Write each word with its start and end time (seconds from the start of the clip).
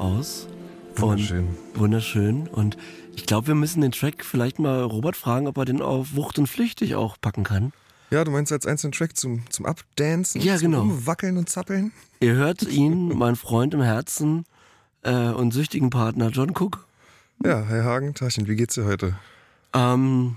aus. 0.00 0.46
Wunderschön. 0.96 1.48
Und 1.74 1.78
wunderschön. 1.80 2.46
Und 2.48 2.76
ich 3.14 3.26
glaube, 3.26 3.48
wir 3.48 3.54
müssen 3.54 3.80
den 3.80 3.92
Track 3.92 4.24
vielleicht 4.24 4.58
mal 4.58 4.82
Robert 4.82 5.16
fragen, 5.16 5.46
ob 5.46 5.56
er 5.58 5.64
den 5.64 5.82
auf 5.82 6.14
Wucht 6.14 6.38
und 6.38 6.46
Flüchtig 6.46 6.94
auch 6.94 7.16
packen 7.20 7.44
kann. 7.44 7.72
Ja, 8.10 8.24
du 8.24 8.32
meinst 8.32 8.50
als 8.50 8.66
einzelnen 8.66 8.92
Track 8.92 9.16
zum, 9.16 9.48
zum 9.50 9.66
Updancen, 9.66 10.40
Ja, 10.40 10.56
zum 10.56 10.72
genau. 10.72 10.82
Umwackeln 10.82 11.36
und 11.36 11.48
Zappeln? 11.48 11.92
Ihr 12.18 12.34
hört 12.34 12.62
ihn, 12.62 13.16
mein 13.16 13.36
Freund 13.36 13.72
im 13.72 13.82
Herzen 13.82 14.44
äh, 15.02 15.28
und 15.28 15.52
süchtigen 15.52 15.90
Partner 15.90 16.28
John 16.30 16.50
Cook. 16.50 16.86
Ja, 17.44 17.62
Herr 17.62 17.84
Hagen, 17.84 18.14
Taschen, 18.14 18.48
wie 18.48 18.56
geht's 18.56 18.74
dir 18.74 18.84
heute? 18.84 19.16
Ähm, 19.72 20.36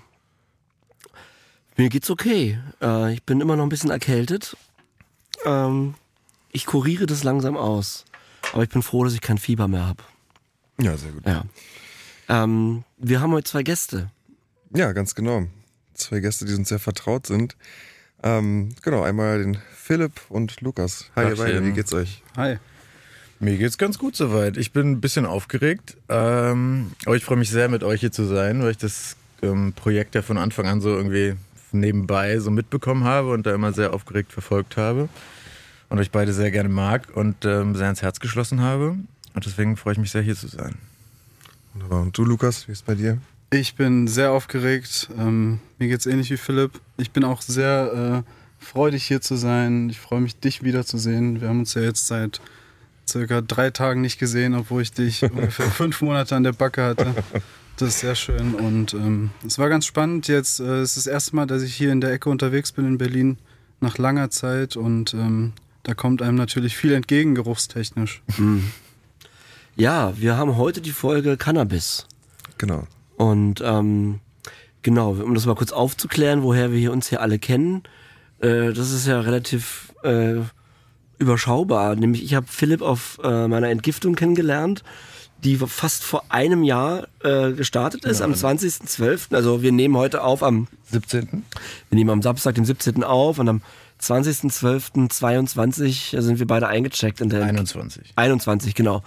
mir 1.76 1.90
geht's 1.90 2.12
okay. 2.12 2.60
Äh, 2.82 3.14
ich 3.14 3.24
bin 3.24 3.42
immer 3.42 3.56
noch 3.56 3.64
ein 3.64 3.70
bisschen 3.70 3.90
erkältet. 3.90 4.56
Ähm, 5.44 5.96
ich 6.52 6.68
kuriere 6.68 7.08
das 7.08 7.24
langsam 7.24 7.58
aus. 7.58 8.06
Aber 8.54 8.62
ich 8.62 8.70
bin 8.70 8.84
froh, 8.84 9.04
dass 9.04 9.14
ich 9.14 9.22
kein 9.22 9.40
Fieber 9.40 9.68
mehr 9.68 9.86
habe. 9.86 10.04
Ja, 10.80 10.96
sehr 10.96 11.12
gut. 11.12 11.26
Ja. 11.26 11.44
Ähm, 12.30 12.84
wir 12.98 13.20
haben 13.20 13.32
heute 13.32 13.50
zwei 13.50 13.64
Gäste. 13.64 14.12
Ja, 14.74 14.92
ganz 14.94 15.16
genau. 15.16 15.48
Zwei 15.96 16.20
Gäste, 16.20 16.46
die 16.46 16.54
uns 16.54 16.70
sehr 16.70 16.80
vertraut 16.80 17.26
sind. 17.26 17.56
Ähm, 18.22 18.70
genau, 18.84 19.02
einmal 19.02 19.40
den 19.40 19.58
Philipp 19.76 20.22
und 20.30 20.62
Lukas. 20.62 21.10
Hi, 21.16 21.24
ihr 21.24 21.30
Tagchen. 21.30 21.46
beide, 21.46 21.66
wie 21.66 21.72
geht's 21.72 21.94
euch? 21.94 22.22
Hi. 22.38 22.58
Mir 23.40 23.58
geht's 23.58 23.80
ganz 23.80 23.98
gut 23.98 24.16
soweit. 24.16 24.56
Ich 24.58 24.72
bin 24.72 24.92
ein 24.92 25.02
bisschen 25.02 25.26
aufgeregt, 25.26 25.98
ähm, 26.08 26.92
aber 27.06 27.16
ich 27.16 27.26
freue 27.26 27.38
mich 27.38 27.50
sehr, 27.50 27.70
mit 27.70 27.84
euch 27.84 28.02
hier 28.02 28.12
zu 28.12 28.24
sein, 28.24 28.62
weil 28.62 28.72
ich 28.72 28.78
das 28.78 29.18
ähm, 29.42 29.74
Projekt 29.74 30.14
ja 30.14 30.22
von 30.22 30.38
Anfang 30.38 30.68
an 30.68 30.80
so 30.80 30.90
irgendwie 30.90 31.34
nebenbei 31.72 32.38
so 32.38 32.52
mitbekommen 32.52 33.04
habe 33.04 33.32
und 33.32 33.48
da 33.48 33.54
immer 33.54 33.74
sehr 33.74 33.94
aufgeregt 33.94 34.32
verfolgt 34.32 34.78
habe 34.78 35.10
und 35.94 36.00
euch 36.00 36.10
beide 36.10 36.34
sehr 36.34 36.50
gerne 36.50 36.70
mag 36.70 37.10
und 37.14 37.46
ähm, 37.46 37.76
sehr 37.76 37.88
ins 37.88 38.02
Herz 38.02 38.20
geschlossen 38.20 38.62
habe. 38.62 38.98
Und 39.36 39.46
deswegen 39.46 39.78
freue 39.78 39.94
ich 39.94 40.00
mich 40.00 40.10
sehr, 40.10 40.24
hier 40.24 40.36
zu 40.36 40.48
sein. 40.48 40.74
Wunderbar. 41.74 42.02
Und 42.02 42.18
du, 42.18 42.26
Lukas, 42.26 42.68
wie 42.68 42.72
ist 42.72 42.88
bei 42.88 42.96
dir? 42.96 43.20
Ich 43.52 43.76
bin 43.76 44.08
sehr 44.08 44.32
aufgeregt. 44.32 45.12
Ähm, 45.20 45.60
mir 45.78 45.90
geht's 45.90 46.08
ähnlich 46.08 46.32
wie 46.32 46.38
Philipp. 46.38 46.72
Ich 46.98 47.12
bin 47.12 47.24
auch 47.24 47.44
sehr 47.44 48.24
äh, 48.26 48.66
freudig 48.66 49.04
hier 49.04 49.22
zu 49.22 49.36
sein. 49.36 49.92
Ich 49.92 50.00
freue 50.00 50.20
mich, 50.20 50.40
dich 50.40 50.64
wiederzusehen. 50.64 51.42
Wir 51.42 51.50
haben 51.50 51.60
uns 51.60 51.76
ja 51.76 51.84
jetzt 51.84 52.08
seit 52.08 52.42
circa 53.08 53.42
drei 53.42 53.70
Tagen 53.70 54.02
nicht 54.02 54.18
gesehen, 54.18 54.56
obwohl 54.56 54.82
ich 54.82 54.94
dich 54.94 55.22
ungefähr 55.32 55.70
fünf 55.70 56.02
Monate 56.02 56.36
an 56.36 56.42
der 56.42 56.54
Backe 56.54 56.84
hatte. 56.84 57.14
Das 57.78 57.90
ist 57.90 58.00
sehr 58.00 58.16
schön 58.16 58.56
und 58.56 58.96
ähm, 58.96 59.30
es 59.46 59.60
war 59.60 59.70
ganz 59.70 59.86
spannend. 59.86 60.28
Jetzt 60.28 60.60
äh, 60.60 60.80
es 60.80 60.98
ist 60.98 61.06
das 61.06 61.14
erste 61.14 61.36
Mal, 61.36 61.46
dass 61.46 61.62
ich 61.62 61.76
hier 61.76 61.92
in 61.92 62.02
der 62.02 62.12
Ecke 62.14 62.32
unterwegs 62.32 62.72
bin 62.72 62.88
in 62.88 62.98
Berlin 62.98 63.38
nach 63.80 64.00
langer 64.00 64.32
Zeit 64.32 64.76
und 64.76 65.14
ähm, 65.14 65.54
da 65.84 65.94
kommt 65.94 66.22
einem 66.22 66.38
natürlich 66.38 66.76
viel 66.78 66.94
entgegen, 66.94 67.36
geruchstechnisch. 67.36 68.22
Ja, 69.76 70.14
wir 70.18 70.38
haben 70.38 70.56
heute 70.58 70.82
die 70.82 70.92
Folge 70.92 71.36
Cannabis. 71.38 72.08
Genau. 72.58 72.88
Und 73.18 73.62
ähm, 73.64 74.20
genau, 74.82 75.12
um 75.12 75.34
das 75.34 75.46
mal 75.46 75.56
kurz 75.56 75.72
aufzuklären, 75.72 76.44
woher 76.44 76.72
wir 76.72 76.92
uns 76.92 77.10
hier 77.10 77.22
alle 77.22 77.40
kennen, 77.40 77.84
äh, 78.40 78.72
das 78.72 78.92
ist 78.92 79.08
ja 79.08 79.20
relativ 79.20 79.94
äh, 80.04 80.36
überschaubar. 81.18 81.96
Nämlich 81.96 82.24
ich 82.24 82.36
habe 82.36 82.46
Philipp 82.50 82.82
auf 82.82 83.20
äh, 83.24 83.48
meiner 83.48 83.70
Entgiftung 83.70 84.16
kennengelernt, 84.16 84.84
die 85.44 85.58
fast 85.58 86.04
vor 86.04 86.24
einem 86.30 86.64
Jahr 86.64 87.08
äh, 87.24 87.52
gestartet 87.52 88.06
ist, 88.06 88.22
am 88.22 88.34
20.12. 88.34 89.36
Also 89.36 89.62
wir 89.62 89.72
nehmen 89.72 89.96
heute 89.98 90.24
auf 90.24 90.42
am 90.44 90.68
17. 90.92 91.44
wir 91.90 91.96
nehmen 91.96 92.10
am 92.10 92.22
Samstag, 92.22 92.56
den 92.56 92.66
17. 92.66 93.04
auf 93.04 93.40
und 93.40 93.50
am 93.50 93.62
20.12.22 94.02 96.20
sind 96.20 96.40
wir 96.40 96.48
beide 96.48 96.68
eingecheckt 96.68 97.22
in 97.22 97.30
der 97.30 97.44
21. 97.44 98.14
21, 98.16 98.76
genau. 98.76 99.04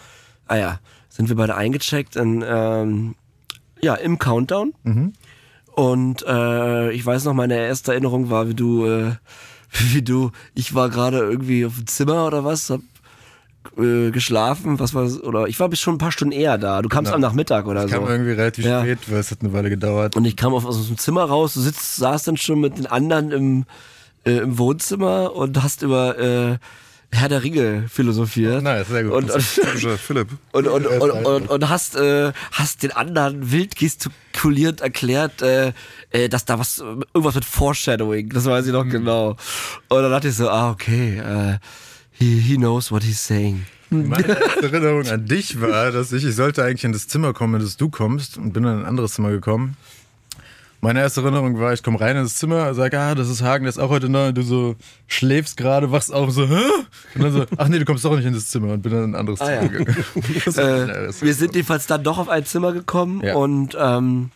Ah 0.46 0.56
ja, 0.56 0.80
sind 1.08 1.28
wir 1.28 1.36
beide 1.36 1.54
eingecheckt 1.54 2.16
in, 2.16 2.44
ähm, 2.46 3.14
ja, 3.80 3.94
im 3.94 4.19
Countdown. 4.19 4.75
Und 5.72 6.25
äh, 6.26 6.91
ich 6.92 7.04
weiß 7.04 7.25
noch, 7.25 7.34
meine 7.34 7.56
erste 7.56 7.92
Erinnerung 7.92 8.30
war, 8.30 8.48
wie 8.48 8.54
du, 8.54 8.86
äh, 8.86 9.12
wie 9.92 10.02
du, 10.02 10.30
ich 10.54 10.75
war 10.75 10.88
gerade 10.88 11.19
irgendwie 11.19 11.66
auf 11.66 11.76
dem 11.76 11.86
Zimmer 11.86 12.26
oder 12.26 12.44
was, 12.44 12.70
hab 12.70 12.80
äh, 13.78 14.10
geschlafen, 14.10 14.78
was 14.78 14.94
war 14.94 15.04
oder 15.25 15.47
ich 15.47 15.59
war 15.60 15.69
bis 15.69 15.81
schon 15.81 15.94
ein 15.94 15.99
paar 15.99 16.12
Stunden 16.12 16.32
eher 16.32 16.59
da. 16.59 16.82
Du 16.82 16.88
kamst 16.88 17.06
Genau. 17.12 17.15
am 17.16 17.21
Nachmittag 17.21 17.66
oder 17.66 17.82
Das 17.82 17.91
so. 17.91 17.99
kam 17.99 18.09
irgendwie 18.09 18.32
relativ 18.32 18.65
Ja. 18.65 18.81
spät, 18.82 18.99
weil 19.09 19.19
es 19.19 19.31
hat 19.31 19.38
eine 19.43 19.53
Weile 19.53 19.71
gedauert. 19.71 20.16
Und 20.16 20.25
ich 20.25 20.37
kam 20.37 20.54
auf, 20.54 20.65
aus 20.65 20.87
dem 20.87 20.99
Zimmer 20.99 21.25
raus, 21.25 21.54
du 21.54 21.60
sitzt, 21.60 21.97
saß 21.97 22.25
dann 22.25 22.37
schon 22.37 22.60
mit 22.60 22.78
den 22.78 22.87
anderen 22.87 23.31
im, 23.32 23.65
äh, 24.25 24.38
im 24.38 24.59
Wohnzimmer 24.59 25.34
und 25.34 25.62
hast 25.62 25.82
über 25.82 26.19
äh, 26.19 26.59
Herr 27.12 27.28
der 27.28 27.44
Ringe 27.44 27.84
philosophiert. 27.88 28.62
Nice, 28.65 28.88
sehr 28.88 29.05
gut. 29.05 29.12
Und, 29.12 29.31
und, 29.31 29.43
Philipp. 29.99 30.28
und, 30.53 30.66
und, 30.66 30.87
und, 30.87 31.10
und, 31.10 31.49
und 31.49 31.69
hast, 31.69 31.94
äh, 31.97 32.32
hast 32.50 32.82
den 32.82 32.91
anderen 32.93 33.53
wild 33.53 33.76
gestikulierend 33.76 34.81
erklärt, 34.81 35.41
äh, 35.41 35.72
äh, 36.10 36.28
dass 36.28 36.44
da 36.44 36.59
was, 36.59 36.78
irgendwas 36.78 37.37
mit 37.37 37.44
Foreshadowing, 37.44 38.31
das 38.31 38.44
weiß 38.44 38.66
ich 38.66 38.72
noch 38.72 38.84
genau. 38.88 39.37
Und 39.88 40.03
dann 40.03 40.10
dachte 40.10 40.28
ich 40.28 40.34
so, 40.34 40.50
ah, 40.50 40.71
okay, 40.72 41.19
äh, 41.19 41.59
he, 42.19 42.38
he 42.41 42.56
knows 42.56 42.91
what 42.93 43.03
he's 43.03 43.21
saying. 43.25 43.66
Meine 43.91 44.27
erste 44.27 44.62
Erinnerung 44.65 45.06
an 45.09 45.27
dich 45.27 45.60
war, 45.60 45.93
dass 45.93 46.12
ich, 46.12 46.25
ich 46.25 46.34
sollte 46.34 46.65
eigentlich 46.65 46.84
in 46.84 46.93
das 46.93 47.06
Zimmer 47.06 47.32
kommen, 47.32 47.54
in 47.54 47.60
das 47.60 47.77
du 47.77 47.88
kommst 47.88 48.37
und 48.37 48.53
bin 48.53 48.65
dann 48.65 48.75
in 48.78 48.81
ein 48.81 48.87
anderes 48.87 49.15
Zimmer 49.15 49.31
gekommen. 49.31 49.77
Meine 50.81 51.00
erste 51.00 51.22
Erinnerung 51.22 51.59
war, 51.59 51.72
ich 51.72 51.82
komme 51.82 52.00
rein 52.00 52.16
in 52.16 52.25
das 52.25 52.34
Zimmer, 52.37 52.75
sag, 52.75 52.93
ah, 52.94 53.15
das 53.15 53.28
ist 53.31 53.43
Hagen, 53.43 53.65
der 53.65 53.71
ist 53.71 53.78
auch 53.78 53.88
heute 53.88 54.09
neu 54.09 54.28
und 54.28 54.37
du 54.38 54.43
so 54.43 54.76
schläfst 55.06 55.56
gerade, 55.56 55.91
wachst 55.91 56.12
auf, 56.12 56.31
so, 56.32 56.47
hä? 56.49 56.60
Und 57.15 57.22
dann 57.22 57.32
so, 57.32 57.44
ach 57.56 57.69
nee, 57.69 57.78
du 57.78 57.84
kommst 57.84 58.05
doch 58.05 58.15
nicht 58.15 58.26
in 58.26 58.34
das 58.34 58.49
Zimmer 58.50 58.72
und 58.75 58.82
bin 58.82 58.93
dann 58.93 59.05
in 59.05 59.10
ein 59.12 59.15
anderes 59.15 59.41
Ah, 59.41 59.47
Zimmer 59.47 59.62
ja. 59.62 59.69
gegangen. 59.69 60.05
Äh, 60.47 61.22
wir 61.22 61.34
sind 61.34 61.55
jedenfalls 61.55 61.87
dann 61.87 62.03
doch 62.05 62.19
auf 62.19 62.28
ein 62.28 62.44
Zimmer 62.44 62.72
gekommen 62.72 63.22
Ja. 63.25 63.37
und 63.37 63.76
ähm, 63.81 64.31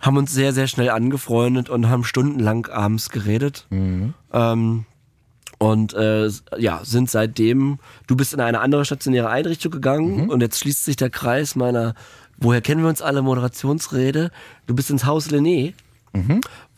haben 0.00 0.16
uns 0.16 0.32
sehr, 0.32 0.52
sehr 0.52 0.66
schnell 0.66 0.90
angefreundet 0.90 1.70
und 1.70 1.88
haben 1.88 2.04
stundenlang 2.04 2.66
abends 2.66 3.08
geredet. 3.10 3.66
Ähm, 3.70 4.84
und 5.60 5.92
äh, 5.92 6.30
ja, 6.58 6.80
sind 6.84 7.10
seitdem, 7.10 7.78
du 8.06 8.16
bist 8.16 8.32
in 8.32 8.40
eine 8.40 8.60
andere 8.60 8.86
stationäre 8.86 9.28
Einrichtung 9.28 9.70
gegangen 9.70 10.30
und 10.30 10.40
jetzt 10.40 10.58
schließt 10.58 10.86
sich 10.86 10.96
der 10.96 11.10
Kreis 11.10 11.54
meiner, 11.54 11.94
woher 12.38 12.62
kennen 12.62 12.82
wir 12.82 12.88
uns 12.88 13.02
alle, 13.02 13.20
Moderationsrede. 13.20 14.30
Du 14.66 14.74
bist 14.74 14.88
ins 14.90 15.04
Haus 15.04 15.28
Lené, 15.28 15.74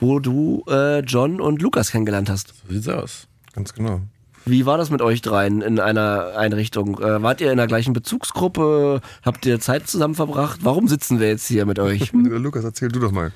wo 0.00 0.18
du 0.18 0.64
äh, 0.68 0.98
John 1.00 1.40
und 1.40 1.62
Lukas 1.62 1.92
kennengelernt 1.92 2.28
hast. 2.28 2.54
So 2.66 2.74
sieht's 2.74 2.88
aus. 2.88 3.28
Ganz 3.54 3.72
genau. 3.72 4.00
Wie 4.44 4.66
war 4.66 4.78
das 4.78 4.90
mit 4.90 5.00
euch 5.00 5.22
dreien 5.22 5.62
in 5.62 5.78
einer 5.78 6.32
Einrichtung? 6.36 6.98
Äh, 6.98 7.22
wart 7.22 7.40
ihr 7.40 7.52
in 7.52 7.58
der 7.58 7.68
gleichen 7.68 7.92
Bezugsgruppe? 7.92 9.00
Habt 9.24 9.46
ihr 9.46 9.60
Zeit 9.60 9.86
zusammen 9.86 10.16
verbracht? 10.16 10.60
Warum 10.62 10.88
sitzen 10.88 11.20
wir 11.20 11.28
jetzt 11.28 11.46
hier 11.46 11.66
mit 11.66 11.78
euch? 11.78 12.12
Lukas, 12.12 12.64
erzähl 12.64 12.88
du 12.88 12.98
doch 12.98 13.12
mal. 13.12 13.30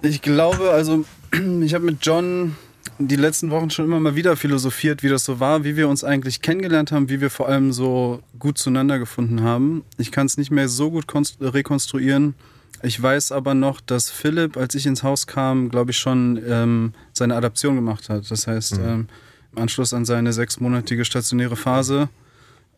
Ich 0.00 0.22
glaube, 0.22 0.70
also 0.70 1.04
ich 1.60 1.74
habe 1.74 1.84
mit 1.84 1.98
John 2.00 2.56
die 2.98 3.16
letzten 3.16 3.50
Wochen 3.50 3.70
schon 3.70 3.86
immer 3.86 4.00
mal 4.00 4.14
wieder 4.14 4.36
philosophiert, 4.36 5.02
wie 5.02 5.08
das 5.08 5.24
so 5.24 5.40
war, 5.40 5.64
wie 5.64 5.76
wir 5.76 5.88
uns 5.88 6.04
eigentlich 6.04 6.42
kennengelernt 6.42 6.92
haben, 6.92 7.08
wie 7.08 7.20
wir 7.20 7.30
vor 7.30 7.48
allem 7.48 7.72
so 7.72 8.22
gut 8.38 8.58
zueinander 8.58 8.98
gefunden 8.98 9.42
haben. 9.42 9.84
Ich 9.98 10.12
kann 10.12 10.26
es 10.26 10.36
nicht 10.36 10.50
mehr 10.50 10.68
so 10.68 10.90
gut 10.90 11.06
konst- 11.06 11.40
rekonstruieren. 11.40 12.34
Ich 12.82 13.02
weiß 13.02 13.32
aber 13.32 13.54
noch, 13.54 13.80
dass 13.80 14.10
Philipp, 14.10 14.56
als 14.56 14.74
ich 14.74 14.86
ins 14.86 15.02
Haus 15.02 15.26
kam, 15.26 15.70
glaube 15.70 15.90
ich 15.90 15.98
schon 15.98 16.40
ähm, 16.46 16.92
seine 17.12 17.34
Adaption 17.34 17.76
gemacht 17.76 18.08
hat. 18.08 18.30
Das 18.30 18.46
heißt, 18.46 18.78
ähm, 18.78 19.08
im 19.52 19.62
Anschluss 19.62 19.94
an 19.94 20.04
seine 20.04 20.32
sechsmonatige 20.32 21.04
stationäre 21.04 21.56
Phase. 21.56 22.08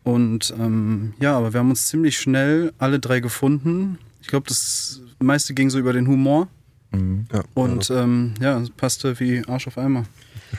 Und 0.03 0.53
ähm, 0.57 1.13
ja, 1.19 1.37
aber 1.37 1.53
wir 1.53 1.59
haben 1.59 1.69
uns 1.69 1.87
ziemlich 1.87 2.17
schnell 2.17 2.71
alle 2.77 2.99
drei 2.99 3.19
gefunden. 3.19 3.97
Ich 4.21 4.27
glaube, 4.27 4.47
das 4.47 5.01
meiste 5.19 5.53
ging 5.53 5.69
so 5.69 5.77
über 5.77 5.93
den 5.93 6.07
Humor. 6.07 6.47
Ja, 6.93 7.43
Und 7.53 7.89
ähm, 7.91 8.33
ja, 8.41 8.57
es 8.59 8.69
passte 8.69 9.19
wie 9.19 9.43
Arsch 9.47 9.67
auf 9.67 9.77
Eimer. 9.77 10.05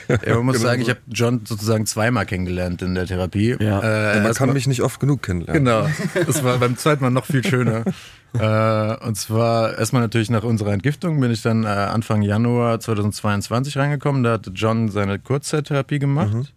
Ja, 0.07 0.35
man 0.35 0.45
muss 0.45 0.57
Genau 0.57 0.67
sagen, 0.69 0.81
ich 0.81 0.89
habe 0.89 0.99
John 1.07 1.41
sozusagen 1.43 1.85
zweimal 1.87 2.25
kennengelernt 2.25 2.81
in 2.83 2.93
der 2.95 3.07
Therapie. 3.07 3.55
Ja. 3.59 3.79
Äh, 4.13 4.21
man 4.21 4.33
kann 4.33 4.47
mal- 4.49 4.53
mich 4.53 4.67
nicht 4.67 4.81
oft 4.83 4.99
genug 4.99 5.23
kennenlernen. 5.23 5.65
Genau. 5.65 5.87
Das 6.27 6.43
war 6.43 6.57
beim 6.59 6.77
zweiten 6.77 7.03
Mal 7.03 7.09
noch 7.09 7.25
viel 7.25 7.43
schöner. 7.43 7.83
äh, 8.33 9.05
und 9.05 9.15
zwar 9.15 9.77
erstmal 9.77 10.03
natürlich 10.03 10.29
nach 10.29 10.43
unserer 10.43 10.71
Entgiftung 10.73 11.19
bin 11.19 11.31
ich 11.31 11.41
dann 11.41 11.63
äh, 11.63 11.67
Anfang 11.67 12.21
Januar 12.21 12.79
2022 12.79 13.75
reingekommen. 13.77 14.23
Da 14.23 14.33
hatte 14.33 14.51
John 14.51 14.89
seine 14.89 15.17
Kurzzeittherapie 15.17 15.97
gemacht. 15.99 16.53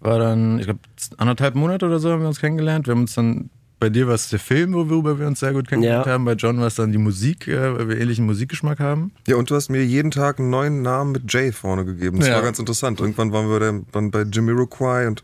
War 0.00 0.18
dann, 0.18 0.58
ich 0.58 0.66
glaube, 0.66 0.80
anderthalb 1.16 1.54
Monate 1.54 1.86
oder 1.86 1.98
so 1.98 2.12
haben 2.12 2.20
wir 2.20 2.28
uns 2.28 2.38
kennengelernt. 2.40 2.86
Wir 2.86 2.92
haben 2.92 3.00
uns 3.00 3.14
dann, 3.14 3.48
bei 3.78 3.90
dir 3.90 4.06
war 4.06 4.14
es 4.14 4.28
der 4.30 4.38
Film, 4.38 4.72
worüber 4.72 5.18
wir 5.18 5.26
uns 5.26 5.40
sehr 5.40 5.52
gut 5.52 5.68
kennengelernt 5.68 6.06
Ja. 6.06 6.12
haben. 6.12 6.24
Bei 6.24 6.32
John 6.32 6.58
war 6.58 6.66
es 6.66 6.76
dann 6.76 6.92
die 6.92 6.98
Musik, 6.98 7.46
äh, 7.48 7.76
weil 7.76 7.88
wir 7.88 8.00
ähnlichen 8.00 8.24
Musikgeschmack 8.26 8.80
haben. 8.80 9.12
Ja, 9.26 9.36
und 9.36 9.50
du 9.50 9.54
hast 9.54 9.68
mir 9.68 9.84
jeden 9.84 10.10
Tag 10.10 10.38
einen 10.38 10.50
neuen 10.50 10.82
Namen 10.82 11.12
mit 11.12 11.30
Jay 11.32 11.52
vorne 11.52 11.84
gegeben. 11.84 12.18
Das 12.18 12.28
Ja. 12.28 12.34
war 12.36 12.42
ganz 12.42 12.58
interessant. 12.58 13.00
Irgendwann 13.00 13.32
waren 13.32 13.48
wir 13.50 13.60
dann, 13.60 14.10
bei 14.10 14.24
Jamiroquai 14.30 15.06
und 15.06 15.22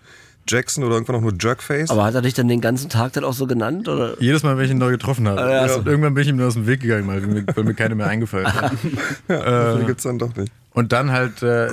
Jackson 0.48 0.82
oder 0.82 0.94
irgendwann 0.94 1.16
auch 1.16 1.20
nur 1.20 1.34
Jerkface. 1.40 1.90
Aber 1.90 2.04
hat 2.04 2.14
er 2.16 2.20
dich 2.22 2.34
dann 2.34 2.48
den 2.48 2.60
ganzen 2.60 2.90
Tag 2.90 3.12
dann 3.12 3.22
auch 3.24 3.32
so 3.32 3.46
genannt? 3.46 3.88
Oder? 3.88 4.20
Jedes 4.20 4.42
Mal, 4.42 4.56
wenn 4.58 4.64
ich 4.64 4.72
ihn 4.72 4.78
neu 4.78 4.90
getroffen 4.90 5.28
habe. 5.28 5.40
ja, 5.40 5.50
Ja, 5.66 5.68
so. 5.68 5.78
und 5.78 5.86
irgendwann 5.86 6.14
bin 6.14 6.22
ich 6.24 6.28
ihm 6.30 6.36
nur 6.36 6.48
aus 6.48 6.54
dem 6.54 6.66
Weg 6.66 6.80
gegangen, 6.80 7.06
weil 7.06 7.20
mir, 7.20 7.44
weil 7.54 7.62
mir 7.64 7.74
keine 7.74 7.94
mehr 7.94 8.08
eingefallen 8.08 8.46
ist. 8.46 8.92
ja, 9.28 9.78
äh, 9.80 9.84
gibt's 9.84 10.02
dann 10.02 10.18
doch 10.18 10.34
nicht. 10.34 10.52
Und 10.74 10.92
dann 10.92 11.12
halt 11.12 11.42
äh, 11.42 11.68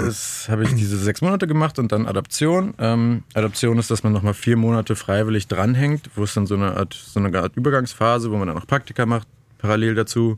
habe 0.49 0.63
ich 0.63 0.73
diese 0.75 0.97
sechs 0.97 1.21
Monate 1.21 1.47
gemacht 1.47 1.79
und 1.79 1.91
dann 1.91 2.05
Adaption. 2.05 2.73
Ähm, 2.79 3.23
Adaption 3.33 3.77
ist, 3.77 3.89
dass 3.89 4.03
man 4.03 4.11
nochmal 4.11 4.33
vier 4.33 4.57
Monate 4.57 4.97
freiwillig 4.97 5.47
dranhängt, 5.47 6.09
wo 6.15 6.23
es 6.23 6.33
dann 6.33 6.45
so 6.45 6.55
eine 6.55 6.75
Art, 6.75 6.93
so 6.93 7.19
eine 7.19 7.37
Art 7.39 7.55
Übergangsphase, 7.55 8.29
wo 8.29 8.35
man 8.35 8.47
dann 8.47 8.57
noch 8.57 8.67
Praktika 8.67 9.05
macht, 9.05 9.27
parallel 9.57 9.95
dazu. 9.95 10.37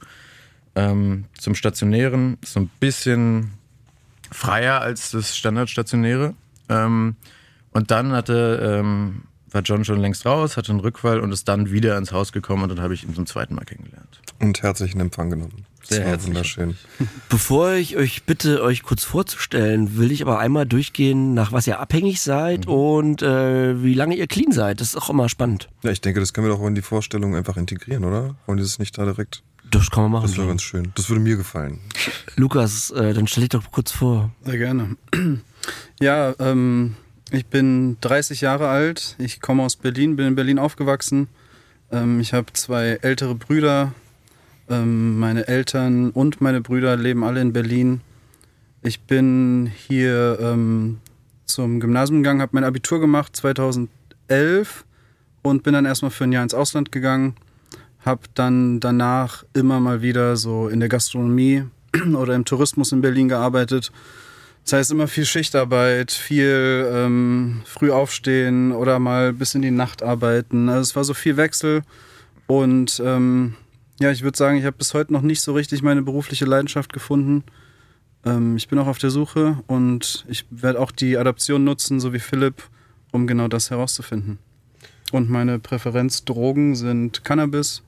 Ähm, 0.76 1.26
zum 1.38 1.56
Stationären 1.56 2.38
so 2.46 2.60
ein 2.60 2.70
bisschen 2.80 3.52
freier 4.32 4.80
als 4.80 5.12
das 5.12 5.36
Standardstationäre. 5.36 6.36
Ähm, 6.70 7.16
und 7.72 7.90
dann 7.90 8.12
hatte, 8.12 8.80
ähm, 8.80 9.24
war 9.50 9.62
John 9.62 9.84
schon 9.84 10.00
längst 10.00 10.26
raus, 10.26 10.56
hatte 10.56 10.72
einen 10.72 10.82
Rückfall 10.82 11.20
und 11.20 11.32
ist 11.32 11.48
dann 11.48 11.72
wieder 11.72 11.98
ins 11.98 12.12
Haus 12.12 12.32
gekommen 12.32 12.64
und 12.64 12.70
dann 12.70 12.82
habe 12.82 12.94
ich 12.94 13.04
ihn 13.04 13.16
zum 13.16 13.26
zweiten 13.26 13.56
Mal 13.56 13.66
kennengelernt. 13.66 14.22
Und 14.40 14.62
herzlichen 14.62 15.00
Empfang 15.00 15.32
genommen. 15.32 15.66
Das 15.82 15.90
Sehr 15.90 16.02
war 16.06 16.12
herzlich. 16.12 16.28
wunderschön. 16.28 16.78
Bevor 17.30 17.74
ich 17.74 17.98
euch 17.98 18.24
bitte, 18.24 18.62
euch 18.64 18.84
kurz 18.84 19.04
vorzustellen, 19.04 19.98
will 19.98 20.12
ich 20.12 20.22
aber 20.22 20.40
einmal 20.40 20.66
durchgehen, 20.66 21.34
nach 21.34 21.52
was 21.52 21.68
ihr 21.68 21.80
abhängig 21.80 22.22
seid 22.22 22.68
und 22.68 23.22
äh, 23.22 23.82
wie 23.84 23.94
lange 23.94 24.16
ihr 24.16 24.28
clean 24.28 24.52
seid. 24.52 24.80
Das 24.80 24.90
ist 24.90 24.96
auch 24.96 25.10
immer 25.10 25.28
spannend. 25.28 25.70
Ja, 25.84 25.92
ich 25.92 26.02
denke, 26.02 26.20
das 26.20 26.34
können 26.34 26.48
wir 26.48 26.54
doch 26.56 26.66
in 26.66 26.76
die 26.76 26.82
Vorstellung 26.82 27.36
einfach 27.36 27.58
integrieren, 27.58 28.06
oder? 28.06 28.36
Wollen 28.46 28.58
die 28.58 28.64
das 28.64 28.80
nicht 28.80 28.98
da 28.98 29.06
direkt? 29.06 29.44
Das 29.70 29.90
kann 29.90 30.04
man 30.04 30.12
machen. 30.12 30.28
Das 30.28 30.38
wäre 30.38 30.48
ganz 30.48 30.62
schön. 30.64 30.92
Das 30.96 31.10
würde 31.10 31.22
mir 31.22 31.38
gefallen. 31.38 31.80
Lukas, 32.36 32.92
äh, 32.92 33.14
dann 33.14 33.28
stell 33.28 33.42
dich 33.42 33.50
doch 33.50 33.72
kurz 33.72 33.92
vor. 33.92 34.32
Sehr 34.44 34.58
gerne. 34.58 34.96
Ja, 36.02 36.34
ähm, 36.40 36.96
ich 37.30 37.46
bin 37.46 37.98
30 38.02 38.42
Jahre 38.42 38.68
alt. 38.70 39.16
Ich 39.20 39.40
komme 39.40 39.62
aus 39.62 39.76
Berlin, 39.76 40.16
bin 40.16 40.26
in 40.26 40.36
Berlin 40.36 40.58
aufgewachsen. 40.58 41.28
Ähm, 41.92 42.20
ich 42.20 42.34
habe 42.34 42.52
zwei 42.54 42.98
ältere 43.04 43.36
Brüder. 43.36 43.94
Ähm, 44.72 45.20
meine 45.20 45.50
Eltern 45.50 46.12
und 46.12 46.40
meine 46.40 46.62
Brüder 46.62 46.96
leben 46.96 47.26
alle 47.26 47.42
in 47.42 47.52
Berlin. 47.52 48.00
Ich 48.82 49.02
bin 49.02 49.70
hier 49.88 50.40
ähm, 50.42 51.00
zum 51.46 51.82
Gymnasium 51.82 52.24
gegangen, 52.24 52.42
habe 52.42 52.54
mein 52.54 52.64
Abitur 52.64 53.02
gemacht 53.02 53.36
2011 53.36 54.86
und 55.42 55.64
bin 55.64 55.74
dann 55.74 55.84
erstmal 55.84 56.12
für 56.12 56.24
ein 56.24 56.32
Jahr 56.32 56.44
ins 56.44 56.54
Ausland 56.54 56.90
gegangen. 56.90 57.36
Habe 58.06 58.22
dann 58.34 58.80
danach 58.80 59.44
immer 59.54 59.82
mal 59.82 60.02
wieder 60.02 60.38
so 60.38 60.70
in 60.70 60.80
der 60.80 60.88
Gastronomie 60.88 61.66
oder 62.16 62.34
im 62.34 62.46
Tourismus 62.46 62.94
in 62.94 63.02
Berlin 63.02 63.28
gearbeitet. 63.28 63.92
Das 64.64 64.74
heißt 64.74 64.92
immer 64.92 65.10
viel 65.10 65.26
Schichtarbeit, 65.26 66.14
viel 66.14 66.90
ähm, 66.94 67.62
früh 67.66 67.92
aufstehen 67.92 68.72
oder 68.72 69.00
mal 69.00 69.34
bis 69.34 69.54
in 69.54 69.64
die 69.64 69.72
Nacht 69.72 70.02
arbeiten. 70.02 70.70
Also 70.70 70.82
es 70.82 70.96
war 70.96 71.04
so 71.04 71.14
viel 71.14 71.36
Wechsel. 71.36 71.82
Und 72.48 73.02
ähm, 73.04 73.56
ja, 74.02 74.12
ich 74.12 74.24
würde 74.24 74.38
sagen, 74.38 74.58
ich 74.58 74.66
habe 74.66 74.78
bis 74.78 74.94
heute 74.94 75.14
noch 75.14 75.22
nicht 75.22 75.42
so 75.42 75.54
richtig 75.54 75.82
meine 75.82 76.02
berufliche 76.02 76.46
Leidenschaft 76.46 76.92
gefunden. 76.92 77.44
Ähm, 78.26 78.58
ich 78.58 78.68
bin 78.68 78.80
auch 78.80 78.88
auf 78.88 78.98
der 78.98 79.10
Suche 79.10 79.58
und 79.68 80.26
ich 80.28 80.46
werde 80.50 80.80
auch 80.80 80.92
die 80.92 81.18
Adaption 81.18 81.64
nutzen, 81.64 82.00
so 82.00 82.14
wie 82.14 82.20
Philipp, 82.20 82.64
um 83.12 83.28
genau 83.28 83.48
das 83.48 83.70
herauszufinden. 83.70 84.40
Und 85.12 85.30
meine 85.30 85.60
Präferenzdrogen 85.60 86.76
sind 86.76 87.24
Cannabis 87.24 87.84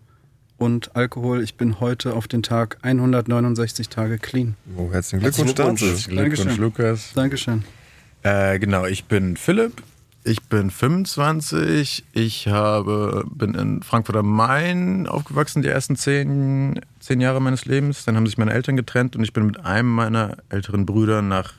und 0.58 0.96
Alkohol. 0.96 1.42
Ich 1.42 1.56
bin 1.56 1.80
heute 1.80 2.14
auf 2.14 2.28
den 2.28 2.44
Tag 2.44 2.78
169 2.82 3.90
Tage 3.90 4.18
clean. 4.18 4.56
Oh, 4.78 4.92
herzlichen 4.92 5.24
Glückwunsch 5.24 5.56
Glückwunsch. 5.56 6.08
Glückwunsch. 6.08 6.58
Lukas. 6.58 7.12
Dankeschön. 7.14 7.64
Äh, 8.24 8.60
genau, 8.60 8.86
ich 8.86 9.06
bin 9.06 9.38
Philipp. 9.38 9.82
Ich 10.26 10.42
bin 10.44 10.72
25. 10.72 12.06
Ich 12.14 12.48
habe, 12.48 13.26
bin 13.30 13.56
in 13.56 13.84
Frankfurt 13.84 14.16
am 14.16 14.34
Main 14.34 15.06
aufgewachsen, 15.06 15.62
die 15.62 15.68
ersten 15.68 15.98
zehn, 15.98 16.80
zehn 17.00 17.20
Jahre 17.20 17.42
meines 17.42 17.66
Lebens. 17.66 18.06
Dann 18.06 18.16
haben 18.16 18.26
sich 18.26 18.38
meine 18.38 18.54
Eltern 18.54 18.78
getrennt 18.78 19.18
und 19.18 19.24
ich 19.24 19.34
bin 19.34 19.46
mit 19.46 19.66
einem 19.66 19.90
meiner 19.90 20.38
älteren 20.48 20.86
Brüder 20.86 21.22
nach 21.22 21.54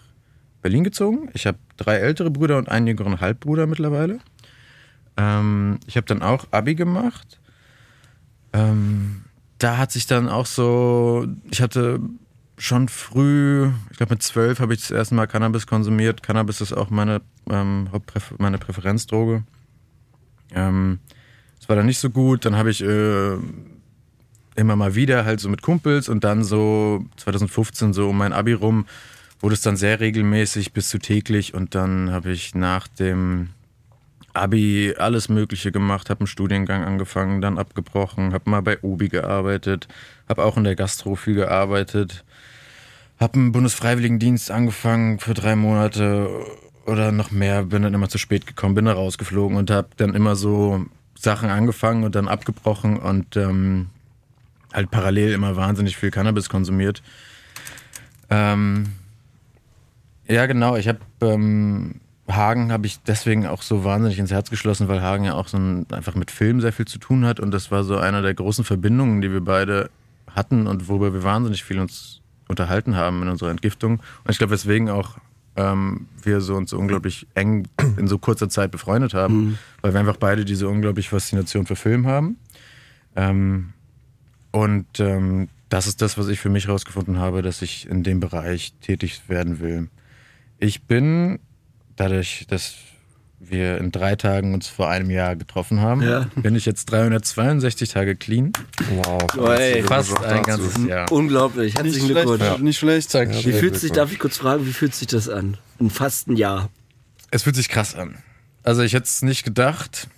Berlin 0.63 0.83
gezogen. 0.83 1.29
Ich 1.35 1.47
habe 1.47 1.59
drei 1.77 1.97
ältere 1.97 2.31
Brüder 2.31 2.57
und 2.57 2.71
einen 2.71 2.87
jüngeren 2.87 3.21
Halbbruder 3.21 3.67
mittlerweile. 3.67 4.21
Ähm, 5.19 5.79
ich 5.87 5.99
habe 5.99 6.07
dann 6.07 6.23
auch 6.23 6.47
Abi 6.51 6.75
gemacht. 6.75 7.39
Ähm, 8.55 9.25
da 9.59 9.77
hat 9.77 9.93
sich 9.93 10.07
dann 10.07 10.27
auch 10.27 10.47
so, 10.47 11.27
ich 11.51 11.61
hatte 11.61 12.01
schon 12.57 12.89
früh, 12.89 13.71
ich 13.91 13.99
glaube 13.99 14.15
mit 14.15 14.23
zwölf 14.23 14.61
habe 14.61 14.73
ich 14.73 14.81
das 14.81 14.91
erste 14.91 15.15
Mal 15.17 15.27
Cannabis 15.27 15.67
konsumiert. 15.67 16.23
Cannabis 16.23 16.63
ist 16.63 16.73
auch 16.73 16.89
meine, 16.89 17.21
ähm, 17.51 17.89
meine 18.39 18.59
Präferenzdroge. 18.59 19.45
Ähm, 20.55 20.99
das 21.59 21.69
war 21.69 21.77
dann 21.77 21.87
nicht 21.87 21.99
so 21.99 22.11
gut. 22.11 22.45
Dann 22.45 22.57
habe 22.57 22.71
ich 22.71 22.83
äh, 22.83 23.37
immer 24.57 24.77
mal 24.77 24.95
wieder 24.95 25.25
halt 25.25 25.41
so 25.41 25.49
mit 25.49 25.63
Kumpels 25.63 26.09
und 26.09 26.25
dann 26.25 26.45
so 26.45 27.05
2015 27.17 27.93
so 27.93 28.11
um 28.11 28.19
mein 28.19 28.33
Abi 28.33 28.53
rum 28.53 28.87
wurde 29.41 29.55
es 29.55 29.61
dann 29.61 29.77
sehr 29.77 30.01
regelmäßig 30.01 30.73
bis 30.73 30.89
zu 30.89 30.99
täglich 30.99 31.55
und 31.55 31.75
dann 31.75 32.11
habe 32.11 32.31
ich 32.31 32.55
nach 32.55 32.89
dem 32.89 33.51
Abi 34.33 34.95
alles 34.99 35.29
Mögliche 35.29 35.71
gemacht, 35.71 36.11
habe 36.11 36.21
einen 36.21 36.27
Studiengang 36.27 36.83
angefangen, 36.83 37.41
dann 37.41 37.59
abgebrochen, 37.59 38.33
habe 38.33 38.51
mal 38.51 38.63
bei 38.63 38.83
Obi 38.83 39.09
gearbeitet, 39.09 39.87
habe 40.29 40.45
auch 40.45 40.57
in 40.57 40.65
der 40.65 40.77
Gastro 40.77 41.15
viel 41.15 41.35
gearbeitet, 41.35 42.25
habe 43.21 43.35
einen 43.35 43.53
Bundesfreiwilligendienst 43.53 44.51
angefangen 44.51 45.19
für 45.19 45.35
drei 45.35 45.57
Monate 45.57 46.29
oder 46.87 47.13
noch 47.13 47.31
mehr, 47.31 47.65
bin 47.65 47.83
dann 47.83 47.95
immer 47.95 48.09
zu 48.09 48.19
spät 48.19 48.47
gekommen, 48.47 48.75
bin 48.75 48.85
da 48.85 48.93
rausgeflogen 48.93 49.57
und 49.57 49.71
habe 49.71 49.89
dann 49.97 50.15
immer 50.15 50.37
so 50.37 50.85
Sachen 51.15 51.49
angefangen 51.49 52.05
und 52.05 52.15
dann 52.15 52.29
abgebrochen 52.29 52.99
und 52.99 53.37
ähm, 53.37 53.89
halt 54.73 54.91
parallel 54.91 55.33
immer 55.33 55.57
wahnsinnig 55.57 55.97
viel 55.97 56.11
Cannabis 56.11 56.49
konsumiert. 56.49 57.03
Ähm, 58.31 58.93
ja, 60.27 60.47
genau. 60.47 60.77
Ich 60.77 60.89
habe 60.89 60.99
ähm, 61.21 62.01
Hagen 62.29 62.73
habe 62.73 62.87
ich 62.87 63.01
deswegen 63.03 63.47
auch 63.47 63.63
so 63.63 63.85
wahnsinnig 63.85 64.19
ins 64.19 64.31
Herz 64.31 64.51
geschlossen, 64.51 64.89
weil 64.89 65.03
Hagen 65.03 65.25
ja 65.25 65.35
auch 65.35 65.49
so 65.49 65.59
ein, 65.59 65.87
einfach 65.93 66.15
mit 66.15 66.31
Film 66.31 66.61
sehr 66.61 66.73
viel 66.73 66.87
zu 66.87 66.99
tun 66.99 67.25
hat 67.27 67.39
und 67.41 67.51
das 67.51 67.71
war 67.71 67.85
so 67.85 67.99
einer 67.99 68.23
der 68.23 68.35
großen 68.35 68.65
Verbindungen, 68.65 69.21
die 69.21 69.31
wir 69.31 69.43
beide 69.43 69.91
hatten 70.31 70.67
und 70.67 70.89
worüber 70.89 71.13
wir 71.13 71.23
wahnsinnig 71.23 71.65
viel 71.65 71.79
uns 71.79 72.21
unterhalten 72.49 72.97
haben 72.97 73.23
in 73.23 73.29
unserer 73.29 73.51
Entgiftung. 73.51 74.01
Und 74.25 74.31
ich 74.31 74.39
glaube, 74.39 74.53
weswegen 74.53 74.91
auch 74.91 75.17
ähm, 75.57 76.07
wir 76.23 76.41
so 76.41 76.55
uns 76.57 76.71
so 76.71 76.79
unglaublich 76.79 77.27
eng 77.35 77.69
in 77.97 78.09
so 78.09 78.19
kurzer 78.19 78.49
Zeit 78.49 78.71
befreundet 78.71 79.15
haben, 79.15 79.59
weil 79.83 79.93
wir 79.93 80.01
einfach 80.01 80.17
beide 80.17 80.45
diese 80.45 80.69
unglaubliche 80.69 81.11
Faszination 81.11 81.67
für 81.67 81.77
Film 81.77 82.07
haben. 82.07 82.37
Ähm, 83.17 83.73
und 84.51 85.01
ähm, 85.01 85.49
das 85.69 85.87
ist 85.87 86.03
das, 86.03 86.17
was 86.19 86.29
ich 86.29 86.41
für 86.41 86.51
mich 86.51 86.67
herausgefunden 86.67 87.19
habe, 87.19 87.43
dass 87.43 87.63
ich 87.63 87.89
in 87.89 88.03
dem 88.03 88.21
Bereich 88.21 88.75
tätig 88.81 89.23
werden 89.29 89.61
will. 89.61 89.89
Ich 90.59 90.85
bin, 90.85 91.41
dadurch, 91.97 92.47
dass 92.49 92.77
wir 93.51 93.79
in 93.79 93.93
drei 93.93 94.17
Tagen 94.17 94.55
uns 94.55 94.67
vor 94.69 94.89
einem 94.89 95.11
Jahr 95.11 95.37
getroffen 95.37 95.81
haben, 95.81 96.03
Ja. 96.03 96.27
bin 96.37 96.55
ich 96.57 96.67
jetzt 96.67 96.87
362 96.87 97.89
Tage 97.91 98.17
clean. 98.17 98.53
Wow. 98.91 99.23
Oh, 99.37 99.47
ey, 99.49 99.83
herzlichen 99.83 99.87
Fast 99.89 100.09
Glückwunsch 100.09 100.31
ein 100.33 100.43
dazu. 100.45 100.63
ganzes 100.63 100.87
Jahr. 100.89 101.13
Unglaublich. 101.13 101.75
Nicht 101.75 101.85
Herzlichen 101.85 102.09
schlecht, 102.11 102.27
Glückwunsch. 102.27 102.61
nicht 102.61 102.79
schlecht. 102.79 103.15
Wie 103.15 103.53
fühlt 103.53 103.77
sich, 103.77 103.93
darf 103.93 104.13
ich 104.13 104.19
kurz 104.19 104.37
fragen, 104.39 104.67
wie 104.67 104.73
fühlt 104.73 104.95
sich 104.95 105.07
das 105.09 105.29
an? 105.29 105.57
In 105.79 105.91
fast 105.91 106.29
ein 106.29 106.37
Jahr. 106.37 106.71
Es 107.31 107.43
fühlt 107.43 107.57
sich 107.57 107.69
krass 107.69 107.95
an. 107.95 108.17
Also 108.63 108.83
ich 108.83 108.93
hätte 108.95 109.05
es 109.05 109.23
nicht 109.23 109.45
gedacht. 109.45 110.09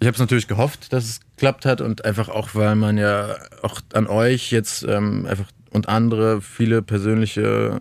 Ich 0.00 0.06
habe 0.06 0.14
es 0.14 0.20
natürlich 0.20 0.46
gehofft, 0.46 0.92
dass 0.92 1.04
es 1.04 1.20
geklappt 1.36 1.64
hat 1.64 1.80
und 1.80 2.04
einfach 2.04 2.28
auch, 2.28 2.50
weil 2.54 2.76
man 2.76 2.98
ja 2.98 3.36
auch 3.62 3.80
an 3.94 4.06
euch 4.06 4.50
jetzt 4.52 4.84
ähm, 4.84 5.26
einfach 5.26 5.46
und 5.70 5.88
andere 5.88 6.40
viele 6.40 6.82
persönliche 6.82 7.80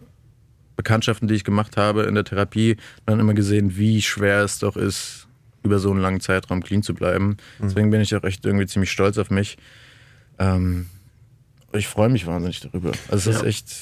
Bekanntschaften, 0.77 1.27
die 1.27 1.34
ich 1.36 1.43
gemacht 1.43 1.75
habe 1.75 2.03
in 2.03 2.15
der 2.15 2.24
Therapie, 2.24 2.77
dann 3.05 3.19
immer 3.19 3.34
gesehen, 3.34 3.75
wie 3.75 4.01
schwer 4.01 4.43
es 4.43 4.60
doch 4.60 4.77
ist, 4.77 5.27
über 5.63 5.79
so 5.79 5.91
einen 5.91 6.00
langen 6.00 6.22
Zeitraum 6.22 6.63
clean 6.63 6.84
zu 6.84 6.93
bleiben. 6.93 7.36
Deswegen 7.62 7.89
bin 7.89 8.00
ich 8.00 8.15
auch 8.15 8.24
echt 8.24 8.46
irgendwie 8.46 8.67
ziemlich 8.67 8.91
stolz 8.91 9.17
auf 9.17 9.29
mich. 9.29 9.57
Ähm, 10.39 10.86
ich 11.74 11.88
freue 11.88 12.07
mich 12.07 12.25
wahnsinnig 12.25 12.62
darüber. 12.62 12.93
Also 13.10 13.29
es 13.31 13.38
ist 13.38 13.41
Ja. 13.41 13.48
echt 13.50 13.75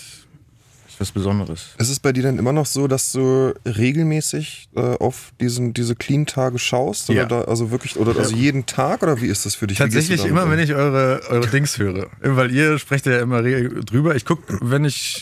was 0.97 1.11
Besonderes. 1.11 1.75
Ist 1.77 1.89
es 1.89 1.99
bei 1.99 2.13
dir 2.13 2.23
dann 2.23 2.39
immer 2.39 2.53
noch 2.53 2.65
so, 2.65 2.87
dass 2.87 3.11
du 3.11 3.53
regelmäßig 3.67 4.69
äh, 4.77 4.79
auf 4.79 5.33
diesen, 5.41 5.73
diese 5.73 5.93
Clean-Tage 5.95 6.57
schaust? 6.57 7.09
Oder 7.09 7.19
Ja. 7.19 7.25
da, 7.25 7.41
also 7.41 7.69
wirklich, 7.69 7.97
oder 7.97 8.15
also 8.17 8.33
jeden 8.33 8.65
Tag 8.65 9.03
oder 9.03 9.19
wie 9.21 9.27
ist 9.27 9.45
das 9.45 9.55
für 9.55 9.67
dich? 9.67 9.77
Tatsächlich 9.77 10.23
immer, 10.25 10.43
um? 10.45 10.51
wenn 10.51 10.59
ich 10.59 10.73
eure, 10.73 11.21
eure 11.29 11.47
Dings 11.47 11.77
höre. 11.77 12.09
Weil 12.21 12.49
ihr 12.51 12.79
sprecht 12.79 13.05
ja 13.05 13.19
immer 13.19 13.41
drüber. 13.43 14.15
Ich 14.15 14.23
gucke, 14.25 14.57
wenn 14.61 14.85
ich. 14.85 15.21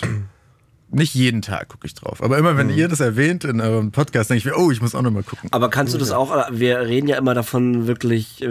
Nicht 0.93 1.15
jeden 1.15 1.41
Tag 1.41 1.69
gucke 1.69 1.87
ich 1.87 1.93
drauf. 1.93 2.23
Aber 2.23 2.37
immer, 2.37 2.55
wenn 2.55 2.69
ihr 2.69 2.87
das 2.87 2.99
erwähnt 2.99 3.43
in 3.43 3.59
eurem 3.61 3.91
Podcast, 3.91 4.29
denke 4.29 4.39
ich 4.39 4.45
mir, 4.45 4.57
oh, 4.57 4.71
ich 4.71 4.81
muss 4.81 4.93
auch 4.95 5.01
nochmal 5.01 5.23
gucken. 5.23 5.49
Aber 5.51 5.69
kannst 5.69 5.93
du 5.93 5.97
das 5.97 6.11
auch, 6.11 6.31
wir 6.51 6.81
reden 6.81 7.07
ja 7.07 7.17
immer 7.17 7.33
davon 7.33 7.87
wirklich, 7.87 8.41
äh, 8.43 8.49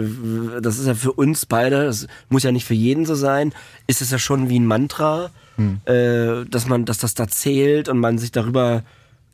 das 0.61 0.77
ist 0.77 0.87
ja 0.87 0.93
für 0.93 1.13
uns 1.13 1.45
beide, 1.45 1.85
das 1.85 2.07
muss 2.29 2.43
ja 2.43 2.51
nicht 2.51 2.65
für 2.65 2.73
jeden 2.73 3.05
so 3.05 3.15
sein, 3.15 3.53
ist 3.87 4.01
es 4.01 4.11
ja 4.11 4.19
schon 4.19 4.49
wie 4.49 4.59
ein 4.59 4.65
Mantra, 4.65 5.31
äh, 5.85 6.45
dass 6.49 6.67
man, 6.67 6.85
dass 6.85 6.97
das 6.97 7.13
da 7.13 7.27
zählt 7.27 7.87
und 7.87 7.99
man 7.99 8.17
sich 8.17 8.31
darüber 8.31 8.83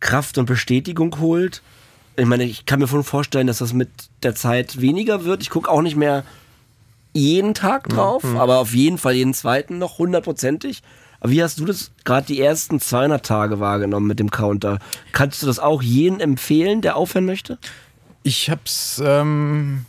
Kraft 0.02 0.38
und 0.38 0.46
Bestätigung 0.46 1.20
holt. 1.20 1.62
Ich 2.18 2.26
meine, 2.26 2.44
ich 2.44 2.66
kann 2.66 2.80
mir 2.80 2.88
schon 2.88 3.04
vorstellen, 3.04 3.48
dass 3.48 3.60
das 3.60 3.72
mit 3.74 3.90
der 4.24 4.36
Zeit 4.36 4.82
weniger 4.82 5.24
wird. 5.24 5.42
Ich 5.42 5.50
gucke 5.50 5.72
auch 5.72 5.82
nicht 5.82 5.96
mehr 5.96 6.24
jeden 7.14 7.54
Tag 7.54 7.88
drauf, 7.90 8.24
aber 8.36 8.60
auf 8.60 8.74
jeden 8.74 8.98
Fall 8.98 9.14
jeden 9.14 9.34
zweiten 9.34 9.78
noch 9.78 9.98
hundertprozentig. 9.98 10.84
Aber 11.20 11.32
wie 11.32 11.44
hast 11.44 11.60
du 11.60 11.66
das 11.66 11.92
gerade 12.06 12.28
die 12.28 12.40
ersten 12.40 12.80
200 12.80 13.26
Tage 13.26 13.60
wahrgenommen 13.60 14.08
mit 14.08 14.20
dem 14.20 14.32
Counter? 14.32 14.80
Kannst 15.12 15.42
du 15.42 15.48
das 15.48 15.60
auch 15.60 15.82
jedem 15.82 16.20
empfehlen, 16.20 16.82
der 16.82 16.96
aufhören 16.96 17.26
möchte? 17.26 17.58
Ich 18.24 18.50
hab's, 18.50 19.02
ähm, 19.04 19.86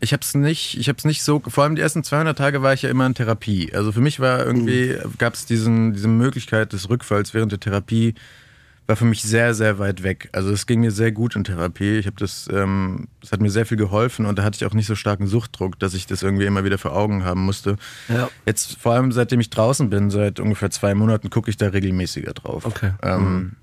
ich 0.00 0.12
hab's 0.12 0.34
nicht, 0.34 0.78
ich 0.78 0.88
hab's 0.88 1.04
nicht 1.04 1.22
so, 1.22 1.42
vor 1.46 1.64
allem 1.64 1.76
die 1.76 1.82
ersten 1.82 2.04
200 2.04 2.36
Tage 2.36 2.62
war 2.62 2.72
ich 2.72 2.82
ja 2.82 2.90
immer 2.90 3.06
in 3.06 3.14
Therapie. 3.14 3.72
Also 3.74 3.92
für 3.92 4.00
mich 4.00 4.20
war 4.20 4.44
irgendwie, 4.44 4.96
gab's 5.18 5.46
diesen, 5.46 5.92
diese 5.92 6.08
Möglichkeit 6.08 6.72
des 6.72 6.88
Rückfalls 6.88 7.34
während 7.34 7.52
der 7.52 7.60
Therapie, 7.60 8.14
war 8.86 8.96
für 8.96 9.04
mich 9.06 9.22
sehr, 9.22 9.54
sehr 9.54 9.78
weit 9.78 10.02
weg. 10.02 10.28
Also 10.32 10.50
es 10.50 10.66
ging 10.66 10.80
mir 10.80 10.90
sehr 10.90 11.10
gut 11.10 11.36
in 11.36 11.44
Therapie. 11.44 11.96
Ich 11.98 12.06
habe 12.06 12.16
das, 12.18 12.48
ähm, 12.52 13.08
das 13.20 13.32
hat 13.32 13.40
mir 13.40 13.50
sehr 13.50 13.64
viel 13.64 13.78
geholfen 13.78 14.26
und 14.26 14.38
da 14.38 14.42
hatte 14.44 14.56
ich 14.56 14.66
auch 14.66 14.74
nicht 14.74 14.86
so 14.86 14.94
starken 14.94 15.26
Suchtdruck, 15.26 15.78
dass 15.78 15.94
ich 15.94 16.06
das 16.06 16.22
irgendwie 16.22 16.44
immer 16.44 16.64
wieder 16.64 16.76
vor 16.76 16.94
Augen 16.94 17.24
haben 17.24 17.40
musste. 17.44 17.76
Ja. 18.08 18.28
Jetzt 18.44 18.76
vor 18.78 18.92
allem 18.92 19.10
seitdem 19.12 19.40
ich 19.40 19.48
draußen 19.48 19.88
bin, 19.88 20.10
seit 20.10 20.38
ungefähr 20.38 20.70
zwei 20.70 20.94
Monaten, 20.94 21.30
gucke 21.30 21.48
ich 21.50 21.56
da 21.56 21.68
regelmäßiger 21.68 22.34
drauf. 22.34 22.66
Okay. 22.66 22.92
Ähm, 23.02 23.56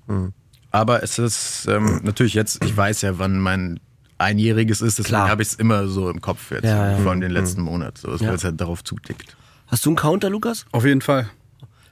Aber 0.72 1.02
es 1.02 1.18
ist 1.18 1.66
ähm, 1.68 2.00
natürlich 2.02 2.34
jetzt, 2.34 2.64
ich 2.64 2.76
weiß 2.76 3.02
ja, 3.02 3.18
wann 3.18 3.38
mein 3.38 3.78
Einjähriges 4.18 4.80
ist, 4.82 4.98
deswegen 4.98 5.16
Klar. 5.16 5.28
habe 5.28 5.42
ich 5.42 5.48
es 5.48 5.54
immer 5.54 5.86
so 5.88 6.08
im 6.10 6.20
Kopf 6.20 6.50
jetzt, 6.50 6.64
Ja, 6.64 6.92
ja. 6.92 6.98
vor 6.98 7.10
allem 7.12 7.20
den 7.20 7.30
letzten 7.32 7.60
Monat, 7.60 7.98
so, 7.98 8.08
weil 8.08 8.20
Ja. 8.26 8.32
es 8.34 8.44
halt 8.44 8.60
darauf 8.60 8.82
zutickt. 8.82 9.36
Hast 9.66 9.84
du 9.86 9.90
einen 9.90 9.96
Counter, 9.96 10.30
Lukas? 10.30 10.64
Auf 10.72 10.84
jeden 10.84 11.00
Fall. 11.00 11.28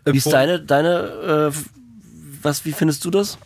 Wie 0.05 0.17
ist 0.17 0.33
deine, 0.33 0.61
deine, 0.61 1.51
äh, 1.53 1.80
was, 2.43 2.65
wie 2.65 2.73
findest 2.73 3.05
du 3.05 3.11
das? 3.11 3.39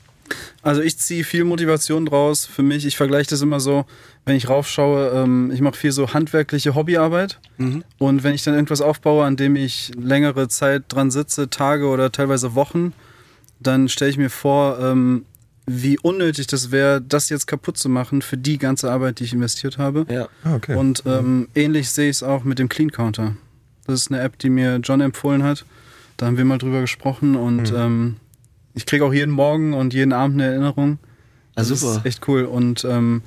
Also 0.62 0.80
ich 0.80 0.96
ziehe 0.96 1.24
viel 1.24 1.44
Motivation 1.44 2.06
draus 2.06 2.46
für 2.46 2.62
mich. 2.62 2.86
Ich 2.86 2.96
vergleiche 2.96 3.30
das 3.30 3.42
immer 3.42 3.60
so, 3.60 3.84
wenn 4.24 4.36
ich 4.36 4.48
raufschaue, 4.48 5.10
ähm, 5.10 5.50
ich 5.52 5.60
mache 5.60 5.76
viel 5.76 5.92
so 5.92 6.14
handwerkliche 6.14 6.74
Hobbyarbeit. 6.74 7.38
Und 7.98 8.22
wenn 8.22 8.34
ich 8.34 8.42
dann 8.42 8.54
irgendwas 8.54 8.80
aufbaue, 8.80 9.24
an 9.24 9.36
dem 9.36 9.54
ich 9.56 9.92
längere 10.00 10.48
Zeit 10.48 10.84
dran 10.88 11.10
sitze, 11.10 11.50
Tage 11.50 11.86
oder 11.88 12.10
teilweise 12.10 12.54
Wochen, 12.54 12.94
dann 13.60 13.88
stelle 13.88 14.10
ich 14.10 14.16
mir 14.16 14.30
vor, 14.30 14.78
ähm, 14.80 15.26
wie 15.66 15.98
unnötig 15.98 16.46
das 16.46 16.70
wäre, 16.70 17.00
das 17.00 17.28
jetzt 17.30 17.46
kaputt 17.46 17.76
zu 17.78 17.88
machen 17.88 18.22
für 18.22 18.36
die 18.36 18.58
ganze 18.58 18.90
Arbeit, 18.90 19.20
die 19.20 19.24
ich 19.24 19.32
investiert 19.32 19.78
habe. 19.78 20.06
Ja. 20.10 20.28
Ah, 20.42 20.54
okay. 20.54 20.76
Und 20.76 21.02
ähm, 21.06 21.48
ähnlich 21.54 21.90
sehe 21.90 22.10
ich 22.10 22.16
es 22.16 22.22
auch 22.22 22.44
mit 22.44 22.58
dem 22.58 22.68
Clean 22.68 22.90
Counter. 22.90 23.36
Das 23.86 24.00
ist 24.00 24.10
eine 24.10 24.20
App, 24.20 24.38
die 24.38 24.50
mir 24.50 24.76
John 24.76 25.00
empfohlen 25.00 25.42
hat. 25.42 25.64
Da 26.16 26.26
haben 26.26 26.36
wir 26.36 26.44
mal 26.44 26.58
drüber 26.58 26.80
gesprochen 26.80 27.34
und 27.36 27.72
ähm, 27.74 28.16
ich 28.74 28.86
kriege 28.86 29.04
auch 29.04 29.12
jeden 29.12 29.32
Morgen 29.32 29.72
und 29.74 29.94
jeden 29.94 30.12
Abend 30.12 30.40
eine 30.40 30.50
Erinnerung. 30.50 30.98
Ah, 31.50 31.60
Das 31.62 31.68
super. 31.68 31.96
ist 31.98 32.06
echt 32.06 32.28
cool. 32.28 32.44
Und 32.44 32.84
ähm, 32.84 33.22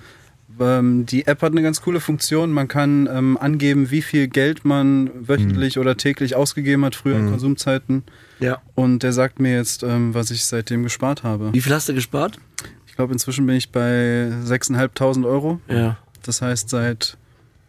ähm, 0.59 1.05
die 1.05 1.27
App 1.27 1.41
hat 1.41 1.51
eine 1.51 1.61
ganz 1.61 1.81
coole 1.81 1.99
Funktion. 1.99 2.51
Man 2.51 2.67
kann 2.67 3.07
ähm, 3.11 3.37
angeben, 3.37 3.91
wie 3.91 4.01
viel 4.01 4.27
Geld 4.27 4.65
man 4.65 5.09
wöchentlich 5.27 5.77
oder 5.77 5.95
täglich 5.97 6.35
ausgegeben 6.35 6.83
hat, 6.83 6.95
früher 6.95 7.17
in 7.17 7.29
Konsumzeiten. 7.29 8.03
Ja. 8.39 8.61
Und 8.75 9.03
der 9.03 9.13
sagt 9.13 9.39
mir 9.39 9.53
jetzt, 9.55 9.83
ähm, 9.83 10.13
was 10.13 10.31
ich 10.31 10.45
seitdem 10.45 10.83
gespart 10.83 11.23
habe. 11.23 11.53
Wie 11.53 11.61
viel 11.61 11.73
hast 11.73 11.87
du 11.89 11.93
gespart? 11.93 12.39
Ich 12.87 12.95
glaube, 12.95 13.13
inzwischen 13.13 13.45
bin 13.45 13.55
ich 13.55 13.71
bei 13.71 14.31
6.500 14.45 15.25
Euro. 15.25 15.61
Ja. 15.69 15.97
Das 16.23 16.41
heißt 16.41 16.69
seit 16.69 17.17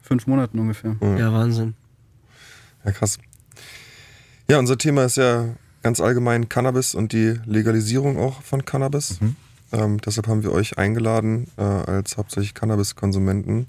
fünf 0.03 0.27
Monaten 0.27 0.59
ungefähr. 0.59 0.97
Ja, 1.19 1.33
Wahnsinn. 1.33 1.75
Ja, 2.85 2.93
krass. 2.93 3.19
Ja, 4.51 4.59
unser 4.59 4.79
Thema 4.79 5.05
ist 5.05 5.19
ja 5.19 5.45
ganz 5.83 6.01
allgemein 6.01 6.49
Cannabis 6.49 6.95
und 6.95 7.13
die 7.13 7.39
Legalisierung 7.47 8.19
auch 8.19 8.43
von 8.43 8.65
Cannabis. 8.65 9.19
Ähm, 9.73 10.01
deshalb 10.01 10.27
haben 10.27 10.43
wir 10.43 10.53
euch 10.53 10.79
eingeladen 10.79 11.49
äh, 11.57 11.63
als 11.63 12.17
hauptsächlich 12.17 12.55
Cannabis-Konsumenten. 12.55 13.69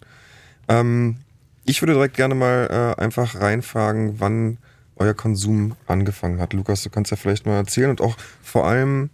Ähm, 0.67 1.17
ich 1.65 1.81
würde 1.81 1.93
direkt 1.93 2.15
gerne 2.15 2.35
mal 2.35 2.95
äh, 2.97 3.01
einfach 3.01 3.35
reinfragen, 3.39 4.19
wann 4.19 4.57
euer 4.95 5.13
Konsum 5.13 5.75
angefangen 5.87 6.39
hat. 6.39 6.53
Lukas, 6.53 6.83
du 6.83 6.89
kannst 6.89 7.11
ja 7.11 7.17
vielleicht 7.17 7.45
mal 7.45 7.55
erzählen 7.55 7.89
und 7.89 8.01
auch 8.01 8.17
vor 8.41 8.67
allem, 8.67 9.09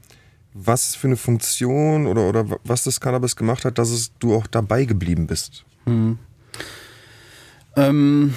was 0.53 0.95
für 0.95 1.07
eine 1.07 1.17
Funktion 1.17 2.07
oder, 2.07 2.29
oder 2.29 2.45
was 2.63 2.83
das 2.83 2.99
Cannabis 2.99 3.35
gemacht 3.35 3.65
hat, 3.65 3.77
dass 3.77 3.89
es, 3.89 4.11
du 4.19 4.35
auch 4.35 4.47
dabei 4.47 4.85
geblieben 4.85 5.27
bist. 5.27 5.65
Ähm, 7.75 8.33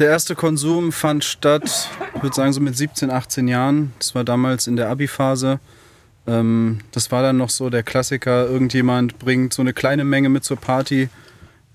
der 0.00 0.08
erste 0.08 0.34
Konsum 0.34 0.92
fand 0.92 1.24
statt, 1.24 1.90
ich 2.14 2.22
würde 2.22 2.34
sagen 2.34 2.52
so 2.52 2.60
mit 2.60 2.76
17, 2.76 3.10
18 3.10 3.48
Jahren. 3.48 3.92
Das 3.98 4.14
war 4.14 4.24
damals 4.24 4.66
in 4.66 4.76
der 4.76 4.88
Abi-Phase. 4.88 5.60
Ähm, 6.26 6.78
das 6.92 7.10
war 7.12 7.22
dann 7.22 7.36
noch 7.36 7.50
so 7.50 7.70
der 7.70 7.82
Klassiker, 7.82 8.48
irgendjemand 8.48 9.18
bringt 9.18 9.52
so 9.52 9.62
eine 9.62 9.72
kleine 9.72 10.04
Menge 10.04 10.28
mit 10.28 10.44
zur 10.44 10.56
Party 10.56 11.08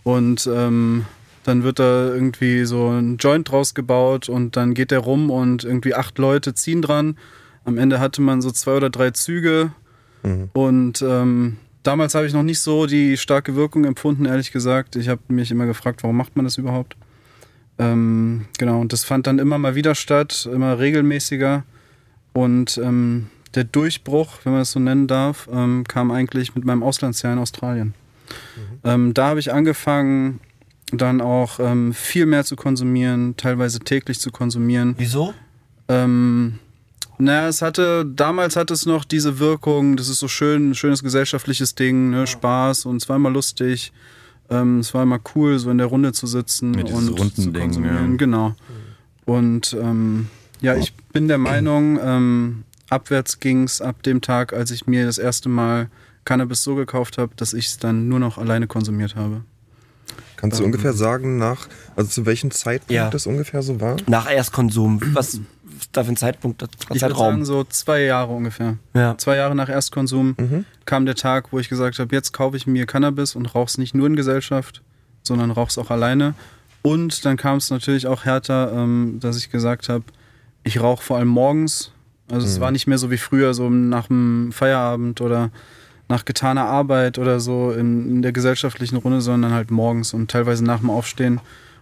und 0.03 0.47
ähm, 0.53 1.05
dann 1.43 1.63
wird 1.63 1.79
da 1.79 2.07
irgendwie 2.07 2.65
so 2.65 2.89
ein 2.89 3.17
Joint 3.17 3.49
draus 3.49 3.73
gebaut 3.73 4.29
und 4.29 4.55
dann 4.57 4.73
geht 4.73 4.91
der 4.91 4.99
rum 4.99 5.29
und 5.29 5.63
irgendwie 5.63 5.95
acht 5.95 6.17
Leute 6.17 6.53
ziehen 6.53 6.81
dran. 6.81 7.17
Am 7.63 7.77
Ende 7.77 7.99
hatte 7.99 8.21
man 8.21 8.41
so 8.41 8.51
zwei 8.51 8.73
oder 8.73 8.89
drei 8.89 9.11
Züge 9.11 9.71
und 10.53 11.01
ähm, 11.01 11.57
damals 11.83 12.13
habe 12.13 12.27
ich 12.27 12.33
noch 12.33 12.43
nicht 12.43 12.59
so 12.59 12.85
die 12.85 13.17
starke 13.17 13.55
Wirkung 13.55 13.85
empfunden, 13.85 14.25
ehrlich 14.25 14.51
gesagt. 14.51 14.95
Ich 14.95 15.07
habe 15.07 15.21
mich 15.29 15.49
immer 15.49 15.65
gefragt, 15.65 16.03
warum 16.03 16.17
macht 16.17 16.35
man 16.35 16.45
das 16.45 16.57
überhaupt? 16.57 16.95
Ähm, 17.81 18.45
genau, 18.59 18.79
und 18.79 18.93
das 18.93 19.03
fand 19.03 19.25
dann 19.25 19.39
immer 19.39 19.57
mal 19.57 19.73
wieder 19.73 19.95
statt, 19.95 20.47
immer 20.51 20.77
regelmäßiger. 20.77 21.63
Und 22.33 22.77
ähm, 22.77 23.27
der 23.55 23.63
Durchbruch, 23.63 24.37
wenn 24.43 24.53
man 24.53 24.61
es 24.61 24.71
so 24.71 24.79
nennen 24.79 25.07
darf, 25.07 25.49
ähm, 25.51 25.83
kam 25.87 26.11
eigentlich 26.11 26.53
mit 26.53 26.63
meinem 26.63 26.83
Auslandsjahr 26.83 27.33
in 27.33 27.39
Australien. 27.39 27.95
Ähm, 28.83 29.13
da 29.13 29.29
habe 29.29 29.39
ich 29.39 29.51
angefangen, 29.51 30.39
dann 30.93 31.21
auch 31.21 31.59
ähm, 31.59 31.93
viel 31.93 32.25
mehr 32.25 32.45
zu 32.45 32.55
konsumieren, 32.55 33.35
teilweise 33.35 33.79
täglich 33.79 34.19
zu 34.19 34.29
konsumieren. 34.31 34.93
Wieso? 34.97 35.33
Ähm, 35.87 36.59
naja, 37.17 37.47
es 37.47 37.61
hatte, 37.61 38.05
damals 38.05 38.55
hatte 38.55 38.73
es 38.73 38.85
noch 38.85 39.05
diese 39.05 39.39
Wirkung, 39.39 39.97
das 39.97 40.07
ist 40.07 40.19
so 40.19 40.27
schön, 40.27 40.71
ein 40.71 40.75
schönes 40.75 41.03
gesellschaftliches 41.03 41.75
Ding, 41.75 42.11
ne, 42.11 42.27
Spaß 42.27 42.85
und 42.85 42.97
es 42.97 43.09
war 43.09 43.15
immer 43.15 43.29
lustig. 43.29 43.91
Ähm, 44.51 44.79
es 44.79 44.93
war 44.93 45.03
immer 45.03 45.19
cool, 45.35 45.57
so 45.57 45.69
in 45.71 45.77
der 45.77 45.87
Runde 45.87 46.11
zu 46.13 46.27
sitzen 46.27 46.73
Ja, 46.75 46.83
dieses 46.83 46.99
und 46.99 47.05
zu 47.07 47.13
Rundending, 47.13 47.61
konsumieren. 47.63 48.11
ja. 48.11 48.17
Genau. 48.17 48.55
Und 49.25 49.75
ähm, 49.81 50.27
ja, 50.61 50.75
ich 50.75 50.93
bin 51.13 51.27
der 51.27 51.37
Meinung, 51.37 51.97
ähm, 52.03 52.63
abwärts 52.89 53.39
ging 53.39 53.63
es 53.63 53.81
ab 53.81 54.03
dem 54.03 54.21
Tag, 54.21 54.53
als 54.53 54.69
ich 54.71 54.85
mir 54.87 55.05
das 55.05 55.17
erste 55.17 55.47
Mal 55.49 55.89
Cannabis 56.25 56.63
so 56.63 56.75
gekauft 56.75 57.17
habe, 57.17 57.31
dass 57.35 57.53
ich 57.53 57.67
es 57.67 57.77
dann 57.77 58.07
nur 58.09 58.19
noch 58.19 58.37
alleine 58.37 58.67
konsumiert 58.67 59.15
habe. 59.15 59.41
Kannst 60.35 60.59
du 60.59 60.63
Ähm. 60.63 60.67
ungefähr 60.67 60.93
sagen, 60.93 61.37
nach, 61.37 61.67
also 61.95 62.09
zu 62.09 62.25
welchem 62.25 62.51
Zeitpunkt 62.51 62.91
Ja. 62.91 63.09
das 63.09 63.25
ungefähr 63.27 63.61
so 63.61 63.79
war? 63.79 63.97
Nach 64.07 64.29
Erstkonsum. 64.29 64.99
Was 65.13 65.39
da 65.91 66.03
für 66.03 66.11
ein 66.11 66.17
Zeitpunkt, 66.17 66.61
Ich 66.63 66.89
würde 66.89 66.99
Zeitraum? 66.99 67.17
sagen, 67.33 67.45
so 67.45 67.63
zwei 67.63 68.01
Jahre 68.03 68.31
ungefähr. 68.33 68.77
ja. 68.93 69.17
Zwei 69.17 69.35
Jahre 69.37 69.55
nach 69.55 69.69
Erstkonsum 69.69 70.35
Mhm. 70.37 70.65
kam 70.85 71.05
der 71.05 71.15
Tag, 71.15 71.51
wo 71.51 71.59
ich 71.59 71.69
gesagt 71.69 71.99
habe, 71.99 72.15
jetzt 72.15 72.31
kaufe 72.33 72.57
ich 72.57 72.67
mir 72.67 72.85
Cannabis 72.85 73.35
und 73.35 73.53
rauche 73.55 73.67
es 73.67 73.77
nicht 73.77 73.93
nur 73.95 74.07
in 74.07 74.15
Gesellschaft, 74.15 74.81
sondern 75.23 75.51
rauche 75.51 75.69
es 75.69 75.77
auch 75.77 75.89
alleine. 75.91 76.33
Und 76.81 77.25
dann 77.25 77.37
kam 77.37 77.57
es 77.57 77.69
natürlich 77.69 78.07
auch 78.07 78.25
härter, 78.25 78.71
ähm, 78.73 79.17
dass 79.19 79.37
ich 79.37 79.49
gesagt 79.51 79.87
habe, 79.89 80.03
ich 80.63 80.81
rauche 80.81 81.03
vor 81.03 81.17
allem 81.17 81.27
morgens. 81.27 81.91
Also 82.31 82.47
es 82.47 82.59
war 82.59 82.71
nicht 82.71 82.87
mehr 82.87 82.97
so 82.97 83.11
wie 83.11 83.17
früher, 83.17 83.53
so 83.53 83.69
nach 83.69 84.07
dem 84.07 84.51
Feierabend 84.53 85.19
oder 85.21 85.49
nach 86.07 86.23
getaner 86.25 86.65
Arbeit 86.65 87.17
oder 87.19 87.39
so 87.39 87.71
in, 87.71 88.09
in 88.09 88.21
der 88.21 88.31
gesellschaftlichen 88.31 88.95
Runde, 88.97 89.21
sondern 89.21 89.51
halt 89.53 89.69
morgens 89.69 90.13
und 90.13 90.31
teilweise 90.31 90.63
nach 90.63 90.79
dem 90.79 90.89
Aufstehen. 90.89 91.39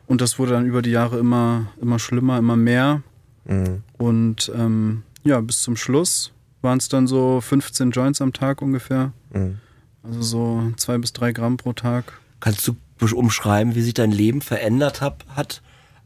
Und 0.07 0.21
das 0.21 0.39
wurde 0.39 0.53
dann 0.53 0.65
über 0.65 0.81
die 0.81 0.89
Jahre 0.91 1.17
immer, 1.19 1.67
immer 1.81 1.99
schlimmer, 1.99 2.37
immer 2.39 2.55
mehr. 2.55 3.01
Mhm. 3.49 3.83
Und 3.97 4.51
ähm, 4.55 5.03
ja, 5.23 5.41
bis 5.41 5.61
zum 5.63 5.75
Schluss 5.75 6.31
waren 6.61 6.77
es 6.77 6.87
dann 6.87 7.07
so 7.07 7.41
15 7.41 7.91
Joints 7.91 8.21
am 8.21 8.31
Tag 8.31 8.61
ungefähr. 8.61 9.11
Mhm. 9.33 9.57
Also 10.03 10.21
so 10.21 10.71
zwei 10.77 10.97
bis 10.97 11.11
drei 11.11 11.31
Gramm 11.31 11.57
pro 11.57 11.73
Tag. 11.73 12.13
Kannst 12.39 12.67
du 12.67 12.75
umschreiben, 13.13 13.75
wie 13.75 13.81
sich 13.81 13.93
dein 13.93 14.11
Leben 14.11 14.41
verändert 14.41 15.01
hab, 15.01 15.25
hat 15.29 15.61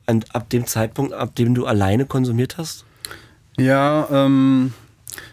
an, 0.05 0.23
ab 0.31 0.49
dem 0.49 0.65
Zeitpunkt, 0.65 1.13
ab 1.13 1.35
dem 1.35 1.53
du 1.53 1.65
alleine 1.65 2.05
konsumiert 2.05 2.57
hast? 2.57 2.85
Ja, 3.57 4.07
ähm, 4.11 4.73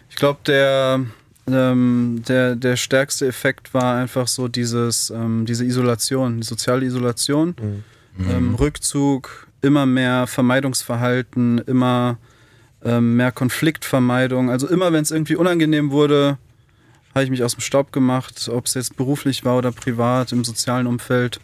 ich 0.09 0.15
glaube, 0.15 0.39
der, 0.45 1.01
ähm, 1.47 2.23
der, 2.27 2.55
der 2.55 2.75
stärkste 2.75 3.27
Effekt 3.27 3.73
war 3.73 3.95
einfach 3.95 4.27
so 4.27 4.47
dieses, 4.47 5.09
ähm, 5.09 5.45
diese 5.45 5.65
Isolation, 5.65 6.41
die 6.41 6.47
soziale 6.47 6.85
Isolation. 6.85 7.55
Ähm, 8.19 8.55
Rückzug, 8.55 9.47
immer 9.61 9.85
mehr 9.85 10.27
Vermeidungsverhalten, 10.27 11.59
immer 11.59 12.17
ähm, 12.83 13.15
mehr 13.15 13.31
Konfliktvermeidung. 13.31 14.49
Also 14.49 14.67
immer, 14.67 14.93
wenn 14.93 15.03
es 15.03 15.11
irgendwie 15.11 15.35
unangenehm 15.35 15.91
wurde, 15.91 16.37
habe 17.13 17.23
ich 17.23 17.29
mich 17.29 17.43
aus 17.43 17.55
dem 17.55 17.61
Staub 17.61 17.91
gemacht, 17.91 18.49
ob 18.51 18.65
es 18.65 18.73
jetzt 18.73 18.95
beruflich 18.95 19.45
war 19.45 19.57
oder 19.57 19.71
privat, 19.71 20.31
im 20.31 20.43
sozialen 20.43 20.87
Umfeld. 20.87 21.39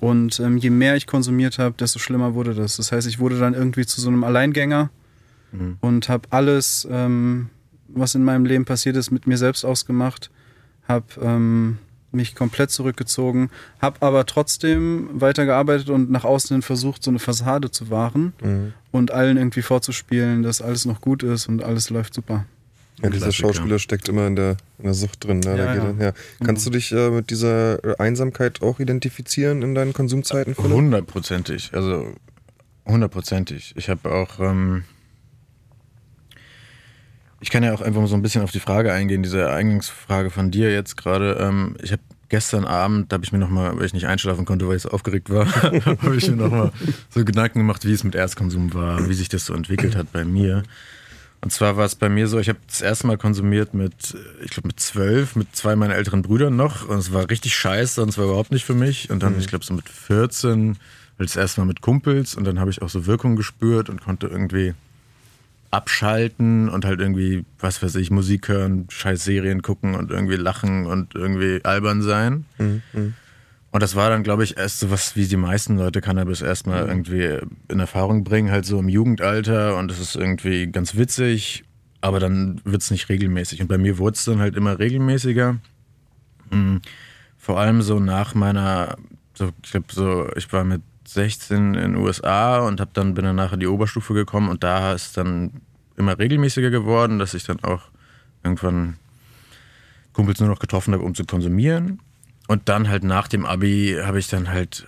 Und 0.00 0.38
ähm, 0.38 0.58
je 0.58 0.70
mehr 0.70 0.96
ich 0.96 1.06
konsumiert 1.06 1.58
habe, 1.58 1.74
desto 1.78 1.98
schlimmer 1.98 2.34
wurde 2.34 2.54
das. 2.54 2.76
Das 2.76 2.92
heißt, 2.92 3.08
ich 3.08 3.18
wurde 3.18 3.38
dann 3.38 3.54
irgendwie 3.54 3.86
zu 3.86 4.00
so 4.00 4.08
einem 4.08 4.22
Alleingänger 4.22 4.90
und 5.80 6.08
habe 6.08 6.28
alles, 6.30 6.86
ähm, 6.90 7.48
was 7.88 8.14
in 8.14 8.22
meinem 8.22 8.44
Leben 8.44 8.64
passiert 8.64 8.96
ist, 8.96 9.10
mit 9.10 9.26
mir 9.26 9.38
selbst 9.38 9.64
ausgemacht. 9.64 10.30
Habe 10.86 11.06
ähm, 11.22 11.78
mich 12.10 12.34
komplett 12.34 12.70
zurückgezogen, 12.70 13.50
habe 13.80 14.00
aber 14.00 14.24
trotzdem 14.26 15.08
weitergearbeitet 15.12 15.90
und 15.90 16.10
nach 16.10 16.24
außen 16.24 16.54
hin 16.54 16.62
versucht, 16.62 17.02
so 17.02 17.10
eine 17.10 17.18
Fassade 17.18 17.70
zu 17.70 17.90
wahren 17.90 18.32
Mhm. 18.42 18.72
und 18.92 19.10
allen 19.10 19.36
irgendwie 19.36 19.62
vorzuspielen, 19.62 20.42
dass 20.42 20.62
alles 20.62 20.84
noch 20.86 21.00
gut 21.00 21.22
ist 21.22 21.48
und 21.48 21.62
alles 21.62 21.90
läuft 21.90 22.14
super. 22.14 22.46
Ja, 23.02 23.10
dieser 23.10 23.26
Klassiker. 23.26 23.48
Schauspieler 23.54 23.78
steckt 23.78 24.08
immer 24.08 24.26
in 24.26 24.34
der, 24.34 24.56
in 24.78 24.84
der 24.84 24.94
Sucht 24.94 25.22
drin. 25.24 25.38
Ne? 25.40 25.56
Ja, 25.56 25.66
Da 25.66 25.74
geht 25.74 25.82
ja. 25.84 25.90
er- 25.90 26.06
ja. 26.06 26.12
Kannst 26.44 26.66
du 26.66 26.70
dich 26.70 26.90
äh, 26.92 27.10
mit 27.10 27.30
dieser 27.30 27.78
Einsamkeit 28.00 28.60
auch 28.62 28.80
identifizieren 28.80 29.62
in 29.62 29.74
deinen 29.76 29.92
Konsumzeiten? 29.92 30.54
Philipp? 30.56 30.72
Hundertprozentig, 30.72 31.70
also 31.74 32.12
hundertprozentig. 32.86 33.74
Ich 33.76 33.88
habe 33.88 34.10
auch, 34.10 34.40
ähm, 34.40 34.84
ich 37.40 37.50
kann 37.50 37.62
ja 37.62 37.72
auch 37.72 37.80
einfach 37.80 38.00
mal 38.00 38.06
so 38.08 38.16
ein 38.16 38.22
bisschen 38.22 38.42
auf 38.42 38.50
die 38.50 38.60
Frage 38.60 38.92
eingehen, 38.92 39.22
diese 39.22 39.50
Eingangsfrage 39.50 40.30
von 40.30 40.50
dir 40.50 40.72
jetzt 40.72 40.96
gerade. 40.96 41.38
Ähm, 41.40 41.76
ich 41.82 41.92
habe 41.92 42.02
gestern 42.28 42.64
Abend, 42.64 43.10
da 43.10 43.14
habe 43.14 43.24
ich 43.24 43.32
mir 43.32 43.38
nochmal, 43.38 43.76
weil 43.78 43.86
ich 43.86 43.94
nicht 43.94 44.06
einschlafen 44.06 44.44
konnte, 44.44 44.68
weil 44.68 44.76
ich 44.76 44.82
so 44.82 44.90
aufgeregt 44.90 45.30
war, 45.30 45.46
habe 45.62 46.16
ich 46.16 46.28
mir 46.28 46.36
nochmal 46.36 46.72
so 47.10 47.24
Gedanken 47.24 47.60
gemacht, 47.60 47.84
wie 47.86 47.92
es 47.92 48.04
mit 48.04 48.14
Erstkonsum 48.14 48.74
war, 48.74 49.08
wie 49.08 49.14
sich 49.14 49.28
das 49.28 49.46
so 49.46 49.54
entwickelt 49.54 49.96
hat 49.96 50.12
bei 50.12 50.24
mir. 50.24 50.64
Und 51.40 51.52
zwar 51.52 51.76
war 51.76 51.84
es 51.84 51.94
bei 51.94 52.08
mir 52.08 52.26
so, 52.26 52.40
ich 52.40 52.48
habe 52.48 52.58
das 52.66 52.80
erste 52.80 53.06
Mal 53.06 53.16
konsumiert 53.16 53.72
mit, 53.72 54.16
ich 54.44 54.50
glaube 54.50 54.68
mit 54.68 54.80
zwölf, 54.80 55.36
mit 55.36 55.54
zwei 55.54 55.76
meiner 55.76 55.94
älteren 55.94 56.22
Brüdern 56.22 56.56
noch. 56.56 56.88
Und 56.88 56.98
es 56.98 57.12
war 57.12 57.30
richtig 57.30 57.54
scheiße 57.54 58.02
und 58.02 58.08
es 58.08 58.18
war 58.18 58.24
überhaupt 58.24 58.50
nicht 58.50 58.64
für 58.64 58.74
mich. 58.74 59.08
Und 59.10 59.22
dann, 59.22 59.38
ich 59.38 59.46
glaube 59.46 59.64
so 59.64 59.72
mit 59.72 59.88
14, 59.88 60.76
das 61.18 61.36
erste 61.36 61.60
Mal 61.60 61.66
mit 61.66 61.80
Kumpels. 61.80 62.34
Und 62.34 62.42
dann 62.44 62.58
habe 62.58 62.70
ich 62.70 62.82
auch 62.82 62.88
so 62.88 63.06
Wirkung 63.06 63.36
gespürt 63.36 63.88
und 63.88 64.00
konnte 64.00 64.26
irgendwie 64.26 64.74
abschalten 65.70 66.68
und 66.68 66.84
halt 66.84 67.00
irgendwie, 67.00 67.44
was 67.58 67.82
weiß 67.82 67.96
ich, 67.96 68.10
Musik 68.10 68.48
hören, 68.48 68.86
scheiß 68.88 69.24
Serien 69.24 69.62
gucken 69.62 69.94
und 69.94 70.10
irgendwie 70.10 70.36
lachen 70.36 70.86
und 70.86 71.14
irgendwie 71.14 71.64
albern 71.64 72.02
sein. 72.02 72.46
Und 73.70 73.82
das 73.82 73.94
war 73.94 74.08
dann, 74.08 74.22
glaube 74.22 74.44
ich, 74.44 74.56
erst 74.56 74.80
so 74.80 74.90
was, 74.90 75.14
wie 75.14 75.26
die 75.26 75.36
meisten 75.36 75.76
Leute 75.76 76.00
Cannabis 76.00 76.40
erstmal 76.40 76.88
irgendwie 76.88 77.38
in 77.68 77.80
Erfahrung 77.80 78.24
bringen, 78.24 78.50
halt 78.50 78.64
so 78.64 78.78
im 78.78 78.88
Jugendalter 78.88 79.76
und 79.76 79.90
es 79.90 80.00
ist 80.00 80.16
irgendwie 80.16 80.68
ganz 80.68 80.96
witzig, 80.96 81.64
aber 82.00 82.18
dann 82.18 82.62
wird 82.64 82.80
es 82.80 82.90
nicht 82.90 83.10
regelmäßig. 83.10 83.60
Und 83.60 83.68
bei 83.68 83.78
mir 83.78 83.98
wurde 83.98 84.14
es 84.14 84.24
dann 84.24 84.38
halt 84.38 84.56
immer 84.56 84.78
regelmäßiger. 84.78 85.58
Mhm. 86.50 86.80
Vor 87.36 87.60
allem 87.60 87.82
so 87.82 88.00
nach 88.00 88.34
meiner, 88.34 88.96
so, 89.34 89.50
ich 89.62 89.70
glaube 89.70 89.86
so, 89.90 90.30
ich 90.34 90.50
war 90.52 90.64
mit 90.64 90.82
16 91.12 91.56
in 91.56 91.72
den 91.74 91.96
USA 91.96 92.58
und 92.60 92.80
hab 92.80 92.94
dann 92.94 93.14
bin 93.14 93.24
dann 93.24 93.36
nachher 93.36 93.54
in 93.54 93.60
die 93.60 93.66
Oberstufe 93.66 94.14
gekommen 94.14 94.48
und 94.48 94.62
da 94.62 94.92
ist 94.92 95.16
dann 95.16 95.62
immer 95.96 96.18
regelmäßiger 96.18 96.70
geworden, 96.70 97.18
dass 97.18 97.34
ich 97.34 97.44
dann 97.44 97.62
auch 97.64 97.82
irgendwann 98.42 98.96
Kumpels 100.12 100.40
nur 100.40 100.48
noch 100.48 100.58
getroffen 100.58 100.94
habe, 100.94 101.04
um 101.04 101.14
zu 101.14 101.24
konsumieren. 101.24 102.00
Und 102.46 102.68
dann 102.68 102.88
halt 102.88 103.04
nach 103.04 103.28
dem 103.28 103.44
Abi 103.44 103.98
habe 104.02 104.18
ich 104.18 104.28
dann 104.28 104.48
halt, 104.48 104.86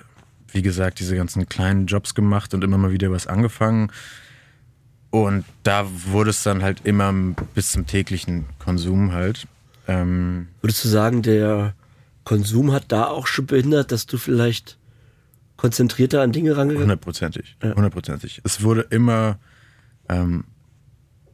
wie 0.49 0.63
gesagt, 0.63 0.99
diese 0.99 1.17
ganzen 1.17 1.49
kleinen 1.49 1.87
Jobs 1.87 2.15
gemacht 2.15 2.55
und 2.55 2.65
immer 2.65 2.79
mal 2.79 2.93
wieder 2.93 3.11
was 3.11 3.27
angefangen. 3.27 3.93
Und 5.11 5.45
da 5.63 5.87
wurde 6.07 6.31
es 6.31 6.43
dann 6.43 6.63
halt 6.63 6.81
immer 6.85 7.13
bis 7.55 7.73
zum 7.73 7.87
täglichen 7.87 8.47
Konsum 8.59 9.13
halt. 9.13 9.47
Ähm, 9.89 10.49
Würdest 10.63 10.85
du 10.85 10.89
sagen, 10.89 11.23
der 11.23 11.75
Konsum 12.25 12.73
hat 12.73 12.85
da 12.89 13.07
auch 13.09 13.27
schon 13.27 13.47
behindert, 13.47 13.93
dass 13.93 14.07
du 14.07 14.19
vielleicht 14.19 14.79
konzentrierter 15.61 16.23
an 16.23 16.33
Dinge 16.33 16.57
rangegangen 16.57 16.85
Hundertprozentig. 16.85 17.57
Hundertprozentig. 17.63 18.41
Es 18.45 18.63
wurde 18.63 18.81
immer, 18.91 19.39
ähm, 20.09 20.45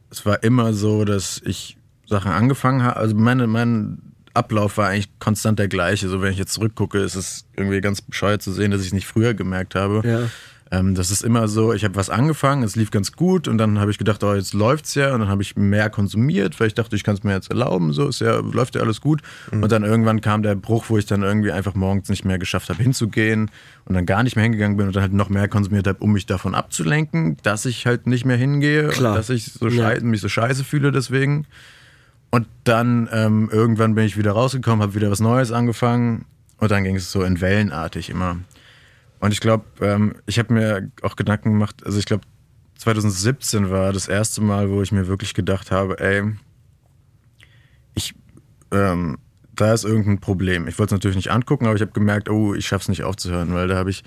es 0.09 0.25
war 0.25 0.43
immer 0.43 0.73
so, 0.73 1.05
dass 1.05 1.41
ich 1.45 1.77
Sachen 2.05 2.31
angefangen 2.31 2.83
habe. 2.83 2.97
Also 2.97 3.15
meine, 3.15 3.47
mein 3.47 4.01
Ablauf 4.33 4.77
war 4.77 4.89
eigentlich 4.89 5.17
konstant 5.19 5.59
der 5.59 5.69
gleiche. 5.69 6.09
So 6.09 6.21
wenn 6.21 6.31
ich 6.31 6.37
jetzt 6.37 6.53
zurückgucke, 6.53 6.99
ist 6.99 7.15
es 7.15 7.45
irgendwie 7.55 7.79
ganz 7.79 8.01
bescheuert 8.01 8.41
zu 8.41 8.51
sehen, 8.51 8.71
dass 8.71 8.81
ich 8.81 8.87
es 8.87 8.93
nicht 8.93 9.07
früher 9.07 9.33
gemerkt 9.33 9.75
habe. 9.75 10.07
Ja. 10.07 10.29
Ähm, 10.71 10.95
das 10.95 11.11
ist 11.11 11.23
immer 11.23 11.47
so, 11.47 11.71
ich 11.73 11.83
habe 11.85 11.95
was 11.95 12.09
angefangen, 12.09 12.63
es 12.63 12.75
lief 12.75 12.91
ganz 12.91 13.13
gut 13.13 13.47
und 13.47 13.57
dann 13.57 13.79
habe 13.79 13.89
ich 13.91 13.97
gedacht, 13.97 14.23
oh, 14.23 14.33
jetzt 14.33 14.53
läuft's 14.53 14.95
ja 14.95 15.13
und 15.13 15.21
dann 15.21 15.29
habe 15.29 15.41
ich 15.41 15.55
mehr 15.55 15.89
konsumiert, 15.89 16.59
weil 16.59 16.67
ich 16.67 16.73
dachte, 16.73 16.95
ich 16.95 17.03
kann 17.03 17.15
es 17.15 17.23
mir 17.23 17.33
jetzt 17.33 17.49
erlauben, 17.49 17.93
so 17.93 18.07
ist 18.07 18.19
ja, 18.19 18.39
läuft 18.39 18.75
ja 18.75 18.81
alles 18.81 18.99
gut. 18.99 19.21
Und 19.51 19.71
dann 19.71 19.83
irgendwann 19.83 20.19
kam 20.21 20.43
der 20.43 20.55
Bruch, 20.55 20.85
wo 20.89 20.97
ich 20.97 21.05
dann 21.05 21.21
irgendwie 21.23 21.51
einfach 21.51 21.73
morgens 21.73 22.09
nicht 22.09 22.25
mehr 22.25 22.37
geschafft 22.37 22.69
habe 22.69 22.83
hinzugehen 22.83 23.49
und 23.85 23.93
dann 23.95 24.05
gar 24.05 24.23
nicht 24.23 24.35
mehr 24.35 24.43
hingegangen 24.43 24.75
bin 24.77 24.87
und 24.87 24.95
dann 24.95 25.03
halt 25.03 25.13
noch 25.13 25.29
mehr 25.29 25.47
konsumiert 25.47 25.87
habe, 25.87 25.99
um 25.99 26.11
mich 26.11 26.25
davon 26.25 26.53
abzulenken, 26.55 27.37
dass 27.43 27.65
ich 27.65 27.85
halt 27.85 28.07
nicht 28.07 28.25
mehr 28.25 28.37
hingehe 28.37 28.89
Klar. 28.89 29.11
und 29.13 29.17
dass 29.17 29.29
ich 29.29 29.45
so 29.53 29.67
Ja. 29.69 29.97
mich 30.01 30.21
so 30.21 30.27
scheiße 30.29 30.63
fühle 30.63 30.91
deswegen. 30.91 31.45
Und 32.29 32.45
dann 32.65 33.07
ähm, 33.13 33.49
irgendwann 33.51 33.95
bin 33.95 34.03
ich 34.05 34.17
wieder 34.17 34.33
rausgekommen, 34.33 34.81
habe 34.81 34.95
wieder 34.95 35.09
was 35.09 35.21
Neues 35.21 35.51
angefangen 35.53 36.25
und 36.57 36.71
dann 36.71 36.83
ging 36.83 36.97
es 36.97 37.09
so 37.11 37.23
in 37.23 37.39
Wellenartig 37.39 38.09
immer. 38.09 38.37
Und 39.19 39.31
ich 39.31 39.39
glaube, 39.39 39.65
ähm, 39.81 40.15
ich 40.25 40.39
habe 40.39 40.53
mir 40.53 40.91
auch 41.01 41.15
Gedanken 41.15 41.53
gemacht, 41.53 41.83
also 41.85 41.97
ich 41.97 42.05
glaube, 42.05 42.23
2017 42.77 43.69
war 43.71 43.91
das 43.91 44.07
erste 44.07 44.41
Mal, 44.41 44.69
wo 44.69 44.81
ich 44.81 44.91
mir 44.91 45.07
wirklich 45.07 45.33
gedacht 45.33 45.71
habe, 45.71 45.99
ey, 45.99 46.23
ich, 47.95 48.13
ähm, 48.71 49.17
da 49.55 49.73
ist 49.73 49.85
irgendein 49.85 50.19
Problem. 50.19 50.67
Ich 50.67 50.77
wollte 50.77 50.93
es 50.93 50.97
natürlich 50.99 51.17
nicht 51.17 51.31
angucken, 51.31 51.65
aber 51.65 51.75
ich 51.75 51.81
habe 51.81 51.91
gemerkt, 51.91 52.29
oh, 52.29 52.53
ich 52.53 52.67
schaff's 52.67 52.89
nicht 52.89 53.03
aufzuhören, 53.03 53.53
weil 53.53 53.67
da 53.67 53.75
habe 53.75 53.89
ich 53.89 54.03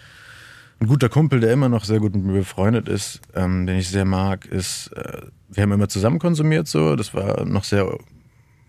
ein 0.78 0.86
guter 0.86 1.08
Kumpel, 1.08 1.40
der 1.40 1.52
immer 1.52 1.68
noch 1.68 1.84
sehr 1.84 1.98
gut 1.98 2.14
mit 2.14 2.24
mir 2.24 2.38
befreundet 2.38 2.88
ist, 2.88 3.20
ähm, 3.34 3.66
den 3.66 3.78
ich 3.78 3.88
sehr 3.88 4.04
mag, 4.04 4.46
ist, 4.46 4.92
äh, 4.92 5.22
wir 5.48 5.62
haben 5.62 5.72
immer 5.72 5.88
zusammen 5.88 6.20
konsumiert 6.20 6.68
so, 6.68 6.94
das 6.94 7.12
war 7.12 7.44
noch 7.44 7.64
sehr 7.64 7.98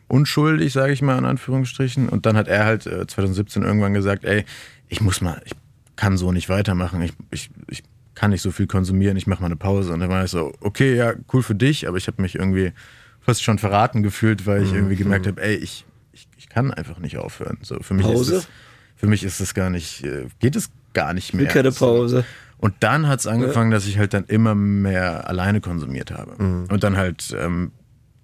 unschuldig, 0.07 0.73
sage 0.73 0.91
ich 0.91 1.01
mal 1.01 1.17
in 1.17 1.25
Anführungsstrichen. 1.25 2.09
Und 2.09 2.25
dann 2.25 2.35
hat 2.35 2.47
er 2.47 2.65
halt 2.65 2.85
äh, 2.85 3.07
2017 3.07 3.63
irgendwann 3.63 3.93
gesagt, 3.93 4.25
ey, 4.25 4.45
ich 4.89 4.99
muss 4.99 5.21
mal, 5.21 5.41
ich 5.45 5.53
kann 6.01 6.17
so 6.17 6.31
nicht 6.31 6.49
weitermachen, 6.49 6.99
ich, 7.03 7.13
ich, 7.29 7.51
ich 7.67 7.83
kann 8.15 8.31
nicht 8.31 8.41
so 8.41 8.49
viel 8.49 8.65
konsumieren, 8.65 9.17
ich 9.17 9.27
mache 9.27 9.41
mal 9.41 9.45
eine 9.45 9.55
Pause. 9.55 9.93
Und 9.93 9.99
dann 9.99 10.09
war 10.09 10.25
ich 10.25 10.31
so, 10.31 10.51
okay, 10.59 10.95
ja, 10.95 11.13
cool 11.31 11.43
für 11.43 11.53
dich, 11.53 11.87
aber 11.87 11.97
ich 11.97 12.07
habe 12.07 12.19
mich 12.23 12.33
irgendwie 12.33 12.73
fast 13.19 13.43
schon 13.43 13.59
verraten 13.59 14.01
gefühlt, 14.01 14.47
weil 14.47 14.63
ich 14.63 14.73
irgendwie 14.73 14.95
gemerkt 14.95 15.27
habe, 15.27 15.39
ey, 15.43 15.55
ich, 15.57 15.85
ich, 16.11 16.27
ich 16.39 16.49
kann 16.49 16.73
einfach 16.73 16.97
nicht 16.97 17.17
aufhören. 17.17 17.59
So, 17.61 17.77
für 17.81 17.93
mich 17.93 18.07
Pause? 18.07 18.37
ist 18.37 18.43
es, 18.45 18.49
für 18.95 19.05
mich 19.05 19.23
ist 19.23 19.41
es 19.41 19.53
gar 19.53 19.69
nicht, 19.69 20.03
äh, 20.03 20.25
geht 20.39 20.55
es 20.55 20.71
gar 20.95 21.13
nicht 21.13 21.33
will 21.33 21.43
mehr. 21.43 21.53
keine 21.53 21.71
So. 21.71 21.85
Pause. 21.85 22.25
Und 22.57 22.73
dann 22.79 23.07
hat 23.07 23.19
es 23.19 23.27
angefangen, 23.27 23.69
dass 23.69 23.85
ich 23.85 23.99
halt 23.99 24.15
dann 24.15 24.25
immer 24.25 24.55
mehr 24.55 25.29
alleine 25.29 25.61
konsumiert 25.61 26.09
habe. 26.09 26.31
Und 26.67 26.83
dann 26.83 26.97
halt 26.97 27.35
ähm, 27.39 27.73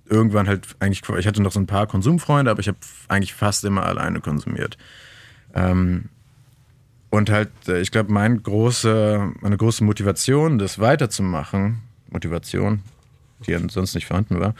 irgendwann 0.10 0.48
halt 0.48 0.68
eigentlich, 0.80 1.04
ich 1.20 1.28
hatte 1.28 1.44
noch 1.44 1.52
so 1.52 1.60
ein 1.60 1.68
paar 1.68 1.86
Konsumfreunde, 1.86 2.50
aber 2.50 2.60
ich 2.60 2.70
habe 2.70 2.80
eigentlich 3.08 3.36
fast 3.36 3.63
immer 3.66 3.86
alleine 3.86 4.20
konsumiert. 4.20 4.80
Ähm, 5.54 6.10
und 7.18 7.32
halt, 7.32 7.50
äh, 7.68 7.82
ich 7.82 7.92
glaube, 7.92 8.12
mein 8.14 8.42
große, 8.42 9.34
meine 9.42 9.58
große 9.58 9.84
Motivation, 9.84 10.60
das 10.60 10.80
weiterzumachen, 10.80 11.82
Motivation, 12.10 12.84
die 13.46 13.58
sonst 13.70 13.96
nicht 13.96 14.06
vorhanden 14.06 14.40
war, 14.40 14.54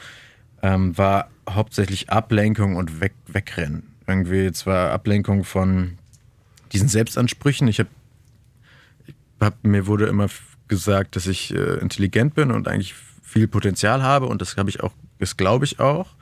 ähm, 0.62 0.98
war 0.98 1.30
hauptsächlich 1.48 2.10
Ablenkung 2.10 2.76
und 2.76 3.00
Weg, 3.00 3.12
Wegrennen. 3.28 3.94
Irgendwie 4.06 4.50
zwar 4.52 4.90
Ablenkung 4.90 5.44
von 5.44 5.98
diesen 6.72 6.88
Selbstansprüchen. 6.88 7.68
Ich 7.68 7.78
habe 7.78 7.90
hab, 9.40 9.64
mir 9.64 9.86
wurde 9.86 10.06
immer 10.06 10.28
gesagt, 10.66 11.16
dass 11.16 11.26
ich 11.26 11.54
äh, 11.54 11.78
intelligent 11.78 12.34
bin 12.34 12.50
und 12.50 12.68
eigentlich 12.68 12.94
viel 13.22 13.46
Potenzial 13.46 14.02
habe 14.02 14.26
und 14.26 14.42
das 14.42 14.56
habe 14.56 14.68
ich 14.68 14.82
auch, 14.82 14.92
das 15.18 15.36
glaube 15.36 15.64
ich 15.64 15.78
auch. 15.80 16.14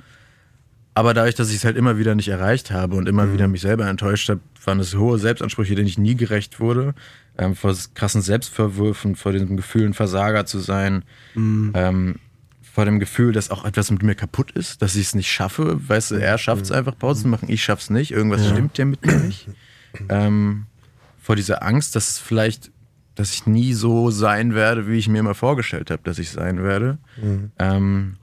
Aber 0.96 1.12
dadurch, 1.12 1.34
dass 1.34 1.50
ich 1.50 1.56
es 1.56 1.64
halt 1.66 1.76
immer 1.76 1.98
wieder 1.98 2.14
nicht 2.14 2.28
erreicht 2.28 2.70
habe 2.70 2.96
und 2.96 3.06
immer 3.06 3.30
wieder 3.30 3.48
mich 3.48 3.60
selber 3.60 3.86
enttäuscht 3.86 4.30
habe, 4.30 4.40
waren 4.64 4.80
es 4.80 4.94
hohe 4.94 5.18
Selbstansprüche, 5.18 5.74
denen 5.74 5.86
ich 5.86 5.98
nie 5.98 6.14
gerecht 6.14 6.58
wurde. 6.58 6.94
Ähm, 7.36 7.54
vor 7.54 7.76
krassen 7.92 8.22
Selbstverwürfen, 8.22 9.14
vor 9.14 9.32
dem 9.32 9.58
Gefühl, 9.58 9.84
ein 9.84 9.92
Versager 9.92 10.46
zu 10.46 10.58
sein, 10.58 11.04
ähm, 11.74 12.16
vor 12.62 12.86
dem 12.86 12.98
Gefühl, 12.98 13.32
dass 13.32 13.50
auch 13.50 13.66
etwas 13.66 13.90
mit 13.90 14.02
mir 14.02 14.14
kaputt 14.14 14.52
ist, 14.52 14.80
dass 14.80 14.94
ich 14.94 15.08
es 15.08 15.14
nicht 15.14 15.30
schaffe. 15.30 15.78
Weißt 15.86 16.12
du, 16.12 16.14
er 16.14 16.38
schafft 16.38 16.62
es 16.64 16.72
einfach, 16.72 16.98
Pause 16.98 17.24
zu 17.24 17.28
machen, 17.28 17.50
ich 17.50 17.62
schaff's 17.62 17.90
nicht. 17.90 18.10
Irgendwas 18.12 18.40
stimmt 18.52 18.78
ja 18.78 18.86
mit 18.86 19.04
mir 19.04 19.16
nicht. 19.16 19.48
Ähm, 20.10 20.66
vor 21.22 21.36
dieser 21.36 21.62
Angst, 21.62 21.96
dass 21.96 22.08
es 22.08 22.18
vielleicht, 22.18 22.70
dass 23.14 23.32
ich 23.32 23.46
nie 23.46 23.72
so 23.72 24.10
sein 24.10 24.54
werde, 24.54 24.88
wie 24.88 24.98
ich 24.98 25.08
mir 25.08 25.20
immer 25.20 25.34
vorgestellt 25.34 25.90
habe, 25.90 26.02
dass 26.04 26.18
ich 26.18 26.30
sein 26.30 26.62
werde. 26.62 26.98
Ähm, 27.58 28.16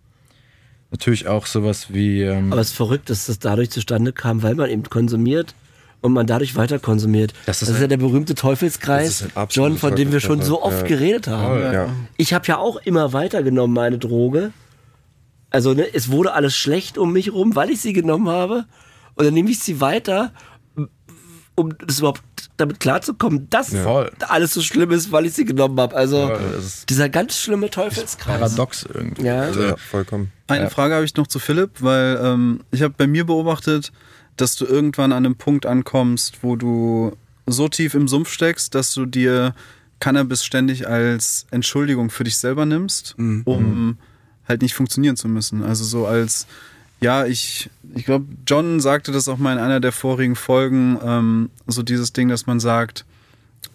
natürlich 0.93 1.27
auch 1.27 1.45
sowas 1.45 1.87
wie. 1.93 2.21
Ähm, 2.21 2.51
Aber 2.53 2.61
es 2.61 2.69
ist 2.69 2.75
verrückt, 2.77 3.09
dass 3.09 3.25
das 3.25 3.39
dadurch 3.39 3.69
zustande 3.71 4.13
kam, 4.13 4.41
weil 4.43 4.55
man 4.55 4.69
eben 4.69 4.83
konsumiert 4.83 5.53
und 6.01 6.13
man 6.13 6.25
dadurch 6.27 6.55
weiter 6.55 6.79
konsumiert. 6.79 7.33
Das 7.45 7.59
Das 7.59 7.69
ist 7.69 7.75
ist, 7.75 7.79
ja 7.81 7.87
ein- 7.87 7.89
der 7.89 7.97
berühmte 7.97 8.35
Teufelskreis, 8.35 9.21
ist 9.21 9.37
ein 9.37 9.47
John, 9.49 9.77
von 9.77 9.95
dem 9.95 10.11
wir 10.11 10.19
schon 10.21 10.41
so 10.41 10.61
oft 10.63 10.81
Ja. 10.83 10.87
geredet 10.87 11.27
haben. 11.27 11.61
Ja. 11.73 11.89
Ich 12.17 12.33
habe 12.33 12.45
ja 12.47 12.57
auch 12.57 12.77
immer 12.85 13.11
weiter 13.13 13.43
genommen, 13.43 13.73
meine 13.73 13.97
Droge. 13.97 14.51
Also 15.49 15.73
ne, 15.73 15.85
es 15.93 16.09
wurde 16.11 16.33
alles 16.33 16.55
schlecht 16.55 16.97
um 16.97 17.13
mich 17.13 17.31
rum, 17.33 17.55
weil 17.55 17.69
ich 17.69 17.81
sie 17.81 17.93
genommen 17.93 18.29
habe. 18.29 18.65
Und 19.15 19.25
dann 19.25 19.33
nehme 19.33 19.49
ich 19.51 19.59
sie 19.59 19.79
weiter, 19.81 20.31
um 21.55 21.75
das 21.85 21.99
überhaupt 21.99 22.23
damit 22.57 22.79
klarzukommen, 22.79 23.47
dass 23.49 23.73
Voll. 23.73 24.11
alles 24.27 24.53
so 24.53 24.61
schlimm 24.61 24.91
ist, 24.91 25.11
weil 25.11 25.25
ich 25.25 25.33
sie 25.33 25.45
genommen 25.45 25.79
habe. 25.79 25.95
Also 25.95 26.31
ist 26.57 26.89
dieser 26.89 27.09
ganz 27.09 27.37
schlimme 27.37 27.69
Teufelskreis. 27.69 28.39
paradox 28.39 28.85
irgendwie. 28.91 29.23
Ja. 29.23 29.41
Also, 29.41 29.61
Ja, 29.63 29.77
vollkommen. 29.77 30.31
Eine 30.47 30.69
Frage 30.69 30.95
habe 30.95 31.05
ich 31.05 31.15
noch 31.15 31.27
zu 31.27 31.39
Philipp, 31.39 31.81
weil 31.81 32.19
ähm, 32.21 32.61
ich 32.71 32.81
habe 32.81 32.93
bei 32.97 33.07
mir 33.07 33.25
beobachtet, 33.25 33.91
dass 34.37 34.55
du 34.55 34.65
irgendwann 34.65 35.11
an 35.11 35.25
einem 35.25 35.35
Punkt 35.35 35.65
ankommst, 35.65 36.39
wo 36.43 36.55
du 36.55 37.15
so 37.45 37.67
tief 37.67 37.93
im 37.93 38.07
Sumpf 38.07 38.31
steckst, 38.31 38.73
dass 38.75 38.93
du 38.93 39.05
dir 39.05 39.53
Cannabis 39.99 40.43
ständig 40.43 40.87
als 40.87 41.45
Entschuldigung 41.51 42.09
für 42.09 42.23
dich 42.23 42.37
selber 42.37 42.65
nimmst, 42.65 43.15
um 43.17 43.97
halt 44.47 44.61
nicht 44.61 44.73
funktionieren 44.73 45.15
zu 45.15 45.27
müssen. 45.27 45.63
Also 45.63 45.83
so 45.85 46.05
als, 46.05 46.45
ja, 47.03 47.25
ich, 47.25 47.69
ich 47.95 48.05
glaube, 48.05 48.25
John 48.47 48.79
sagte 48.79 49.11
das 49.11 49.27
auch 49.27 49.37
mal 49.37 49.53
in 49.53 49.59
einer 49.59 49.79
der 49.79 49.91
vorigen 49.91 50.35
Folgen, 50.35 50.97
ähm, 51.05 51.49
so 51.67 51.83
dieses 51.83 52.13
Ding, 52.13 52.29
dass 52.29 52.45
man 52.47 52.59
sagt, 52.59 53.05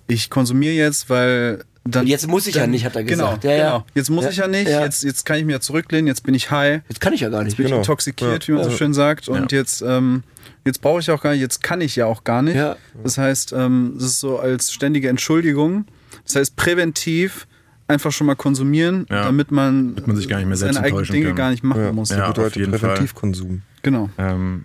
ich 0.07 0.31
konsumiere 0.31 0.75
jetzt, 0.75 1.09
weil 1.11 1.65
dann. 1.85 2.03
Und 2.03 2.09
jetzt 2.09 2.27
muss 2.27 2.47
ich 2.47 2.57
ja 2.57 2.67
nicht, 2.67 2.85
hat 2.85 2.97
er 2.97 3.05
gesagt. 3.05 3.43
Genau, 3.43 3.53
Ja, 3.55 3.59
ja. 3.59 3.71
genau. 3.73 3.87
Jetzt 3.95 4.11
muss 4.11 4.25
Ja, 4.25 4.31
ich 4.31 4.37
ja 4.39 4.49
nicht, 4.49 4.69
ja. 4.69 4.85
Jetzt, 4.85 5.05
jetzt 5.05 5.25
kann 5.25 5.39
ich 5.39 5.45
mich 5.45 5.53
ja 5.53 5.61
zurücklehnen, 5.61 6.07
jetzt 6.07 6.23
bin 6.23 6.35
ich 6.35 6.51
high 6.51 6.83
Jetzt 6.89 7.01
kann 7.01 7.13
ich 7.13 7.21
ja 7.21 7.29
gar 7.29 7.45
nicht. 7.45 7.57
bin 7.57 7.67
ich 7.67 7.71
Genau. 7.73 7.83
intoxikiert, 7.83 8.45
Ja. 8.45 8.49
wie 8.49 8.53
man 8.59 8.65
so 8.65 8.71
schön 8.77 8.93
sagt. 8.95 9.29
Und 9.29 9.53
jetzt, 9.53 9.83
ähm, 9.83 10.23
jetzt 10.65 10.81
brauche 10.83 11.01
ich 11.01 11.11
auch 11.11 11.23
gar 11.23 11.33
nicht, 11.33 11.41
jetzt 11.41 11.63
kann 11.63 11.81
ich 11.81 11.97
ja 11.97 12.07
auch 12.07 12.25
gar 12.25 12.43
nicht. 12.43 12.57
Ja. 12.57 12.77
Das 13.03 13.17
heißt, 13.19 13.53
ähm, 13.53 13.93
das 13.95 14.05
ist 14.05 14.21
so 14.21 14.39
als 14.39 14.73
ständige 14.73 15.09
Entschuldigung. 15.09 15.87
Das 16.25 16.37
heißt, 16.37 16.57
präventiv 16.57 17.47
einfach 17.89 18.13
schon 18.13 18.27
mal 18.27 18.37
konsumieren, 18.37 19.07
Ja. 19.11 19.25
damit 19.25 19.51
man, 19.51 19.97
man 20.07 20.15
sich 20.17 20.29
gar 20.29 20.37
nicht 20.39 20.47
mehr 20.47 20.57
selbst 20.57 20.75
seine 20.77 20.87
eigenen 20.87 21.05
Dinge 21.07 21.27
kann. 21.29 21.37
gar 21.37 21.51
nicht 21.51 21.65
machen 21.65 21.83
Ja, 21.83 21.93
muss. 21.93 22.11
Ja. 22.11 22.23
auf 22.23 22.35
bedeutet 22.35 22.57
jeden 22.57 22.71
Fall. 22.73 22.81
Präventivkonsum. 22.91 23.63
Genau. 23.83 24.11
Ähm, 24.19 24.65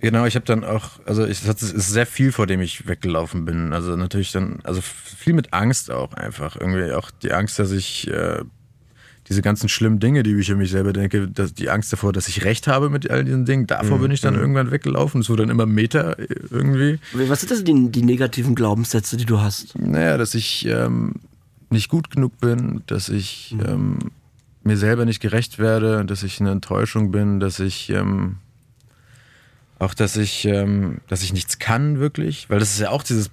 genau, 0.00 0.26
ich 0.26 0.34
habe 0.34 0.44
dann 0.44 0.64
auch, 0.64 1.00
also 1.06 1.24
ich, 1.24 1.44
es 1.46 1.62
ist 1.62 1.88
sehr 1.90 2.06
viel, 2.06 2.32
vor 2.32 2.46
dem 2.46 2.60
ich 2.60 2.86
weggelaufen 2.86 3.44
bin. 3.44 3.72
Also 3.72 3.96
natürlich 3.96 4.32
dann, 4.32 4.60
also 4.64 4.80
viel 4.82 5.32
mit 5.32 5.52
Angst 5.52 5.90
auch 5.90 6.12
einfach. 6.14 6.56
Irgendwie 6.56 6.92
auch 6.92 7.10
die 7.10 7.32
Angst, 7.32 7.58
dass 7.58 7.70
ich 7.72 8.08
äh, 8.08 8.42
diese 9.28 9.42
ganzen 9.42 9.68
schlimmen 9.68 9.98
Dinge, 9.98 10.22
die 10.22 10.34
ich 10.36 10.48
über 10.50 10.58
mich 10.58 10.70
selber 10.70 10.92
denke, 10.92 11.28
dass 11.28 11.52
die 11.54 11.68
Angst 11.70 11.92
davor, 11.92 12.12
dass 12.12 12.28
ich 12.28 12.44
recht 12.44 12.68
habe 12.68 12.90
mit 12.90 13.10
all 13.10 13.24
diesen 13.24 13.44
Dingen, 13.44 13.66
davor 13.66 13.98
bin 13.98 14.10
ich 14.12 14.20
dann 14.20 14.34
irgendwann 14.36 14.70
weggelaufen. 14.70 15.20
Es 15.20 15.28
wurde 15.30 15.42
dann 15.42 15.50
immer 15.50 15.66
Meter 15.66 16.18
äh, 16.18 16.26
irgendwie. 16.50 16.98
Was 17.12 17.40
sind 17.40 17.50
das 17.50 17.64
die, 17.64 17.90
die 17.90 18.02
negativen 18.02 18.54
Glaubenssätze, 18.54 19.16
die 19.16 19.24
du 19.24 19.40
hast? 19.40 19.76
Naja, 19.78 20.16
dass 20.18 20.34
ich 20.34 20.66
ähm, 20.66 21.14
nicht 21.70 21.88
gut 21.88 22.10
genug 22.10 22.38
bin, 22.40 22.82
dass 22.86 23.08
ich 23.08 23.56
ähm, 23.66 23.98
mir 24.62 24.76
selber 24.76 25.04
nicht 25.04 25.20
gerecht 25.20 25.58
werde, 25.58 26.04
dass 26.04 26.22
ich 26.22 26.40
eine 26.40 26.50
Enttäuschung 26.50 27.10
bin, 27.10 27.40
dass 27.40 27.60
ich 27.60 27.90
ähm, 27.90 28.36
auch, 29.78 29.94
dass 29.94 30.16
ich, 30.16 30.44
ähm, 30.44 30.98
dass 31.08 31.22
ich 31.22 31.32
nichts 31.32 31.58
kann 31.58 31.98
wirklich, 31.98 32.48
weil 32.50 32.58
das 32.58 32.70
ist 32.72 32.80
ja 32.80 32.90
auch 32.90 33.02
dieses, 33.02 33.30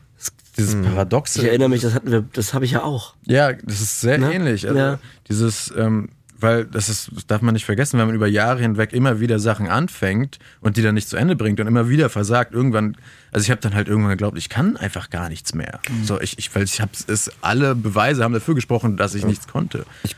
dieses 0.57 0.75
Paradoxe. 0.81 1.39
Ich 1.41 1.47
erinnere 1.47 1.69
mich, 1.69 1.81
das 1.81 1.93
hatten 1.93 2.11
wir, 2.11 2.21
das 2.33 2.53
habe 2.53 2.65
ich 2.65 2.71
ja 2.71 2.83
auch. 2.83 3.15
Ja, 3.25 3.53
das 3.53 3.81
ist 3.81 4.01
sehr 4.01 4.17
Ne? 4.17 4.33
ähnlich. 4.33 4.67
Also 4.67 4.79
Ja. 4.79 4.99
dieses, 5.29 5.73
ähm, 5.77 6.09
weil 6.43 6.65
das 6.65 6.89
ist, 6.89 7.09
das 7.13 7.25
darf 7.25 7.41
man 7.41 7.53
nicht 7.53 7.65
vergessen, 7.65 7.97
wenn 7.99 8.07
man 8.07 8.15
über 8.15 8.27
Jahre 8.27 8.59
hinweg 8.59 8.93
immer 8.93 9.19
wieder 9.19 9.39
Sachen 9.39 9.67
anfängt 9.67 10.39
und 10.61 10.77
die 10.77 10.81
dann 10.81 10.95
nicht 10.95 11.09
zu 11.09 11.17
Ende 11.17 11.35
bringt 11.35 11.59
und 11.59 11.67
immer 11.67 11.89
wieder 11.89 12.09
versagt, 12.09 12.53
irgendwann, 12.53 12.97
also 13.31 13.43
ich 13.43 13.51
habe 13.51 13.61
dann 13.61 13.73
halt 13.73 13.87
irgendwann 13.87 14.11
geglaubt, 14.11 14.37
ich 14.37 14.49
kann 14.49 14.77
einfach 14.77 15.09
gar 15.09 15.29
nichts 15.29 15.55
mehr. 15.55 15.79
So, 16.03 16.19
ich, 16.21 16.37
ich, 16.37 16.53
weil 16.53 16.63
ich 16.63 16.81
habe 16.81 16.91
es, 17.07 17.31
alle 17.41 17.73
Beweise 17.75 18.23
haben 18.23 18.33
dafür 18.33 18.55
gesprochen, 18.55 18.97
dass 18.97 19.15
ich 19.15 19.25
nichts 19.25 19.47
konnte. 19.47 19.85
Ich 20.03 20.15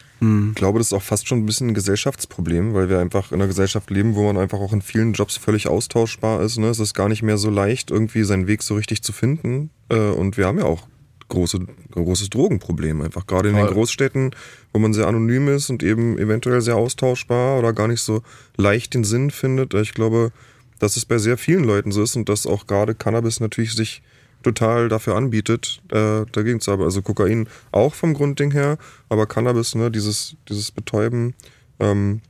glaube, 0.55 0.79
das 0.79 0.87
ist 0.87 0.93
auch 0.93 1.01
fast 1.03 1.27
schon 1.27 1.39
ein 1.39 1.45
bisschen 1.45 1.69
ein 1.69 1.73
Gesellschaftsproblem, 1.73 2.73
weil 2.73 2.89
wir 2.89 2.99
einfach 2.99 3.31
in 3.31 3.35
einer 3.35 3.47
Gesellschaft 3.47 3.91
leben, 3.91 4.15
wo 4.15 4.25
man 4.25 4.41
einfach 4.41 4.59
auch 4.59 4.73
in 4.73 4.81
vielen 4.81 5.13
Jobs 5.13 5.37
völlig 5.37 5.67
austauschbar 5.67 6.41
ist. 6.41 6.57
Ne? 6.57 6.67
Es 6.67 6.79
ist 6.79 6.93
gar 6.93 7.09
nicht 7.09 7.21
mehr 7.21 7.37
so 7.37 7.49
leicht, 7.49 7.91
irgendwie 7.91 8.23
seinen 8.23 8.47
Weg 8.47 8.63
so 8.63 8.75
richtig 8.75 9.03
zu 9.03 9.13
finden. 9.13 9.69
Äh, 9.89 9.95
Und 9.95 10.37
wir 10.37 10.47
haben 10.47 10.57
ja 10.57 10.65
auch 10.65 10.87
große, 11.29 11.59
großes 11.91 12.29
Drogenproblem. 12.29 13.01
Einfach 13.01 13.27
gerade 13.27 13.49
in 13.49 13.55
den. 13.55 13.67
Großstädten, 13.67 14.31
wo 14.73 14.79
man 14.79 14.93
sehr 14.93 15.07
anonym 15.07 15.47
ist 15.47 15.69
und 15.69 15.83
eben 15.83 16.17
eventuell 16.17 16.61
sehr 16.61 16.75
austauschbar 16.75 17.59
oder 17.59 17.73
gar 17.73 17.87
nicht 17.87 18.01
so 18.01 18.21
leicht 18.57 18.93
den 18.93 19.03
Sinn 19.03 19.31
findet. 19.31 19.73
Ich 19.73 19.93
glaube, 19.93 20.31
dass 20.79 20.97
es 20.97 21.05
bei 21.05 21.17
sehr 21.17 21.37
vielen 21.37 21.63
Leuten 21.63 21.91
so 21.91 22.03
ist 22.03 22.15
und 22.15 22.29
dass 22.29 22.45
auch 22.45 22.67
gerade 22.67 22.95
Cannabis 22.95 23.39
natürlich 23.39 23.73
sich 23.73 24.01
total 24.43 24.89
dafür 24.89 25.15
anbietet, 25.15 25.81
äh, 25.91 26.25
dagegen 26.31 26.59
zu 26.59 26.71
haben. 26.71 26.83
Also 26.83 27.01
Kokain 27.01 27.47
auch 27.71 27.95
vom 27.95 28.13
Grundding 28.13 28.51
her, 28.51 28.77
aber 29.09 29.25
Cannabis, 29.25 29.73
ne, 29.73 29.89
dieses, 29.89 30.35
dieses 30.47 30.71
Betäuben, 30.71 31.33
ähm, 31.79 32.21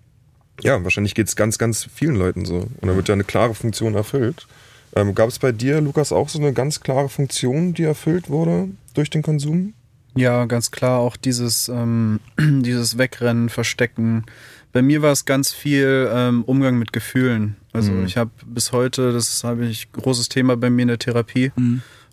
ja, 0.62 0.82
wahrscheinlich 0.86 1.16
geht 1.16 1.28
es 1.28 1.36
ganz, 1.36 1.58
ganz 1.58 1.90
vielen 1.94 2.16
Leuten 2.16 2.46
so. 2.46 2.68
Und 2.80 2.88
da 2.88 2.96
wird 2.96 3.10
ja 3.10 3.14
eine 3.14 3.26
klare 3.26 3.54
Funktion 3.54 3.96
erfüllt. 3.96 4.48
Ähm, 4.96 5.14
Gab 5.14 5.28
es 5.28 5.40
bei 5.40 5.52
dir, 5.52 5.82
Lukas, 5.82 6.14
auch 6.14 6.30
so 6.30 6.40
eine 6.40 6.54
ganz 6.54 6.80
klare 6.80 7.10
Funktion, 7.10 7.74
die 7.74 7.84
erfüllt 7.84 8.30
wurde 8.30 8.70
durch 8.96 9.10
den 9.10 9.22
Konsum? 9.22 9.74
Ja, 10.16 10.46
ganz 10.46 10.72
klar 10.72 11.00
auch 11.00 11.18
dieses, 11.18 11.70
ähm, 11.70 12.20
dieses 12.40 12.98
Wegrennen, 12.98 13.50
Verstecken. 13.50 14.26
Bei 14.72 14.82
mir 14.82 15.02
war 15.02 15.12
es 15.12 15.26
ganz 15.26 15.54
viel 15.54 16.10
ähm, 16.12 16.44
Umgang 16.44 16.78
mit 16.78 16.92
Gefühlen. 16.94 17.56
Also 17.72 17.92
ich 18.06 18.16
habe 18.18 18.32
bis 18.46 18.72
heute, 18.72 19.12
das 19.12 19.44
habe 19.44 19.66
ich 19.66 19.92
großes 19.92 20.30
Thema 20.30 20.56
bei 20.56 20.70
mir 20.70 20.84
in 20.84 20.88
der 20.88 21.00
Therapie, 21.00 21.52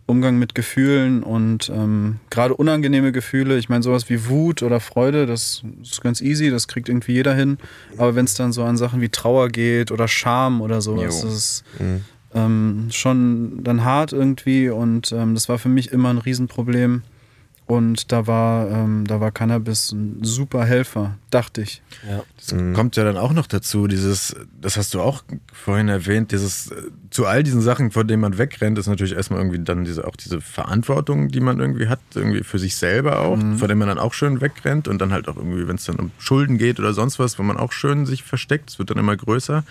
Umgang 0.06 0.38
mit 0.38 0.56
Gefühlen 0.56 1.22
und 1.22 1.70
ähm, 1.72 2.16
gerade 2.30 2.54
unangenehme 2.54 3.12
Gefühle. 3.12 3.58
Ich 3.58 3.68
meine 3.68 3.84
sowas 3.84 4.10
wie 4.10 4.26
Wut 4.28 4.62
oder 4.62 4.80
Freude, 4.80 5.26
das 5.26 5.62
ist 5.80 6.00
ganz 6.02 6.20
easy, 6.20 6.50
das 6.50 6.66
kriegt 6.66 6.88
irgendwie 6.88 7.12
jeder 7.12 7.34
hin. 7.34 7.58
Aber 7.96 8.16
wenn 8.16 8.24
es 8.24 8.34
dann 8.34 8.52
so 8.52 8.64
an 8.64 8.76
Sachen 8.76 9.00
wie 9.00 9.08
Trauer 9.08 9.48
geht 9.48 9.92
oder 9.92 10.08
Scham 10.08 10.60
oder 10.60 10.80
sowas, 10.80 11.22
Jo. 11.22 11.28
das 11.28 11.36
ist 11.36 11.64
ähm, 12.34 12.88
schon 12.90 13.62
dann 13.62 13.84
hart 13.84 14.12
irgendwie 14.12 14.68
und 14.70 15.12
ähm, 15.12 15.34
das 15.34 15.48
war 15.48 15.58
für 15.58 15.68
mich 15.68 15.92
immer 15.92 16.10
ein 16.10 16.18
Riesenproblem. 16.18 17.02
Und 17.66 18.10
da 18.12 18.26
war, 18.26 18.68
ähm, 18.70 19.06
da 19.06 19.20
war 19.20 19.30
Cannabis 19.30 19.92
ein 19.92 20.18
super 20.22 20.64
Helfer, 20.64 21.16
dachte 21.30 21.62
ich. 21.62 21.80
Ja. 22.06 22.22
Das 22.36 22.54
kommt 22.74 22.96
ja 22.96 23.04
dann 23.04 23.16
auch 23.16 23.32
noch 23.32 23.46
dazu, 23.46 23.86
dieses, 23.86 24.34
das 24.60 24.76
hast 24.76 24.92
du 24.92 25.00
auch 25.00 25.22
vorhin 25.52 25.88
erwähnt, 25.88 26.32
dieses, 26.32 26.72
äh, 26.72 26.74
zu 27.10 27.24
all 27.24 27.42
diesen 27.42 27.62
Sachen, 27.62 27.92
vor 27.92 28.04
denen 28.04 28.20
man 28.20 28.36
wegrennt, 28.36 28.78
ist 28.78 28.88
natürlich 28.88 29.14
erstmal 29.14 29.38
irgendwie 29.40 29.60
dann 29.60 29.84
diese, 29.84 30.06
auch 30.06 30.16
diese 30.16 30.40
Verantwortung, 30.40 31.28
die 31.28 31.40
man 31.40 31.60
irgendwie 31.60 31.86
hat, 31.86 32.00
irgendwie 32.14 32.42
für 32.42 32.58
sich 32.58 32.76
selber 32.76 33.20
auch, 33.20 33.38
vor 33.56 33.68
der 33.68 33.76
man 33.76 33.88
dann 33.88 33.98
auch 33.98 34.12
schön 34.12 34.40
wegrennt 34.40 34.88
und 34.88 34.98
dann 34.98 35.12
halt 35.12 35.28
auch 35.28 35.36
irgendwie, 35.36 35.66
wenn 35.68 35.76
es 35.76 35.84
dann 35.84 35.96
um 35.96 36.10
Schulden 36.18 36.58
geht 36.58 36.80
oder 36.80 36.92
sonst 36.92 37.20
was, 37.20 37.38
wo 37.38 37.42
man 37.42 37.56
auch 37.56 37.72
schön 37.72 38.06
sich 38.06 38.24
versteckt, 38.24 38.70
es 38.70 38.78
wird 38.80 38.90
dann 38.90 38.98
immer 38.98 39.16
größer. 39.16 39.64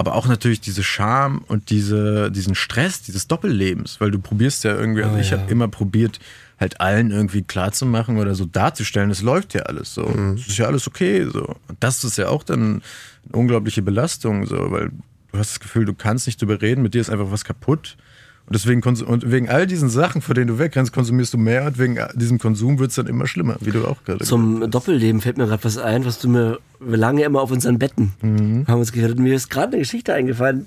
Aber 0.00 0.14
auch 0.14 0.26
natürlich 0.26 0.62
diese 0.62 0.82
Scham 0.82 1.44
und 1.46 1.68
diese, 1.68 2.30
diesen 2.30 2.54
Stress 2.54 3.02
dieses 3.02 3.28
Doppellebens, 3.28 4.00
weil 4.00 4.10
du 4.10 4.18
probierst 4.18 4.64
ja 4.64 4.74
irgendwie, 4.74 5.02
also 5.02 5.18
ich 5.18 5.30
habe 5.30 5.50
immer 5.50 5.68
probiert, 5.68 6.20
halt 6.58 6.80
allen 6.80 7.10
irgendwie 7.10 7.42
klarzumachen 7.42 8.16
oder 8.16 8.34
so 8.34 8.46
darzustellen, 8.46 9.10
es 9.10 9.20
läuft 9.20 9.52
ja 9.52 9.64
alles 9.64 9.92
so. 9.92 10.10
Es 10.36 10.46
ist 10.46 10.56
ja 10.56 10.64
alles 10.68 10.88
okay. 10.88 11.26
So. 11.30 11.54
Und 11.68 11.76
das 11.80 12.02
ist 12.02 12.16
ja 12.16 12.30
auch 12.30 12.44
dann 12.44 12.80
eine 13.26 13.36
unglaubliche 13.36 13.82
Belastung, 13.82 14.46
so, 14.46 14.70
weil 14.70 14.88
du 15.32 15.38
hast 15.38 15.50
das 15.50 15.60
Gefühl, 15.60 15.84
du 15.84 15.92
kannst 15.92 16.26
nicht 16.26 16.40
drüber 16.40 16.62
reden, 16.62 16.80
mit 16.80 16.94
dir 16.94 17.02
ist 17.02 17.10
einfach 17.10 17.30
was 17.30 17.44
kaputt. 17.44 17.98
Und 18.50 18.54
deswegen 18.54 18.82
und 18.82 19.30
wegen 19.30 19.48
all 19.48 19.64
diesen 19.68 19.88
Sachen, 19.90 20.22
vor 20.22 20.34
denen 20.34 20.48
du 20.48 20.58
wegrennst, 20.58 20.92
konsumierst 20.92 21.32
du 21.32 21.38
mehr 21.38 21.66
und 21.66 21.78
wegen 21.78 22.00
diesem 22.16 22.40
Konsum 22.40 22.80
wird 22.80 22.90
es 22.90 22.96
dann 22.96 23.06
immer 23.06 23.28
schlimmer, 23.28 23.54
wie 23.60 23.70
du 23.70 23.86
auch 23.86 24.02
gerade 24.02 24.24
Zum. 24.24 24.68
Doppelleben 24.68 25.20
fällt 25.20 25.38
mir 25.38 25.46
gerade 25.46 25.62
was 25.62 25.78
ein, 25.78 26.04
was 26.04 26.18
du 26.18 26.28
mir, 26.28 26.58
ja 26.80 27.26
immer 27.26 27.42
auf 27.42 27.52
unseren 27.52 27.78
Betten, 27.78 28.12
haben 28.66 28.80
uns 28.80 28.90
geredet. 28.90 29.20
Mir 29.20 29.36
ist 29.36 29.50
gerade 29.50 29.68
eine 29.68 29.78
Geschichte 29.78 30.14
eingefallen. 30.14 30.66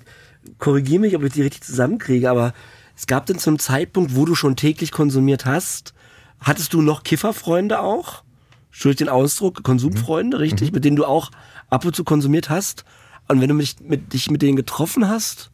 Korrigiere 0.60 1.02
mich, 1.02 1.14
ob 1.18 1.24
ich 1.24 1.34
die 1.34 1.42
richtig 1.42 1.64
zusammenkriege, 1.64 2.30
aber 2.30 2.54
es 2.96 3.06
gab 3.06 3.26
denn 3.26 3.38
zum 3.38 3.60
Zeitpunkt, 3.60 4.16
wo 4.16 4.24
du 4.24 4.34
schon 4.34 4.56
täglich 4.56 4.94
konsumiert 4.94 5.46
hast, 5.46 5.94
hattest 6.40 6.74
du 6.74 6.82
noch 6.82 7.04
Kifferfreunde 7.04 7.82
auch? 7.82 8.24
Schuld 8.72 9.02
den 9.02 9.10
Ausdruck, 9.10 9.62
Konsumfreunde, 9.62 10.40
richtig, 10.40 10.72
mit 10.72 10.86
denen 10.86 10.96
du 10.96 11.04
auch 11.04 11.32
ab 11.70 11.84
und 11.84 11.94
zu 11.94 12.06
konsumiert 12.06 12.50
hast. 12.50 12.86
Und 13.28 13.42
wenn 13.42 13.50
du 13.50 13.56
mich, 13.56 13.76
mit, 13.82 14.14
dich 14.14 14.32
mit 14.32 14.42
denen 14.42 14.56
getroffen 14.56 15.10
hast, 15.10 15.52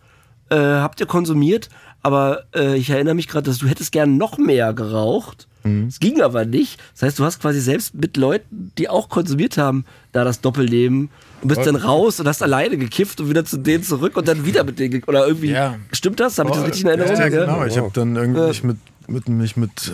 äh, 0.49 0.55
habt 0.55 0.99
ihr 0.99 1.05
konsumiert, 1.05 1.69
aber 2.01 2.43
äh, 2.55 2.77
ich 2.77 2.89
erinnere 2.89 3.13
mich 3.15 3.27
gerade, 3.27 3.45
dass 3.49 3.57
du 3.59 3.67
hättest 3.67 3.91
gern 3.91 4.17
noch 4.17 4.37
mehr 4.37 4.73
geraucht. 4.73 5.47
Es 5.87 5.99
ging 5.99 6.21
aber 6.21 6.45
nicht. 6.45 6.79
Das 6.93 7.03
heißt, 7.03 7.19
du 7.19 7.25
hast 7.25 7.41
quasi 7.41 7.59
selbst 7.59 7.93
mit 7.93 8.15
Leuten, 8.17 8.71
die 8.77 8.87
auch 8.89 9.09
konsumiert 9.09 9.57
haben, 9.57 9.83
da 10.13 10.23
das 10.23 10.39
Doppelleben 10.41 11.09
und 11.41 11.47
bist 11.49 11.63
dann 11.65 11.75
raus 11.75 12.19
und 12.19 12.27
hast 12.27 12.41
alleine 12.41 12.77
gekifft 12.77 13.19
und 13.19 13.29
wieder 13.29 13.43
zu 13.45 13.57
denen 13.57 13.83
zurück 13.83 14.15
und 14.17 14.27
dann 14.27 14.45
wieder 14.45 14.63
mit 14.63 14.79
denen 14.79 15.03
oder 15.03 15.27
irgendwie 15.27 15.51
Ja. 15.51 15.75
stimmt 15.91 16.21
das? 16.21 16.39
Habe 16.39 16.49
ich 16.49 16.55
das 16.55 16.63
richtig 16.65 16.81
in 16.83 16.87
Erinnerung? 16.87 17.13
Ja, 17.13 17.21
Ja, 17.23 17.29
genau. 17.29 17.65
Ich 17.65 17.77
habe 17.77 17.91
dann 17.93 18.15
irgendwie 18.15 18.39
Ja. 18.39 18.47
mich 18.47 18.63
mit, 18.63 18.77
mit, 19.09 19.27
mich 19.29 19.57
mit 19.57 19.89
äh, 19.89 19.91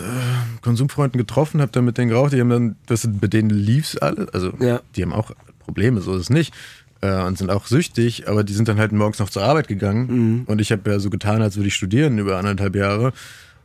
Konsumfreunden 0.62 1.18
getroffen, 1.18 1.60
habe 1.60 1.72
dann 1.72 1.84
mit 1.84 1.98
denen 1.98 2.10
geraucht. 2.10 2.32
Die 2.32 2.40
haben 2.40 2.48
dann, 2.48 2.76
das 2.86 3.02
sind, 3.02 3.20
bei 3.20 3.26
denen 3.26 3.50
lief's 3.50 3.98
alle. 3.98 4.28
Also 4.32 4.52
Ja. 4.60 4.80
die 4.94 5.02
haben 5.02 5.12
auch 5.12 5.32
Probleme, 5.58 6.00
so 6.00 6.14
ist 6.14 6.22
es 6.22 6.30
nicht. 6.30 6.54
Äh, 7.02 7.22
und 7.24 7.36
sind 7.36 7.50
auch 7.50 7.66
süchtig, 7.66 8.26
aber 8.28 8.42
die 8.42 8.54
sind 8.54 8.68
dann 8.68 8.78
halt 8.78 8.92
morgens 8.92 9.18
noch 9.18 9.28
zur 9.30 9.42
Arbeit 9.42 9.68
gegangen. 9.68 10.06
Mhm. 10.06 10.42
Und 10.46 10.60
ich 10.60 10.72
habe 10.72 10.90
ja 10.90 10.98
so 10.98 11.10
getan, 11.10 11.42
als 11.42 11.56
würde 11.56 11.68
ich 11.68 11.74
studieren 11.74 12.18
über 12.18 12.38
anderthalb 12.38 12.74
Jahre. 12.74 13.12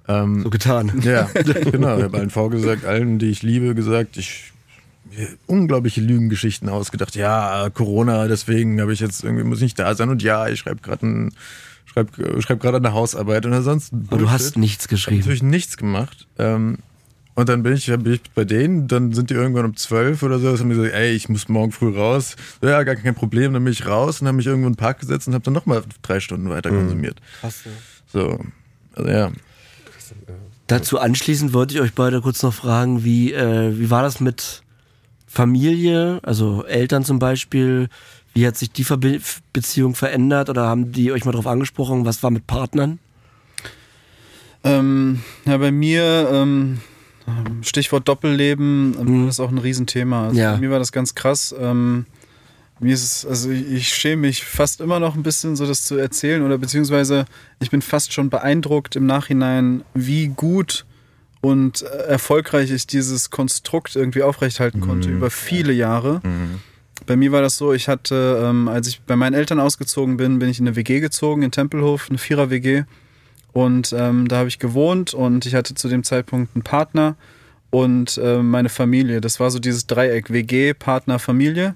Ähm, 0.07 0.41
So 0.43 0.49
getan. 0.49 0.91
ja, 1.03 1.23
genau. 1.33 1.97
Ich 1.97 2.03
habe 2.03 2.17
allen 2.17 2.29
vorgesagt, 2.29 2.85
allen, 2.85 3.19
die 3.19 3.29
ich 3.29 3.41
liebe, 3.43 3.73
gesagt, 3.75 4.17
ich 4.17 4.51
mir 5.09 5.27
unglaubliche 5.45 6.01
Lügengeschichten 6.01 6.69
ausgedacht. 6.69 7.15
Ja, 7.15 7.69
Corona, 7.73 8.27
deswegen 8.27 8.79
habe 8.81 8.93
ich 8.93 8.99
jetzt 8.99 9.23
irgendwie 9.23 9.43
muss 9.43 9.57
ich 9.59 9.63
nicht 9.63 9.79
da 9.79 9.93
sein 9.95 10.09
und 10.09 10.21
ja, 10.23 10.47
ich 10.47 10.59
schreibe 10.59 10.81
gerade 10.81 11.05
ein 11.05 11.33
schreibe 11.85 12.41
schreib 12.41 12.61
gerade 12.61 12.77
eine 12.77 12.93
Hausarbeit 12.93 13.45
und 13.45 13.53
ansonsten. 13.53 14.07
Aber 14.09 14.17
du 14.17 14.29
hast 14.31 14.57
nichts 14.57 14.85
Ich 14.85 14.87
habe 14.91 14.95
geschrieben. 14.95 15.19
natürlich 15.19 15.43
nichts 15.43 15.77
gemacht. 15.77 16.27
Ähm, 16.39 16.77
und 17.35 17.49
dann 17.49 17.63
bin 17.63 17.73
ich, 17.73 17.85
bin 17.85 18.13
ich 18.13 18.21
bei 18.35 18.43
denen, 18.43 18.87
dann 18.87 19.13
sind 19.13 19.29
die 19.29 19.33
irgendwann 19.33 19.65
um 19.65 19.75
zwölf 19.75 20.21
oder 20.23 20.39
so, 20.39 20.49
haben 20.57 20.69
die 20.69 20.75
gesagt, 20.75 20.93
ey, 20.93 21.11
ich 21.11 21.29
muss 21.29 21.47
morgen 21.47 21.71
früh 21.71 21.95
raus. 21.95 22.35
Ja, 22.61 22.83
gar 22.83 22.95
kein 22.95 23.15
Problem, 23.15 23.53
dann 23.53 23.63
bin 23.63 23.73
ich 23.73 23.85
raus 23.85 24.21
und 24.21 24.27
habe 24.27 24.37
mich 24.37 24.47
irgendwo 24.47 24.67
in 24.67 24.73
den 24.73 24.77
Park 24.77 24.99
gesetzt 24.99 25.27
und 25.27 25.33
habe 25.33 25.43
dann 25.43 25.53
nochmal 25.53 25.83
drei 26.01 26.19
Stunden 26.19 26.49
weiter 26.49 26.69
konsumiert. 26.69 27.21
So, 28.11 28.39
also 28.93 29.09
ja. 29.09 29.31
Dazu 30.67 30.99
anschließend 30.99 31.53
wollte 31.53 31.73
ich 31.73 31.81
euch 31.81 31.93
beide 31.93 32.21
kurz 32.21 32.43
noch 32.43 32.53
fragen, 32.53 33.03
wie, 33.03 33.33
äh, 33.33 33.77
wie 33.77 33.89
war 33.89 34.03
das 34.03 34.19
mit 34.19 34.63
Familie, 35.27 36.19
also 36.23 36.65
Eltern 36.65 37.05
zum 37.05 37.19
Beispiel? 37.19 37.87
Wie 38.33 38.47
hat 38.47 38.57
sich 38.57 38.71
die 38.71 38.83
Verbi 38.83 39.21
Beziehung 39.53 39.95
verändert 39.95 40.49
oder 40.49 40.67
haben 40.67 40.91
die 40.91 41.11
euch 41.11 41.25
mal 41.25 41.31
drauf 41.31 41.47
angesprochen? 41.47 42.05
Was 42.05 42.23
war 42.23 42.31
mit 42.31 42.47
Partnern? 42.47 42.99
Ähm, 44.63 45.21
ja, 45.45 45.57
bei 45.57 45.71
mir, 45.71 46.29
ähm, 46.31 46.79
Stichwort 47.61 48.07
Doppelleben, 48.07 48.95
ähm, 48.99 49.25
das 49.25 49.35
ist 49.35 49.39
auch 49.39 49.51
ein 49.51 49.57
Riesenthema. 49.57 50.27
Also 50.27 50.39
Ja. 50.39 50.53
Bei 50.53 50.59
mir 50.59 50.71
war 50.71 50.79
das 50.79 50.91
ganz 50.91 51.15
krass. 51.15 51.53
Ähm, 51.57 52.05
mir 52.79 52.95
ist 52.95 53.03
es, 53.03 53.25
also 53.25 53.51
ich, 53.51 53.89
schäme 53.89 54.23
mich 54.23 54.43
fast 54.43 54.81
immer 54.81 54.99
noch 54.99 55.15
ein 55.15 55.21
bisschen, 55.21 55.55
so 55.55 55.67
das 55.67 55.85
zu 55.85 55.97
erzählen, 55.97 56.41
oder 56.41 56.57
beziehungsweise 56.57 57.25
ich 57.59 57.69
bin 57.69 57.81
fast 57.83 58.11
schon 58.11 58.31
beeindruckt 58.31 58.95
im 58.95 59.05
Nachhinein, 59.05 59.83
wie 59.93 60.29
gut 60.29 60.85
und 61.41 61.83
äh, 61.83 61.85
erfolgreich 62.07 62.71
ich 62.71 62.87
dieses 62.87 63.29
Konstrukt 63.29 63.95
irgendwie 63.95 64.23
aufrechthalten 64.23 64.81
konnte 64.81 65.09
über 65.09 65.29
viele 65.29 65.73
Jahre. 65.73 66.21
Bei 67.05 67.15
mir 67.15 67.31
war 67.31 67.41
das 67.41 67.57
so, 67.57 67.73
ich 67.73 67.87
hatte, 67.87 68.43
ähm, 68.43 68.67
als 68.67 68.87
ich 68.87 69.01
bei 69.01 69.15
meinen 69.15 69.33
Eltern 69.33 69.59
ausgezogen 69.59 70.17
bin, 70.17 70.39
bin 70.39 70.49
ich 70.49 70.59
in 70.59 70.67
eine 70.67 70.75
WG 70.75 70.99
gezogen, 70.99 71.41
in 71.43 71.51
Tempelhof, 71.51 72.07
eine 72.09 72.17
Vierer-WG. 72.17 72.83
Und 73.53 73.93
ähm, 73.97 74.27
da 74.27 74.37
habe 74.37 74.49
ich 74.49 74.59
gewohnt 74.59 75.13
und 75.13 75.45
ich 75.45 75.55
hatte 75.55 75.75
zu 75.75 75.89
dem 75.89 76.03
Zeitpunkt 76.03 76.55
einen 76.55 76.63
Partner 76.63 77.15
und 77.69 78.17
äh, 78.17 78.41
meine 78.41 78.69
Familie. 78.69 79.21
Das 79.21 79.39
war 79.39 79.51
so 79.51 79.59
dieses 79.59 79.87
Dreieck 79.87 80.31
WG, 80.31 80.73
Partner, 80.73 81.19
Familie. 81.19 81.75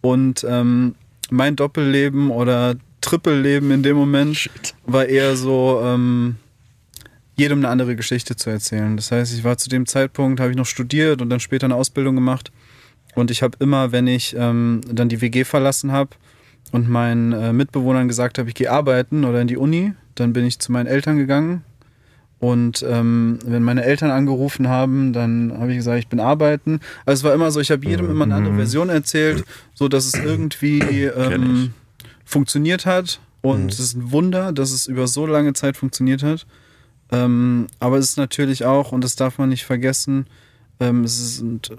Und 0.00 0.44
ähm, 0.48 0.94
mein 1.30 1.56
Doppelleben 1.56 2.30
oder 2.30 2.74
Trippelleben 3.00 3.70
in 3.70 3.82
dem 3.82 3.96
Moment 3.96 4.50
war 4.86 5.06
eher 5.06 5.36
so, 5.36 5.80
ähm, 5.82 6.36
jedem 7.36 7.58
eine 7.58 7.68
andere 7.68 7.96
Geschichte 7.96 8.36
zu 8.36 8.50
erzählen. 8.50 8.96
Das 8.96 9.10
heißt, 9.10 9.34
ich 9.34 9.44
war 9.44 9.58
zu 9.58 9.68
dem 9.68 9.86
Zeitpunkt, 9.86 10.40
habe 10.40 10.50
ich 10.50 10.56
noch 10.56 10.66
studiert 10.66 11.20
und 11.20 11.30
dann 11.30 11.40
später 11.40 11.66
eine 11.66 11.74
Ausbildung 11.74 12.14
gemacht. 12.14 12.52
Und 13.14 13.30
ich 13.30 13.42
habe 13.42 13.56
immer, 13.60 13.92
wenn 13.92 14.06
ich 14.06 14.34
ähm, 14.38 14.80
dann 14.90 15.08
die 15.08 15.20
WG 15.20 15.44
verlassen 15.44 15.92
habe 15.92 16.10
und 16.72 16.88
meinen 16.88 17.32
äh, 17.32 17.52
Mitbewohnern 17.52 18.08
gesagt 18.08 18.38
habe, 18.38 18.48
ich 18.48 18.54
gehe 18.54 18.70
arbeiten 18.70 19.24
oder 19.24 19.40
in 19.40 19.48
die 19.48 19.56
Uni, 19.56 19.94
dann 20.14 20.32
bin 20.32 20.44
ich 20.44 20.58
zu 20.58 20.72
meinen 20.72 20.86
Eltern 20.86 21.16
gegangen. 21.16 21.64
Und 22.38 22.84
ähm, 22.86 23.38
wenn 23.44 23.62
meine 23.62 23.84
Eltern 23.84 24.10
angerufen 24.10 24.68
haben, 24.68 25.12
dann 25.12 25.56
habe 25.58 25.70
ich 25.70 25.78
gesagt, 25.78 25.98
ich 25.98 26.08
bin 26.08 26.20
arbeiten. 26.20 26.80
Also 27.06 27.20
es 27.20 27.24
war 27.24 27.32
immer 27.32 27.50
so, 27.50 27.60
ich 27.60 27.70
habe 27.70 27.86
jedem 27.86 28.10
immer 28.10 28.24
eine 28.24 28.34
andere 28.34 28.56
Version 28.56 28.90
erzählt, 28.90 29.44
so 29.72 29.88
dass 29.88 30.04
es 30.04 30.14
irgendwie 30.14 30.80
ähm, 31.04 31.72
funktioniert 32.24 32.84
hat. 32.84 33.20
Und 33.40 33.72
es 33.72 33.80
ist 33.80 33.94
ein 33.94 34.10
Wunder, 34.10 34.52
dass 34.52 34.72
es 34.72 34.86
über 34.86 35.06
so 35.06 35.26
lange 35.26 35.52
Zeit 35.54 35.76
funktioniert 35.76 36.22
hat. 36.22 36.46
Ähm, 37.12 37.66
aber 37.78 37.98
es 37.98 38.10
ist 38.10 38.16
natürlich 38.16 38.64
auch, 38.64 38.92
und 38.92 39.02
das 39.04 39.16
darf 39.16 39.38
man 39.38 39.48
nicht 39.48 39.64
vergessen, 39.64 40.26
ähm, 40.80 41.04
es 41.04 41.36
sind 41.38 41.72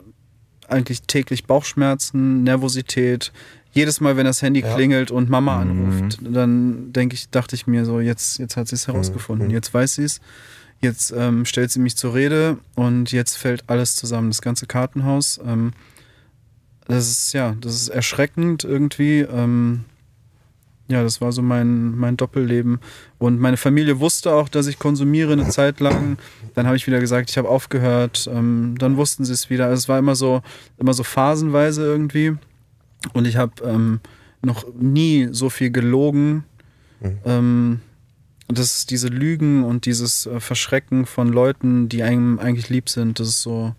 eigentlich 0.67 1.03
täglich 1.03 1.45
Bauchschmerzen, 1.45 2.43
Nervosität. 2.43 3.31
Jedes 3.75 3.99
Mal, 3.99 4.15
wenn 4.15 4.25
das 4.25 4.41
Handy 4.41 4.61
klingelt 4.61 5.11
und 5.11 5.29
Mama 5.29 5.59
anruft, 5.59 6.19
dann 6.21 6.93
denke 6.93 7.15
ich, 7.15 7.29
dachte 7.29 7.55
ich 7.55 7.67
mir 7.67 7.83
so, 7.83 7.99
jetzt, 7.99 8.39
jetzt 8.39 8.55
hat 8.55 8.69
sie 8.69 8.75
es 8.75 8.87
herausgefunden, 8.87 9.49
jetzt 9.49 9.73
weiß 9.73 9.95
sie 9.95 10.05
es, 10.05 10.21
jetzt 10.79 11.11
ähm, 11.11 11.43
stellt 11.43 11.71
sie 11.71 11.79
mich 11.79 11.97
zur 11.97 12.13
Rede 12.13 12.57
und 12.75 13.11
jetzt 13.11 13.35
fällt 13.35 13.65
alles 13.67 13.97
zusammen, 13.97 14.29
das 14.29 14.41
ganze 14.41 14.65
Kartenhaus. 14.65 15.41
Ähm, 15.45 15.73
das 16.87 17.09
ist 17.09 17.33
ja, 17.33 17.57
das 17.59 17.75
ist 17.75 17.89
erschreckend 17.89 18.63
irgendwie. 18.63 19.19
Ähm, 19.19 19.83
ja, 20.87 21.01
das 21.01 21.19
war 21.19 21.31
so 21.31 21.41
mein, 21.41 21.97
mein 21.97 22.15
Doppelleben. 22.15 22.79
Und 23.17 23.39
meine 23.39 23.57
Familie 23.57 23.99
wusste 23.99 24.33
auch, 24.33 24.47
dass 24.47 24.67
ich 24.67 24.77
konsumiere 24.77 25.33
eine 25.33 25.49
Zeit 25.49 25.79
lang. 25.79 26.17
Dann 26.53 26.67
habe 26.67 26.77
ich 26.77 26.85
wieder 26.85 26.99
gesagt, 26.99 27.29
ich 27.29 27.37
habe 27.37 27.49
aufgehört. 27.49 28.29
Ähm, 28.31 28.75
dann 28.77 28.95
wussten 28.95 29.25
sie 29.25 29.33
es 29.33 29.49
wieder. 29.49 29.65
Also 29.65 29.79
es 29.79 29.89
war 29.89 29.97
immer 29.97 30.15
so, 30.15 30.43
immer 30.77 30.93
so 30.93 31.03
phasenweise 31.03 31.83
irgendwie. 31.83 32.37
Und 33.13 33.25
ich 33.25 33.37
habe 33.37 33.63
ähm, 33.63 33.99
noch 34.41 34.65
nie 34.73 35.29
so 35.31 35.49
viel 35.49 35.71
gelogen. 35.71 36.43
Ähm, 37.25 37.81
das 38.47 38.77
ist 38.77 38.91
diese 38.91 39.07
Lügen 39.07 39.63
und 39.63 39.85
dieses 39.85 40.25
äh, 40.25 40.39
Verschrecken 40.39 41.05
von 41.05 41.29
Leuten, 41.29 41.89
die 41.89 42.03
einem 42.03 42.39
eigentlich 42.39 42.69
lieb 42.69 42.89
sind, 42.89 43.19
das 43.19 43.27
ist 43.27 43.41
so 43.41 43.73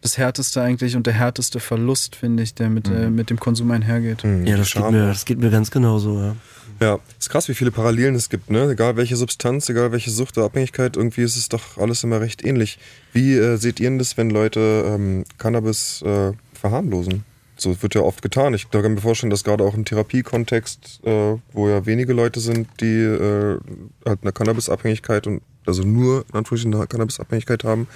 das 0.00 0.18
härteste 0.18 0.62
eigentlich 0.62 0.94
und 0.94 1.06
der 1.06 1.14
härteste 1.14 1.58
Verlust, 1.58 2.14
finde 2.14 2.42
ich, 2.42 2.54
der 2.54 2.68
mit, 2.68 2.88
äh, 2.88 3.10
mit 3.10 3.30
dem 3.30 3.40
Konsum 3.40 3.70
einhergeht. 3.70 4.22
Ja, 4.44 4.56
das 4.56 4.72
geht, 4.72 4.90
mir, 4.90 5.06
das 5.08 5.24
geht 5.24 5.38
mir 5.38 5.50
ganz 5.50 5.70
genauso. 5.70 6.18
Ja. 6.20 6.36
Ja, 6.78 6.98
ist 7.18 7.30
krass, 7.30 7.48
wie 7.48 7.54
viele 7.54 7.70
Parallelen 7.70 8.14
es 8.14 8.28
gibt, 8.28 8.50
ne? 8.50 8.70
Egal 8.70 8.96
welche 8.96 9.16
Substanz, 9.16 9.68
egal 9.70 9.92
welche 9.92 10.10
Sucht 10.10 10.36
oder 10.36 10.46
Abhängigkeit, 10.46 10.96
irgendwie 10.96 11.22
ist 11.22 11.36
es 11.36 11.48
doch 11.48 11.78
alles 11.78 12.04
immer 12.04 12.20
recht 12.20 12.44
ähnlich. 12.44 12.78
Wie 13.14 13.34
äh, 13.34 13.56
seht 13.56 13.80
ihr 13.80 13.88
denn 13.88 13.98
das, 13.98 14.18
wenn 14.18 14.28
Leute 14.28 14.84
ähm, 14.86 15.24
Cannabis 15.38 16.02
äh, 16.02 16.32
verharmlosen? 16.52 17.24
So 17.58 17.82
wird 17.82 17.94
ja 17.94 18.02
oft 18.02 18.20
getan. 18.22 18.52
Ich 18.54 18.70
kann 18.70 18.94
mir 18.94 19.00
vorstellen, 19.00 19.30
dass 19.30 19.42
gerade 19.44 19.64
auch 19.64 19.74
im 19.74 19.84
Therapiekontext, 19.84 21.00
äh, 21.04 21.36
wo 21.52 21.68
ja 21.68 21.86
wenige 21.86 22.12
Leute 22.12 22.40
sind, 22.40 22.68
die 22.80 23.00
äh, 23.02 23.58
halt 24.04 24.18
eine 24.22 24.32
Cannabisabhängigkeit 24.32 25.26
und 25.26 25.42
also 25.64 25.82
nur 25.82 26.24
in 26.28 26.34
Anführungsstrichen 26.34 26.74
eine 26.74 26.86
Cannabisabhängigkeit 26.86 27.64
haben. 27.64 27.88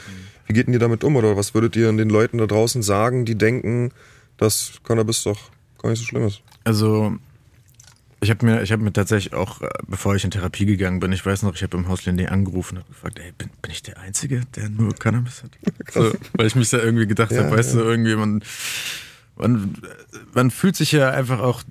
Wie 0.46 0.54
geht 0.54 0.66
denn 0.66 0.74
ihr 0.74 0.80
damit 0.80 1.04
um? 1.04 1.14
Oder 1.16 1.36
was 1.36 1.54
würdet 1.54 1.76
ihr 1.76 1.92
den 1.92 2.10
Leuten 2.10 2.38
da 2.38 2.46
draußen 2.46 2.82
sagen, 2.82 3.24
die 3.24 3.36
denken, 3.36 3.92
dass 4.38 4.80
Cannabis 4.82 5.22
doch 5.22 5.38
gar 5.80 5.90
nicht 5.90 6.00
so 6.00 6.06
schlimm 6.06 6.26
ist? 6.26 6.40
Also, 6.64 7.12
ich 8.22 8.30
habe 8.30 8.44
mir, 8.44 8.62
ich 8.62 8.72
habe 8.72 8.82
mir 8.82 8.92
tatsächlich 8.92 9.32
auch, 9.34 9.60
äh, 9.62 9.68
bevor 9.86 10.16
ich 10.16 10.24
in 10.24 10.30
Therapie 10.30 10.66
gegangen 10.66 11.00
bin, 11.00 11.12
ich 11.12 11.24
weiß 11.24 11.42
noch, 11.42 11.54
ich 11.54 11.62
habe 11.62 11.76
im 11.76 11.88
Haus 11.88 12.00
Linné 12.02 12.26
angerufen 12.26 12.78
und 12.78 12.88
gefragt, 12.88 13.18
ey, 13.18 13.32
bin, 13.38 13.50
bin 13.62 13.70
ich 13.70 13.82
der 13.82 13.98
Einzige, 13.98 14.42
der 14.56 14.68
nur 14.70 14.94
Cannabis 14.94 15.42
hat? 15.42 15.50
So, 15.92 16.12
weil 16.34 16.46
ich 16.46 16.54
mich 16.54 16.70
da 16.70 16.78
irgendwie 16.78 17.06
gedacht 17.06 17.32
Ja, 17.32 17.44
habe, 17.44 17.56
weißt 17.56 17.74
ja. 17.74 17.80
du, 17.80 17.86
irgendwie, 17.86 18.40
man, 19.40 19.74
man, 20.34 20.50
fühlt 20.50 20.76
sich 20.76 20.92
ja 20.92 21.10
einfach 21.10 21.40
auch 21.40 21.62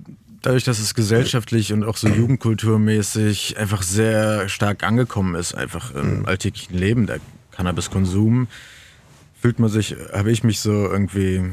dadurch, 0.41 0.63
dass 0.63 0.79
es 0.79 0.93
gesellschaftlich 0.93 1.73
und 1.73 1.83
auch 1.83 1.97
so 1.97 2.07
jugendkulturmäßig 2.07 3.57
einfach 3.57 3.81
sehr 3.81 4.49
stark 4.49 4.83
angekommen 4.83 5.35
ist, 5.35 5.53
einfach 5.53 5.93
im 5.93 6.25
alltäglichen 6.25 6.77
Leben, 6.77 7.07
der 7.07 7.19
Cannabiskonsum, 7.51 8.47
fühlt 9.39 9.59
man 9.59 9.69
sich, 9.69 9.95
habe 10.13 10.31
ich 10.31 10.43
mich 10.43 10.59
so 10.59 10.71
irgendwie, 10.71 11.43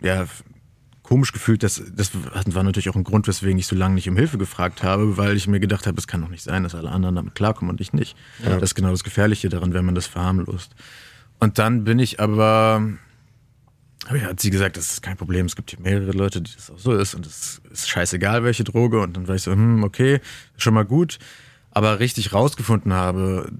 ja, 0.00 0.26
komisch 1.10 1.32
gefühlt. 1.32 1.64
Das, 1.64 1.82
das 1.92 2.12
war 2.14 2.62
natürlich 2.62 2.88
auch 2.88 2.94
ein 2.94 3.02
Grund, 3.02 3.26
weswegen 3.26 3.58
ich 3.58 3.66
so 3.66 3.74
lange 3.74 3.96
nicht 3.96 4.08
um 4.08 4.16
Hilfe 4.16 4.38
gefragt 4.38 4.84
habe, 4.84 5.16
weil 5.16 5.36
ich 5.36 5.48
mir 5.48 5.58
gedacht 5.58 5.88
habe, 5.88 5.98
es 5.98 6.06
kann 6.06 6.20
doch 6.20 6.28
nicht 6.28 6.44
sein, 6.44 6.62
dass 6.62 6.76
alle 6.76 6.90
anderen 6.90 7.16
damit 7.16 7.34
klarkommen 7.34 7.70
und 7.70 7.80
ich 7.80 7.92
nicht. 7.92 8.16
Das 8.44 8.62
ist 8.62 8.74
genau 8.76 8.90
das 8.90 9.02
Gefährliche 9.02 9.48
daran, 9.48 9.74
wenn 9.74 9.84
man 9.84 9.96
das 9.96 10.06
verharmlost. 10.06 10.72
Und 11.40 11.58
dann 11.58 11.82
bin 11.82 11.98
ich 11.98 12.20
aber, 12.20 12.86
aber 14.06 14.16
ja, 14.18 14.28
hat 14.28 14.40
sie 14.40 14.50
gesagt, 14.50 14.76
das 14.76 14.90
ist 14.92 15.02
kein 15.02 15.16
Problem, 15.16 15.46
es 15.46 15.56
gibt 15.56 15.70
hier 15.70 15.80
mehrere 15.80 16.12
Leute, 16.12 16.40
die 16.40 16.54
das 16.54 16.70
auch 16.70 16.78
so 16.78 16.92
ist 16.92 17.14
und 17.14 17.26
es 17.26 17.60
ist 17.70 17.88
scheißegal, 17.88 18.44
welche 18.44 18.64
Droge. 18.64 19.00
Und 19.00 19.16
dann 19.16 19.28
war 19.28 19.34
ich 19.34 19.42
so, 19.42 19.52
hm, 19.52 19.84
okay, 19.84 20.20
schon 20.56 20.74
mal 20.74 20.84
gut. 20.84 21.18
Aber 21.70 22.00
richtig 22.00 22.32
rausgefunden 22.32 22.92
habe, 22.92 23.52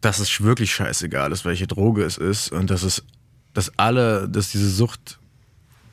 dass 0.00 0.18
es 0.18 0.42
wirklich 0.42 0.74
scheißegal 0.74 1.32
ist, 1.32 1.44
welche 1.44 1.66
Droge 1.66 2.02
es 2.02 2.18
ist 2.18 2.50
und 2.50 2.70
dass 2.70 2.82
es, 2.82 3.04
dass 3.54 3.78
alle, 3.78 4.28
dass 4.28 4.50
diese 4.50 4.68
Sucht 4.68 5.18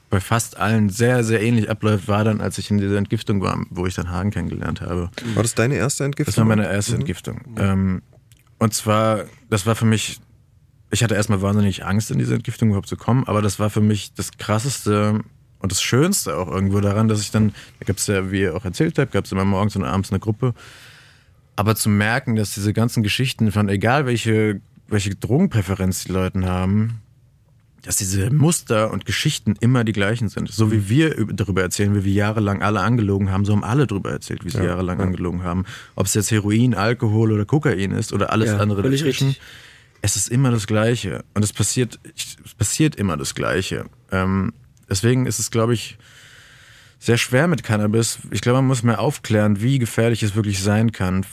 bei 0.10 0.20
fast 0.20 0.58
allen 0.58 0.90
sehr, 0.90 1.24
sehr 1.24 1.42
ähnlich 1.42 1.70
abläuft, 1.70 2.08
war 2.08 2.24
dann, 2.24 2.42
als 2.42 2.58
ich 2.58 2.72
in 2.72 2.80
dieser 2.80 2.98
Entgiftung 2.98 3.42
war, 3.42 3.64
wo 3.70 3.86
ich 3.86 3.94
dann 3.94 4.10
Hagen 4.10 4.32
kennengelernt 4.32 4.82
habe. 4.82 5.12
War 5.36 5.44
das 5.44 5.54
deine 5.54 5.76
erste 5.76 6.04
Entgiftung? 6.04 6.32
Das 6.34 6.38
war 6.38 6.46
meine 6.46 6.66
erste 6.68 6.96
Entgiftung. 6.96 7.42
Ähm, 7.58 8.02
und 8.58 8.74
zwar, 8.74 9.26
das 9.50 9.68
war 9.68 9.76
für 9.76 9.86
mich, 9.86 10.20
ich 10.92 11.04
hatte 11.04 11.16
erstmal 11.16 11.42
wahnsinnig 11.42 11.86
Angst, 11.86 12.12
in 12.12 12.18
diese 12.20 12.34
Entgiftung 12.36 12.70
überhaupt 12.70 12.88
zu 12.88 12.98
kommen, 12.98 13.26
aber 13.28 13.42
das 13.42 13.60
war 13.60 13.70
für 13.70 13.82
mich 13.82 14.14
das 14.14 14.32
krasseste 14.38 15.22
und 15.60 15.72
das 15.72 15.82
Schönste 15.82 16.38
auch 16.38 16.48
irgendwo 16.50 16.80
daran, 16.80 17.08
dass 17.08 17.22
ich 17.22 17.32
dann, 17.32 17.54
da 17.80 17.86
gab 17.86 17.98
es 17.98 18.08
ja, 18.08 18.32
wie 18.32 18.42
ihr 18.42 18.56
auch 18.56 18.66
erzählt 18.66 18.98
habt, 18.98 19.12
gab 19.12 19.26
es 19.26 19.32
immer 19.32 19.46
morgens 19.46 19.76
und 19.76 19.84
abends 19.84 20.10
eine 20.12 20.20
Gruppe. 20.20 20.54
Aber 21.56 21.76
zu 21.76 21.90
merken, 21.90 22.36
dass 22.38 22.54
diese 22.54 22.72
ganzen 22.72 23.04
Geschichten 23.04 23.52
von 23.52 23.68
egal 23.68 24.06
welche, 24.06 24.62
welche 24.88 25.14
Drogenpräferenz 25.16 26.06
die 26.06 26.14
Leute 26.14 26.42
haben, 26.46 27.02
dass 27.82 27.98
diese 27.98 28.30
Muster 28.32 28.92
und 28.92 29.06
Geschichten 29.06 29.56
immer 29.60 29.84
die 29.84 29.92
gleichen 29.92 30.30
sind. 30.30 30.50
So 30.50 30.72
wie 30.72 30.88
wir 30.90 31.18
üb- 31.18 31.34
darüber 31.34 31.62
erzählen, 31.62 31.94
wie 31.96 32.04
wir 32.06 32.14
jahrelang 32.14 32.62
alle 32.62 32.80
angelogen 32.82 33.30
haben, 33.32 33.44
so 33.46 33.52
haben 33.54 33.64
alle 33.64 33.88
darüber 33.88 34.12
erzählt, 34.12 34.44
wie 34.46 34.50
sie 34.50 34.64
jahrelang 34.64 35.00
angelogen 35.02 35.44
haben. 35.44 35.66
Ob 35.96 36.06
es 36.06 36.14
jetzt 36.14 36.32
Heroin, 36.32 36.74
Alkohol 36.76 37.32
oder 37.34 37.46
Kokain 37.46 37.92
ist 37.92 38.12
oder 38.14 38.32
alles 38.32 38.50
Ja, 38.52 38.58
andere 38.58 38.82
völlig 38.82 39.02
dazwischen. 39.02 39.28
richtig. 39.28 39.44
Es 40.02 40.16
ist 40.16 40.30
immer 40.30 40.52
das 40.52 40.68
Gleiche. 40.68 41.24
Und 41.34 41.44
es 41.44 41.54
passiert, 41.54 42.00
es 42.16 42.54
passiert 42.56 42.96
immer 42.96 43.18
das 43.18 43.36
Gleiche. 43.36 43.86
Ähm, 44.12 44.54
deswegen 44.90 45.26
ist 45.26 45.40
es, 45.40 45.52
glaube 45.52 45.74
ich, 45.74 45.98
sehr 47.00 47.18
schwer 47.18 47.48
mit 47.48 47.64
Cannabis. 47.64 48.20
Ich 48.32 48.42
glaube, 48.42 48.58
man 48.58 48.68
muss 48.68 48.84
mehr 48.84 49.00
aufklären, 49.00 49.62
wie 49.62 49.80
gefährlich 49.80 50.22
es 50.24 50.36
wirklich 50.36 50.62
sein 50.62 50.92
kann. 50.92 51.26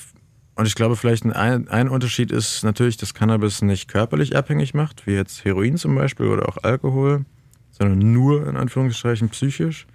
Und 0.54 0.66
ich 0.66 0.74
glaube, 0.74 0.96
vielleicht 0.96 1.26
ein, 1.26 1.68
ein 1.68 1.88
Unterschied 1.88 2.30
ist 2.32 2.62
natürlich, 2.64 2.96
dass 2.96 3.14
Cannabis 3.14 3.60
nicht 3.62 3.88
körperlich 3.88 4.36
abhängig 4.36 4.72
macht, 4.72 5.06
wie 5.06 5.12
jetzt 5.12 5.44
Heroin 5.44 5.76
zum 5.76 5.94
Beispiel 5.94 6.26
oder 6.26 6.48
auch 6.48 6.56
Alkohol, 6.62 7.26
sondern 7.72 8.12
nur 8.12 8.48
in 8.48 8.56
Anführungszeichen 8.56 9.28
psychisch. 9.28 9.86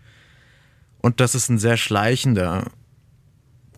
Und 1.00 1.20
dass 1.20 1.34
es 1.34 1.50
ein 1.50 1.58
sehr 1.58 1.78
schleichender 1.78 2.66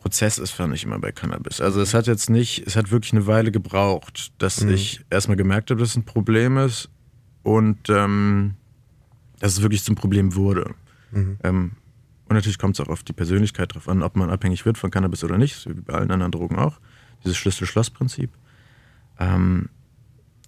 Prozess 0.04 0.38
ist, 0.38 0.52
fand 0.52 0.76
ich 0.76 0.84
immer 0.84 1.00
bei 1.00 1.14
Cannabis. 1.14 1.62
Also 1.62 1.80
es 1.80 1.94
hat 1.94 2.08
jetzt 2.08 2.30
nicht, 2.30 2.68
es 2.68 2.76
hat 2.76 2.92
wirklich 2.92 3.14
eine 3.14 3.26
Weile 3.26 3.54
gebraucht, 3.54 4.34
dass 4.38 4.60
mhm. 4.60 4.74
ich 4.74 5.06
erstmal 5.10 5.38
gemerkt 5.38 5.72
habe, 5.72 5.80
dass 5.80 5.92
es 5.92 5.96
ein 5.96 6.04
Problem 6.04 6.58
ist 6.58 6.90
und 7.42 7.88
ähm, 7.88 8.56
dass 9.40 9.54
es 9.54 9.62
wirklich 9.62 9.82
zum 9.82 9.96
Problem 9.96 10.36
wurde. 10.36 10.76
Mhm. 11.12 11.38
Ähm, 11.46 11.72
und 12.28 12.36
natürlich 12.36 12.58
kommt 12.58 12.78
es 12.78 12.86
auch 12.86 12.90
auf 12.90 13.04
die 13.04 13.14
Persönlichkeit 13.14 13.74
drauf 13.74 13.88
an, 13.88 14.04
ob 14.04 14.18
man 14.18 14.30
abhängig 14.30 14.66
wird 14.66 14.78
von 14.78 14.92
Cannabis 14.92 15.24
oder 15.24 15.38
nicht, 15.38 15.70
wie 15.70 15.74
bei 15.74 15.94
allen 15.94 16.12
anderen 16.12 16.34
Drogen 16.34 16.58
auch. 16.58 16.82
Dieses 17.24 17.38
Schlüssel-Schloss-Prinzip. 17.38 18.30
Ähm, 19.20 19.70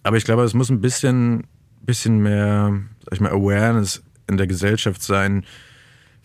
aber 0.04 0.18
ich 0.18 0.26
glaube, 0.26 0.44
es 0.44 0.54
muss 0.54 0.70
ein 0.70 0.82
bisschen, 0.82 1.48
bisschen 1.82 2.20
mehr, 2.20 2.78
sag 3.06 3.14
ich 3.14 3.22
mal, 3.22 3.32
Awareness 3.32 4.04
in 4.28 4.36
der 4.36 4.48
Gesellschaft 4.48 5.02
sein, 5.02 5.46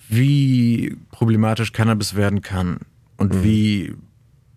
wie 0.09 0.97
problematisch 1.13 1.73
Cannabis 1.73 2.17
werden 2.17 2.43
kann 2.43 2.81
und 3.21 3.35
mhm. 3.35 3.45
wie, 3.45 3.95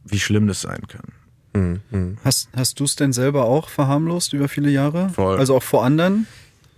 wie 0.05 0.19
schlimm 0.19 0.47
das 0.47 0.61
sein 0.61 0.81
kann. 0.87 1.11
Mhm. 1.53 1.81
mhm. 1.91 2.17
Hast, 2.23 2.49
hast 2.55 2.79
du 2.79 2.85
es 2.85 2.95
denn 2.95 3.13
selber 3.13 3.45
auch 3.45 3.69
verharmlost 3.69 4.33
über 4.33 4.47
viele 4.47 4.71
Jahre? 4.71 5.09
Voll. 5.09 5.37
Also 5.37 5.55
auch 5.55 5.63
vor 5.63 5.83
anderen? 5.83 6.25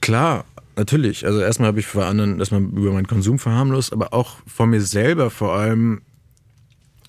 Klar, 0.01 0.45
natürlich. 0.75 1.25
Also 1.25 1.39
erstmal 1.39 1.67
habe 1.67 1.79
ich 1.79 1.85
vor 1.85 2.05
anderen 2.05 2.39
erstmal 2.39 2.61
über 2.61 2.91
meinen 2.91 3.07
Konsum 3.07 3.39
verharmlost, 3.39 3.93
aber 3.93 4.13
auch 4.13 4.37
vor 4.47 4.65
mir 4.67 4.81
selber 4.81 5.29
vor 5.29 5.53
allem 5.53 6.01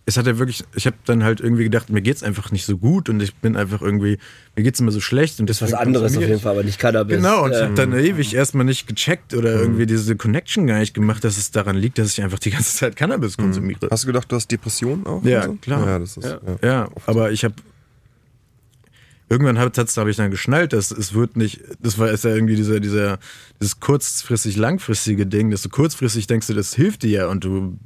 es 0.08 0.16
hat 0.16 0.26
ja 0.28 0.38
wirklich, 0.38 0.62
ich 0.76 0.86
habe 0.86 0.96
dann 1.04 1.24
halt 1.24 1.40
irgendwie 1.40 1.64
gedacht, 1.64 1.90
mir 1.90 2.00
geht's 2.00 2.22
einfach 2.22 2.52
nicht 2.52 2.64
so 2.64 2.78
gut 2.78 3.08
und 3.08 3.20
ich 3.20 3.34
bin 3.34 3.56
einfach 3.56 3.82
irgendwie, 3.82 4.18
mir 4.54 4.62
geht's 4.62 4.78
immer 4.78 4.92
so 4.92 5.00
schlecht 5.00 5.40
und 5.40 5.50
das 5.50 5.56
ist 5.56 5.62
was 5.62 5.74
anderes 5.74 6.16
auf 6.16 6.22
jeden 6.22 6.38
Fall, 6.38 6.52
aber 6.52 6.62
nicht 6.62 6.78
Cannabis. 6.78 7.16
Genau, 7.16 7.44
und 7.44 7.50
ähm. 7.50 7.56
ich 7.56 7.62
habe 7.62 7.74
dann 7.74 7.92
ewig 7.92 8.32
erstmal 8.32 8.64
nicht 8.64 8.86
gecheckt 8.86 9.34
oder 9.34 9.56
mhm. 9.56 9.62
irgendwie 9.62 9.86
diese 9.86 10.14
Connection 10.14 10.68
gar 10.68 10.78
nicht 10.78 10.94
gemacht, 10.94 11.24
dass 11.24 11.36
es 11.38 11.50
daran 11.50 11.76
liegt, 11.76 11.98
dass 11.98 12.16
ich 12.16 12.22
einfach 12.22 12.38
die 12.38 12.50
ganze 12.50 12.76
Zeit 12.76 12.94
Cannabis 12.94 13.36
mhm. 13.36 13.42
konsumiere. 13.42 13.88
Hast 13.90 14.04
du 14.04 14.06
gedacht, 14.06 14.30
du 14.30 14.36
hast 14.36 14.48
Depressionen 14.48 15.04
auch? 15.06 15.24
Ja, 15.24 15.42
so? 15.42 15.54
klar. 15.54 15.84
Ja, 15.84 15.98
das 15.98 16.16
ist, 16.16 16.24
ja. 16.24 16.40
ja. 16.62 16.68
ja 16.68 16.88
aber 17.06 17.32
ich 17.32 17.44
habe 17.44 17.54
irgendwann 19.28 19.58
habe 19.58 19.72
hab 19.76 20.06
ich 20.06 20.16
dann 20.16 20.30
geschnallt, 20.30 20.72
dass 20.72 20.92
es 20.92 21.14
wird 21.14 21.36
nicht, 21.36 21.62
das 21.80 21.98
war 21.98 22.12
ist 22.12 22.22
ja 22.22 22.32
irgendwie 22.32 22.54
dieser, 22.54 22.78
dieser, 22.78 23.18
dieses 23.60 23.80
kurzfristig 23.80 24.56
langfristige 24.56 25.26
Ding, 25.26 25.50
dass 25.50 25.62
du 25.62 25.68
kurzfristig 25.68 26.28
denkst, 26.28 26.46
du, 26.46 26.54
das 26.54 26.74
hilft 26.74 27.02
dir 27.02 27.10
ja 27.10 27.26
und 27.26 27.42
du 27.42 27.76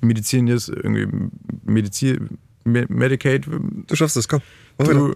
Medizin 0.00 0.48
ist, 0.48 0.68
irgendwie 0.68 1.06
Medizin, 1.64 2.38
Medicaid. 2.64 3.46
Du 3.86 3.96
schaffst 3.96 4.16
es, 4.16 4.28
komm. 4.28 4.40
Du, 4.78 5.14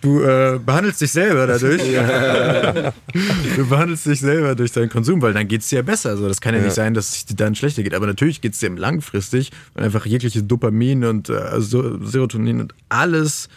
du 0.00 0.22
äh, 0.22 0.58
behandelst 0.64 1.00
dich 1.00 1.12
selber 1.12 1.46
dadurch. 1.46 1.82
du 3.56 3.68
behandelst 3.68 4.06
dich 4.06 4.20
selber 4.20 4.54
durch 4.54 4.72
deinen 4.72 4.88
Konsum, 4.88 5.20
weil 5.22 5.32
dann 5.32 5.46
geht 5.46 5.60
es 5.60 5.68
dir 5.68 5.76
ja 5.76 5.82
besser. 5.82 6.10
Also 6.10 6.26
das 6.26 6.40
kann 6.40 6.54
ja, 6.54 6.60
ja, 6.60 6.66
nicht 6.66 6.74
sein, 6.74 6.94
dass 6.94 7.16
es 7.16 7.26
dir 7.26 7.36
dann 7.36 7.54
schlechter 7.54 7.82
geht. 7.82 7.94
Aber 7.94 8.06
natürlich 8.06 8.40
geht 8.40 8.54
es 8.54 8.58
dir 8.58 8.70
langfristig, 8.70 9.50
weil 9.74 9.84
einfach 9.84 10.06
jegliche 10.06 10.42
Dopamin 10.42 11.04
und 11.04 11.28
äh, 11.28 11.60
Serotonin 11.60 12.60
und 12.60 12.74
alles 12.88 13.48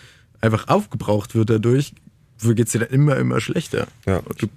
einfach 0.41 0.67
aufgebraucht 0.67 1.35
wird 1.35 1.49
dadurch, 1.49 1.93
geht 2.41 2.67
es 2.67 2.73
dir 2.73 2.79
dann 2.79 2.89
immer, 2.89 3.15
immer 3.15 3.39
schlechter. 3.39 3.87
Ja. 4.05 4.21
Du, 4.37 4.47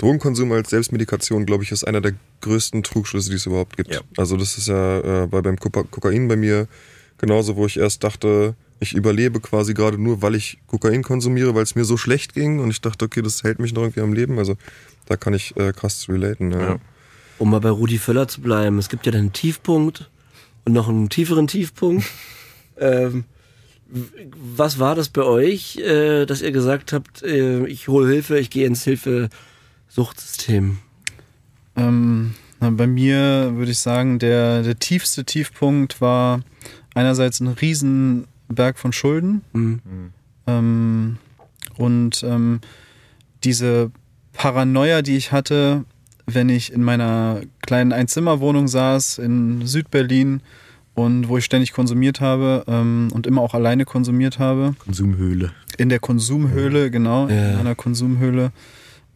Drogenkonsum 0.00 0.50
als 0.52 0.70
Selbstmedikation, 0.70 1.44
glaube 1.44 1.62
ich, 1.62 1.72
ist 1.72 1.84
einer 1.84 2.00
der 2.00 2.14
größten 2.40 2.82
Trugschlüsse, 2.82 3.28
die 3.28 3.36
es 3.36 3.44
überhaupt 3.44 3.76
gibt. 3.76 3.92
Ja. 3.92 4.00
Also 4.16 4.38
das 4.38 4.56
ist 4.56 4.68
ja 4.68 5.24
äh, 5.24 5.26
beim 5.26 5.58
Kokain 5.58 6.26
bei 6.26 6.36
mir 6.36 6.68
genauso, 7.18 7.56
wo 7.56 7.66
ich 7.66 7.76
erst 7.76 8.02
dachte, 8.02 8.54
ich 8.80 8.94
überlebe 8.94 9.40
quasi 9.40 9.74
gerade 9.74 9.98
nur, 9.98 10.22
weil 10.22 10.34
ich 10.36 10.58
Kokain 10.68 11.02
konsumiere, 11.02 11.54
weil 11.54 11.64
es 11.64 11.74
mir 11.74 11.84
so 11.84 11.98
schlecht 11.98 12.32
ging 12.32 12.60
und 12.60 12.70
ich 12.70 12.80
dachte, 12.80 13.04
okay, 13.04 13.20
das 13.20 13.42
hält 13.42 13.58
mich 13.58 13.74
noch 13.74 13.82
irgendwie 13.82 14.00
am 14.00 14.14
Leben. 14.14 14.38
Also 14.38 14.56
da 15.04 15.16
kann 15.16 15.34
ich 15.34 15.54
äh, 15.58 15.74
krass 15.74 16.08
relaten. 16.08 16.50
Ja. 16.52 16.60
Ja. 16.60 16.78
Um 17.38 17.50
mal 17.50 17.60
bei 17.60 17.68
Rudi 17.68 17.98
Völler 17.98 18.26
zu 18.26 18.40
bleiben, 18.40 18.78
es 18.78 18.88
gibt 18.88 19.04
ja 19.04 19.12
dann 19.12 19.20
einen 19.20 19.32
Tiefpunkt 19.34 20.10
und 20.64 20.72
noch 20.72 20.88
einen 20.88 21.10
tieferen 21.10 21.46
Tiefpunkt. 21.46 22.06
ähm, 22.78 23.24
was 23.86 24.78
war 24.78 24.94
das 24.94 25.10
bei 25.10 25.24
euch, 25.24 25.76
äh, 25.76 26.24
dass 26.24 26.40
ihr 26.40 26.52
gesagt 26.52 26.94
habt, 26.94 27.22
äh, 27.22 27.66
ich 27.66 27.88
hole 27.88 28.10
Hilfe, 28.10 28.38
ich 28.38 28.48
gehe 28.48 28.66
ins 28.66 28.84
Hilfe 28.84 29.28
Suchtsystem? 29.90 30.78
Ähm, 31.76 32.34
na, 32.60 32.70
bei 32.70 32.86
mir 32.86 33.52
würde 33.56 33.72
ich 33.72 33.78
sagen, 33.78 34.18
der, 34.18 34.62
der 34.62 34.78
tiefste 34.78 35.24
Tiefpunkt 35.24 36.00
war 36.00 36.40
einerseits 36.94 37.40
ein 37.40 37.48
Riesenberg 37.48 38.78
von 38.78 38.92
Schulden 38.92 39.42
mhm. 39.52 39.80
ähm, 40.46 41.18
und 41.76 42.22
ähm, 42.22 42.60
diese 43.44 43.90
Paranoia, 44.32 45.02
die 45.02 45.16
ich 45.16 45.32
hatte, 45.32 45.84
wenn 46.26 46.48
ich 46.48 46.72
in 46.72 46.84
meiner 46.84 47.40
kleinen 47.62 47.92
Einzimmerwohnung 47.92 48.68
saß 48.68 49.18
in 49.18 49.66
Südberlin 49.66 50.40
und 50.94 51.28
wo 51.28 51.38
ich 51.38 51.44
ständig 51.44 51.72
konsumiert 51.72 52.20
habe 52.20 52.64
ähm, 52.68 53.08
und 53.12 53.26
immer 53.26 53.42
auch 53.42 53.54
alleine 53.54 53.84
konsumiert 53.84 54.38
habe. 54.38 54.74
Konsumhöhle. 54.78 55.52
In 55.78 55.88
der 55.88 55.98
Konsumhöhle, 55.98 56.90
genau, 56.90 57.28
ja. 57.28 57.52
in 57.52 57.58
einer 57.58 57.74
Konsumhöhle. 57.74 58.52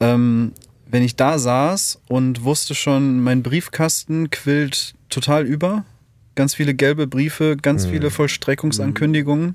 Ähm, 0.01 0.53
wenn 0.87 1.03
ich 1.03 1.17
da 1.17 1.39
saß 1.39 2.01
und 2.09 2.45
wusste 2.45 2.75
schon, 2.75 3.21
mein 3.21 3.43
Briefkasten 3.43 4.31
quillt 4.31 4.95
total 5.09 5.45
über, 5.45 5.85
ganz 6.35 6.55
viele 6.55 6.75
gelbe 6.75 7.07
Briefe, 7.07 7.57
ganz 7.61 7.87
mhm. 7.87 7.91
viele 7.91 8.11
Vollstreckungsankündigungen. 8.11 9.47
Mhm. 9.47 9.55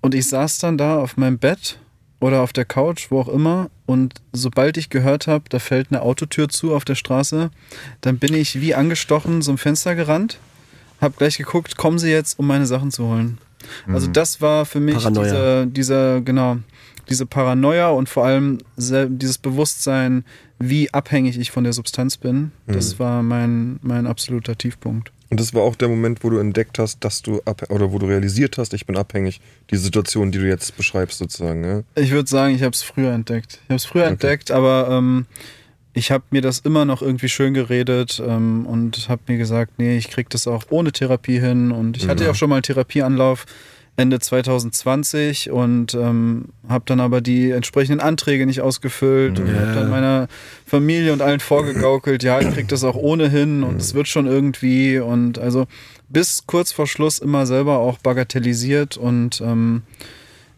Und 0.00 0.14
ich 0.14 0.28
saß 0.28 0.58
dann 0.58 0.78
da 0.78 0.98
auf 0.98 1.16
meinem 1.16 1.38
Bett 1.38 1.78
oder 2.20 2.40
auf 2.40 2.52
der 2.52 2.64
Couch, 2.64 3.10
wo 3.10 3.20
auch 3.20 3.28
immer. 3.28 3.70
Und 3.86 4.14
sobald 4.32 4.76
ich 4.76 4.90
gehört 4.90 5.26
habe, 5.26 5.44
da 5.48 5.58
fällt 5.58 5.88
eine 5.90 6.02
Autotür 6.02 6.48
zu 6.48 6.74
auf 6.74 6.84
der 6.84 6.94
Straße, 6.94 7.50
dann 8.00 8.18
bin 8.18 8.34
ich 8.34 8.60
wie 8.60 8.74
angestochen 8.74 9.42
zum 9.42 9.58
Fenster 9.58 9.94
gerannt, 9.94 10.38
habe 11.00 11.14
gleich 11.16 11.38
geguckt, 11.38 11.76
kommen 11.76 11.98
sie 11.98 12.10
jetzt, 12.10 12.38
um 12.38 12.46
meine 12.46 12.66
Sachen 12.66 12.90
zu 12.90 13.06
holen. 13.06 13.38
Also 13.86 14.08
mhm. 14.08 14.12
das 14.12 14.40
war 14.40 14.66
für 14.66 14.80
mich 14.80 15.04
dieser, 15.04 15.66
dieser, 15.66 16.20
genau, 16.20 16.58
diese 17.08 17.26
Paranoia 17.26 17.88
und 17.88 18.08
vor 18.08 18.24
allem 18.24 18.58
dieses 18.76 19.38
Bewusstsein, 19.38 20.24
wie 20.58 20.92
abhängig 20.92 21.38
ich 21.38 21.50
von 21.50 21.64
der 21.64 21.72
Substanz 21.72 22.16
bin, 22.16 22.52
mhm. 22.66 22.72
das 22.72 22.98
war 22.98 23.22
mein, 23.22 23.78
mein 23.82 24.06
absoluter 24.06 24.56
Tiefpunkt. 24.56 25.12
Und 25.30 25.40
das 25.40 25.52
war 25.52 25.62
auch 25.62 25.76
der 25.76 25.88
Moment, 25.88 26.24
wo 26.24 26.30
du 26.30 26.38
entdeckt 26.38 26.78
hast, 26.78 27.04
dass 27.04 27.20
du 27.20 27.42
oder 27.68 27.92
wo 27.92 27.98
du 27.98 28.06
realisiert 28.06 28.56
hast, 28.56 28.72
ich 28.72 28.86
bin 28.86 28.96
abhängig. 28.96 29.40
Die 29.70 29.76
Situation, 29.76 30.32
die 30.32 30.38
du 30.38 30.48
jetzt 30.48 30.76
beschreibst, 30.76 31.18
sozusagen. 31.18 31.64
Ja? 31.64 31.82
Ich 31.96 32.12
würde 32.12 32.28
sagen, 32.28 32.54
ich 32.54 32.62
habe 32.62 32.72
es 32.72 32.82
früher 32.82 33.12
entdeckt. 33.12 33.60
Ich 33.64 33.68
habe 33.68 33.76
es 33.76 33.84
früher 33.84 34.04
okay. 34.04 34.12
entdeckt, 34.12 34.50
aber 34.50 34.88
ähm, 34.90 35.26
ich 35.92 36.10
habe 36.10 36.24
mir 36.30 36.40
das 36.40 36.60
immer 36.60 36.86
noch 36.86 37.02
irgendwie 37.02 37.28
schön 37.28 37.52
geredet 37.52 38.22
ähm, 38.24 38.64
und 38.64 39.08
habe 39.10 39.20
mir 39.26 39.36
gesagt, 39.36 39.72
nee, 39.76 39.98
ich 39.98 40.08
krieg 40.08 40.30
das 40.30 40.46
auch 40.46 40.64
ohne 40.70 40.92
Therapie 40.92 41.40
hin. 41.40 41.72
Und 41.72 41.98
ich 41.98 42.08
hatte 42.08 42.24
ja 42.24 42.30
auch 42.30 42.34
schon 42.34 42.48
mal 42.48 42.56
einen 42.56 42.62
Therapieanlauf 42.62 43.44
Ende 43.98 44.20
2020 44.20 45.50
und 45.50 45.92
ähm, 45.94 46.50
habe 46.68 46.84
dann 46.86 47.00
aber 47.00 47.20
die 47.20 47.50
entsprechenden 47.50 47.98
Anträge 47.98 48.46
nicht 48.46 48.60
ausgefüllt 48.60 49.40
yeah. 49.40 49.48
und 49.48 49.54
habe 49.56 49.74
dann 49.74 49.90
meiner 49.90 50.28
Familie 50.64 51.12
und 51.12 51.20
allen 51.20 51.40
vorgegaukelt, 51.40 52.22
ja, 52.22 52.40
ich 52.40 52.48
krieg 52.54 52.68
das 52.68 52.84
auch 52.84 52.94
ohnehin 52.94 53.64
und 53.64 53.80
es 53.80 53.94
wird 53.94 54.06
schon 54.06 54.26
irgendwie 54.26 55.00
und 55.00 55.40
also 55.40 55.66
bis 56.08 56.44
kurz 56.46 56.70
vor 56.70 56.86
Schluss 56.86 57.18
immer 57.18 57.44
selber 57.44 57.78
auch 57.78 57.98
bagatellisiert 57.98 58.96
und 58.96 59.40
ähm, 59.40 59.82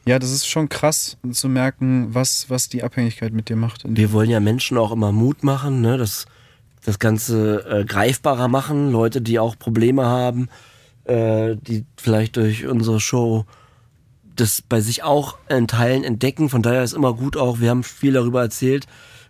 ja, 0.05 0.19
das 0.19 0.33
ist 0.33 0.47
schon 0.47 0.69
krass 0.69 1.17
zu 1.31 1.49
merken, 1.49 2.09
was, 2.13 2.51
was 2.51 2.69
die 2.69 2.83
Abhängigkeit 2.83 3.33
mit 3.33 3.49
dir 3.49 3.57
macht. 3.57 3.85
Wir 3.87 4.13
wollen 4.13 4.29
ja 4.29 4.41
Menschen 4.41 4.77
auch 4.77 4.93
immer 4.93 5.13
Mut 5.13 5.45
machen, 5.45 5.81
ne? 5.81 5.97
das, 5.97 6.27
das 6.85 6.99
Ganze 6.99 7.65
äh, 7.67 7.85
greifbarer 7.87 8.49
machen, 8.49 8.93
Leute, 8.93 9.23
die 9.23 9.39
auch 9.39 9.59
Probleme 9.59 10.05
haben, 10.05 10.51
äh, 11.11 11.57
die 11.57 11.85
vielleicht 11.97 12.37
durch 12.37 12.67
unsere 12.67 13.01
Show 13.01 13.45
das 14.37 14.63
bei 14.63 14.81
sich 14.81 15.03
auch 15.03 15.37
in 15.49 15.69
Teilen 15.69 16.05
entdecken. 16.05 16.49
Von 16.49 16.63
daher 16.63 16.83
ist 16.83 16.95
immer 16.95 17.15
gut 17.15 17.37
auch, 17.37 17.61
wir 17.61 17.71
haben 17.71 17.83
viel 17.83 18.13
darüber 18.13 18.41
erzählt, 18.41 18.87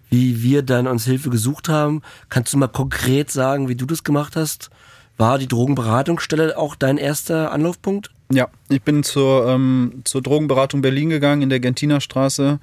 wie 0.08 0.42
wir 0.42 0.62
dann 0.62 0.86
uns 0.86 1.04
Hilfe 1.04 1.30
gesucht 1.30 1.68
haben. 1.68 2.02
Kannst 2.28 2.52
du 2.52 2.58
mal 2.58 2.68
konkret 2.68 3.30
sagen, 3.30 3.68
wie 3.68 3.76
du 3.76 3.86
das 3.86 4.04
gemacht 4.04 4.36
hast? 4.36 4.70
War 5.16 5.38
die 5.38 5.48
Drogenberatungsstelle 5.48 6.56
auch 6.56 6.74
dein 6.74 6.98
erster 6.98 7.52
Anlaufpunkt? 7.52 8.10
Ja, 8.32 8.48
ich 8.68 8.82
bin 8.82 9.02
zur, 9.02 9.48
ähm, 9.48 10.02
zur 10.04 10.22
Drogenberatung 10.22 10.82
Berlin 10.82 11.10
gegangen 11.10 11.42
in 11.42 11.50
der 11.50 11.60
Gentiner 11.60 12.00
Straße 12.00 12.60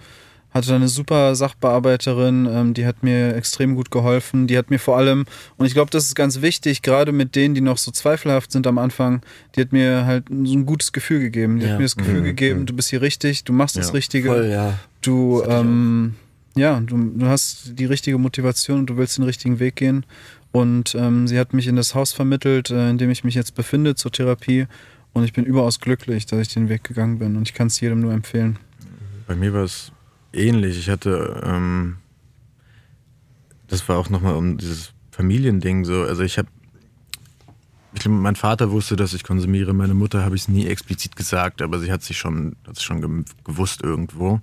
hatte 0.52 0.74
eine 0.74 0.88
super 0.88 1.36
Sachbearbeiterin, 1.36 2.48
ähm, 2.52 2.74
die 2.74 2.86
hat 2.86 3.04
mir 3.04 3.36
extrem 3.36 3.76
gut 3.76 3.92
geholfen. 3.92 4.48
Die 4.48 4.58
hat 4.58 4.70
mir 4.70 4.80
vor 4.80 4.98
allem, 4.98 5.26
und 5.58 5.66
ich 5.66 5.74
glaube, 5.74 5.92
das 5.92 6.06
ist 6.06 6.16
ganz 6.16 6.42
wichtig, 6.42 6.82
gerade 6.82 7.12
mit 7.12 7.36
denen, 7.36 7.54
die 7.54 7.62
noch 7.62 7.78
so 7.78 7.92
zweifelhaft 7.92 8.52
sind 8.52 8.66
am 8.66 8.78
Anfang, 8.78 9.22
die 9.56 9.62
hat 9.62 9.72
mir 9.72 10.06
halt 10.06 10.26
so 10.30 10.54
ein 10.54 10.66
gutes 10.66 10.92
Gefühl 10.92 11.20
gegeben. 11.20 11.60
Die 11.60 11.66
ja. 11.66 11.72
hat 11.72 11.78
mir 11.80 11.86
das 11.86 11.96
Gefühl 11.96 12.22
mhm. 12.22 12.26
gegeben, 12.26 12.66
du 12.66 12.74
bist 12.74 12.90
hier 12.90 13.02
richtig, 13.02 13.44
du 13.44 13.54
machst 13.54 13.76
ja. 13.76 13.82
das 13.82 13.94
Richtige. 13.94 14.30
Voll, 14.30 14.48
ja. 14.48 14.80
Du, 15.02 15.44
ähm, 15.48 16.16
ja, 16.56 16.80
du, 16.80 16.98
du 16.98 17.28
hast 17.28 17.78
die 17.78 17.86
richtige 17.86 18.18
Motivation 18.18 18.80
und 18.80 18.86
du 18.88 18.98
willst 18.98 19.18
den 19.18 19.26
richtigen 19.26 19.60
Weg 19.60 19.76
gehen. 19.76 20.06
Und 20.52 20.96
ähm, 20.96 21.28
sie 21.28 21.38
hat 21.38 21.54
mich 21.54 21.68
in 21.68 21.76
das 21.76 21.94
Haus 21.94 22.14
vermittelt, 22.14 22.72
äh, 22.72 22.90
in 22.90 22.98
dem 22.98 23.12
ich 23.12 23.24
mich 23.24 23.36
jetzt 23.36 23.54
befinde 23.54 23.96
zur 23.96 24.12
Therapie. 24.12 24.66
Und 25.14 25.24
ich 25.24 25.34
bin 25.34 25.46
überaus 25.46 25.80
glücklich, 25.80 26.26
dass 26.26 26.40
ich 26.40 26.54
den 26.54 26.70
Weg 26.70 26.84
gegangen 26.84 27.20
bin. 27.20 27.36
Und 27.36 27.48
ich 27.48 27.54
kann 27.54 27.68
es 27.68 27.80
jedem 27.80 28.00
nur 28.00 28.14
empfehlen. 28.14 28.58
Bei 29.28 29.36
mir 29.36 29.54
war 29.54 29.64
es 29.64 29.92
ähnlich. 30.38 30.78
Ich 30.78 30.90
hatte, 30.90 31.42
ähm, 31.44 31.98
das 33.68 33.88
war 33.90 33.98
auch 33.98 34.10
nochmal 34.10 34.36
um 34.36 34.58
dieses 34.58 34.94
Familiending 35.12 35.86
so. 35.86 36.04
Also 36.04 36.24
ich 36.24 36.38
habe, 36.38 36.48
ich 37.94 38.02
glaube, 38.02 38.18
mein 38.18 38.36
Vater 38.36 38.72
wusste, 38.72 38.96
dass 38.96 39.14
ich 39.14 39.24
konsumiere. 39.24 39.74
Meine 39.74 39.94
Mutter 39.94 40.24
habe 40.24 40.36
ich 40.36 40.44
es 40.44 40.48
nie 40.48 40.68
explizit 40.68 41.16
gesagt, 41.16 41.62
aber 41.62 41.80
sie 41.80 41.92
hat 41.92 42.04
sich 42.04 42.18
schon, 42.18 42.56
hat 42.68 42.82
schon 42.82 43.26
gewusst 43.44 43.82
irgendwo. 43.84 44.42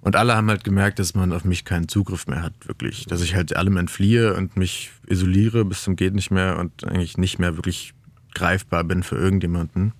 Und 0.00 0.16
alle 0.16 0.36
haben 0.36 0.50
halt 0.50 0.64
gemerkt, 0.64 0.98
dass 0.98 1.14
man 1.14 1.32
auf 1.32 1.44
mich 1.44 1.64
keinen 1.64 1.88
Zugriff 1.88 2.26
mehr 2.26 2.42
hat, 2.42 2.52
wirklich. 2.66 3.06
Dass 3.06 3.22
ich 3.22 3.34
halt 3.34 3.56
allem 3.56 3.78
entfliehe 3.78 4.34
und 4.34 4.54
mich 4.54 4.90
isoliere 5.06 5.64
bis 5.64 5.82
zum 5.82 5.96
geht 5.96 6.14
nicht 6.14 6.30
mehr 6.30 6.58
und 6.58 6.84
eigentlich 6.86 7.16
nicht 7.16 7.38
mehr 7.38 7.56
wirklich 7.56 7.94
greifbar 8.34 8.84
bin 8.84 9.02
für 9.02 9.16
irgendjemanden. 9.16 9.92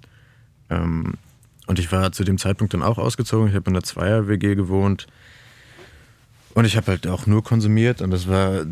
Ähm, 0.69 1.15
und 1.67 1.79
ich 1.79 1.91
war 1.93 2.13
zu 2.13 2.25
dem 2.25 2.39
Zeitpunkt 2.39 2.75
dann 2.75 2.83
auch 2.83 2.99
ausgezogen. 2.99 3.49
Ich 3.49 3.55
habe 3.55 3.71
in 3.71 3.77
einer 3.77 3.83
Zweier-WG 3.83 4.55
gewohnt. 4.55 5.07
Und 6.55 6.65
ich 6.67 6.77
habe 6.77 6.89
halt 6.89 7.07
auch 7.07 7.27
nur 7.27 7.43
konsumiert. 7.43 8.03
Und 8.03 8.11
das 8.11 8.29
war, 8.29 8.65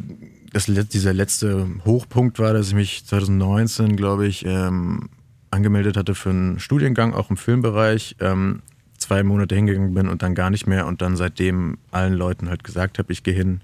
das, 0.53 0.66
dieser 0.66 1.12
letzte 1.12 1.66
Hochpunkt 1.84 2.38
war, 2.38 2.53
dass 2.53 2.68
ich 2.68 2.74
mich 2.74 3.05
2019, 3.07 3.97
glaube 3.97 4.26
ich, 4.26 4.45
ähm, 4.47 5.09
angemeldet 5.51 5.97
hatte 5.97 6.14
für 6.14 6.30
einen 6.30 6.59
Studiengang, 6.61 7.14
auch 7.14 7.30
im 7.30 7.36
Filmbereich. 7.36 8.16
Ähm, 8.20 8.62
zwei 8.99 9.22
Monate 9.24 9.55
hingegangen 9.55 9.95
bin 9.95 10.09
und 10.09 10.22
dann 10.22 10.34
gar 10.34 10.51
nicht 10.51 10.66
mehr. 10.66 10.86
Und 10.86 11.03
dann 11.03 11.16
seitdem 11.16 11.78
allen 11.90 12.14
Leuten 12.14 12.49
halt 12.49 12.62
gesagt 12.62 12.99
habe, 12.99 13.12
ich 13.12 13.22
gehe 13.22 13.34
hin. 13.34 13.61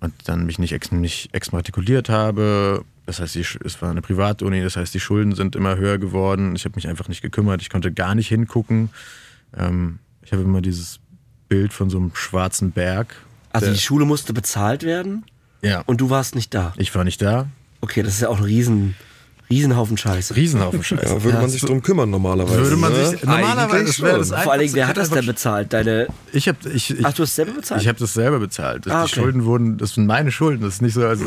Und 0.00 0.14
dann 0.24 0.46
mich 0.46 0.58
nicht, 0.58 0.72
ex 0.72 0.92
nicht 0.92 1.30
habe. 2.08 2.84
Das 3.08 3.20
heißt, 3.20 3.36
es 3.36 3.80
war 3.80 3.90
eine 3.90 4.02
Privatuni, 4.02 4.60
das 4.62 4.76
heißt, 4.76 4.92
die 4.92 5.00
Schulden 5.00 5.34
sind 5.34 5.56
immer 5.56 5.78
höher 5.78 5.96
geworden. 5.96 6.54
Ich 6.54 6.66
habe 6.66 6.74
mich 6.74 6.86
einfach 6.88 7.08
nicht 7.08 7.22
gekümmert. 7.22 7.62
Ich 7.62 7.70
konnte 7.70 7.90
gar 7.90 8.14
nicht 8.14 8.28
hingucken. 8.28 8.90
Ähm, 9.56 9.98
ich 10.20 10.32
habe 10.32 10.42
immer 10.42 10.60
dieses 10.60 11.00
Bild 11.48 11.72
von 11.72 11.88
so 11.88 11.96
einem 11.96 12.10
schwarzen 12.14 12.70
Berg. 12.70 13.16
Also 13.50 13.72
die 13.72 13.78
Schule 13.78 14.04
musste 14.04 14.34
bezahlt 14.34 14.82
werden 14.82 15.24
Ja. 15.62 15.80
und 15.86 16.02
du 16.02 16.10
warst 16.10 16.34
nicht 16.34 16.52
da. 16.52 16.74
Ich 16.76 16.94
war 16.94 17.02
nicht 17.02 17.22
da. 17.22 17.48
Okay, 17.80 18.02
das 18.02 18.12
ist 18.12 18.20
ja 18.20 18.28
auch 18.28 18.36
ein 18.36 18.44
riesen, 18.44 18.94
Riesenhaufen 19.50 19.96
Scheiße. 19.96 20.36
Riesenhaufen 20.36 20.82
Scheiße. 20.84 21.04
Ja, 21.06 21.22
würde 21.22 21.36
Ja, 21.36 21.40
man 21.40 21.50
sich 21.50 21.62
drum 21.62 21.82
kümmern 21.82 22.10
normalerweise. 22.10 22.58
Würde 22.62 22.76
man 22.76 22.92
ne? 22.92 23.06
sich 23.06 23.22
normalerweise 23.24 23.76
Eigentlich 23.76 23.96
das 23.96 24.00
wäre 24.04 24.18
das 24.18 24.28
Vor 24.42 24.52
allen 24.52 24.60
Dingen, 24.60 24.74
wer 24.74 24.88
hat 24.88 24.96
das 24.96 25.10
denn 25.10 25.26
bezahlt? 25.26 25.72
Deine. 25.72 26.08
Ich 26.32 26.48
habe 26.48 26.58
ich, 26.72 26.90
ich, 26.90 27.04
Ach, 27.06 27.12
du 27.14 27.22
hast 27.22 27.34
selber 27.34 27.52
bezahlt? 27.52 27.80
ich 27.82 27.88
habe 27.88 27.98
das 27.98 28.12
selber 28.14 28.38
bezahlt. 28.38 28.86
Das, 28.86 28.92
Ah, 28.92 29.04
Die 29.04 29.12
okay. 29.12 29.20
Schulden 29.20 29.44
wurden, 29.44 29.78
das 29.78 29.94
sind 29.94 30.06
meine 30.06 30.30
Schulden. 30.30 30.62
Das 30.62 30.74
ist 30.74 30.82
nicht 30.82 30.94
so, 30.94 31.06
also 31.06 31.24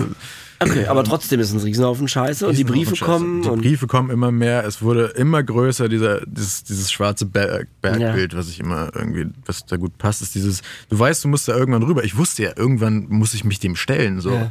Okay, 0.63 0.85
aber 0.85 1.03
trotzdem 1.03 1.39
ist 1.39 1.47
es 1.47 1.55
ein 1.55 1.61
Riesenhaufen 1.61 2.07
Scheiße 2.07 2.47
und 2.47 2.55
die 2.55 2.63
Briefe 2.63 2.95
Scheiße. 2.95 3.11
kommen. 3.11 3.41
Die 3.41 3.49
und 3.49 3.61
Briefe 3.61 3.87
kommen 3.87 4.11
immer 4.11 4.31
mehr. 4.31 4.63
Es 4.63 4.83
wurde 4.83 5.05
immer 5.15 5.41
größer, 5.41 5.89
dieser, 5.89 6.21
dieses, 6.27 6.63
dieses 6.63 6.91
schwarze 6.91 7.25
Berg, 7.25 7.67
Bergbild, 7.81 8.37
was 8.37 8.47
ich 8.47 8.59
immer 8.59 8.91
irgendwie, 8.93 9.25
was 9.47 9.65
da 9.65 9.77
gut 9.77 9.97
passt, 9.97 10.21
ist 10.21 10.35
dieses, 10.35 10.61
du 10.89 10.99
weißt, 10.99 11.23
du 11.23 11.29
musst 11.29 11.47
da 11.47 11.57
irgendwann 11.57 11.81
rüber. 11.81 12.03
Ich 12.03 12.15
wusste 12.15 12.43
ja, 12.43 12.51
irgendwann 12.55 13.07
muss 13.09 13.33
ich 13.33 13.43
mich 13.43 13.59
dem 13.59 13.75
stellen. 13.75 14.21
So. 14.21 14.33
Ja. 14.33 14.49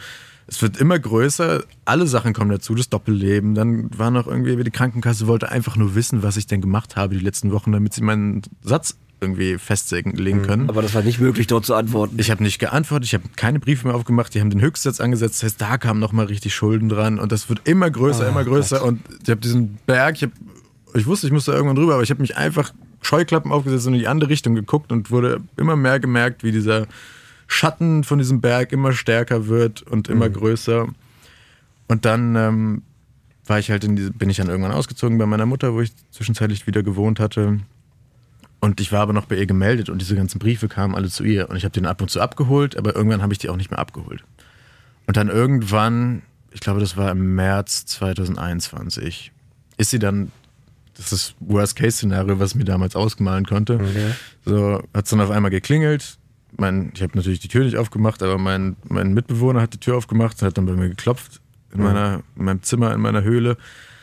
Es 0.50 0.60
wird 0.62 0.78
immer 0.78 0.98
größer, 0.98 1.62
alle 1.84 2.08
Sachen 2.08 2.32
kommen 2.32 2.50
dazu, 2.50 2.74
das 2.74 2.88
Doppelleben. 2.88 3.54
Dann 3.54 3.88
war 3.96 4.10
noch 4.10 4.26
irgendwie, 4.26 4.62
die 4.62 4.70
Krankenkasse 4.72 5.28
wollte 5.28 5.48
einfach 5.48 5.76
nur 5.76 5.94
wissen, 5.94 6.24
was 6.24 6.36
ich 6.36 6.48
denn 6.48 6.60
gemacht 6.60 6.96
habe 6.96 7.14
die 7.14 7.24
letzten 7.24 7.52
Wochen, 7.52 7.70
damit 7.70 7.94
sie 7.94 8.02
meinen 8.02 8.42
Satz 8.62 8.96
irgendwie 9.20 9.58
festlegen 9.58 10.42
können. 10.42 10.68
aber 10.68 10.82
das 10.82 10.94
war 10.94 11.02
nicht 11.02 11.20
möglich, 11.20 11.46
dort 11.46 11.66
zu 11.66 11.74
antworten. 11.74 12.16
Ich 12.18 12.30
habe 12.30 12.42
nicht 12.42 12.58
geantwortet, 12.58 13.06
ich 13.06 13.14
habe 13.14 13.24
keine 13.36 13.60
Briefe 13.60 13.86
mehr 13.86 13.94
aufgemacht, 13.94 14.34
die 14.34 14.40
haben 14.40 14.50
den 14.50 14.60
Höchstsatz 14.60 15.00
angesetzt, 15.00 15.36
das 15.36 15.52
heißt, 15.52 15.60
da 15.60 15.78
kamen 15.78 16.00
nochmal 16.00 16.26
richtig 16.26 16.54
Schulden 16.54 16.88
dran 16.88 17.18
und 17.18 17.30
das 17.30 17.48
wird 17.48 17.60
immer 17.64 17.90
größer, 17.90 18.26
immer 18.26 18.44
größer 18.44 18.82
und 18.82 19.00
ich 19.22 19.30
habe 19.30 19.40
diesen 19.40 19.78
Berg, 19.86 20.16
ich, 20.16 20.22
hab, 20.22 20.30
ich 20.94 21.06
wusste, 21.06 21.26
ich 21.26 21.32
musste 21.32 21.50
da 21.50 21.56
irgendwann 21.58 21.76
drüber, 21.76 21.94
aber 21.94 22.02
ich 22.02 22.10
habe 22.10 22.22
mich 22.22 22.36
einfach 22.36 22.72
Scheuklappen 23.02 23.52
aufgesetzt 23.52 23.86
und 23.86 23.94
in 23.94 24.00
die 24.00 24.08
andere 24.08 24.30
Richtung 24.30 24.54
geguckt 24.54 24.90
und 24.90 25.10
wurde 25.10 25.40
immer 25.56 25.76
mehr 25.76 26.00
gemerkt, 26.00 26.42
wie 26.42 26.52
dieser 26.52 26.86
Schatten 27.52 28.04
von 28.04 28.18
diesem 28.18 28.40
Berg 28.40 28.70
immer 28.70 28.92
stärker 28.92 29.48
wird 29.48 29.82
und 29.82 30.08
immer 30.08 30.30
größer. 30.30 30.86
Und 31.88 32.04
dann 32.04 32.36
ähm, 32.36 32.82
war 33.44 33.58
ich 33.58 33.72
halt 33.72 33.82
in 33.82 33.96
diese, 33.96 34.12
bin 34.12 34.30
ich 34.30 34.36
dann 34.36 34.48
irgendwann 34.48 34.70
ausgezogen 34.70 35.18
bei 35.18 35.26
meiner 35.26 35.46
Mutter, 35.46 35.74
wo 35.74 35.80
ich 35.80 35.90
zwischenzeitlich 36.12 36.68
wieder 36.68 36.84
gewohnt 36.84 37.18
hatte. 37.18 37.58
Und 38.60 38.80
ich 38.80 38.92
war 38.92 39.00
aber 39.00 39.12
noch 39.12 39.26
bei 39.26 39.34
ihr 39.34 39.46
gemeldet 39.46 39.88
und 39.88 40.00
diese 40.00 40.14
ganzen 40.14 40.38
Briefe 40.38 40.68
kamen 40.68 40.94
alle 40.94 41.08
zu 41.08 41.24
ihr. 41.24 41.50
Und 41.50 41.56
ich 41.56 41.64
habe 41.64 41.72
den 41.72 41.86
ab 41.86 42.00
und 42.00 42.08
zu 42.08 42.20
abgeholt, 42.20 42.76
aber 42.76 42.94
irgendwann 42.94 43.20
habe 43.20 43.32
ich 43.32 43.40
die 43.40 43.48
auch 43.48 43.56
nicht 43.56 43.72
mehr 43.72 43.80
abgeholt. 43.80 44.22
Und 45.08 45.16
dann 45.16 45.28
irgendwann, 45.28 46.22
ich 46.52 46.60
glaube, 46.60 46.78
das 46.78 46.96
war 46.96 47.10
im 47.10 47.34
März 47.34 47.84
2021, 47.86 49.32
ist 49.76 49.90
sie 49.90 49.98
dann, 49.98 50.30
das 50.96 51.06
ist 51.06 51.12
das 51.12 51.34
Worst-Case-Szenario, 51.40 52.38
was 52.38 52.52
ich 52.52 52.56
mir 52.56 52.64
damals 52.64 52.94
ausmalen 52.94 53.44
konnte. 53.44 53.80
So 54.44 54.84
hat 54.94 55.04
es 55.04 55.10
dann 55.10 55.20
auf 55.20 55.30
einmal 55.30 55.50
geklingelt. 55.50 56.19
Mein, 56.60 56.92
ich 56.94 57.02
habe 57.02 57.16
natürlich 57.16 57.40
die 57.40 57.48
Tür 57.48 57.64
nicht 57.64 57.78
aufgemacht, 57.78 58.22
aber 58.22 58.36
mein, 58.36 58.76
mein 58.86 59.14
Mitbewohner 59.14 59.62
hat 59.62 59.72
die 59.72 59.80
Tür 59.80 59.96
aufgemacht 59.96 60.40
und 60.40 60.46
hat 60.46 60.58
dann 60.58 60.66
bei 60.66 60.74
mir 60.74 60.90
geklopft 60.90 61.40
in, 61.72 61.82
meiner, 61.82 62.22
in 62.36 62.44
meinem 62.44 62.62
Zimmer, 62.62 62.92
in 62.92 63.00
meiner 63.00 63.22
Höhle. 63.22 63.52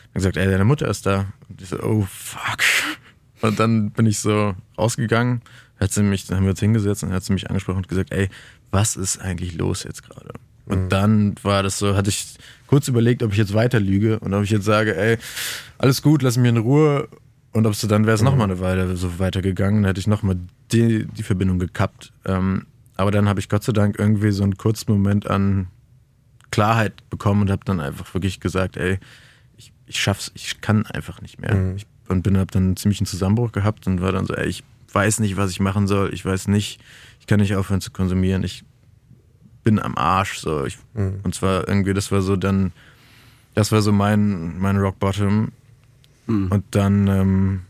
Und 0.08 0.14
gesagt, 0.14 0.36
ey, 0.36 0.50
deine 0.50 0.64
Mutter 0.64 0.88
ist 0.88 1.06
da. 1.06 1.26
Und 1.48 1.62
ich 1.62 1.68
so, 1.68 1.80
oh 1.80 2.04
fuck. 2.10 2.58
Und 3.42 3.60
dann 3.60 3.92
bin 3.92 4.06
ich 4.06 4.18
so 4.18 4.56
rausgegangen, 4.76 5.42
hat 5.78 5.92
sie 5.92 6.02
mich, 6.02 6.26
dann 6.26 6.38
haben 6.38 6.44
wir 6.44 6.50
uns 6.50 6.58
hingesetzt 6.58 7.04
und 7.04 7.12
hat 7.12 7.22
sie 7.22 7.32
mich 7.32 7.48
angesprochen 7.48 7.78
und 7.78 7.88
gesagt, 7.88 8.12
ey, 8.12 8.28
was 8.72 8.96
ist 8.96 9.20
eigentlich 9.20 9.54
los 9.54 9.84
jetzt 9.84 10.02
gerade? 10.02 10.32
Und 10.66 10.88
dann 10.90 11.36
war 11.42 11.62
das 11.62 11.78
so, 11.78 11.94
hatte 11.94 12.10
ich 12.10 12.38
kurz 12.66 12.88
überlegt, 12.88 13.22
ob 13.22 13.30
ich 13.30 13.38
jetzt 13.38 13.54
weiter 13.54 13.78
lüge 13.78 14.18
und 14.18 14.34
ob 14.34 14.42
ich 14.42 14.50
jetzt 14.50 14.64
sage, 14.64 14.96
ey, 14.96 15.16
alles 15.78 16.02
gut, 16.02 16.22
lass 16.22 16.36
mich 16.36 16.48
in 16.48 16.56
Ruhe. 16.56 17.08
Und 17.58 17.66
ob 17.66 17.74
sie 17.74 17.88
dann 17.88 18.06
wäre 18.06 18.14
es 18.14 18.22
noch 18.22 18.36
mal 18.36 18.44
eine 18.44 18.60
Weile 18.60 18.96
so 18.96 19.18
weitergegangen, 19.18 19.82
dann 19.82 19.88
hätte 19.88 19.98
ich 19.98 20.06
nochmal 20.06 20.36
die, 20.70 21.06
die 21.06 21.24
Verbindung 21.24 21.58
gekappt. 21.58 22.12
Ähm, 22.24 22.66
aber 22.96 23.10
dann 23.10 23.28
habe 23.28 23.40
ich 23.40 23.48
Gott 23.48 23.64
sei 23.64 23.72
Dank 23.72 23.98
irgendwie 23.98 24.30
so 24.30 24.44
einen 24.44 24.56
kurzen 24.56 24.92
Moment 24.92 25.28
an 25.28 25.66
Klarheit 26.52 27.10
bekommen 27.10 27.42
und 27.42 27.50
habe 27.50 27.64
dann 27.64 27.80
einfach 27.80 28.14
wirklich 28.14 28.38
gesagt, 28.38 28.76
ey, 28.76 29.00
ich, 29.56 29.72
ich 29.86 29.98
schaff's, 29.98 30.30
ich 30.34 30.60
kann 30.60 30.86
einfach 30.86 31.20
nicht 31.20 31.40
mehr. 31.40 31.74
Ich, 31.74 31.84
und 32.06 32.22
bin 32.22 32.38
hab 32.38 32.52
dann 32.52 32.76
ziemlich 32.76 33.00
einen 33.00 33.06
Zusammenbruch 33.06 33.50
gehabt 33.50 33.88
und 33.88 34.00
war 34.02 34.12
dann 34.12 34.24
so, 34.24 34.34
ey, 34.34 34.46
ich 34.46 34.62
weiß 34.92 35.18
nicht, 35.18 35.36
was 35.36 35.50
ich 35.50 35.58
machen 35.58 35.88
soll, 35.88 36.14
ich 36.14 36.24
weiß 36.24 36.46
nicht, 36.46 36.80
ich 37.18 37.26
kann 37.26 37.40
nicht 37.40 37.56
aufhören 37.56 37.80
zu 37.80 37.90
konsumieren, 37.90 38.44
ich 38.44 38.64
bin 39.64 39.80
am 39.80 39.96
Arsch. 39.96 40.38
So. 40.38 40.64
Ich, 40.64 40.78
Und 41.24 41.34
zwar 41.34 41.66
irgendwie, 41.66 41.92
das 41.92 42.12
war 42.12 42.22
so 42.22 42.36
dann, 42.36 42.70
das 43.54 43.72
war 43.72 43.82
so 43.82 43.90
mein, 43.90 44.60
mein 44.60 44.76
Rock 44.76 45.00
Bottom. 45.00 45.50
Und 46.28 46.64
dann, 46.72 47.06
ähm, 47.08 47.60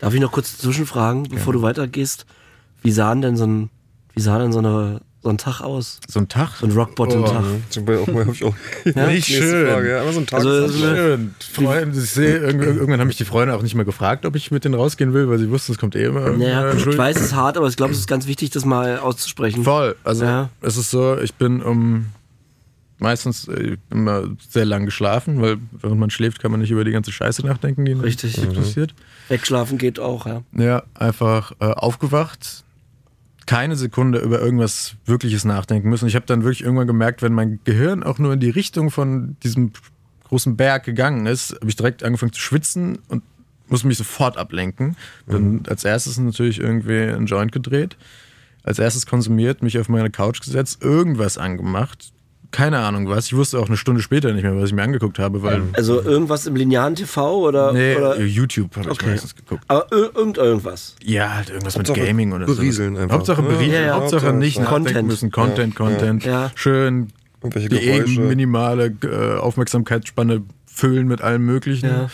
Darf 0.00 0.12
ich 0.12 0.20
noch 0.20 0.32
kurz 0.32 0.58
zwischenfragen, 0.58 1.24
bevor 1.30 1.52
du 1.54 1.62
weitergehst? 1.62 2.26
Wie 2.82 2.90
sah 2.90 3.14
denn 3.14 3.36
so 3.36 3.46
ein, 3.46 3.70
wie 4.14 4.20
sah 4.20 4.38
denn 4.38 4.52
so, 4.52 4.58
eine, 4.58 5.00
so 5.22 5.30
ein 5.30 5.38
Tag 5.38 5.62
aus? 5.62 6.00
so 6.06 6.20
ein 6.20 6.28
Tag. 6.28 6.50
So 6.60 6.66
ein 6.66 6.72
Rock-Bottom-Tag? 6.72 7.42
Zum 7.70 7.84
Beispiel 7.86 8.02
auch 8.04 8.14
mal, 8.14 8.26
hab 8.26 8.34
ich 8.34 8.44
auch 8.44 8.54
Ja? 8.94 9.06
Nicht 9.06 9.26
schön. 9.26 9.66
Frage, 9.66 9.90
ja, 9.90 10.02
aber 10.02 10.12
so 10.12 10.20
ein 10.20 10.26
Tag. 10.26 10.40
Also, 10.40 10.66
ist 10.66 10.78
Schön. 10.78 11.34
Freunde, 11.54 11.98
ich 11.98 12.10
sehe, 12.10 12.36
irgendwann, 12.36 13.00
haben 13.00 13.06
mich 13.08 13.16
die 13.16 13.24
Freunde 13.24 13.56
auch 13.56 13.62
nicht 13.62 13.74
mehr 13.74 13.86
gefragt, 13.86 14.26
ob 14.26 14.36
ich 14.36 14.50
mit 14.50 14.66
denen 14.66 14.74
rausgehen 14.74 15.14
will, 15.14 15.30
weil 15.30 15.38
sie 15.38 15.48
wussten, 15.50 15.72
es 15.72 15.78
kommt 15.78 15.96
eh 15.96 16.04
immer. 16.04 16.30
Naja, 16.32 16.74
ich 16.74 16.86
weiß, 16.98 17.16
es 17.16 17.22
ist 17.22 17.34
hart, 17.34 17.56
aber 17.56 17.68
ich 17.68 17.76
glaube, 17.76 17.92
es 17.92 17.98
ist 17.98 18.06
ganz 18.08 18.26
wichtig, 18.26 18.50
das 18.50 18.66
mal 18.66 18.98
auszusprechen. 18.98 19.64
Voll. 19.64 19.96
Also 20.04 20.24
Ja. 20.26 20.50
es 20.60 20.76
ist 20.76 20.90
so, 20.90 21.18
ich 21.18 21.32
bin 21.34 21.62
um 21.62 22.06
meistens 22.98 23.48
äh, 23.48 23.76
immer 23.90 24.24
sehr 24.48 24.64
lang 24.64 24.84
geschlafen, 24.84 25.40
weil 25.42 25.58
während 25.80 26.00
man 26.00 26.10
schläft, 26.10 26.40
kann 26.40 26.50
man 26.50 26.60
nicht 26.60 26.70
über 26.70 26.84
die 26.84 26.92
ganze 26.92 27.12
Scheiße 27.12 27.44
nachdenken, 27.46 27.84
die 27.84 27.92
Richtig. 27.92 28.36
passiert. 28.54 28.94
Wegschlafen 29.28 29.78
geht 29.78 29.98
auch, 29.98 30.26
ja. 30.26 30.42
Ja, 30.56 30.82
einfach 30.94 31.52
äh, 31.60 31.66
aufgewacht, 31.66 32.64
keine 33.46 33.76
Sekunde 33.76 34.18
über 34.18 34.40
irgendwas 34.40 34.96
Wirkliches 35.04 35.44
nachdenken 35.44 35.88
müssen. 35.88 36.08
Ich 36.08 36.16
habe 36.16 36.26
dann 36.26 36.42
wirklich 36.42 36.64
irgendwann 36.64 36.86
gemerkt, 36.86 37.22
wenn 37.22 37.32
mein 37.32 37.60
Gehirn 37.64 38.02
auch 38.02 38.18
nur 38.18 38.32
in 38.32 38.40
die 38.40 38.50
Richtung 38.50 38.90
von 38.90 39.36
diesem 39.42 39.72
großen 40.24 40.56
Berg 40.56 40.84
gegangen 40.84 41.26
ist, 41.26 41.54
habe 41.54 41.68
ich 41.68 41.76
direkt 41.76 42.02
angefangen 42.02 42.32
zu 42.32 42.40
schwitzen 42.40 42.98
und 43.08 43.22
musste 43.68 43.86
mich 43.86 43.98
sofort 43.98 44.36
ablenken. 44.36 44.96
Dann 45.26 45.62
als 45.68 45.84
erstes 45.84 46.18
natürlich 46.18 46.60
irgendwie 46.60 46.98
einen 46.98 47.26
Joint 47.26 47.52
gedreht, 47.52 47.96
als 48.62 48.78
erstes 48.78 49.06
konsumiert, 49.06 49.62
mich 49.62 49.78
auf 49.78 49.88
meine 49.88 50.10
Couch 50.10 50.40
gesetzt, 50.40 50.82
irgendwas 50.82 51.38
angemacht. 51.38 52.12
Keine 52.50 52.78
Ahnung 52.78 53.08
was. 53.08 53.26
Ich 53.26 53.36
wusste 53.36 53.58
auch 53.58 53.66
eine 53.68 53.76
Stunde 53.76 54.00
später 54.02 54.32
nicht 54.32 54.42
mehr, 54.44 54.56
was 54.56 54.68
ich 54.70 54.74
mir 54.74 54.82
angeguckt 54.82 55.18
habe, 55.18 55.42
weil. 55.42 55.62
Also 55.74 56.00
irgendwas 56.02 56.46
im 56.46 56.56
linearen 56.56 56.94
TV 56.94 57.38
oder, 57.38 57.72
Nee, 57.72 57.96
oder 57.96 58.18
YouTube 58.20 58.76
habe 58.76 58.86
ich 58.86 58.92
Okay. 58.92 59.10
meistens 59.10 59.34
geguckt. 59.34 59.62
aber 59.68 59.86
ir- 59.92 60.14
irgend 60.16 60.38
irgendwas. 60.38 60.94
Ja, 61.02 61.34
halt 61.34 61.50
irgendwas 61.50 61.76
mit 61.76 61.88
Hauptsache 61.88 62.06
Gaming 62.06 62.32
oder 62.32 62.46
so. 62.46 62.54
berieseln 62.54 62.96
einfach. 62.96 63.16
Hauptsache 63.16 63.42
berieseln, 63.42 63.72
ja, 63.72 63.80
ja. 63.88 63.94
Hauptsache 63.96 64.32
nicht 64.32 64.58
nachdenken 64.58 64.84
Content. 64.86 65.08
müssen. 65.08 65.30
Content, 65.30 65.74
Content. 65.74 66.24
Ja. 66.24 66.50
Schön 66.54 67.08
die 67.44 68.18
minimale 68.18 68.86
äh, 69.04 69.38
Aufmerksamkeitsspanne 69.38 70.42
füllen 70.66 71.06
mit 71.06 71.20
allem 71.22 71.44
Möglichen. 71.44 71.86
Ja. 71.88 72.10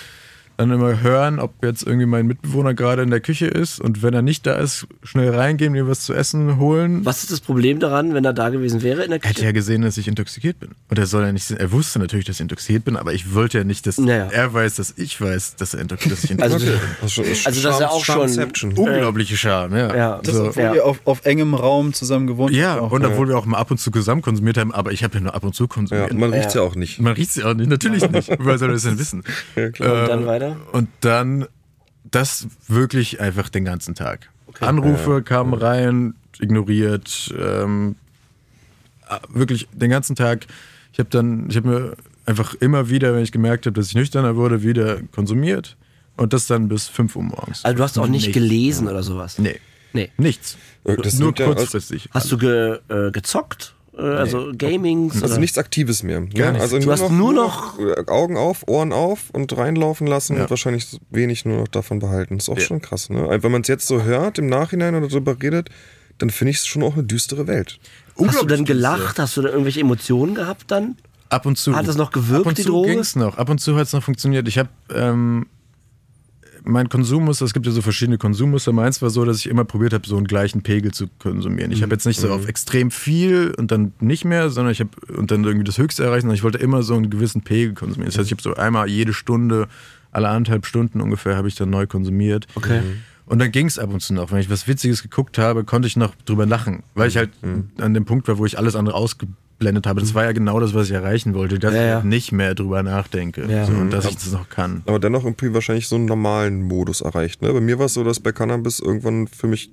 Dann 0.56 0.70
immer 0.70 1.00
hören, 1.00 1.38
ob 1.40 1.52
jetzt 1.62 1.82
irgendwie 1.86 2.06
mein 2.06 2.26
Mitbewohner 2.26 2.74
gerade 2.74 3.02
in 3.02 3.10
der 3.10 3.20
Küche 3.20 3.46
ist 3.46 3.80
und 3.80 4.02
wenn 4.02 4.14
er 4.14 4.22
nicht 4.22 4.46
da 4.46 4.54
ist, 4.54 4.86
schnell 5.02 5.30
reingehen, 5.34 5.72
mir 5.72 5.88
was 5.88 6.00
zu 6.04 6.14
essen 6.14 6.58
holen. 6.58 7.04
Was 7.04 7.22
ist 7.22 7.32
das 7.32 7.40
Problem 7.40 7.80
daran, 7.80 8.14
wenn 8.14 8.24
er 8.24 8.32
da 8.32 8.48
gewesen 8.50 8.82
wäre 8.82 9.02
in 9.02 9.10
der 9.10 9.22
Er 9.22 9.28
hat 9.28 9.36
Küche? 9.36 9.46
ja 9.46 9.52
gesehen, 9.52 9.82
dass 9.82 9.96
ich 9.96 10.06
intoxikiert 10.08 10.60
bin. 10.60 10.70
Und 10.88 10.98
er 10.98 11.06
soll 11.06 11.24
ja 11.24 11.32
nicht, 11.32 11.50
er 11.50 11.72
wusste 11.72 11.98
natürlich, 11.98 12.26
dass 12.26 12.36
ich 12.36 12.42
intoxikiert 12.42 12.84
bin, 12.84 12.96
aber 12.96 13.12
ich 13.12 13.34
wollte 13.34 13.58
ja 13.58 13.64
nicht, 13.64 13.86
dass 13.86 13.98
Naja. 13.98 14.28
er 14.30 14.52
weiß, 14.54 14.76
dass 14.76 14.94
ich 14.96 15.20
weiß, 15.20 15.56
dass, 15.56 15.74
er 15.74 15.80
intoxiert, 15.80 16.12
dass 16.12 16.24
ich 16.24 16.30
Also, 16.42 16.58
bin. 16.66 16.74
Also 17.00 17.22
das 17.22 17.56
ist 17.56 17.62
ja 17.80 17.88
auch 17.88 18.04
schon- 18.04 18.14
Charmception. 18.16 18.72
Unglaubliche 18.76 19.36
Scham, 19.36 19.74
ja. 19.76 19.94
Ja. 19.96 20.20
Das, 20.22 20.34
so. 20.36 20.44
obwohl 20.48 20.74
ihr 20.76 20.84
auf, 20.84 21.00
auf 21.06 21.24
engem 21.24 21.54
Raum 21.54 21.92
zusammen 21.92 22.26
gewohnt 22.26 22.54
Ja, 22.54 22.78
auch. 22.78 22.92
und 22.92 23.04
obwohl 23.04 23.28
wir 23.28 23.36
auch 23.38 23.46
mal 23.46 23.58
ab 23.58 23.70
und 23.70 23.78
zu 23.78 23.90
zusammen 23.90 24.22
konsumiert 24.22 24.58
haben, 24.58 24.72
aber 24.72 24.92
ich 24.92 25.02
habe 25.04 25.14
ja 25.14 25.20
nur 25.20 25.34
ab 25.34 25.44
und 25.44 25.54
zu 25.54 25.64
Ja, 25.64 25.68
konsumiert. 25.68 26.12
man 26.14 26.32
riecht 26.32 26.54
ja 26.54 26.60
auch 26.62 26.74
nicht. 26.74 27.00
Man 27.00 27.14
riecht 27.14 27.32
sie 27.32 27.42
auch 27.44 27.54
nicht, 27.54 27.68
natürlich 27.68 28.08
nicht. 28.10 28.30
Woher 28.38 28.58
soll 28.58 28.70
er 28.70 28.74
das 28.74 28.82
denn 28.82 28.98
wissen? 28.98 29.22
Ja, 29.56 29.70
klar. 29.70 30.02
Und 30.02 30.08
dann 30.08 30.26
weiter? 30.26 30.41
Und 30.72 30.88
dann 31.00 31.46
das 32.10 32.46
wirklich 32.68 33.20
einfach 33.20 33.48
den 33.48 33.64
ganzen 33.64 33.94
Tag. 33.94 34.30
Anrufe 34.60 35.22
kamen 35.22 35.54
rein, 35.54 36.14
ignoriert, 36.38 37.34
ähm, 37.38 37.96
ah, 39.08 39.20
wirklich 39.28 39.68
den 39.72 39.90
ganzen 39.90 40.14
Tag. 40.16 40.46
Ich 40.92 40.98
habe 40.98 41.08
dann, 41.10 41.48
ich 41.48 41.56
habe 41.56 41.68
mir 41.68 41.96
einfach 42.26 42.54
immer 42.54 42.88
wieder, 42.90 43.14
wenn 43.14 43.22
ich 43.22 43.32
gemerkt 43.32 43.66
habe, 43.66 43.74
dass 43.74 43.88
ich 43.88 43.94
nüchterner 43.94 44.36
wurde, 44.36 44.62
wieder 44.62 45.00
konsumiert 45.12 45.76
und 46.16 46.32
das 46.32 46.46
dann 46.46 46.68
bis 46.68 46.88
5 46.88 47.16
Uhr 47.16 47.22
morgens. 47.22 47.64
Also 47.64 47.76
du 47.78 47.82
hast 47.82 47.98
auch 47.98 48.06
nicht 48.06 48.26
Nichts. 48.26 48.34
gelesen 48.34 48.88
oder 48.88 49.02
sowas? 49.02 49.38
Nee, 49.38 49.58
Nee. 49.94 50.10
nichts. 50.18 50.56
Äh, 50.84 50.96
das 50.96 51.18
Nur 51.18 51.34
kurzfristig. 51.34 52.08
Hast 52.12 52.30
du 52.30 52.38
ge, 52.38 52.78
äh, 52.88 53.10
gezockt? 53.10 53.74
Äh, 53.96 54.00
Also 54.00 54.52
Gamings? 54.56 55.14
Also 55.22 55.34
oder? 55.34 55.40
nichts 55.40 55.58
Aktives 55.58 56.02
mehr. 56.02 56.20
Gar 56.22 56.54
ja? 56.54 56.60
Also 56.60 56.78
Du 56.78 56.84
nur 56.84 56.92
hast 56.94 57.00
noch, 57.02 57.10
nur 57.10 57.32
noch 57.32 57.78
äh, 57.78 58.06
Augen 58.10 58.36
auf, 58.36 58.66
Ohren 58.66 58.92
auf 58.92 59.30
und 59.32 59.56
reinlaufen 59.56 60.06
lassen 60.06 60.36
Ja. 60.36 60.42
und 60.44 60.50
wahrscheinlich 60.50 60.98
wenig 61.10 61.44
nur 61.44 61.58
noch 61.58 61.68
davon 61.68 61.98
behalten. 61.98 62.36
ist 62.38 62.48
auch 62.48 62.58
Ja. 62.58 62.64
schon 62.64 62.80
krass. 62.80 63.10
Ne? 63.10 63.26
Also 63.28 63.42
Wenn 63.42 63.52
man 63.52 63.62
es 63.62 63.68
jetzt 63.68 63.86
so 63.86 64.02
hört 64.02 64.38
im 64.38 64.46
Nachhinein 64.46 64.94
oder 64.94 65.08
darüber 65.08 65.36
redet, 65.42 65.68
dann 66.18 66.30
finde 66.30 66.50
ich 66.52 66.58
es 66.58 66.66
schon 66.66 66.82
auch 66.82 66.94
eine 66.94 67.04
düstere 67.04 67.46
Welt. 67.46 67.78
Hast 68.18 68.40
du 68.42 68.46
denn 68.46 68.64
gelacht? 68.64 69.18
Hast 69.18 69.36
du 69.36 69.42
da 69.42 69.48
irgendwelche 69.48 69.80
Emotionen 69.80 70.34
gehabt 70.34 70.70
dann? 70.70 70.96
Ab 71.30 71.46
und 71.46 71.56
zu. 71.56 71.74
Hat 71.74 71.88
das 71.88 71.96
noch 71.96 72.12
gewirkt, 72.12 72.42
Ab 72.42 72.46
und 72.48 72.58
die 72.58 72.62
zu 72.62 72.68
Droge? 72.68 72.90
ging's 72.92 73.16
noch. 73.16 73.38
Ab 73.38 73.48
und 73.48 73.58
zu 73.58 73.74
hat 73.76 73.86
es 73.86 73.92
noch 73.94 74.02
funktioniert. 74.02 74.46
Ich 74.48 74.58
habe 74.58 74.68
ähm, 74.94 75.46
mein 76.64 76.88
Konsummuster, 76.88 77.44
es 77.44 77.54
gibt 77.54 77.66
ja 77.66 77.72
so 77.72 77.82
verschiedene 77.82 78.18
Konsummuster. 78.18 78.72
Meins 78.72 79.02
war 79.02 79.10
so, 79.10 79.24
dass 79.24 79.38
ich 79.38 79.48
immer 79.48 79.64
probiert 79.64 79.92
habe, 79.92 80.06
so 80.06 80.16
einen 80.16 80.26
gleichen 80.26 80.62
Pegel 80.62 80.92
zu 80.92 81.08
konsumieren. 81.18 81.72
Ich 81.72 81.82
habe 81.82 81.92
jetzt 81.92 82.06
nicht 82.06 82.20
so 82.20 82.30
auf 82.30 82.48
extrem 82.48 82.90
viel 82.90 83.52
und 83.56 83.70
dann 83.70 83.92
nicht 84.00 84.24
mehr, 84.24 84.50
sondern 84.50 84.72
ich 84.72 84.80
habe 84.80 84.90
und 85.16 85.30
dann 85.30 85.44
irgendwie 85.44 85.64
das 85.64 85.78
Höchste 85.78 86.04
erreichen, 86.04 86.22
sondern 86.22 86.36
ich 86.36 86.42
wollte 86.42 86.58
immer 86.58 86.82
so 86.82 86.94
einen 86.94 87.10
gewissen 87.10 87.42
Pegel 87.42 87.74
konsumieren. 87.74 88.10
Das 88.10 88.18
heißt, 88.18 88.26
ich 88.26 88.32
habe 88.32 88.42
so 88.42 88.54
einmal 88.54 88.88
jede 88.88 89.12
Stunde, 89.12 89.68
alle 90.10 90.28
anderthalb 90.28 90.66
Stunden 90.66 91.00
ungefähr, 91.00 91.36
habe 91.36 91.48
ich 91.48 91.54
dann 91.54 91.70
neu 91.70 91.86
konsumiert. 91.86 92.46
Okay. 92.54 92.82
Und 93.26 93.38
dann 93.38 93.50
ging 93.52 93.66
es 93.66 93.78
ab 93.78 93.92
und 93.92 94.00
zu 94.00 94.14
noch. 94.14 94.32
Wenn 94.32 94.40
ich 94.40 94.50
was 94.50 94.66
Witziges 94.68 95.02
geguckt 95.02 95.38
habe, 95.38 95.64
konnte 95.64 95.88
ich 95.88 95.96
noch 95.96 96.14
drüber 96.24 96.44
lachen, 96.46 96.82
weil 96.94 97.08
ich 97.08 97.16
halt 97.16 97.30
an 97.78 97.94
dem 97.94 98.04
Punkt 98.04 98.28
war, 98.28 98.38
wo 98.38 98.44
ich 98.46 98.58
alles 98.58 98.74
andere 98.76 98.94
ausgeblendet 98.96 99.86
habe. 99.86 100.00
Das 100.00 100.14
war 100.14 100.24
ja 100.24 100.32
genau 100.32 100.58
das, 100.60 100.74
was 100.74 100.88
ich 100.88 100.92
erreichen 100.92 101.34
wollte, 101.34 101.58
dass 101.58 101.72
Ja, 101.72 101.80
ich 101.80 101.86
ja. 101.88 101.94
halt 101.96 102.04
nicht 102.04 102.32
mehr 102.32 102.54
drüber 102.54 102.82
nachdenke 102.82 103.46
Ja. 103.48 103.64
so, 103.64 103.72
und 103.72 103.90
dass 103.90 104.06
ich 104.06 104.16
das 104.16 104.32
noch 104.32 104.48
kann. 104.48 104.82
Aber 104.86 104.98
dennoch 104.98 105.24
irgendwie 105.24 105.54
wahrscheinlich 105.54 105.88
so 105.88 105.96
einen 105.96 106.06
normalen 106.06 106.62
Modus 106.62 107.00
erreicht. 107.00 107.42
Ne? 107.42 107.52
Bei 107.52 107.60
mir 107.60 107.78
war 107.78 107.86
es 107.86 107.94
so, 107.94 108.02
dass 108.04 108.18
bei 108.20 108.32
Cannabis 108.32 108.80
irgendwann 108.80 109.28
für 109.28 109.46
mich 109.46 109.70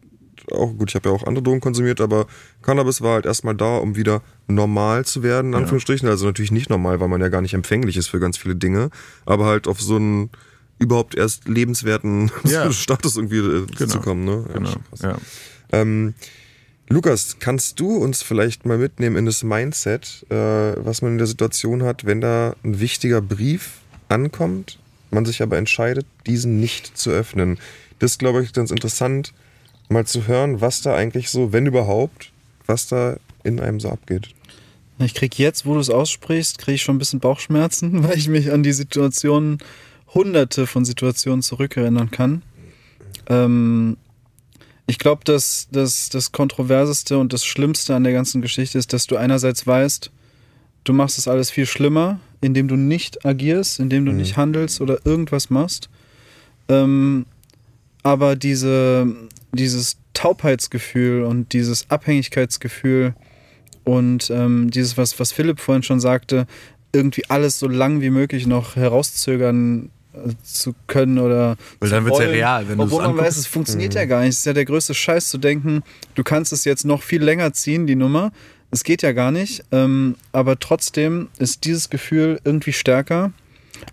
auch, 0.52 0.76
gut, 0.78 0.90
ich 0.90 0.96
habe 0.96 1.10
ja 1.10 1.16
auch 1.16 1.26
andere 1.28 1.44
Drogen 1.44 1.60
konsumiert, 1.60 2.00
aber 2.02 2.26
Cannabis 2.62 3.02
war 3.02 3.16
halt 3.16 3.26
erstmal 3.26 3.56
da, 3.56 3.78
um 3.78 3.96
wieder 3.96 4.22
normal 4.48 5.06
zu 5.06 5.22
werden, 5.22 5.52
in 5.54 5.56
Anführungsstrichen. 5.60 6.08
Also 6.08 6.26
natürlich 6.26 6.52
nicht 6.52 6.70
normal, 6.70 7.00
weil 7.00 7.08
man 7.08 7.20
ja 7.22 7.28
gar 7.30 7.42
nicht 7.42 7.54
empfänglich 7.54 7.98
ist 7.98 8.08
für 8.08 8.20
ganz 8.20 8.38
viele 8.38 8.56
Dinge, 8.56 8.90
aber 9.26 9.46
halt 9.46 9.68
auf 9.68 9.82
so 9.82 9.98
einen 9.98 10.30
überhaupt 10.80 11.16
erst 11.16 11.48
lebenswerten 11.48 12.32
Ja. 12.46 12.72
Status 12.72 13.16
irgendwie 13.18 13.38
äh, 13.38 13.66
Genau. 13.78 13.92
zu 13.92 14.00
kommen. 14.00 14.26
Ne? 14.26 14.46
Ja, 14.48 14.54
Genau. 14.54 14.76
Ja. 15.02 15.18
Ähm, 15.72 16.14
Lukas, 16.92 17.38
kannst 17.40 17.80
du 17.80 17.98
uns 17.98 18.24
vielleicht 18.24 18.66
mal 18.66 18.80
mitnehmen 18.80 19.16
in 19.16 19.26
das 19.28 19.44
Mindset, 19.44 20.26
äh, 20.30 20.36
was 20.36 21.02
man 21.04 21.12
in 21.12 21.18
der 21.20 21.28
Situation 21.28 21.84
hat, 21.84 22.06
wenn 22.06 22.20
da 22.20 22.56
ein 22.64 22.80
wichtiger 22.80 23.22
Brief 23.22 23.74
ankommt, 24.08 24.80
man 25.12 25.24
sich 25.26 25.44
aber 25.44 25.58
entscheidet, 25.58 26.08
diesen 26.26 26.60
nicht 26.60 26.98
zu 26.98 27.12
öffnen? 27.12 27.60
Das 28.00 28.12
ist, 28.14 28.18
glaube 28.20 28.42
ich, 28.44 28.54
ganz 28.54 28.72
interessant, 28.72 29.34
mal 29.90 30.06
zu 30.08 30.26
hören, 30.26 30.62
was 30.62 30.82
da 30.82 30.96
eigentlich 30.96 31.30
so, 31.30 31.54
wenn 31.54 31.68
überhaupt, 31.68 32.32
was 32.66 32.88
da 32.88 33.18
in 33.44 33.60
einem 33.60 33.80
so 33.80 33.90
abgeht. 33.90 34.30
Ich 34.98 35.14
krieg 35.14 35.38
jetzt, 35.38 35.66
wo 35.68 35.76
du 35.76 35.80
es 35.80 35.90
aussprichst, 35.92 36.58
kriege 36.58 36.76
ich 36.76 36.82
schon 36.82 36.96
ein 36.96 37.00
bisschen 37.00 37.20
Bauchschmerzen, 37.20 38.04
weil 38.08 38.18
ich 38.18 38.28
mich 38.30 38.52
an 38.52 38.64
die 38.64 38.74
Situationen, 38.74 39.60
hunderte 40.14 40.68
von 40.68 40.86
Situationen 40.86 41.42
zurückerinnern 41.42 42.12
kann. 42.12 42.42
Ähm, 43.28 43.98
ich 44.88 44.98
glaube, 44.98 45.24
dass, 45.24 45.68
dass 45.72 46.10
das 46.10 46.32
Kontroverseste 46.32 47.20
und 47.20 47.32
das 47.32 47.46
Schlimmste 47.46 47.96
an 47.96 48.04
der 48.04 48.14
ganzen 48.14 48.42
Geschichte 48.42 48.78
ist, 48.78 48.92
dass 48.92 49.06
du 49.06 49.18
einerseits 49.18 49.68
weißt, 49.68 50.12
du 50.84 50.94
machst 50.94 51.20
es 51.20 51.28
alles 51.28 51.52
viel 51.52 51.68
schlimmer, 51.68 52.20
indem 52.42 52.68
du 52.68 52.76
nicht 52.76 53.26
agierst, 53.26 53.80
indem 53.80 54.06
du 54.06 54.12
nicht 54.12 54.38
handelst 54.38 54.82
oder 54.82 55.06
irgendwas 55.06 55.52
machst. 55.52 55.90
Ähm, 56.70 57.26
aber 58.02 58.36
diese, 58.36 59.08
dieses 59.52 59.98
Taubheitsgefühl 60.14 61.24
und 61.24 61.54
dieses 61.54 61.90
Abhängigkeitsgefühl 61.90 63.14
und 63.84 64.30
ähm, 64.32 64.72
dieses, 64.72 64.98
was, 64.98 65.20
was 65.20 65.32
Philipp 65.32 65.60
vorhin 65.60 65.84
schon 65.84 66.00
sagte, 66.00 66.48
irgendwie 66.92 67.26
alles 67.30 67.60
so 67.60 67.68
lang 67.68 68.02
wie 68.02 68.10
möglich 68.10 68.48
noch 68.48 68.76
herauszögern 68.76 69.92
zu 70.44 70.74
können 70.88 71.20
oder 71.20 71.56
Weil 71.80 71.90
dann 71.90 72.06
wird's 72.06 72.20
ja 72.20 72.26
real, 72.26 72.68
wenn 72.68 72.78
du 72.78 72.84
obwohl 72.84 73.04
man 73.04 73.18
weiß, 73.18 73.38
es 73.38 73.48
funktioniert 73.48 73.94
ja 73.94 74.06
gar 74.06 74.22
nicht. 74.22 74.30
Es 74.30 74.40
ist 74.40 74.46
ja 74.46 74.54
der 74.54 74.66
größte 74.66 74.94
Scheiß 74.94 75.30
zu 75.30 75.38
denken, 75.38 75.84
du 76.16 76.24
kannst 76.24 76.52
es 76.52 76.66
jetzt 76.66 76.86
noch 76.86 77.04
viel 77.04 77.24
länger 77.24 77.54
ziehen, 77.54 77.86
die 77.88 77.96
Nummer. 77.96 78.32
Es 78.72 78.84
geht 78.84 79.02
ja 79.02 79.12
gar 79.14 79.32
nicht. 79.32 79.64
Ähm, 79.72 80.16
aber 80.32 80.60
trotzdem 80.60 81.30
ist 81.38 81.66
dieses 81.66 81.90
Gefühl 81.90 82.40
irgendwie 82.44 82.74
stärker 82.74 83.32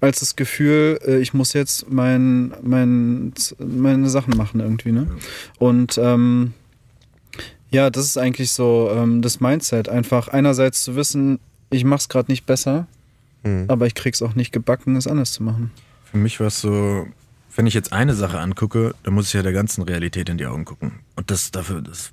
als 0.00 0.20
das 0.20 0.36
Gefühl, 0.36 0.98
äh, 1.06 1.18
ich 1.18 1.32
muss 1.32 1.52
jetzt 1.52 1.90
mein, 1.90 2.52
mein, 2.62 3.32
meine 3.58 4.08
Sachen 4.08 4.36
machen 4.36 4.60
irgendwie. 4.60 4.92
Ne? 4.92 5.06
Und 5.58 5.98
ähm, 5.98 6.54
ja, 7.70 7.90
das 7.90 8.06
ist 8.06 8.16
eigentlich 8.18 8.50
so 8.52 8.90
ähm, 8.92 9.22
das 9.22 9.40
Mindset. 9.40 9.88
Einfach 9.88 10.28
einerseits 10.28 10.82
zu 10.82 10.96
wissen, 10.96 11.38
ich 11.70 11.84
mach's 11.84 12.08
gerade 12.08 12.30
nicht 12.30 12.46
besser, 12.46 12.86
Mhm. 13.44 13.66
aber 13.68 13.86
ich 13.86 13.94
krieg's 13.94 14.22
auch 14.22 14.34
nicht 14.34 14.50
gebacken, 14.50 14.96
es 14.96 15.06
anders 15.06 15.32
zu 15.32 15.42
machen. 15.44 15.70
Für 16.16 16.22
mich 16.22 16.40
war 16.40 16.46
es 16.46 16.62
so, 16.62 17.06
wenn 17.56 17.66
ich 17.66 17.74
jetzt 17.74 17.92
eine 17.92 18.14
Sache 18.14 18.38
angucke, 18.38 18.94
dann 19.02 19.12
muss 19.12 19.26
ich 19.26 19.34
ja 19.34 19.42
der 19.42 19.52
ganzen 19.52 19.82
Realität 19.82 20.30
in 20.30 20.38
die 20.38 20.46
Augen 20.46 20.64
gucken. 20.64 21.00
Und 21.14 21.30
das 21.30 21.50
dafür, 21.50 21.82
das, 21.82 22.12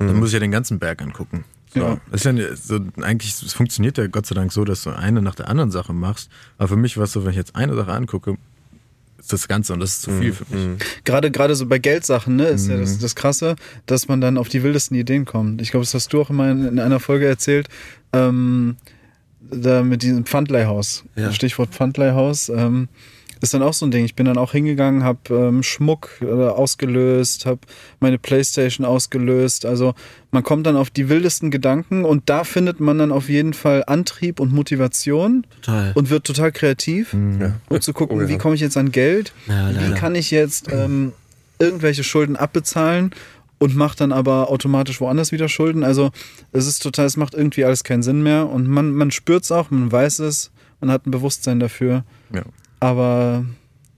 dann 0.00 0.16
muss 0.16 0.30
ich 0.30 0.34
ja 0.34 0.40
den 0.40 0.50
ganzen 0.50 0.80
Berg 0.80 1.00
angucken. 1.00 1.44
So. 1.72 1.80
Ja. 1.80 2.00
Das 2.10 2.24
ist 2.24 2.36
ja 2.36 2.56
so, 2.56 2.80
eigentlich, 3.02 3.40
es 3.40 3.52
funktioniert 3.52 3.98
ja 3.98 4.08
Gott 4.08 4.26
sei 4.26 4.34
Dank 4.34 4.52
so, 4.52 4.64
dass 4.64 4.82
du 4.82 4.90
eine 4.90 5.22
nach 5.22 5.36
der 5.36 5.48
anderen 5.48 5.70
Sache 5.70 5.92
machst. 5.92 6.28
Aber 6.58 6.66
für 6.66 6.76
mich 6.76 6.96
war 6.96 7.04
es 7.04 7.12
so, 7.12 7.22
wenn 7.22 7.30
ich 7.30 7.36
jetzt 7.36 7.54
eine 7.54 7.76
Sache 7.76 7.92
angucke, 7.92 8.36
ist 9.20 9.32
das 9.32 9.46
Ganze 9.46 9.74
und 9.74 9.78
das 9.78 9.90
ist 9.90 10.02
zu 10.02 10.10
viel 10.10 10.32
für 10.32 10.44
mich. 10.52 10.82
Gerade 11.04 11.30
gerade 11.30 11.54
so 11.54 11.66
bei 11.66 11.78
Geldsachen, 11.78 12.34
ne, 12.34 12.46
ist 12.46 12.66
ja 12.66 12.76
das, 12.76 12.98
das 12.98 13.14
Krasse, 13.14 13.54
dass 13.86 14.08
man 14.08 14.20
dann 14.20 14.38
auf 14.38 14.48
die 14.48 14.64
wildesten 14.64 14.96
Ideen 14.96 15.24
kommt. 15.24 15.62
Ich 15.62 15.70
glaube, 15.70 15.84
das 15.84 15.94
hast 15.94 16.12
du 16.12 16.20
auch 16.20 16.30
immer 16.30 16.50
in, 16.50 16.66
in 16.66 16.80
einer 16.80 16.98
Folge 16.98 17.28
erzählt, 17.28 17.68
ähm, 18.12 18.76
da 19.40 19.84
mit 19.84 20.02
diesem 20.02 20.26
Pfandleihhaus. 20.26 21.04
Ja. 21.14 21.32
Stichwort 21.32 21.70
Pfandleihhaus. 21.70 22.48
Ähm, 22.48 22.88
ist 23.40 23.52
dann 23.54 23.62
auch 23.62 23.74
so 23.74 23.84
ein 23.86 23.90
Ding. 23.90 24.04
Ich 24.04 24.14
bin 24.14 24.26
dann 24.26 24.38
auch 24.38 24.52
hingegangen, 24.52 25.02
habe 25.04 25.18
ähm, 25.34 25.62
Schmuck 25.62 26.10
äh, 26.22 26.26
ausgelöst, 26.26 27.46
habe 27.46 27.60
meine 28.00 28.18
Playstation 28.18 28.86
ausgelöst. 28.86 29.66
Also 29.66 29.94
man 30.30 30.42
kommt 30.42 30.66
dann 30.66 30.76
auf 30.76 30.90
die 30.90 31.08
wildesten 31.08 31.50
Gedanken 31.50 32.04
und 32.04 32.28
da 32.30 32.44
findet 32.44 32.80
man 32.80 32.98
dann 32.98 33.12
auf 33.12 33.28
jeden 33.28 33.52
Fall 33.54 33.84
Antrieb 33.86 34.40
und 34.40 34.52
Motivation 34.52 35.46
Total. 35.62 35.92
und 35.94 36.10
wird 36.10 36.24
total 36.26 36.52
kreativ. 36.52 37.14
Ja. 37.40 37.54
Und 37.68 37.82
zu 37.82 37.92
gucken, 37.92 38.18
Oh 38.18 38.22
ja. 38.22 38.28
wie 38.28 38.38
komme 38.38 38.54
ich 38.54 38.60
jetzt 38.60 38.76
an 38.76 38.90
Geld? 38.92 39.32
Ja, 39.48 39.70
wie 39.70 39.94
kann 39.94 40.14
ich 40.14 40.30
jetzt 40.30 40.72
ähm, 40.72 41.12
irgendwelche 41.58 42.04
Schulden 42.04 42.36
abbezahlen 42.36 43.10
und 43.58 43.74
mache 43.74 43.96
dann 43.96 44.12
aber 44.12 44.50
automatisch 44.50 45.00
woanders 45.00 45.32
wieder 45.32 45.48
Schulden? 45.48 45.84
Also 45.84 46.10
es 46.52 46.66
ist 46.66 46.82
total, 46.82 47.06
es 47.06 47.16
macht 47.16 47.34
irgendwie 47.34 47.64
alles 47.64 47.84
keinen 47.84 48.02
Sinn 48.02 48.22
mehr 48.22 48.48
und 48.48 48.66
man, 48.66 48.92
man 48.92 49.10
spürt 49.10 49.44
es 49.44 49.52
auch, 49.52 49.70
man 49.70 49.90
weiß 49.90 50.18
es, 50.20 50.50
man 50.80 50.90
hat 50.90 51.06
ein 51.06 51.10
Bewusstsein 51.10 51.60
dafür, 51.60 52.04
Ja. 52.34 52.42
Aber 52.86 53.44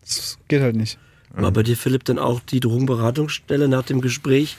es 0.02 0.38
geht 0.48 0.62
halt 0.62 0.76
nicht. 0.76 0.98
War 1.30 1.52
bei 1.52 1.62
dir, 1.62 1.76
Philipp, 1.76 2.04
dann 2.04 2.18
auch 2.18 2.40
die 2.40 2.58
Drogenberatungsstelle 2.58 3.68
nach 3.68 3.84
dem 3.84 4.00
Gespräch 4.00 4.56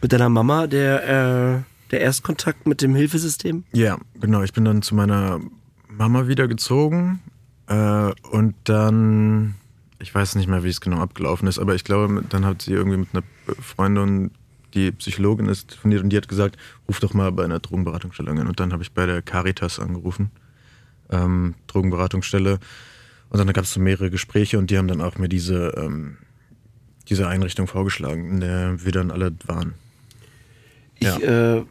mit 0.00 0.12
deiner 0.12 0.28
Mama 0.28 0.66
der, 0.66 1.02
äh, 1.04 1.62
der 1.90 2.00
Erstkontakt 2.00 2.66
mit 2.66 2.80
dem 2.80 2.94
Hilfesystem? 2.94 3.64
Ja, 3.72 3.98
genau. 4.20 4.42
Ich 4.42 4.52
bin 4.52 4.64
dann 4.64 4.82
zu 4.82 4.94
meiner 4.94 5.40
Mama 5.88 6.28
wieder 6.28 6.48
gezogen 6.48 7.20
äh, 7.66 8.12
und 8.30 8.54
dann, 8.64 9.56
ich 9.98 10.14
weiß 10.14 10.36
nicht 10.36 10.48
mehr, 10.48 10.62
wie 10.62 10.68
es 10.68 10.80
genau 10.80 10.98
abgelaufen 10.98 11.48
ist, 11.48 11.58
aber 11.58 11.74
ich 11.74 11.84
glaube, 11.84 12.24
dann 12.28 12.46
hat 12.46 12.62
sie 12.62 12.72
irgendwie 12.72 12.98
mit 12.98 13.08
einer 13.12 13.24
Freundin, 13.60 14.30
die 14.74 14.92
Psychologin 14.92 15.48
ist, 15.48 15.68
telefoniert 15.68 16.02
und 16.02 16.10
die 16.10 16.16
hat 16.16 16.28
gesagt, 16.28 16.56
ruf 16.88 17.00
doch 17.00 17.12
mal 17.12 17.30
bei 17.32 17.44
einer 17.44 17.58
Drogenberatungsstelle 17.58 18.30
an. 18.30 18.46
Und 18.46 18.58
dann 18.58 18.72
habe 18.72 18.82
ich 18.82 18.92
bei 18.92 19.04
der 19.04 19.20
Caritas 19.20 19.78
angerufen, 19.78 20.30
ähm, 21.10 21.56
Drogenberatungsstelle. 21.66 22.58
Und 23.32 23.38
dann 23.38 23.50
gab 23.54 23.64
es 23.64 23.72
so 23.72 23.80
mehrere 23.80 24.10
Gespräche 24.10 24.58
und 24.58 24.70
die 24.70 24.76
haben 24.76 24.88
dann 24.88 25.00
auch 25.00 25.16
mir 25.16 25.28
diese, 25.28 25.72
ähm, 25.78 26.18
diese 27.08 27.26
Einrichtung 27.26 27.66
vorgeschlagen, 27.66 28.28
in 28.28 28.40
der 28.40 28.84
wir 28.84 28.92
dann 28.92 29.10
alle 29.10 29.32
waren. 29.46 29.72
Ich, 30.98 31.06
ja. 31.06 31.56
Äh, 31.56 31.64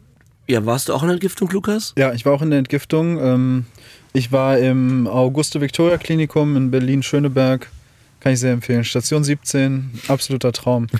ja, 0.48 0.66
warst 0.66 0.88
du 0.88 0.92
auch 0.92 1.02
in 1.02 1.08
der 1.08 1.14
Entgiftung, 1.14 1.48
Lukas? 1.50 1.94
Ja, 1.96 2.12
ich 2.14 2.26
war 2.26 2.32
auch 2.32 2.42
in 2.42 2.50
der 2.50 2.58
Entgiftung. 2.58 3.16
Ähm, 3.20 3.66
ich 4.12 4.32
war 4.32 4.58
im 4.58 5.06
Auguste-Victoria-Klinikum 5.06 6.56
in 6.56 6.72
Berlin-Schöneberg. 6.72 7.70
Kann 8.18 8.32
ich 8.32 8.40
sehr 8.40 8.52
empfehlen. 8.52 8.82
Station 8.82 9.22
17, 9.22 10.00
absoluter 10.08 10.52
Traum. 10.52 10.88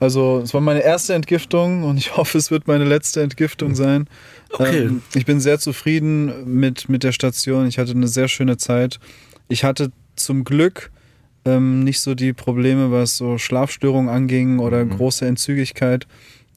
Also, 0.00 0.40
es 0.44 0.52
war 0.52 0.60
meine 0.60 0.82
erste 0.82 1.14
Entgiftung 1.14 1.84
und 1.84 1.96
ich 1.96 2.16
hoffe, 2.16 2.36
es 2.36 2.50
wird 2.50 2.66
meine 2.66 2.84
letzte 2.84 3.22
Entgiftung 3.22 3.74
sein. 3.74 4.06
Okay. 4.50 4.82
Ähm, 4.82 5.02
ich 5.14 5.24
bin 5.24 5.40
sehr 5.40 5.60
zufrieden 5.60 6.58
mit, 6.58 6.88
mit 6.88 7.04
der 7.04 7.12
Station. 7.12 7.66
Ich 7.68 7.78
hatte 7.78 7.92
eine 7.92 8.08
sehr 8.08 8.28
schöne 8.28 8.56
Zeit. 8.56 8.98
Ich 9.48 9.64
hatte 9.64 9.92
zum 10.16 10.44
Glück 10.44 10.90
ähm, 11.44 11.84
nicht 11.84 12.00
so 12.00 12.14
die 12.14 12.32
Probleme, 12.32 12.90
was 12.90 13.16
so 13.16 13.38
Schlafstörungen 13.38 14.08
anging 14.08 14.58
oder 14.58 14.84
mhm. 14.84 14.90
große 14.90 15.26
Entzügigkeit. 15.26 16.06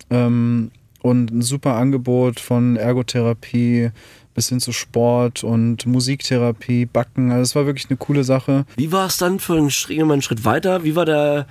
Ähm, 0.09 0.71
und 1.01 1.31
ein 1.31 1.41
super 1.41 1.75
Angebot 1.75 2.39
von 2.39 2.75
Ergotherapie 2.75 3.91
bis 4.33 4.49
hin 4.49 4.59
zu 4.59 4.71
Sport 4.71 5.43
und 5.43 5.85
Musiktherapie, 5.85 6.85
Backen. 6.85 7.31
Also 7.31 7.41
es 7.41 7.55
war 7.55 7.65
wirklich 7.65 7.89
eine 7.89 7.97
coole 7.97 8.23
Sache. 8.23 8.65
Wie 8.75 8.91
war 8.91 9.07
es 9.07 9.17
dann 9.17 9.39
für 9.39 9.53
einen 9.53 9.71
Schritt, 9.71 9.99
einen 9.99 10.21
Schritt 10.21 10.45
weiter? 10.45 10.83
Wie 10.83 10.95
war 10.95 11.05
der, 11.05 11.47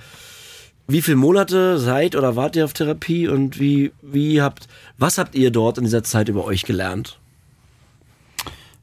wie 0.87 1.01
viele 1.01 1.17
Monate 1.17 1.79
seid 1.79 2.15
oder 2.15 2.35
wart 2.35 2.55
ihr 2.55 2.65
auf 2.65 2.73
Therapie 2.73 3.27
und 3.27 3.59
wie, 3.59 3.91
wie 4.01 4.41
habt, 4.41 4.67
was 4.97 5.17
habt 5.17 5.35
ihr 5.35 5.51
dort 5.51 5.77
in 5.77 5.83
dieser 5.83 6.03
Zeit 6.03 6.29
über 6.29 6.45
euch 6.45 6.63
gelernt? 6.63 7.19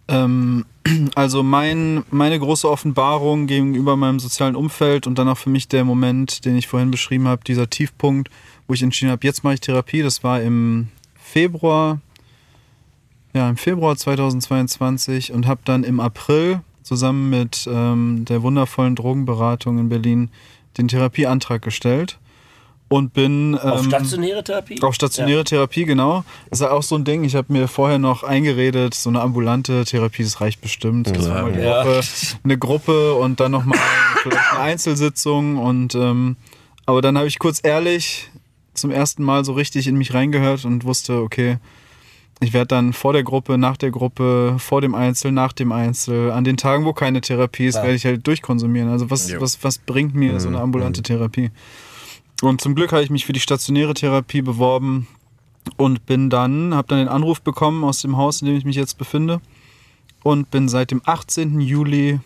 Ähm, 0.09 0.67
also 1.15 1.43
mein, 1.43 2.05
meine 2.11 2.39
große 2.39 2.69
Offenbarung 2.69 3.47
gegenüber 3.47 3.97
meinem 3.97 4.21
sozialen 4.21 4.57
Umfeld 4.57 5.07
und 5.07 5.19
dann 5.19 5.29
auch 5.29 5.39
für 5.39 5.51
mich 5.51 5.69
der 5.69 5.85
Moment, 5.85 6.45
den 6.45 6.57
ich 6.57 6.69
vorhin 6.69 6.91
beschrieben 6.91 7.29
habe, 7.29 7.45
dieser 7.45 7.71
Tiefpunkt, 7.71 8.31
wo 8.67 8.75
ich 8.75 8.83
entschieden 8.83 9.11
habe, 9.11 9.27
jetzt 9.27 9.45
mache 9.45 9.55
ich 9.55 9.61
Therapie. 9.61 10.03
Das 10.03 10.23
war 10.23 10.43
im 10.43 10.89
Februar, 11.15 12.01
ja, 13.33 13.49
im 13.49 13.57
Februar 13.57 13.97
2022 13.97 15.33
und 15.33 15.47
habe 15.47 15.63
dann 15.65 15.85
im 15.85 16.01
April 16.01 16.61
zusammen 16.83 17.31
mit 17.31 17.69
ähm, 17.71 18.25
der 18.27 18.43
wundervollen 18.43 18.95
Drogenberatung 18.95 19.79
in 19.79 19.89
Berlin 19.89 20.31
den 20.77 20.89
Therapieantrag 20.89 21.63
gestellt 21.63 22.19
und 22.89 23.13
bin. 23.13 23.59
Ähm, 23.63 23.71
auf 23.71 23.85
stationäre 23.85 24.45
Therapie? 24.45 24.81
Auf 24.83 24.95
stationäre 24.95 25.39
ja. 25.39 25.45
Therapie, 25.45 25.85
genau. 25.85 26.25
Das 26.51 26.61
ist 26.61 26.67
auch 26.67 26.83
so 26.83 26.97
ein 26.97 27.05
Ding. 27.05 27.25
Ich 27.25 27.35
habe 27.35 27.53
mir 27.53 27.69
vorher 27.69 27.99
noch 27.99 28.23
eingeredet, 28.23 28.95
so 28.95 29.11
eine 29.11 29.21
ambulante 29.21 29.85
Therapie, 29.85 30.23
das 30.23 30.41
reicht 30.41 30.61
bestimmt. 30.61 31.15
Das 31.17 31.27
ja. 31.27 31.49
die 31.49 31.61
ja. 31.61 31.85
Woche 31.85 32.01
eine 32.43 32.59
Gruppe 32.59 33.15
und 33.15 33.41
dann 33.41 33.53
nochmal 33.53 33.79
vielleicht 34.23 34.53
eine 34.53 34.61
Einzelsitzung. 34.61 35.59
Und 35.59 35.95
ähm, 35.95 36.37
aber 36.87 37.03
dann 37.03 37.17
habe 37.17 37.27
ich 37.27 37.39
kurz 37.39 37.61
ehrlich 37.63 38.31
zum 38.75 38.91
ersten 38.91 39.23
Mal 39.23 39.45
so 39.45 39.53
richtig 39.53 39.87
in 39.87 39.97
mich 39.97 40.15
reingehört 40.15 40.65
und 40.65 40.85
wusste, 40.85 41.21
okay, 41.23 41.59
ich 42.41 42.53
werde 42.53 42.67
dann 42.67 42.93
vor 42.93 43.13
der 43.13 43.23
Gruppe, 43.23 43.57
nach 43.59 43.77
der 43.77 43.91
Gruppe, 43.91 44.57
vor 44.59 44.81
dem 44.81 44.95
Einzel, 44.95 45.33
nach 45.33 45.53
dem 45.53 45.73
Einzel, 45.73 46.33
an 46.33 46.45
den 46.45 46.57
Tagen, 46.57 46.85
wo 46.85 46.93
keine 46.93 47.21
Therapie 47.21 47.67
ist, 47.67 47.77
ja. 47.77 47.83
werde 47.83 47.95
ich 47.95 48.05
halt 48.05 48.27
durchkonsumieren. 48.27 48.91
Also 48.91 49.11
was, 49.11 49.33
was, 49.41 49.63
was 49.63 49.79
bringt 49.79 50.15
mir 50.15 50.39
so 50.41 50.49
eine 50.49 50.59
mhm. 50.59 50.65
ambulante 50.65 51.01
mhm. 51.01 51.05
Therapie? 51.05 51.51
Und 52.43 52.61
zum 52.61 52.75
Glück 52.75 52.93
habe 52.93 53.03
ich 53.03 53.11
mich 53.11 53.25
für 53.25 53.33
die 53.33 53.41
stationäre 53.41 53.95
Therapie 53.95 54.43
beworben 54.43 55.07
und 55.77 56.07
bin 56.07 56.31
dann, 56.31 56.75
habe 56.75 56.89
dann 56.89 56.99
den 56.99 57.09
Anruf 57.09 57.41
bekommen 57.41 57.85
aus 57.85 58.03
dem 58.03 58.17
Haus, 58.17 58.43
in 58.43 58.47
dem 58.47 58.57
ich 58.57 58.65
mich 58.65 58.77
jetzt 58.77 58.99
befinde 58.99 59.41
und 60.23 60.51
bin 60.51 60.69
seit 60.69 60.91
dem 60.91 61.01
18. 61.05 61.61
Juli 61.61 62.21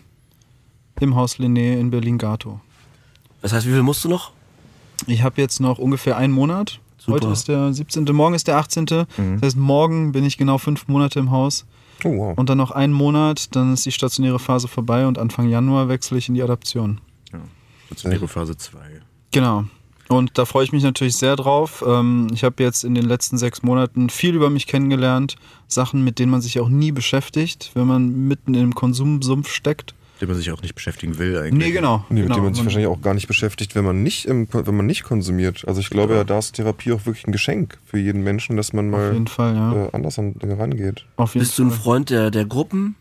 im 1.01 1.15
Haus 1.15 1.37
Linné 1.39 1.79
in 1.79 1.91
Berlin-Gato. 1.91 2.61
Das 3.43 3.53
heißt, 3.53 3.67
wie 3.67 3.73
viel 3.73 3.83
musst 3.83 4.05
du 4.05 4.09
noch? 4.09 4.33
Ich 5.07 5.23
habe 5.23 5.41
jetzt 5.41 5.61
noch 5.61 5.79
ungefähr 5.79 6.17
einen 6.17 6.33
Monat. 6.33 6.81
Super. 6.99 7.15
Heute 7.15 7.29
ist 7.29 7.49
der 7.49 7.73
17., 7.73 8.05
morgen 8.05 8.35
ist 8.35 8.49
der 8.49 8.57
18. 8.57 8.85
Mhm. 8.85 9.07
Das 9.35 9.43
heißt, 9.43 9.57
morgen 9.57 10.13
bin 10.13 10.25
ich 10.25 10.37
genau 10.39 10.59
fünf 10.59 10.89
Monate 10.89 11.21
im 11.21 11.31
Haus. 11.31 11.67
Oh, 12.05 12.17
wow. 12.17 12.39
Und 12.39 12.49
dann 12.49 12.59
noch 12.59 12.71
einen 12.71 12.93
Monat, 12.93 13.55
dann 13.55 13.75
ist 13.75 13.87
die 13.87 13.93
stationäre 13.93 14.39
Phase 14.39 14.69
vorbei 14.69 15.07
und 15.07 15.19
Anfang 15.19 15.49
Januar 15.49 15.89
wechsle 15.89 16.19
ich 16.19 16.29
in 16.29 16.35
die 16.35 16.43
Adaption. 16.43 17.01
Ja, 17.33 17.41
stationäre 17.87 18.29
Phase 18.29 18.57
2. 18.57 18.79
Genau. 19.31 19.65
Und 20.09 20.39
da 20.39 20.45
freue 20.45 20.65
ich 20.65 20.73
mich 20.73 20.83
natürlich 20.83 21.17
sehr 21.17 21.37
drauf. 21.37 21.85
Ähm, 21.87 22.29
ich 22.33 22.45
habe 22.45 22.63
jetzt 22.63 22.85
in 22.85 22.95
den 22.95 23.05
letzten 23.05 23.39
sechs 23.39 23.63
Monaten 23.63 24.11
viel 24.11 24.35
über 24.35 24.51
mich 24.51 24.67
kennengelernt. 24.67 25.37
Sachen, 25.67 26.03
mit 26.03 26.19
denen 26.19 26.31
man 26.31 26.41
sich 26.41 26.61
auch 26.61 26.69
nie 26.69 26.93
beschäftigt, 26.93 27.73
wenn 27.75 27.87
man 27.87 28.27
mitten 28.27 28.55
im 28.55 28.75
Konsumsumpf 28.75 29.51
steckt 29.51 29.95
mit 30.19 30.23
dem 30.23 30.29
man 30.31 30.39
sich 30.39 30.51
auch 30.51 30.63
nicht 30.63 30.75
beschäftigen 30.75 31.19
will 31.19 31.39
eigentlich. 31.39 31.69
Nee, 31.69 31.71
genau. 31.71 32.05
Nee, 32.09 32.21
mit 32.21 32.25
genau. 32.25 32.35
dem 32.35 32.45
man 32.45 32.55
sich 32.55 32.65
wahrscheinlich 32.65 32.89
auch 32.89 33.01
gar 33.01 33.15
nicht 33.15 33.29
beschäftigt, 33.29 33.77
wenn 33.77 33.85
man 33.85 34.03
nicht, 34.03 34.25
im, 34.25 34.49
wenn 34.51 34.77
man 34.77 34.85
nicht 34.85 35.05
konsumiert. 35.05 35.63
Also 35.69 35.81
ich 35.81 35.91
glaube 35.91 36.15
ja, 36.15 36.25
da 36.25 36.39
ist 36.39 36.55
Therapie 36.55 36.91
auch 36.91 37.07
wirklich 37.07 37.25
ein 37.29 37.33
Geschenk 37.33 37.79
für 37.85 37.99
jeden 37.99 38.25
Menschen, 38.25 38.57
dass 38.57 38.73
man 38.73 38.91
mal 38.91 39.15
Fall, 39.27 39.55
ja. 39.55 39.85
äh, 39.85 39.89
anders 39.93 40.19
an 40.19 40.35
Dinge 40.35 40.59
rangeht. 40.59 41.05
Bist 41.35 41.57
du 41.59 41.67
ein 41.67 41.71
Freund 41.71 42.11
der, 42.11 42.33
der 42.33 42.47
Gruppen? 42.47 42.97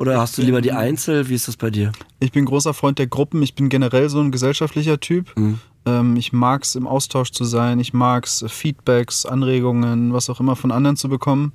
Oder 0.00 0.20
hast 0.20 0.36
du 0.36 0.42
lieber 0.42 0.60
die 0.60 0.72
Einzel? 0.72 1.28
Wie 1.28 1.34
ist 1.34 1.46
das 1.46 1.56
bei 1.56 1.70
dir? 1.70 1.92
Ich 2.18 2.32
bin 2.32 2.44
großer 2.44 2.74
Freund 2.74 2.98
der 2.98 3.06
Gruppen. 3.06 3.40
Ich 3.42 3.54
bin 3.54 3.68
generell 3.68 4.08
so 4.08 4.20
ein 4.20 4.32
gesellschaftlicher 4.32 4.98
Typ. 4.98 5.36
Mhm. 5.36 5.60
Ähm, 5.86 6.16
ich 6.16 6.32
mag 6.32 6.62
es, 6.64 6.74
im 6.74 6.86
Austausch 6.86 7.30
zu 7.32 7.44
sein. 7.44 7.78
Ich 7.80 7.92
mag 7.92 8.26
es, 8.26 8.44
Feedbacks, 8.48 9.26
Anregungen, 9.26 10.12
was 10.12 10.30
auch 10.30 10.40
immer 10.40 10.56
von 10.56 10.72
anderen 10.72 10.96
zu 10.96 11.08
bekommen. 11.08 11.52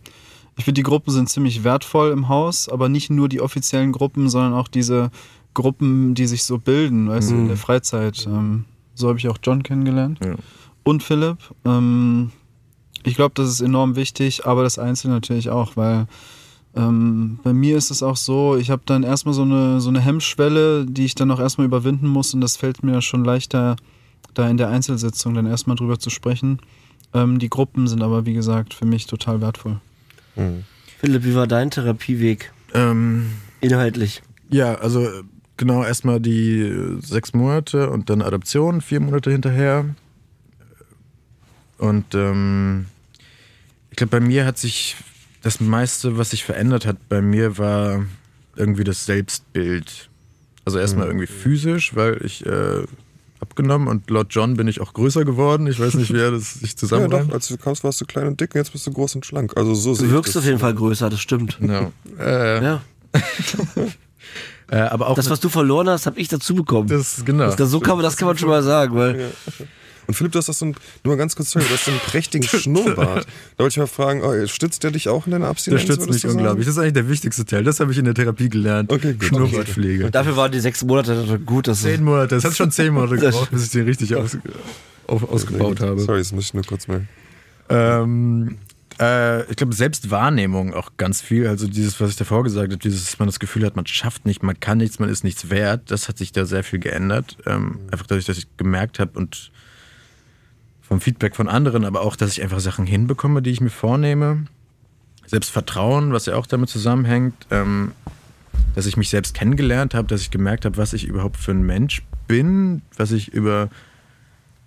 Ich 0.57 0.65
finde, 0.65 0.79
die 0.79 0.83
Gruppen 0.83 1.11
sind 1.11 1.29
ziemlich 1.29 1.63
wertvoll 1.63 2.11
im 2.11 2.29
Haus, 2.29 2.69
aber 2.69 2.89
nicht 2.89 3.09
nur 3.09 3.27
die 3.27 3.41
offiziellen 3.41 3.91
Gruppen, 3.91 4.29
sondern 4.29 4.53
auch 4.53 4.67
diese 4.67 5.09
Gruppen, 5.53 6.13
die 6.15 6.27
sich 6.27 6.43
so 6.43 6.57
bilden, 6.59 7.09
weißt 7.09 7.31
mhm. 7.31 7.35
du, 7.35 7.41
in 7.41 7.47
der 7.47 7.57
Freizeit. 7.57 8.25
Ähm, 8.27 8.65
so 8.95 9.07
habe 9.07 9.17
ich 9.17 9.27
auch 9.27 9.37
John 9.41 9.63
kennengelernt. 9.63 10.19
Ja. 10.23 10.35
Und 10.83 11.01
Philipp. 11.01 11.37
Ähm, 11.65 12.31
ich 13.03 13.15
glaube, 13.15 13.33
das 13.35 13.49
ist 13.49 13.61
enorm 13.61 13.95
wichtig, 13.95 14.45
aber 14.45 14.63
das 14.63 14.79
Einzelne 14.79 15.15
natürlich 15.15 15.49
auch, 15.49 15.75
weil 15.75 16.07
ähm, 16.75 17.39
bei 17.43 17.53
mir 17.53 17.77
ist 17.77 17.91
es 17.91 18.01
auch 18.01 18.15
so, 18.15 18.55
ich 18.55 18.69
habe 18.69 18.81
dann 18.85 19.03
erstmal 19.03 19.33
so 19.33 19.43
eine, 19.43 19.81
so 19.81 19.89
eine 19.89 19.99
Hemmschwelle, 19.99 20.85
die 20.85 21.05
ich 21.05 21.15
dann 21.15 21.29
auch 21.31 21.39
erstmal 21.39 21.67
überwinden 21.67 22.07
muss 22.07 22.33
und 22.33 22.41
das 22.41 22.57
fällt 22.57 22.83
mir 22.83 23.01
schon 23.01 23.23
leichter, 23.23 23.75
da 24.33 24.49
in 24.49 24.57
der 24.57 24.69
Einzelsitzung 24.69 25.33
dann 25.33 25.45
erstmal 25.45 25.75
drüber 25.75 25.99
zu 25.99 26.09
sprechen. 26.09 26.59
Ähm, 27.13 27.39
die 27.39 27.49
Gruppen 27.49 27.87
sind 27.87 28.01
aber, 28.01 28.25
wie 28.25 28.33
gesagt, 28.33 28.73
für 28.73 28.85
mich 28.85 29.07
total 29.07 29.41
wertvoll. 29.41 29.79
Mhm. 30.35 30.63
Philipp, 30.99 31.23
wie 31.23 31.35
war 31.35 31.47
dein 31.47 31.69
Therapieweg? 31.69 32.51
Ähm, 32.73 33.31
Inhaltlich. 33.61 34.21
Ja, 34.49 34.75
also 34.75 35.07
genau 35.57 35.83
erstmal 35.83 36.19
die 36.19 36.97
sechs 36.99 37.33
Monate 37.33 37.89
und 37.89 38.09
dann 38.09 38.21
Adoption, 38.21 38.81
vier 38.81 38.99
Monate 38.99 39.31
hinterher. 39.31 39.85
Und 41.77 42.15
ähm, 42.15 42.85
ich 43.89 43.97
glaube, 43.97 44.11
bei 44.11 44.19
mir 44.19 44.45
hat 44.45 44.57
sich 44.57 44.95
das 45.41 45.59
meiste, 45.59 46.17
was 46.17 46.31
sich 46.31 46.43
verändert 46.43 46.85
hat, 46.85 47.09
bei 47.09 47.21
mir 47.21 47.57
war 47.57 48.05
irgendwie 48.55 48.83
das 48.83 49.05
Selbstbild. 49.05 50.09
Also 50.65 50.79
erstmal 50.79 51.05
mhm. 51.05 51.11
irgendwie 51.11 51.27
physisch, 51.27 51.95
weil 51.95 52.25
ich 52.25 52.45
äh, 52.45 52.83
abgenommen 53.43 53.87
und 53.87 54.09
laut 54.09 54.27
John 54.31 54.55
bin 54.55 54.67
ich 54.67 54.81
auch 54.81 54.93
größer 54.93 55.23
geworden. 55.25 55.67
Ich 55.67 55.79
weiß 55.79 55.93
nicht, 55.95 56.11
wie 56.13 56.19
er 56.19 56.31
das 56.31 56.55
sich 56.55 56.75
zusammenreimt. 56.77 57.25
Ja, 57.25 57.27
doch, 57.27 57.33
als 57.35 57.47
du 57.49 57.57
kamst, 57.57 57.83
warst 57.83 58.01
du 58.01 58.05
klein 58.05 58.27
und 58.27 58.41
dick 58.41 58.55
und 58.55 58.59
jetzt 58.59 58.71
bist 58.71 58.87
du 58.87 58.91
groß 58.91 59.15
und 59.15 59.25
schlank. 59.25 59.55
Also 59.55 59.75
so 59.75 59.95
Du 59.95 60.09
wirkst 60.09 60.35
auf 60.35 60.45
jeden 60.45 60.59
Fall 60.59 60.73
größer, 60.73 61.09
das 61.09 61.19
stimmt. 61.19 61.57
No. 61.61 61.91
Äh. 62.19 62.63
Ja. 62.63 62.81
äh, 64.71 64.77
aber 64.77 65.07
auch 65.07 65.15
das, 65.15 65.29
was 65.29 65.39
du 65.39 65.49
verloren 65.49 65.89
hast, 65.89 66.05
habe 66.07 66.19
ich 66.19 66.27
dazu 66.27 66.55
bekommen. 66.55 66.87
Das, 66.87 67.23
genau. 67.23 67.53
Das, 67.53 67.69
so 67.69 67.79
kann 67.79 67.97
man, 67.97 68.03
das 68.03 68.17
kann 68.17 68.27
man 68.27 68.37
schon 68.37 68.49
mal 68.49 68.63
sagen. 68.63 68.95
Weil 68.95 69.19
ja. 69.19 69.27
Und 70.07 70.13
Philipp, 70.13 70.31
du 70.33 70.39
hast 70.39 70.49
das 70.49 70.59
so 70.59 70.65
ein, 70.65 70.75
nur 71.03 71.17
ganz 71.17 71.35
kurz, 71.35 71.51
sorry, 71.51 71.65
du 71.65 71.73
hast 71.73 71.85
so 71.85 71.91
einen 71.91 71.99
prächtigen 71.99 72.47
Schnurrbart. 72.47 73.25
Da 73.57 73.63
wollte 73.63 73.73
ich 73.73 73.77
mal 73.77 73.87
fragen, 73.87 74.21
oh, 74.21 74.47
stützt 74.47 74.83
der 74.83 74.91
dich 74.91 75.09
auch 75.09 75.25
in 75.25 75.31
deiner 75.31 75.47
Abstinenz? 75.47 75.85
Der 75.85 75.93
stützt 75.93 76.09
mich 76.09 76.25
unglaublich. 76.25 76.65
Das 76.65 76.75
ist 76.75 76.81
eigentlich 76.81 76.93
der 76.93 77.09
wichtigste 77.09 77.45
Teil. 77.45 77.63
Das 77.63 77.79
habe 77.79 77.91
ich 77.91 77.97
in 77.97 78.05
der 78.05 78.13
Therapie 78.13 78.49
gelernt. 78.49 78.91
Okay, 78.91 79.13
gut. 79.13 79.25
Schnurrbartpflege. 79.25 80.03
Okay. 80.03 80.11
Dafür 80.11 80.35
waren 80.35 80.51
die 80.51 80.59
sechs 80.59 80.83
Monate 80.83 81.39
gut. 81.45 81.67
Das 81.67 81.81
zehn 81.81 82.03
Monate. 82.03 82.35
Es 82.35 82.43
hat 82.43 82.55
schon 82.55 82.71
zehn 82.71 82.93
Monate 82.93 83.15
gebraucht, 83.19 83.51
bis 83.51 83.65
ich 83.65 83.71
den 83.71 83.85
richtig 83.85 84.15
aus, 84.15 84.37
auf, 85.07 85.29
ausgebaut 85.29 85.79
habe. 85.79 85.99
Sorry, 85.99 86.19
das 86.19 86.31
muss 86.31 86.45
ich 86.45 86.53
nur 86.53 86.63
kurz 86.63 86.87
mal. 86.87 87.05
Ähm, 87.69 88.57
äh, 88.99 89.49
ich 89.49 89.55
glaube, 89.55 89.73
Selbstwahrnehmung 89.73 90.73
auch 90.73 90.91
ganz 90.97 91.21
viel. 91.21 91.47
Also 91.47 91.67
dieses, 91.67 91.99
was 91.99 92.11
ich 92.11 92.15
davor 92.15 92.43
gesagt 92.43 92.71
habe, 92.71 92.77
dieses, 92.77 93.05
dass 93.05 93.19
man 93.19 93.27
das 93.27 93.39
Gefühl 93.39 93.65
hat, 93.65 93.75
man 93.75 93.85
schafft 93.85 94.25
nicht, 94.25 94.43
man 94.43 94.59
kann 94.59 94.77
nichts, 94.77 94.99
man 94.99 95.09
ist 95.09 95.23
nichts 95.23 95.49
wert, 95.49 95.91
das 95.91 96.07
hat 96.07 96.17
sich 96.17 96.31
da 96.31 96.45
sehr 96.45 96.63
viel 96.63 96.79
geändert. 96.79 97.37
Ähm, 97.45 97.79
einfach 97.91 98.07
dadurch, 98.07 98.25
dass 98.25 98.37
ich 98.37 98.47
gemerkt 98.57 98.99
habe 98.99 99.17
und 99.17 99.51
vom 100.93 101.01
Feedback 101.01 101.35
von 101.35 101.49
anderen, 101.49 101.85
aber 101.85 102.01
auch, 102.01 102.15
dass 102.15 102.29
ich 102.33 102.43
einfach 102.43 102.59
Sachen 102.59 102.85
hinbekomme, 102.85 103.41
die 103.41 103.49
ich 103.49 103.61
mir 103.61 103.71
vornehme. 103.71 104.45
Selbstvertrauen, 105.25 106.13
was 106.13 106.27
ja 106.27 106.35
auch 106.35 106.45
damit 106.45 106.69
zusammenhängt, 106.69 107.47
ähm, 107.49 107.93
dass 108.75 108.85
ich 108.85 108.95
mich 108.95 109.09
selbst 109.09 109.33
kennengelernt 109.33 109.95
habe, 109.95 110.07
dass 110.07 110.21
ich 110.21 110.29
gemerkt 110.29 110.65
habe, 110.65 110.77
was 110.77 110.93
ich 110.93 111.05
überhaupt 111.05 111.37
für 111.37 111.49
ein 111.49 111.63
Mensch 111.63 112.03
bin, 112.27 112.83
was 112.95 113.11
ich 113.11 113.33
über 113.33 113.69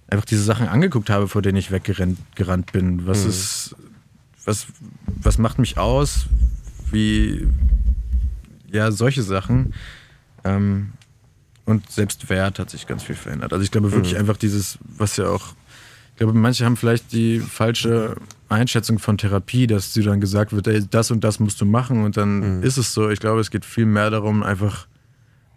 einfach 0.09 0.25
diese 0.25 0.43
Sachen 0.43 0.67
angeguckt 0.67 1.11
habe, 1.11 1.29
vor 1.29 1.43
denen 1.43 1.59
ich 1.59 1.71
weggerannt 1.71 2.19
gerannt 2.35 2.73
bin. 2.73 3.07
Was 3.07 3.23
mhm. 3.23 3.31
ist, 3.31 3.77
was, 4.45 4.67
was 5.07 5.39
macht 5.39 5.61
mich 5.61 5.79
aus? 5.79 6.27
Wie, 6.91 7.47
ja, 8.73 8.91
solche 8.91 9.23
Sachen. 9.23 9.75
Ähm, 10.43 10.91
und 11.67 11.89
selbst 11.89 12.29
Wert 12.31 12.59
hat 12.59 12.71
sich 12.71 12.89
ganz 12.89 13.05
viel 13.05 13.15
verändert. 13.15 13.53
Also 13.53 13.63
ich 13.63 13.71
glaube 13.71 13.93
wirklich 13.93 14.15
Mhm. 14.15 14.21
einfach 14.21 14.37
dieses, 14.37 14.79
was 14.83 15.17
ja 15.17 15.29
auch, 15.29 15.55
ich 16.17 16.19
glaube, 16.21 16.33
manche 16.33 16.65
haben 16.65 16.79
vielleicht 16.79 17.13
die 17.13 17.41
falsche 17.41 18.17
Einschätzung 18.49 18.99
von 18.99 19.19
Therapie, 19.19 19.67
dass 19.67 19.93
dir 19.93 20.03
dann 20.05 20.19
gesagt 20.19 20.55
wird, 20.55 20.67
ey, 20.67 20.83
das 20.91 21.11
und 21.11 21.23
das 21.23 21.41
musst 21.41 21.61
du 21.61 21.67
machen 21.67 22.05
und 22.05 22.17
dann 22.17 22.57
Mhm. 22.59 22.63
ist 22.63 22.79
es 22.79 22.95
so. 22.95 23.11
Ich 23.11 23.21
glaube, 23.21 23.39
es 23.43 23.51
geht 23.51 23.67
viel 23.67 23.85
mehr 23.85 24.09
darum, 24.09 24.43
einfach 24.43 24.87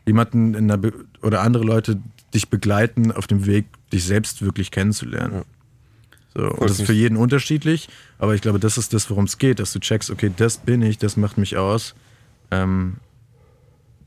jemanden 0.06 0.56
in 0.56 0.68
der 0.68 0.76
Be 0.76 0.92
oder 1.22 1.44
andere 1.44 1.64
Leute 1.64 1.98
dich 2.34 2.50
begleiten 2.50 3.14
auf 3.14 3.26
dem 3.26 3.46
Weg, 3.46 3.68
dich 3.94 4.04
selbst 4.04 4.42
wirklich 4.42 4.70
kennenzulernen. 4.70 5.44
So, 6.36 6.42
und 6.50 6.70
das 6.70 6.78
ist 6.80 6.86
für 6.88 6.94
jeden 6.94 7.16
unterschiedlich, 7.16 7.88
aber 8.18 8.36
ich 8.36 8.42
glaube, 8.42 8.60
das 8.60 8.78
ist 8.78 8.94
das, 8.94 9.10
worum 9.10 9.24
es 9.26 9.38
geht, 9.38 9.60
dass 9.60 9.72
du 9.72 9.80
checkst, 9.80 10.10
okay, 10.12 10.30
das 10.36 10.58
bin 10.58 10.82
ich, 10.82 10.98
das 10.98 11.16
macht 11.16 11.38
mich 11.38 11.56
aus, 11.56 11.96
ähm, 12.52 12.98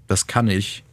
das 0.07 0.27
kann 0.27 0.49
ich. 0.49 0.85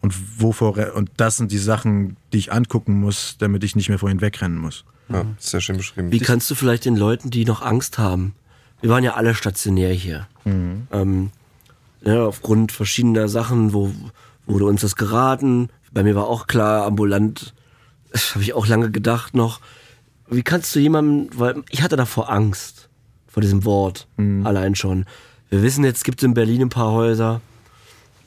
Und 0.00 0.40
wovor 0.40 0.94
und 0.94 1.10
das 1.16 1.36
sind 1.36 1.50
die 1.50 1.58
Sachen, 1.58 2.16
die 2.32 2.38
ich 2.38 2.52
angucken 2.52 3.00
muss, 3.00 3.36
damit 3.38 3.64
ich 3.64 3.74
nicht 3.74 3.88
mehr 3.88 3.98
vorhin 3.98 4.20
wegrennen 4.20 4.58
muss. 4.58 4.84
Ja, 5.08 5.24
sehr 5.38 5.60
schön 5.60 5.76
beschrieben. 5.76 6.12
Wie 6.12 6.18
kannst 6.18 6.50
du 6.50 6.54
vielleicht 6.54 6.84
den 6.84 6.96
Leuten, 6.96 7.30
die 7.30 7.44
noch 7.44 7.62
Angst 7.62 7.98
haben, 7.98 8.34
wir 8.80 8.90
waren 8.90 9.02
ja 9.02 9.14
alle 9.14 9.34
stationär 9.34 9.92
hier, 9.92 10.28
ähm, 10.92 11.30
ja, 12.02 12.24
aufgrund 12.24 12.70
verschiedener 12.70 13.28
Sachen, 13.28 13.72
wo 13.72 13.92
wurde 14.46 14.66
uns 14.66 14.82
das 14.82 14.96
geraten, 14.96 15.68
bei 15.92 16.02
mir 16.02 16.14
war 16.14 16.26
auch 16.26 16.46
klar, 16.46 16.86
ambulant, 16.86 17.54
das 18.12 18.34
habe 18.34 18.44
ich 18.44 18.54
auch 18.54 18.66
lange 18.66 18.90
gedacht 18.90 19.34
noch, 19.34 19.60
wie 20.30 20.42
kannst 20.42 20.74
du 20.76 20.80
jemandem, 20.80 21.38
weil 21.38 21.62
ich 21.70 21.82
hatte 21.82 21.96
davor 21.96 22.30
Angst, 22.30 22.88
vor 23.26 23.40
diesem 23.40 23.64
Wort, 23.64 24.06
allein 24.44 24.74
schon. 24.74 25.06
Wir 25.48 25.62
wissen 25.62 25.84
jetzt, 25.84 26.04
gibt 26.04 26.20
es 26.20 26.24
in 26.24 26.34
Berlin 26.34 26.62
ein 26.62 26.68
paar 26.68 26.92
Häuser, 26.92 27.40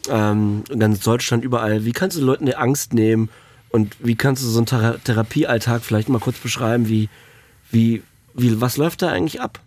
ähm, 0.09 0.63
in 0.69 0.79
ganz 0.79 0.99
Deutschland 1.01 1.43
überall. 1.43 1.85
Wie 1.85 1.91
kannst 1.91 2.17
du 2.17 2.21
Leuten 2.21 2.45
die 2.45 2.55
Angst 2.55 2.93
nehmen 2.93 3.29
und 3.69 3.95
wie 3.99 4.15
kannst 4.15 4.43
du 4.43 4.47
so 4.47 4.59
einen 4.59 4.65
Thera 4.65 4.97
Therapiealltag 5.03 5.83
vielleicht 5.83 6.09
mal 6.09 6.19
kurz 6.19 6.37
beschreiben, 6.37 6.87
wie, 6.87 7.09
wie, 7.71 8.03
wie, 8.33 8.59
was 8.59 8.77
läuft 8.77 9.01
da 9.01 9.09
eigentlich 9.09 9.41
ab? 9.41 9.59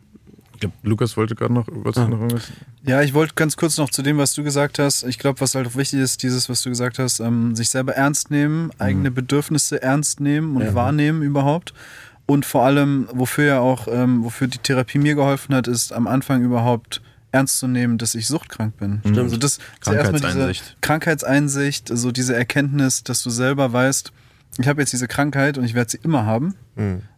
Ich 0.55 0.61
glaube, 0.61 0.75
Lukas 0.83 1.17
wollte 1.17 1.35
gerade 1.35 1.53
noch, 1.53 1.67
wolltest 1.69 1.97
du 1.97 2.11
noch 2.11 2.21
irgendwas? 2.21 2.53
Ja, 2.85 3.03
ich 3.03 3.13
wollte 3.13 3.35
ganz 3.35 3.57
kurz 3.57 3.77
noch 3.77 3.91
zu 3.91 4.03
dem, 4.03 4.19
was 4.19 4.35
du 4.35 4.45
gesagt 4.45 4.79
hast. 4.79 5.03
Ich 5.05 5.19
glaube, 5.19 5.41
was 5.41 5.55
halt 5.55 5.67
auch 5.67 5.75
wichtig 5.75 6.01
ist, 6.01 6.23
dieses, 6.23 6.49
was 6.49 6.63
du 6.63 6.69
gesagt 6.69 6.99
hast, 6.99 7.21
ähm, 7.21 7.57
sich 7.57 7.71
selber 7.71 7.95
ernst 7.95 8.31
nehmen, 8.31 8.71
eigene 8.79 9.11
Bedürfnisse 9.11 9.83
ernst 9.83 10.21
nehmen 10.21 10.57
und 10.57 10.75
wahrnehmen 10.75 11.23
überhaupt. 11.23 11.75
Und 12.27 12.47
vor 12.47 12.65
allem, 12.65 13.09
wofür 13.13 13.45
ja 13.45 13.61
auch, 13.61 13.89
ähm, 13.89 14.25
wofür 14.25 14.47
die 14.47 14.59
Therapie 14.59 14.99
mir 14.99 15.15
geholfen 15.15 15.55
hat, 15.55 15.67
ist 15.67 15.93
am 15.93 16.07
Anfang 16.07 16.43
überhaupt 16.43 17.03
ernst 17.35 17.59
zu 17.59 17.67
nehmen, 17.67 17.99
dass 17.99 18.15
ich 18.15 18.27
suchtkrank 18.27 18.77
bin. 18.79 19.01
Stimmt. 19.01 19.19
Also 19.19 19.37
das 19.37 19.59
ist 19.59 19.61
erstmal 19.87 20.13
diese 20.13 20.23
Krankheitseinsicht. 20.23 20.77
Krankheitseinsicht, 20.81 21.91
so 21.93 22.13
diese 22.13 22.35
Erkenntnis, 22.35 23.03
dass 23.03 23.23
du 23.23 23.31
selber 23.31 23.73
weißt, 23.73 24.13
ich 24.59 24.69
habe 24.69 24.81
jetzt 24.81 24.93
diese 24.93 25.09
Krankheit 25.09 25.59
und 25.59 25.65
ich 25.65 25.75
werde 25.75 25.91
sie 25.91 25.99
immer 26.03 26.25
haben. 26.25 26.55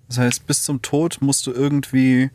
Das 0.08 0.18
heißt, 0.18 0.46
bis 0.46 0.64
zum 0.64 0.80
Tod 0.82 1.18
musst 1.20 1.46
du 1.46 1.52
irgendwie 1.52 2.30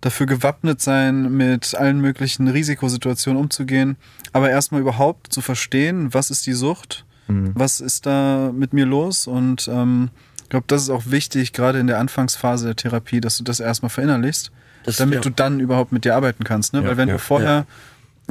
dafür 0.00 0.26
gewappnet 0.26 0.80
sein, 0.80 1.30
mit 1.36 1.74
allen 1.74 2.00
möglichen 2.00 2.48
Risikosituationen 2.48 3.40
umzugehen. 3.40 3.96
Aber 4.32 4.50
erstmal 4.50 4.80
überhaupt 4.80 5.32
zu 5.32 5.40
verstehen, 5.40 6.12
was 6.12 6.30
ist 6.30 6.46
die 6.46 6.52
Sucht, 6.52 7.04
was 7.54 7.80
ist 7.80 8.06
da 8.06 8.50
mit 8.52 8.72
mir 8.72 8.86
los. 8.86 9.28
Und 9.28 9.68
ähm, 9.68 10.10
ich 10.42 10.48
glaube, 10.48 10.64
das 10.66 10.82
ist 10.82 10.90
auch 10.90 11.04
wichtig, 11.06 11.52
gerade 11.52 11.78
in 11.78 11.86
der 11.86 12.00
Anfangsphase 12.00 12.66
der 12.66 12.76
Therapie, 12.76 13.20
dass 13.20 13.38
du 13.38 13.44
das 13.44 13.60
erstmal 13.60 13.90
verinnerlichst, 13.90 14.50
Das- 14.84 14.96
damit 14.96 15.16
ja. 15.16 15.20
du 15.20 15.30
dann 15.30 15.60
überhaupt 15.60 15.92
mit 15.92 16.04
dir 16.04 16.14
arbeiten 16.16 16.44
kannst. 16.44 16.72
Ne? 16.72 16.82
Ja, 16.82 16.88
Weil 16.88 16.96
wenn 16.96 17.08
ja, 17.08 17.14
du 17.14 17.20
vorher 17.20 17.66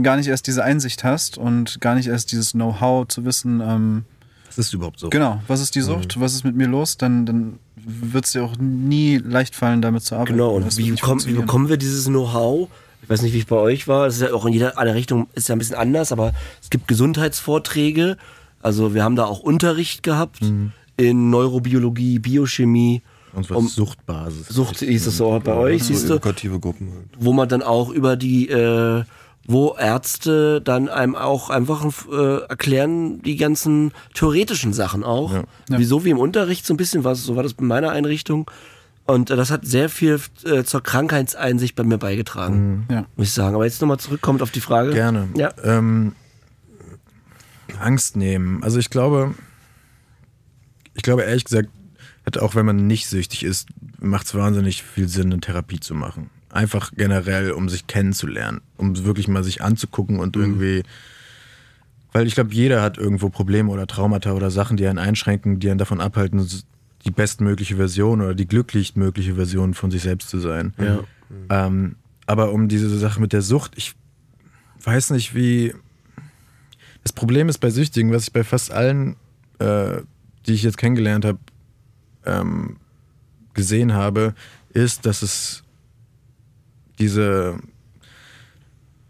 gar 0.01 0.15
nicht 0.17 0.27
erst 0.27 0.47
diese 0.47 0.63
Einsicht 0.63 1.03
hast 1.03 1.37
und 1.37 1.81
gar 1.81 1.95
nicht 1.95 2.07
erst 2.07 2.31
dieses 2.31 2.53
Know-how 2.53 3.07
zu 3.07 3.25
wissen, 3.25 3.61
ähm, 3.61 4.05
Was 4.47 4.57
ist 4.57 4.73
überhaupt 4.73 4.99
so? 4.99 5.09
genau, 5.09 5.41
was 5.47 5.61
ist 5.61 5.75
die 5.75 5.81
Sucht, 5.81 6.19
was 6.19 6.33
ist 6.33 6.43
mit 6.45 6.55
mir 6.55 6.67
los, 6.67 6.97
dann, 6.97 7.25
dann 7.25 7.59
wird 7.75 8.25
es 8.25 8.31
dir 8.31 8.43
auch 8.43 8.55
nie 8.57 9.17
leicht 9.17 9.55
fallen, 9.55 9.81
damit 9.81 10.03
zu 10.03 10.15
arbeiten. 10.15 10.33
Genau, 10.33 10.51
und 10.51 10.65
Das 10.65 10.77
wie, 10.77 10.91
bekommen, 10.91 11.23
wie 11.25 11.33
bekommen 11.33 11.69
wir 11.69 11.77
dieses 11.77 12.05
Know-how? 12.05 12.69
Ich 13.01 13.09
weiß 13.09 13.21
nicht, 13.23 13.33
wie 13.33 13.39
es 13.39 13.45
bei 13.45 13.55
euch 13.55 13.87
war. 13.87 14.07
Es 14.07 14.15
ist 14.15 14.21
ja 14.21 14.33
auch 14.33 14.45
in 14.45 14.53
jeder 14.53 14.77
eine 14.77 14.93
Richtung 14.95 15.27
ist 15.33 15.49
ja 15.49 15.55
ein 15.55 15.59
bisschen 15.59 15.75
anders, 15.77 16.11
aber 16.11 16.33
es 16.61 16.69
gibt 16.69 16.87
Gesundheitsvorträge. 16.87 18.17
Also 18.61 18.93
wir 18.93 19.03
haben 19.03 19.15
da 19.15 19.25
auch 19.25 19.39
Unterricht 19.39 20.03
gehabt 20.03 20.39
in 20.97 21.29
Neurobiologie, 21.29 22.19
Biochemie. 22.19 23.01
Und 23.33 23.49
was 23.49 23.57
Um- 23.57 23.67
Suchtbasis. 23.67 24.47
Sucht 24.47 24.79
hieß 24.79 25.07
es 25.07 25.17
so 25.17 25.39
bei 25.43 25.53
euch, 25.53 25.83
so 25.83 25.93
siehst 25.93 26.09
du, 26.09 26.13
edukative 26.13 26.59
Gruppen 26.59 26.91
halt. 26.93 27.07
wo 27.19 27.33
man 27.33 27.47
dann 27.49 27.61
auch 27.61 27.89
über 27.89 28.15
die, 28.15 28.49
äh, 28.49 29.03
wo 29.45 29.75
Ärzte 29.79 30.61
dann 30.61 30.89
einem 30.89 31.15
auch 31.15 31.49
einfach 31.49 31.85
äh, 32.11 32.37
erklären 32.47 33.21
die 33.21 33.35
ganzen 33.35 33.91
theoretischen 34.13 34.73
Sachen 34.73 35.03
auch. 35.03 35.33
Ja. 35.33 35.43
Wieso 35.69 36.05
wie 36.05 36.09
im 36.11 36.19
Unterricht 36.19 36.65
so 36.65 36.73
ein 36.73 36.77
bisschen 36.77 37.03
was, 37.03 37.23
so 37.23 37.35
war 37.35 37.43
das 37.43 37.53
bei 37.53 37.63
meiner 37.65 37.91
Einrichtung. 37.91 38.49
Und 39.05 39.31
äh, 39.31 39.35
das 39.35 39.49
hat 39.49 39.65
sehr 39.65 39.89
viel 39.89 40.19
äh, 40.45 40.63
zur 40.63 40.81
Krankheitseinsicht 40.83 41.75
bei 41.75 41.83
mir 41.83 41.97
beigetragen, 41.97 42.85
Ja. 42.91 43.05
muss 43.15 43.27
ich 43.27 43.33
sagen. 43.33 43.55
Aber 43.55 43.65
jetzt 43.65 43.81
nochmal 43.81 43.97
zurückkommt 43.99 44.41
auf 44.43 44.51
die 44.51 44.61
Frage. 44.61 44.91
Gerne. 44.91 45.29
Ja. 45.35 45.51
Ähm, 45.63 46.13
Angst 47.79 48.15
nehmen. 48.15 48.61
Also 48.63 48.77
ich 48.79 48.89
glaube, 48.89 49.33
ich 50.95 51.01
glaube 51.03 51.23
ehrlich 51.23 51.45
gesagt, 51.45 51.69
auch 52.37 52.55
wenn 52.55 52.65
man 52.65 52.87
nicht 52.87 53.07
süchtig 53.07 53.43
ist, 53.43 53.69
macht 53.99 54.27
es 54.27 54.35
wahnsinnig 54.35 54.83
viel 54.83 55.07
Sinn, 55.07 55.31
eine 55.31 55.41
Therapie 55.41 55.79
zu 55.79 55.95
machen. 55.95 56.29
Einfach 56.51 56.91
generell, 56.95 57.51
um 57.51 57.69
sich 57.69 57.87
kennenzulernen, 57.87 58.61
um 58.77 59.05
wirklich 59.05 59.27
mal 59.27 59.43
sich 59.43 59.61
anzugucken 59.61 60.19
und 60.19 60.35
irgendwie, 60.35 60.83
weil 62.11 62.27
ich 62.27 62.35
glaube, 62.35 62.53
jeder 62.53 62.81
hat 62.81 62.97
irgendwo 62.97 63.29
Probleme 63.29 63.69
oder 63.71 63.87
Traumata 63.87 64.33
oder 64.33 64.51
Sachen, 64.51 64.77
die 64.77 64.87
einen 64.87 64.99
einschränken, 64.99 65.59
die 65.59 65.69
einen 65.69 65.77
davon 65.77 66.01
abhalten, 66.01 66.47
die 67.05 67.11
bestmögliche 67.11 67.75
Version 67.75 68.21
oder 68.21 68.35
die 68.35 68.47
glücklichstmögliche 68.47 69.35
Version 69.35 69.73
von 69.73 69.91
sich 69.91 70.01
selbst 70.01 70.29
zu 70.29 70.39
sein. 70.39 70.73
Ja. 70.77 70.99
Ähm, 71.49 71.95
aber 72.25 72.51
um 72.51 72.67
diese 72.67 72.89
Sache 72.97 73.21
mit 73.21 73.33
der 73.33 73.41
Sucht, 73.41 73.73
ich 73.75 73.95
weiß 74.83 75.11
nicht, 75.11 75.35
wie. 75.35 75.73
Das 77.03 77.13
Problem 77.13 77.47
ist 77.47 77.59
bei 77.59 77.69
Süchtigen, 77.69 78.11
was 78.11 78.23
ich 78.23 78.33
bei 78.33 78.43
fast 78.43 78.71
allen, 78.71 79.15
äh, 79.59 80.01
die 80.45 80.53
ich 80.53 80.63
jetzt 80.63 80.77
kennengelernt 80.77 81.25
habe, 81.25 81.39
ähm, 82.25 82.77
gesehen 83.53 83.93
habe, 83.93 84.33
ist, 84.73 85.05
dass 85.05 85.21
es 85.21 85.63
diese, 86.99 87.57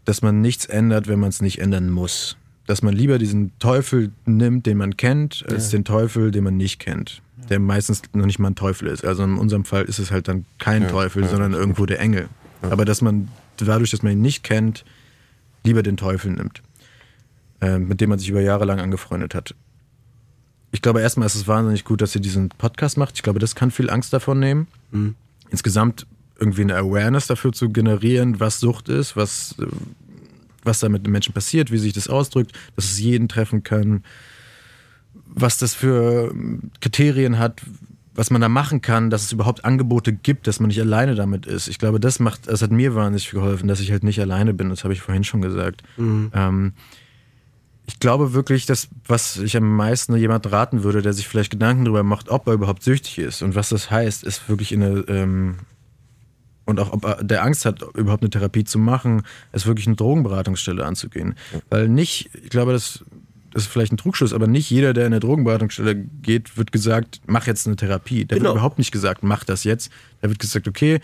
dass 0.05 0.21
man 0.21 0.41
nichts 0.41 0.65
ändert, 0.65 1.07
wenn 1.07 1.19
man 1.19 1.29
es 1.29 1.41
nicht 1.41 1.59
ändern 1.59 1.89
muss. 1.89 2.37
Dass 2.67 2.83
man 2.83 2.93
lieber 2.93 3.17
diesen 3.17 3.57
Teufel 3.57 4.11
nimmt, 4.25 4.65
den 4.67 4.77
man 4.77 4.95
kennt, 4.95 5.43
als 5.49 5.69
den 5.69 5.85
Teufel, 5.85 6.31
den 6.31 6.43
man 6.43 6.55
nicht 6.55 6.79
kennt. 6.79 7.21
Der 7.49 7.59
meistens 7.59 8.03
noch 8.13 8.27
nicht 8.27 8.37
mal 8.37 8.51
ein 8.51 8.55
Teufel 8.55 8.87
ist. 8.89 9.03
Also 9.03 9.23
in 9.23 9.37
unserem 9.37 9.65
Fall 9.65 9.85
ist 9.85 9.97
es 9.97 10.11
halt 10.11 10.27
dann 10.27 10.45
kein 10.59 10.83
Ja, 10.83 10.89
Teufel, 10.89 11.23
ja, 11.23 11.29
sondern 11.29 11.53
irgendwo 11.53 11.87
der 11.87 11.99
Engel. 11.99 12.29
Aber 12.61 12.85
dass 12.85 13.01
man 13.01 13.29
dadurch, 13.57 13.89
dass 13.89 14.03
man 14.03 14.13
ihn 14.13 14.21
nicht 14.21 14.43
kennt, 14.43 14.85
lieber 15.63 15.81
den 15.81 15.97
Teufel 15.97 16.31
nimmt, 16.31 16.61
äh, 17.61 17.79
mit 17.79 18.01
dem 18.01 18.09
man 18.09 18.19
sich 18.19 18.29
über 18.29 18.41
Jahre 18.41 18.65
lang 18.65 18.79
angefreundet 18.79 19.33
hat. 19.33 19.55
Ich 20.71 20.81
glaube, 20.81 21.01
erstmal 21.01 21.25
ist 21.25 21.35
es 21.35 21.47
wahnsinnig 21.47 21.83
gut, 21.83 22.01
dass 22.01 22.13
ihr 22.15 22.21
diesen 22.21 22.49
Podcast 22.49 22.97
macht. 22.97 23.15
Ich 23.15 23.23
glaube, 23.23 23.39
das 23.39 23.55
kann 23.55 23.71
viel 23.71 23.89
Angst 23.89 24.13
davon 24.13 24.39
nehmen. 24.39 24.67
Insgesamt 25.49 26.05
irgendwie 26.39 26.61
eine 26.61 26.75
Awareness 26.75 27.27
dafür 27.27 27.51
zu 27.51 27.69
generieren, 27.69 28.39
was 28.39 28.59
Sucht 28.59 28.87
ist, 28.87 29.15
was, 29.15 29.55
was 30.63 30.79
da 30.79 30.89
mit 30.89 31.05
den 31.05 31.11
Menschen 31.11 31.33
passiert, 31.33 31.71
wie 31.71 31.77
sich 31.77 31.93
das 31.93 32.07
ausdrückt, 32.07 32.53
dass 32.75 32.85
es 32.85 32.99
jeden 32.99 33.27
treffen 33.27 33.63
kann, 33.63 34.03
was 35.25 35.57
das 35.57 35.73
für 35.73 36.33
Kriterien 36.81 37.39
hat, 37.39 37.61
was 38.13 38.31
man 38.31 38.41
da 38.41 38.49
machen 38.49 38.81
kann, 38.81 39.09
dass 39.09 39.23
es 39.23 39.31
überhaupt 39.31 39.65
Angebote 39.65 40.11
gibt, 40.13 40.47
dass 40.47 40.59
man 40.59 40.67
nicht 40.67 40.81
alleine 40.81 41.15
damit 41.15 41.45
ist. 41.45 41.67
Ich 41.67 41.79
glaube, 41.79 41.99
das 41.99 42.19
macht, 42.19 42.47
das 42.47 42.61
hat 42.61 42.71
mir 42.71 42.95
wahnsinnig 42.95 43.31
geholfen, 43.31 43.67
dass 43.67 43.79
ich 43.79 43.91
halt 43.91 44.03
nicht 44.03 44.19
alleine 44.19 44.53
bin. 44.53 44.69
Das 44.69 44.83
habe 44.83 44.93
ich 44.93 45.01
vorhin 45.01 45.23
schon 45.23 45.41
gesagt. 45.41 45.83
Ähm, 46.33 46.73
ich 47.89 47.99
glaube 47.99 48.33
wirklich, 48.33 48.65
dass 48.67 48.87
was 49.07 49.37
ich 49.37 49.57
am 49.57 49.75
meisten 49.75 50.15
jemand 50.15 50.51
raten 50.51 50.83
würde, 50.83 51.01
der 51.01 51.13
sich 51.13 51.27
vielleicht 51.27 51.49
Gedanken 51.51 51.85
darüber 51.85 52.03
macht, 52.03 52.29
ob 52.29 52.45
er 52.47 52.53
überhaupt 52.53 52.83
süchtig 52.83 53.17
ist 53.17 53.41
und 53.41 53.55
was 53.55 53.69
das 53.69 53.89
heißt, 53.89 54.23
ist 54.23 54.47
wirklich 54.47 54.71
in 54.71 54.83
eine 54.83 54.99
ähm, 55.07 55.55
und 56.65 56.79
auch 56.79 56.93
ob 56.93 57.03
er 57.03 57.23
der 57.23 57.43
Angst 57.43 57.65
hat, 57.65 57.81
überhaupt 57.95 58.21
eine 58.21 58.29
Therapie 58.29 58.63
zu 58.63 58.77
machen, 58.77 59.23
ist 59.53 59.65
wirklich 59.65 59.87
eine 59.87 59.95
Drogenberatungsstelle 59.95 60.85
anzugehen. 60.85 61.33
Weil 61.71 61.89
nicht, 61.89 62.29
ich 62.43 62.51
glaube, 62.51 62.73
das, 62.73 63.03
das 63.51 63.63
ist 63.63 63.71
vielleicht 63.71 63.91
ein 63.91 63.97
Trugschluss, 63.97 64.33
aber 64.33 64.45
nicht 64.45 64.69
jeder, 64.69 64.93
der 64.93 65.07
in 65.07 65.13
eine 65.13 65.19
Drogenberatungsstelle 65.19 65.95
geht, 65.95 66.57
wird 66.57 66.71
gesagt, 66.71 67.21
mach 67.25 67.47
jetzt 67.47 67.65
eine 67.65 67.75
Therapie. 67.75 68.25
Der 68.25 68.37
Genau. 68.37 68.49
wird 68.49 68.57
überhaupt 68.57 68.77
nicht 68.77 68.91
gesagt, 68.91 69.23
mach 69.23 69.43
das 69.43 69.63
jetzt. 69.63 69.91
Da 70.21 70.29
wird 70.29 70.37
gesagt, 70.37 70.67
okay, 70.67 70.99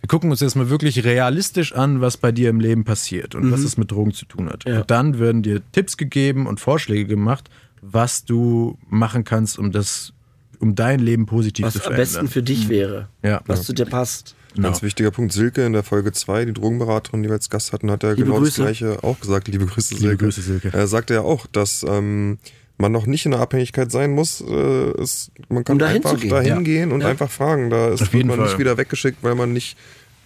wir 0.00 0.08
gucken 0.08 0.30
uns 0.30 0.40
jetzt 0.40 0.54
mal 0.54 0.70
wirklich 0.70 1.04
realistisch 1.04 1.74
an, 1.74 2.00
was 2.00 2.16
bei 2.16 2.32
dir 2.32 2.50
im 2.50 2.60
Leben 2.60 2.84
passiert 2.84 3.34
und 3.34 3.50
was 3.50 3.60
es 3.60 3.76
mit 3.76 3.90
Drogen 3.90 4.12
zu 4.12 4.26
tun 4.26 4.48
hat. 4.48 4.64
Ja. 4.64 4.80
Und 4.80 4.90
dann 4.90 5.18
werden 5.18 5.42
dir 5.42 5.60
Tipps 5.72 5.96
gegeben 5.96 6.46
und 6.46 6.60
Vorschläge 6.60 7.06
gemacht, 7.06 7.50
was 7.82 8.24
du 8.24 8.78
machen 8.88 9.24
kannst, 9.24 9.58
um 9.58 9.72
das 9.72 10.12
um 10.60 10.74
dein 10.74 10.98
Leben 10.98 11.26
positiv 11.26 11.66
Was 11.66 11.74
zu 11.74 11.78
am 11.80 11.82
verändern. 11.84 12.04
besten 12.04 12.28
für 12.28 12.42
dich 12.42 12.68
wäre. 12.68 13.08
Ja. 13.22 13.40
Was 13.46 13.64
zu 13.64 13.72
dir 13.72 13.86
passt. 13.86 14.34
Genau. 14.54 14.68
Ganz 14.68 14.82
wichtiger 14.82 15.10
Punkt. 15.10 15.32
Silke 15.32 15.64
in 15.64 15.72
der 15.72 15.84
Folge 15.84 16.10
2, 16.10 16.46
die 16.46 16.52
Drogenberaterin, 16.52 17.22
die 17.22 17.28
wir 17.28 17.34
als 17.34 17.48
Gast 17.48 17.72
hatten, 17.72 17.90
hat 17.90 18.02
ja 18.02 18.10
Liebe 18.10 18.24
genau 18.24 18.38
Grüße. 18.38 18.62
das 18.62 18.78
Gleiche 18.78 19.04
auch 19.04 19.20
gesagt. 19.20 19.46
Liebe 19.48 19.66
Grüße, 19.66 19.94
Liebe 19.94 20.08
Silke. 20.08 20.24
Grüße, 20.24 20.42
Silke. 20.42 20.72
Er 20.72 20.86
sagte 20.88 21.14
ja 21.14 21.20
auch, 21.20 21.46
dass 21.46 21.84
ähm, 21.88 22.38
man 22.78 22.92
noch 22.92 23.06
nicht 23.06 23.24
in 23.26 23.32
der 23.32 23.40
Abhängigkeit 23.40 23.90
sein 23.92 24.12
muss. 24.12 24.40
Äh, 24.40 24.52
es, 25.00 25.30
man 25.48 25.64
kann 25.64 25.74
Um 25.74 25.78
dahin 25.80 25.96
einfach 26.04 26.18
gehen. 26.18 26.30
dahin 26.30 26.48
Ja. 26.48 26.60
gehen 26.60 26.92
und 26.92 27.00
Ja. 27.02 27.08
einfach 27.08 27.30
fragen. 27.30 27.70
Da 27.70 27.88
ist 27.88 28.12
wird 28.12 28.26
man 28.26 28.38
nicht 28.40 28.50
Fall. 28.50 28.58
wieder 28.60 28.76
weggeschickt, 28.78 29.18
weil 29.22 29.34
man 29.34 29.52
nicht 29.52 29.76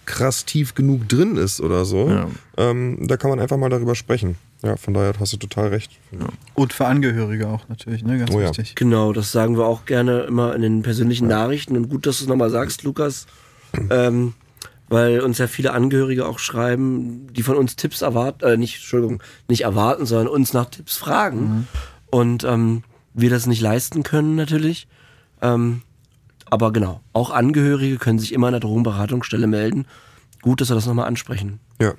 krass 0.05 0.43
tief 0.45 0.75
genug 0.75 1.07
drin 1.07 1.37
ist 1.37 1.61
oder 1.61 1.85
so. 1.85 2.09
Ja. 2.09 2.27
Ähm, 2.57 2.99
da 3.07 3.15
kann 3.17 3.29
man 3.29 3.39
einfach 3.39 3.57
mal 3.57 3.69
darüber 3.69 3.95
sprechen. 3.95 4.35
Ja, 4.61 4.75
von 4.77 4.93
daher 4.93 5.13
hast 5.19 5.33
du 5.33 5.37
total 5.37 5.69
recht. 5.69 5.91
Und 6.53 6.73
für 6.73 6.85
Angehörige 6.85 7.47
auch 7.47 7.67
natürlich, 7.69 8.03
ne? 8.03 8.17
Ganz 8.17 8.31
Oh 8.31 8.39
ja. 8.39 8.49
wichtig. 8.49 8.75
Genau, 8.75 9.11
das 9.13 9.31
sagen 9.31 9.57
wir 9.57 9.65
auch 9.65 9.85
gerne 9.85 10.21
immer 10.21 10.55
in 10.55 10.61
den 10.61 10.81
persönlichen 10.83 11.27
Nachrichten. 11.27 11.75
Und 11.75 11.89
gut, 11.89 12.05
dass 12.05 12.17
du 12.19 12.25
es 12.25 12.29
nochmal 12.29 12.49
sagst, 12.49 12.83
Lukas. 12.83 13.27
Ähm, 13.89 14.33
weil 14.89 15.21
uns 15.21 15.37
ja 15.39 15.47
viele 15.47 15.71
Angehörige 15.73 16.25
auch 16.27 16.37
schreiben, 16.39 17.27
die 17.33 17.41
von 17.41 17.55
uns 17.55 17.75
Tipps 17.75 18.01
erwarten, 18.03 18.43
äh, 18.45 18.57
nicht, 18.57 18.75
Entschuldigung, 18.75 19.23
nicht 19.47 19.61
erwarten, 19.61 20.05
sondern 20.05 20.27
uns 20.27 20.53
nach 20.53 20.65
Tipps 20.65 20.97
fragen. 20.97 21.67
Und 22.13 22.43
ähm, 22.43 22.83
wir 23.15 23.31
das 23.31 23.47
nicht 23.47 23.59
leisten 23.59 24.03
können 24.03 24.35
natürlich. 24.35 24.87
Ähm, 25.41 25.81
aber 26.45 26.71
genau, 26.71 27.01
auch 27.11 27.31
Angehörige 27.31 27.97
können 27.97 28.19
sich 28.19 28.33
immer 28.33 28.47
an 28.47 28.53
der 28.53 28.59
Drogenberatungsstelle 28.59 29.47
melden. 29.47 29.87
Gut, 30.43 30.61
dass 30.61 30.69
wir 30.69 30.75
das 30.75 30.85
nochmal 30.85 31.07
ansprechen. 31.07 31.59
Ja. 31.81 31.95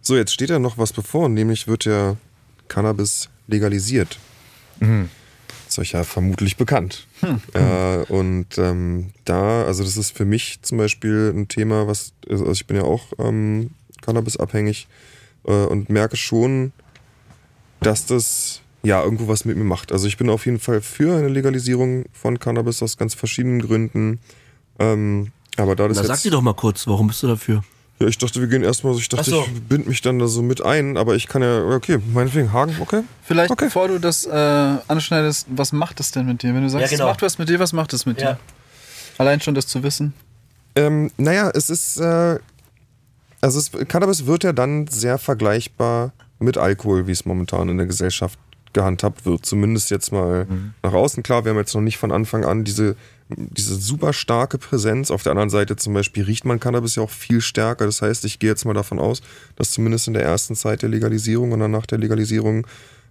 So, 0.00 0.16
jetzt 0.16 0.32
steht 0.32 0.50
ja 0.50 0.58
noch 0.58 0.78
was 0.78 0.92
bevor, 0.92 1.28
nämlich 1.28 1.68
wird 1.68 1.84
ja 1.84 2.16
Cannabis 2.66 3.28
legalisiert. 3.46 4.18
Ist 5.68 5.78
euch 5.78 5.92
ja 5.92 6.02
vermutlich 6.02 6.56
bekannt. 6.56 7.06
Äh, 7.52 7.98
und 8.08 8.58
ähm, 8.58 9.12
da, 9.24 9.64
also 9.64 9.84
das 9.84 9.96
ist 9.96 10.16
für 10.16 10.24
mich 10.24 10.60
zum 10.62 10.78
Beispiel 10.78 11.32
ein 11.32 11.46
Thema, 11.46 11.86
was, 11.86 12.14
also 12.28 12.50
ich 12.50 12.66
bin 12.66 12.78
ja 12.78 12.82
auch 12.82 13.12
ähm, 13.18 13.70
Cannabis-abhängig 14.00 14.88
äh, 15.44 15.52
und 15.52 15.88
merke 15.88 16.16
schon, 16.16 16.72
dass 17.80 18.06
das 18.06 18.62
ja 18.82 19.02
irgendwo 19.02 19.28
was 19.28 19.44
mit 19.44 19.56
mir 19.56 19.64
macht. 19.64 19.92
Also 19.92 20.06
ich 20.06 20.16
bin 20.16 20.30
auf 20.30 20.46
jeden 20.46 20.58
Fall 20.58 20.80
für 20.80 21.16
eine 21.16 21.28
Legalisierung 21.28 22.04
von 22.12 22.38
Cannabis 22.38 22.82
aus 22.82 22.96
ganz 22.96 23.14
verschiedenen 23.14 23.60
Gründen. 23.60 24.18
Ähm, 24.78 25.32
aber 25.56 25.76
da 25.76 25.88
das 25.88 25.96
Na, 25.98 26.02
jetzt 26.04 26.08
sag 26.08 26.22
dir 26.22 26.30
doch 26.30 26.40
mal 26.42 26.54
kurz, 26.54 26.86
warum 26.86 27.08
bist 27.08 27.22
du 27.22 27.26
dafür? 27.26 27.62
ja, 28.00 28.06
ich 28.08 28.16
dachte, 28.16 28.40
wir 28.40 28.48
gehen 28.48 28.62
erstmal, 28.62 28.96
ich 28.96 29.10
dachte, 29.10 29.24
Ach 29.26 29.44
so. 29.44 29.44
ich 29.54 29.62
bind 29.64 29.86
mich 29.86 30.00
dann 30.00 30.18
da 30.18 30.26
so 30.26 30.40
mit 30.40 30.64
ein, 30.64 30.96
aber 30.96 31.16
ich 31.16 31.26
kann 31.28 31.42
ja, 31.42 31.62
okay, 31.66 31.98
meinetwegen, 32.14 32.50
Hagen, 32.50 32.74
okay. 32.80 33.02
Vielleicht, 33.22 33.50
Okay. 33.50 33.66
bevor 33.66 33.88
du 33.88 33.98
das 34.00 34.24
äh, 34.24 34.30
anschneidest, 34.88 35.48
was 35.50 35.72
macht 35.72 36.00
das 36.00 36.10
denn 36.10 36.24
mit 36.24 36.42
dir? 36.42 36.54
Wenn 36.54 36.62
du 36.62 36.70
sagst, 36.70 36.90
Ja, 36.90 36.96
genau. 36.96 37.08
es 37.08 37.12
macht 37.14 37.22
was 37.22 37.36
mit 37.38 37.50
dir, 37.50 37.58
was 37.58 37.74
macht 37.74 37.92
es 37.92 38.06
mit 38.06 38.18
Ja. 38.22 38.32
dir? 38.34 38.38
Allein 39.18 39.42
schon 39.42 39.54
das 39.54 39.66
zu 39.66 39.82
wissen. 39.82 40.14
Ähm, 40.76 41.10
naja, 41.18 41.50
es 41.52 41.68
ist, 41.68 41.98
äh, 41.98 42.38
also 43.42 43.58
es, 43.58 43.70
Cannabis 43.88 44.24
wird 44.24 44.44
ja 44.44 44.54
dann 44.54 44.86
sehr 44.86 45.18
vergleichbar 45.18 46.12
mit 46.38 46.56
Alkohol, 46.56 47.06
wie 47.06 47.12
es 47.12 47.26
momentan 47.26 47.68
in 47.68 47.76
der 47.76 47.86
Gesellschaft 47.86 48.38
gehandhabt 48.72 49.26
wird. 49.26 49.44
Zumindest 49.44 49.90
jetzt 49.90 50.12
mal 50.12 50.46
nach 50.82 50.92
außen. 50.92 51.22
Klar, 51.22 51.44
wir 51.44 51.50
haben 51.50 51.58
jetzt 51.58 51.74
noch 51.74 51.80
nicht 51.80 51.98
von 51.98 52.12
Anfang 52.12 52.44
an 52.44 52.64
diese, 52.64 52.96
diese 53.28 53.74
super 53.74 54.12
starke 54.12 54.58
Präsenz. 54.58 55.10
Auf 55.10 55.22
der 55.22 55.32
anderen 55.32 55.50
Seite 55.50 55.76
zum 55.76 55.94
Beispiel 55.94 56.24
riecht 56.24 56.44
man 56.44 56.60
Cannabis 56.60 56.96
ja 56.96 57.02
auch 57.02 57.10
viel 57.10 57.40
stärker. 57.40 57.86
Das 57.86 58.02
heißt, 58.02 58.24
ich 58.24 58.38
gehe 58.38 58.50
jetzt 58.50 58.64
mal 58.64 58.74
davon 58.74 58.98
aus, 58.98 59.22
dass 59.56 59.72
zumindest 59.72 60.08
in 60.08 60.14
der 60.14 60.24
ersten 60.24 60.54
Zeit 60.54 60.82
der 60.82 60.88
Legalisierung 60.88 61.52
und 61.52 61.60
dann 61.60 61.70
nach 61.70 61.86
der 61.86 61.98
Legalisierung 61.98 62.66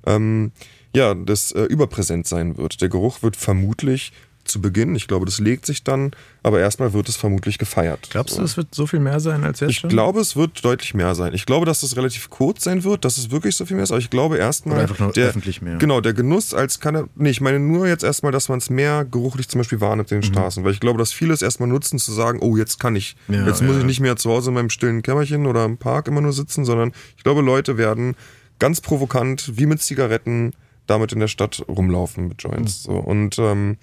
ähm, 0.06 0.52
ja, 0.96 1.14
das 1.14 1.52
äh, 1.52 1.64
überpräsent 1.64 2.28
sein 2.28 2.58
wird. 2.58 2.82
Der 2.82 2.90
Geruch 2.90 3.22
wird 3.22 3.36
vermutlich 3.36 4.12
zu 4.50 4.60
Beginn, 4.62 4.96
ich 4.96 5.08
glaube, 5.08 5.26
das 5.26 5.40
legt 5.40 5.66
sich 5.66 5.84
dann, 5.84 6.12
aber 6.44 6.60
erstmal 6.60 6.92
wird 6.94 7.08
es 7.08 7.16
vermutlich 7.16 7.58
gefeiert. 7.58 8.08
Glaubst 8.10 8.36
So. 8.36 8.42
du, 8.42 8.46
es 8.46 8.58
wird 8.58 8.74
so 8.76 8.86
viel 8.88 9.00
mehr 9.00 9.20
sein 9.20 9.44
als 9.44 9.60
jetzt 9.60 9.70
Ich 9.72 9.78
schon? 9.80 9.90
glaube, 9.90 10.20
es 10.20 10.36
wird 10.36 10.64
deutlich 10.66 10.94
mehr 10.94 11.16
sein. 11.16 11.34
Ich 11.34 11.46
glaube, 11.46 11.66
dass 11.66 11.84
es 11.84 11.96
relativ 11.96 12.30
kurz 12.30 12.64
sein 12.64 12.84
wird, 12.84 13.06
dass 13.06 13.18
es 13.18 13.32
wirklich 13.32 13.56
so 13.56 13.66
viel 13.66 13.76
mehr 13.76 13.84
ist. 13.84 13.92
Aber 13.92 14.00
ich 14.00 14.10
glaube 14.10 14.38
erstmal. 14.38 14.76
Oder 14.76 14.82
einfach 14.84 15.00
nur 15.00 15.12
der, 15.14 15.28
öffentlich 15.30 15.62
mehr. 15.62 15.78
Genau, 15.78 16.02
der 16.02 16.14
Genuss 16.14 16.54
als 16.54 16.80
kann 16.80 16.96
er. 16.96 17.08
Nee, 17.16 17.30
ich 17.30 17.42
meine 17.42 17.60
nur 17.60 17.88
jetzt 17.88 18.04
erstmal, 18.04 18.32
dass 18.32 18.50
man 18.50 18.58
es 18.60 18.70
mehr 18.70 19.06
geruchlich 19.06 19.48
zum 19.48 19.60
Beispiel 19.60 19.80
wahrnimmt 19.80 20.12
Mhm. 20.12 20.18
in 20.18 20.22
den 20.22 20.34
Straßen. 20.34 20.64
Weil 20.64 20.74
ich 20.74 20.80
glaube, 20.80 20.98
dass 21.00 21.14
viele 21.14 21.34
es 21.34 21.42
erstmal 21.42 21.70
nutzen, 21.70 22.00
zu 22.00 22.12
sagen, 22.12 22.40
oh, 22.42 22.58
jetzt 22.58 22.80
kann 22.80 22.96
ich. 22.96 23.16
Ja, 23.28 23.46
jetzt 23.46 23.62
muss 23.62 23.74
ja. 23.76 23.80
ich 23.80 23.86
nicht 23.86 24.00
mehr 24.00 24.16
zu 24.16 24.30
Hause 24.30 24.50
in 24.50 24.56
meinem 24.56 24.70
stillen 24.70 25.02
Kämmerchen 25.04 25.46
oder 25.46 25.66
im 25.66 25.78
Park 25.78 26.08
immer 26.08 26.22
nur 26.22 26.34
sitzen, 26.34 26.66
sondern 26.66 26.92
ich 27.18 27.24
glaube, 27.24 27.42
Leute 27.42 27.78
werden 27.78 28.16
ganz 28.60 28.82
provokant, 28.82 29.52
wie 29.58 29.66
mit 29.66 29.82
Zigaretten, 29.82 30.54
damit 30.88 31.12
in 31.14 31.20
der 31.20 31.28
Stadt 31.28 31.64
rumlaufen 31.68 32.28
mit 32.28 32.42
Joints. 32.42 32.88
Mhm. 32.88 32.92
So. 32.92 32.98
Und 33.00 33.38
ähm, 33.40 33.78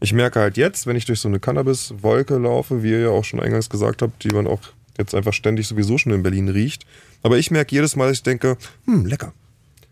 ich 0.00 0.12
merke 0.12 0.40
halt 0.40 0.56
jetzt, 0.56 0.86
wenn 0.86 0.96
ich 0.96 1.04
durch 1.04 1.20
so 1.20 1.28
eine 1.28 1.40
Cannabis-Wolke 1.40 2.36
laufe, 2.38 2.82
wie 2.82 2.90
ihr 2.90 3.00
ja 3.00 3.08
auch 3.10 3.24
schon 3.24 3.40
eingangs 3.40 3.68
gesagt 3.68 4.02
habt, 4.02 4.22
die 4.24 4.30
man 4.30 4.46
auch 4.46 4.60
jetzt 4.96 5.14
einfach 5.14 5.32
ständig 5.32 5.66
sowieso 5.66 5.98
schon 5.98 6.12
in 6.12 6.22
Berlin 6.22 6.48
riecht. 6.48 6.86
Aber 7.22 7.38
ich 7.38 7.50
merke 7.50 7.74
jedes 7.74 7.96
Mal, 7.96 8.08
dass 8.08 8.18
ich 8.18 8.22
denke, 8.22 8.56
hm, 8.84 9.06
lecker. 9.06 9.32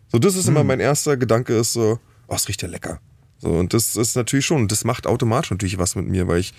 So, 0.08 0.18
das 0.18 0.36
ist 0.36 0.48
immer 0.48 0.64
mein 0.64 0.80
erster 0.80 1.16
Gedanke, 1.16 1.56
ist 1.56 1.72
so, 1.72 1.98
oh, 2.28 2.34
es 2.34 2.48
riecht 2.48 2.62
ja 2.62 2.68
lecker. 2.68 3.00
So, 3.38 3.50
und 3.50 3.74
das 3.74 3.96
ist 3.96 4.16
natürlich 4.16 4.46
schon, 4.46 4.68
das 4.68 4.84
macht 4.84 5.06
automatisch 5.06 5.50
natürlich 5.50 5.78
was 5.78 5.96
mit 5.96 6.08
mir, 6.08 6.28
weil 6.28 6.40
ich 6.40 6.54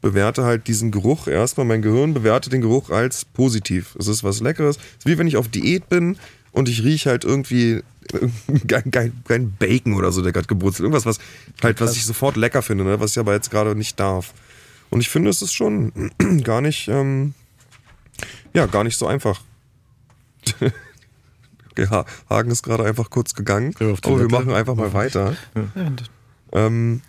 bewerte 0.00 0.44
halt 0.44 0.66
diesen 0.68 0.90
Geruch 0.90 1.26
erstmal, 1.26 1.66
mein 1.66 1.82
Gehirn 1.82 2.14
bewertet 2.14 2.52
den 2.52 2.60
Geruch 2.60 2.90
als 2.90 3.24
positiv. 3.24 3.96
Es 3.98 4.08
ist 4.08 4.24
was 4.24 4.40
Leckeres. 4.40 4.76
Es 4.76 4.82
ist 4.98 5.06
wie 5.06 5.18
wenn 5.18 5.26
ich 5.26 5.36
auf 5.36 5.48
Diät 5.48 5.88
bin 5.88 6.16
und 6.56 6.68
ich 6.68 6.82
rieche 6.82 7.10
halt 7.10 7.24
irgendwie 7.24 7.82
kein, 8.68 8.90
kein, 9.24 9.52
Bacon 9.58 9.94
oder 9.94 10.10
so, 10.10 10.22
der 10.22 10.32
gerade 10.32 10.46
gebrutzelt. 10.46 10.84
Irgendwas, 10.84 11.06
was 11.06 11.18
halt, 11.62 11.80
was 11.80 11.96
ich 11.96 12.04
sofort 12.06 12.36
lecker 12.36 12.62
finde, 12.62 12.84
ne? 12.84 12.98
was 12.98 13.10
ich 13.12 13.18
aber 13.18 13.34
jetzt 13.34 13.50
gerade 13.50 13.74
nicht 13.76 14.00
darf. 14.00 14.32
Und 14.90 15.00
ich 15.00 15.08
finde, 15.10 15.30
es 15.30 15.42
ist 15.42 15.52
schon 15.52 16.12
gar 16.42 16.60
nicht, 16.60 16.88
ähm, 16.88 17.34
ja, 18.54 18.66
gar 18.66 18.84
nicht 18.84 18.96
so 18.96 19.06
einfach. 19.06 19.40
Ha- 21.90 22.06
Hagen 22.30 22.50
ist 22.50 22.62
gerade 22.62 22.84
einfach 22.86 23.10
kurz 23.10 23.34
gegangen. 23.34 23.74
Ja, 23.78 23.88
Aber 24.02 24.18
wir 24.18 24.30
machen 24.30 24.50
einfach 24.54 24.74
mal 24.74 24.94
weiter. 24.94 25.36
Ja, 25.54 25.92
Ähm, 26.52 27.02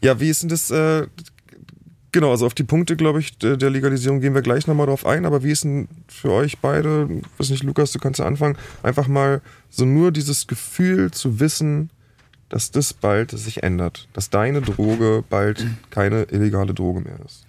ja, 0.00 0.20
wie 0.20 0.28
ist 0.30 0.42
denn 0.42 0.48
das? 0.48 0.70
Äh, 0.70 1.08
genau, 2.12 2.30
also 2.30 2.46
auf 2.46 2.54
die 2.54 2.62
Punkte, 2.62 2.96
glaube 2.96 3.20
ich, 3.20 3.36
der 3.38 3.70
Legalisierung 3.70 4.20
gehen 4.20 4.34
wir 4.34 4.42
gleich 4.42 4.66
nochmal 4.66 4.86
drauf 4.86 5.04
ein. 5.04 5.24
Aber 5.24 5.42
wie 5.42 5.50
ist 5.50 5.64
denn 5.64 5.88
für 6.06 6.30
euch 6.30 6.58
beide, 6.58 7.08
weiß 7.38 7.50
nicht, 7.50 7.64
Lukas, 7.64 7.92
du 7.92 7.98
kannst 7.98 8.20
ja 8.20 8.26
anfangen, 8.26 8.56
einfach 8.82 9.08
mal 9.08 9.40
so 9.70 9.84
nur 9.84 10.12
dieses 10.12 10.46
Gefühl 10.46 11.10
zu 11.10 11.40
wissen, 11.40 11.90
dass 12.48 12.70
das 12.70 12.92
bald 12.92 13.30
sich 13.30 13.62
ändert. 13.62 14.08
Dass 14.12 14.28
deine 14.28 14.60
Droge 14.60 15.24
bald 15.28 15.66
keine 15.90 16.24
illegale 16.24 16.74
Droge 16.74 17.00
mehr 17.00 17.18
ist. 17.24 17.46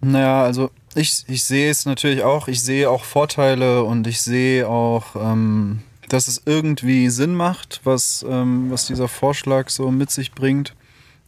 Naja, 0.00 0.42
also 0.42 0.70
ich, 0.94 1.24
ich 1.26 1.44
sehe 1.44 1.70
es 1.70 1.84
natürlich 1.84 2.22
auch. 2.22 2.48
Ich 2.48 2.62
sehe 2.62 2.88
auch 2.88 3.04
Vorteile 3.04 3.84
und 3.84 4.06
ich 4.06 4.22
sehe 4.22 4.66
auch, 4.66 5.14
ähm, 5.14 5.80
dass 6.08 6.28
es 6.28 6.42
irgendwie 6.46 7.10
Sinn 7.10 7.34
macht, 7.34 7.80
was, 7.84 8.24
ähm, 8.28 8.70
was 8.70 8.86
dieser 8.86 9.08
Vorschlag 9.08 9.68
so 9.68 9.90
mit 9.90 10.10
sich 10.10 10.32
bringt. 10.32 10.74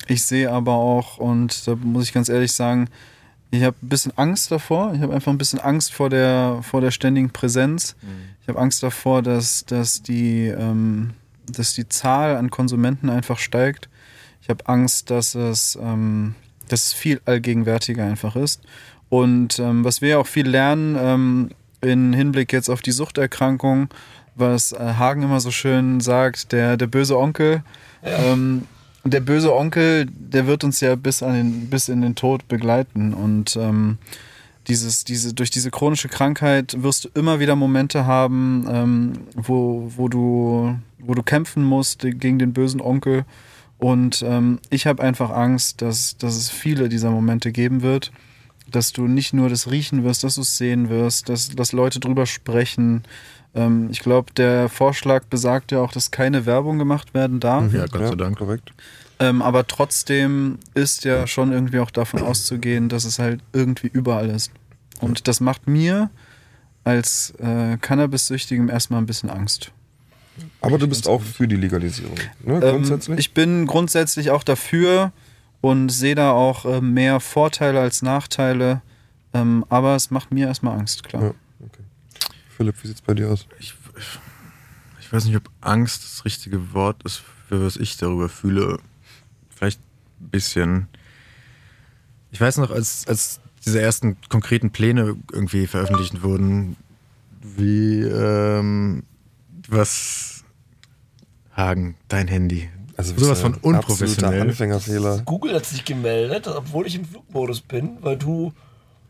Ich 0.07 0.25
sehe 0.25 0.51
aber 0.51 0.73
auch, 0.75 1.19
und 1.19 1.67
da 1.67 1.75
muss 1.75 2.05
ich 2.05 2.13
ganz 2.13 2.29
ehrlich 2.29 2.53
sagen, 2.53 2.89
ich 3.51 3.63
habe 3.63 3.77
ein 3.83 3.89
bisschen 3.89 4.13
Angst 4.17 4.51
davor. 4.51 4.93
Ich 4.95 5.01
habe 5.01 5.15
einfach 5.15 5.33
ein 5.33 5.39
bisschen 5.39 5.59
Angst 5.59 5.93
vor 5.93 6.11
der, 6.11 6.61
vor 6.63 6.81
der 6.81 6.91
ständigen 6.91 7.31
Präsenz. 7.31 7.97
Ich 8.43 8.49
habe 8.49 8.59
Angst 8.59 8.83
davor, 8.83 9.23
dass, 9.23 9.65
dass, 9.65 10.03
die, 10.03 10.47
ähm, 10.47 11.11
dass 11.47 11.75
die 11.75 11.89
Zahl 11.89 12.37
an 12.37 12.51
Konsumenten 12.51 13.09
einfach 13.11 13.39
steigt. 13.39 13.89
Ich 14.43 14.49
habe 14.49 14.67
Angst, 14.67 15.11
dass 15.11 15.35
es, 15.35 15.79
ähm, 15.81 16.35
dass 16.69 16.87
es 16.87 16.93
viel 16.93 17.21
allgegenwärtiger 17.25 18.05
einfach 18.05 18.37
ist. 18.37 18.63
Und 19.09 19.59
ähm, 19.59 19.85
was 19.85 20.03
wir 20.03 20.21
auch 20.21 20.27
viel 20.27 20.49
lernen 20.49 20.97
ähm, 20.99 21.51
in 21.81 22.13
Hinblick 22.13 22.53
jetzt 22.53 22.69
auf 22.69 22.83
die 22.83 22.93
Suchterkrankung, 22.93 23.89
was 24.35 24.73
äh, 24.73 24.79
Hagen 24.79 25.23
immer 25.23 25.41
so 25.41 25.51
schön 25.51 26.01
sagt, 26.01 26.53
der, 26.53 26.77
der 26.77 26.87
böse 26.87 27.19
Onkel. 27.19 27.63
Ähm, 28.03 28.67
der 29.11 29.21
böse 29.21 29.55
Onkel, 29.55 30.07
der 30.07 30.47
wird 30.47 30.65
uns 30.65 30.81
ja 30.81 30.95
bis, 30.95 31.23
an 31.23 31.35
den, 31.35 31.71
bis 31.71 31.89
in 31.89 32.01
den 32.01 32.15
Tod 32.15 32.49
begleiten. 32.49 33.15
Und 33.15 33.57
ähm, 33.57 33.99
dieses, 34.67 35.05
diese, 35.05 35.35
durch 35.35 35.51
diese 35.51 35.71
chronische 35.71 36.09
Krankheit 36.09 36.83
wirst 36.83 37.05
du 37.05 37.09
immer 37.15 37.41
wieder 37.41 37.57
Momente 37.57 38.07
haben, 38.07 38.67
ähm, 38.71 39.13
wo, 39.35 39.91
wo, 39.97 40.09
du, 40.09 40.77
wo 40.99 41.15
du 41.15 41.23
kämpfen 41.23 41.65
musst 41.65 42.01
gegen 42.01 42.39
den 42.39 42.53
bösen 42.53 42.81
Onkel. 42.81 43.25
Und 43.79 44.23
ähm, 44.27 44.59
ich 44.71 44.87
habe 44.87 45.03
einfach 45.03 45.31
Angst, 45.31 45.81
dass, 45.83 46.17
dass 46.19 46.37
es 46.37 46.51
viele 46.51 46.89
dieser 46.89 47.11
Momente 47.11 47.53
geben 47.53 47.83
wird. 47.83 48.13
Dass 48.71 48.93
du 48.93 49.07
nicht 49.07 49.33
nur 49.33 49.49
das 49.49 49.71
riechen 49.71 50.05
wirst, 50.05 50.25
dass 50.25 50.35
du 50.35 50.43
es 50.43 50.59
sehen 50.59 50.91
wirst, 50.91 51.31
dass, 51.31 51.49
dass 51.49 51.73
Leute 51.73 52.01
drüber 52.01 52.27
sprechen. 52.27 53.05
Ähm, 53.55 53.89
ich 53.91 54.01
glaube, 54.01 54.33
der 54.35 54.69
Vorschlag 54.69 55.25
besagt 55.25 55.73
ja 55.73 55.81
auch, 55.81 55.93
dass 55.93 56.11
keine 56.11 56.45
Werbung 56.45 56.79
gemacht 56.79 57.15
werden 57.15 57.41
darf. 57.41 57.73
Ja, 57.73 57.87
Gott 57.87 58.09
sei 58.09 58.15
Dank. 58.17 58.37
Korrekt. 58.37 58.75
Ähm, 59.21 59.43
aber 59.43 59.67
trotzdem 59.67 60.59
ist 60.75 61.05
ja 61.05 61.27
schon 61.27 61.53
irgendwie 61.53 61.81
auch 61.81 61.91
davon 61.91 62.23
auszugehen, 62.23 62.89
dass 62.89 63.05
es 63.05 63.19
halt 63.19 63.41
irgendwie 63.53 63.89
überall 63.89 64.31
ist. 64.31 64.53
Und 65.01 65.27
das 65.29 65.41
macht 65.41 65.67
mir 65.67 66.11
als 66.85 67.35
äh, 67.39 67.77
Cannabis-Süchtigem 67.79 68.69
erstmal 68.69 69.01
ein 69.01 69.07
bisschen 69.07 69.31
Angst. 69.31 69.73
Aber 70.61 70.79
du 70.79 70.87
bist 70.87 71.09
auch 71.09 71.21
für 71.21 71.49
die 71.49 71.57
Legalisierung, 71.57 72.17
ne? 72.45 72.55
Ähm, 72.55 72.61
Grundsätzlich? 72.61 73.19
ich 73.19 73.35
bin 73.35 73.67
grundsätzlich 73.67 74.31
auch 74.31 74.45
dafür 74.45 75.13
und 75.61 75.89
sehe 75.89 76.15
da 76.15 76.31
auch 76.31 76.65
äh, 76.65 76.81
mehr 76.81 77.19
Vorteile 77.19 77.81
als 77.81 78.03
Nachteile. 78.03 78.83
Ähm, 79.35 79.65
aber 79.69 79.97
es 79.97 80.11
macht 80.11 80.33
mir 80.33 80.47
erstmal 80.47 80.79
Angst, 80.79 81.03
klar. 81.03 81.23
Ja. 81.23 81.35
okay. 81.61 81.83
Philipp, 82.57 82.77
wie 82.83 82.87
sieht's 82.87 83.03
bei 83.03 83.15
dir 83.15 83.29
aus? 83.31 83.47
Ich, 83.59 83.75
ich 85.01 85.13
weiß 85.13 85.25
nicht, 85.25 85.37
ob 85.37 85.51
Angst 85.61 86.05
das 86.05 86.25
richtige 86.25 86.73
Wort 86.73 87.03
ist, 87.03 87.23
für 87.49 87.65
was 87.65 87.77
ich 87.77 87.97
darüber 87.97 88.29
fühle. 88.29 88.79
Vielleicht 89.59 89.81
ein 90.21 90.29
bisschen. 90.29 90.87
Ich 92.31 92.41
weiß 92.41 92.59
noch, 92.59 92.71
als, 92.71 93.07
als 93.09 93.41
diese 93.65 93.81
ersten 93.83 94.17
konkreten 94.29 94.71
Pläne 94.71 95.17
irgendwie 95.33 95.67
veröffentlicht 95.67 96.23
wurden, 96.23 96.77
wie 97.43 98.03
ähm, 98.03 99.03
was 99.69 100.45
Hagen, 101.57 101.97
dein 102.09 102.29
Handy. 102.29 102.69
Also 102.97 103.17
Sowas 103.17 103.41
von 103.41 103.55
unprofessionell. 103.55 104.43
Anfängerfehler, 104.43 105.23
Google 105.25 105.55
hat 105.55 105.67
sich 105.67 105.85
gemeldet, 105.85 106.47
obwohl 106.49 106.87
ich 106.87 106.95
im 106.97 107.05
Flugmodus 107.05 107.61
bin, 107.61 107.97
weil 108.01 108.17
du 108.17 108.53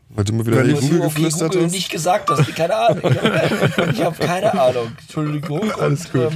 weil 0.09 0.23
du 0.25 0.33
mal 0.33 0.45
wieder 0.45 0.57
Weil 0.57 0.73
Google 0.73 0.99
geflüstert 1.01 1.51
Google 1.51 1.65
hast. 1.65 1.71
nicht 1.71 1.91
gesagt 1.91 2.29
hast. 2.31 2.55
Keine 2.55 2.75
Ahnung. 2.75 3.01
Ich 3.11 3.21
habe 3.21 3.91
ich 3.93 4.01
hab 4.03 4.19
keine 4.19 4.59
Ahnung. 4.59 4.91
Entschuldigung. 5.01 5.71
Alles 5.73 6.05
Und, 6.07 6.13
gut. 6.13 6.33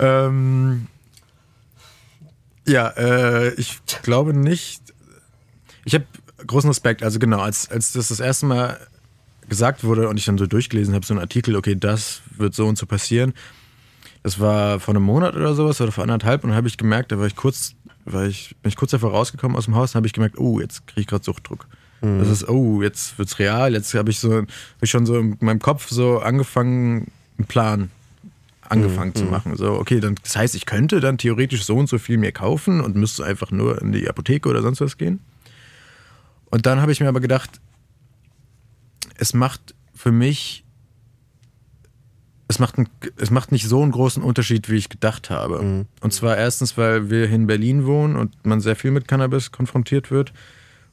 ähm, 0.00 0.86
Ähm, 0.86 0.86
ja, 2.72 2.88
äh, 2.88 3.54
ich 3.54 3.80
glaube 4.02 4.34
nicht. 4.34 4.82
Ich 5.84 5.94
habe 5.94 6.04
großen 6.46 6.68
Respekt. 6.68 7.02
Also 7.02 7.18
genau, 7.18 7.40
als, 7.40 7.70
als 7.70 7.92
das 7.92 8.08
das 8.08 8.20
erste 8.20 8.46
Mal 8.46 8.78
gesagt 9.48 9.84
wurde 9.84 10.08
und 10.08 10.16
ich 10.16 10.24
dann 10.24 10.38
so 10.38 10.46
durchgelesen 10.46 10.94
habe, 10.94 11.04
so 11.04 11.14
einen 11.14 11.20
Artikel, 11.20 11.56
okay, 11.56 11.76
das 11.76 12.22
wird 12.36 12.54
so 12.54 12.66
und 12.66 12.78
so 12.78 12.86
passieren. 12.86 13.34
Das 14.22 14.40
war 14.40 14.80
vor 14.80 14.94
einem 14.94 15.04
Monat 15.04 15.34
oder 15.34 15.54
sowas 15.54 15.80
oder 15.80 15.92
vor 15.92 16.02
anderthalb 16.02 16.44
und 16.44 16.50
dann 16.50 16.56
habe 16.56 16.68
ich 16.68 16.78
gemerkt, 16.78 17.12
da 17.12 17.18
war 17.18 17.26
ich 17.26 17.36
kurz, 17.36 17.74
war 18.04 18.24
ich, 18.24 18.56
bin 18.62 18.70
ich 18.70 18.76
kurz 18.76 18.92
davor 18.92 19.10
rausgekommen 19.10 19.56
aus 19.56 19.64
dem 19.64 19.74
Haus 19.74 19.90
und 19.90 19.96
habe 19.96 20.06
ich 20.06 20.12
gemerkt, 20.12 20.38
oh, 20.38 20.60
jetzt 20.60 20.86
kriege 20.86 21.02
ich 21.02 21.06
gerade 21.06 21.24
Suchtdruck. 21.24 21.66
Das 22.18 22.28
ist, 22.28 22.48
oh, 22.48 22.82
jetzt 22.82 23.18
wird's 23.18 23.38
real, 23.38 23.74
jetzt 23.74 23.94
habe 23.94 24.10
ich 24.10 24.18
so, 24.18 24.38
hab 24.38 24.46
ich 24.80 24.90
schon 24.90 25.06
so 25.06 25.18
in 25.18 25.36
meinem 25.40 25.60
Kopf 25.60 25.88
so 25.88 26.18
angefangen, 26.18 27.10
einen 27.38 27.46
Plan 27.46 27.90
angefangen 28.72 29.14
zu 29.14 29.24
machen. 29.24 29.56
So, 29.56 29.72
okay, 29.74 30.00
dann, 30.00 30.16
das 30.22 30.36
heißt, 30.36 30.54
ich 30.54 30.66
könnte 30.66 31.00
dann 31.00 31.18
theoretisch 31.18 31.64
so 31.64 31.76
und 31.76 31.88
so 31.88 31.98
viel 31.98 32.16
mir 32.16 32.32
kaufen 32.32 32.80
und 32.80 32.96
müsste 32.96 33.24
einfach 33.24 33.50
nur 33.50 33.80
in 33.80 33.92
die 33.92 34.08
Apotheke 34.08 34.48
oder 34.48 34.62
sonst 34.62 34.80
was 34.80 34.96
gehen. 34.96 35.20
Und 36.46 36.66
dann 36.66 36.80
habe 36.80 36.92
ich 36.92 37.00
mir 37.00 37.08
aber 37.08 37.20
gedacht, 37.20 37.60
es 39.16 39.34
macht 39.34 39.74
für 39.94 40.12
mich, 40.12 40.64
es 42.48 42.58
macht, 42.58 42.78
ein, 42.78 42.88
es 43.16 43.30
macht 43.30 43.52
nicht 43.52 43.68
so 43.68 43.82
einen 43.82 43.92
großen 43.92 44.22
Unterschied, 44.22 44.68
wie 44.68 44.76
ich 44.76 44.88
gedacht 44.88 45.30
habe. 45.30 45.86
Und 46.00 46.12
zwar 46.12 46.36
erstens, 46.36 46.76
weil 46.76 47.10
wir 47.10 47.26
hier 47.26 47.36
in 47.36 47.46
Berlin 47.46 47.86
wohnen 47.86 48.16
und 48.16 48.44
man 48.44 48.60
sehr 48.60 48.76
viel 48.76 48.90
mit 48.90 49.06
Cannabis 49.06 49.52
konfrontiert 49.52 50.10
wird. 50.10 50.32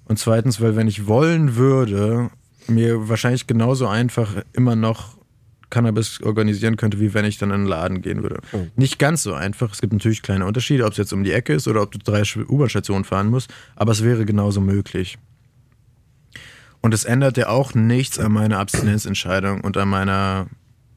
Und 0.05 0.19
zweitens, 0.19 0.61
weil 0.61 0.75
wenn 0.75 0.87
ich 0.87 1.07
wollen 1.07 1.55
würde, 1.55 2.29
mir 2.67 3.09
wahrscheinlich 3.09 3.47
genauso 3.47 3.87
einfach 3.87 4.43
immer 4.53 4.75
noch 4.75 5.18
Cannabis 5.69 6.21
organisieren 6.21 6.77
könnte, 6.77 6.99
wie 6.99 7.13
wenn 7.13 7.25
ich 7.25 7.37
dann 7.37 7.49
in 7.49 7.55
einen 7.55 7.65
Laden 7.65 8.01
gehen 8.01 8.23
würde. 8.23 8.39
Nicht 8.75 8.99
ganz 8.99 9.23
so 9.23 9.33
einfach. 9.33 9.71
Es 9.73 9.81
gibt 9.81 9.93
natürlich 9.93 10.21
kleine 10.21 10.45
Unterschiede, 10.45 10.85
ob 10.85 10.91
es 10.91 10.97
jetzt 10.97 11.13
um 11.13 11.23
die 11.23 11.31
Ecke 11.31 11.53
ist 11.53 11.67
oder 11.67 11.81
ob 11.81 11.91
du 11.91 11.99
drei 11.99 12.23
U-Bahn-Stationen 12.23 13.03
fahren 13.03 13.29
musst, 13.29 13.53
aber 13.75 13.91
es 13.91 14.03
wäre 14.03 14.25
genauso 14.25 14.61
möglich. 14.61 15.17
Und 16.81 16.93
es 16.93 17.03
ändert 17.03 17.37
ja 17.37 17.49
auch 17.49 17.73
nichts 17.73 18.19
an 18.19 18.31
meiner 18.31 18.59
Abstinenzentscheidung 18.59 19.61
und 19.61 19.77
an 19.77 19.89
meiner. 19.89 20.47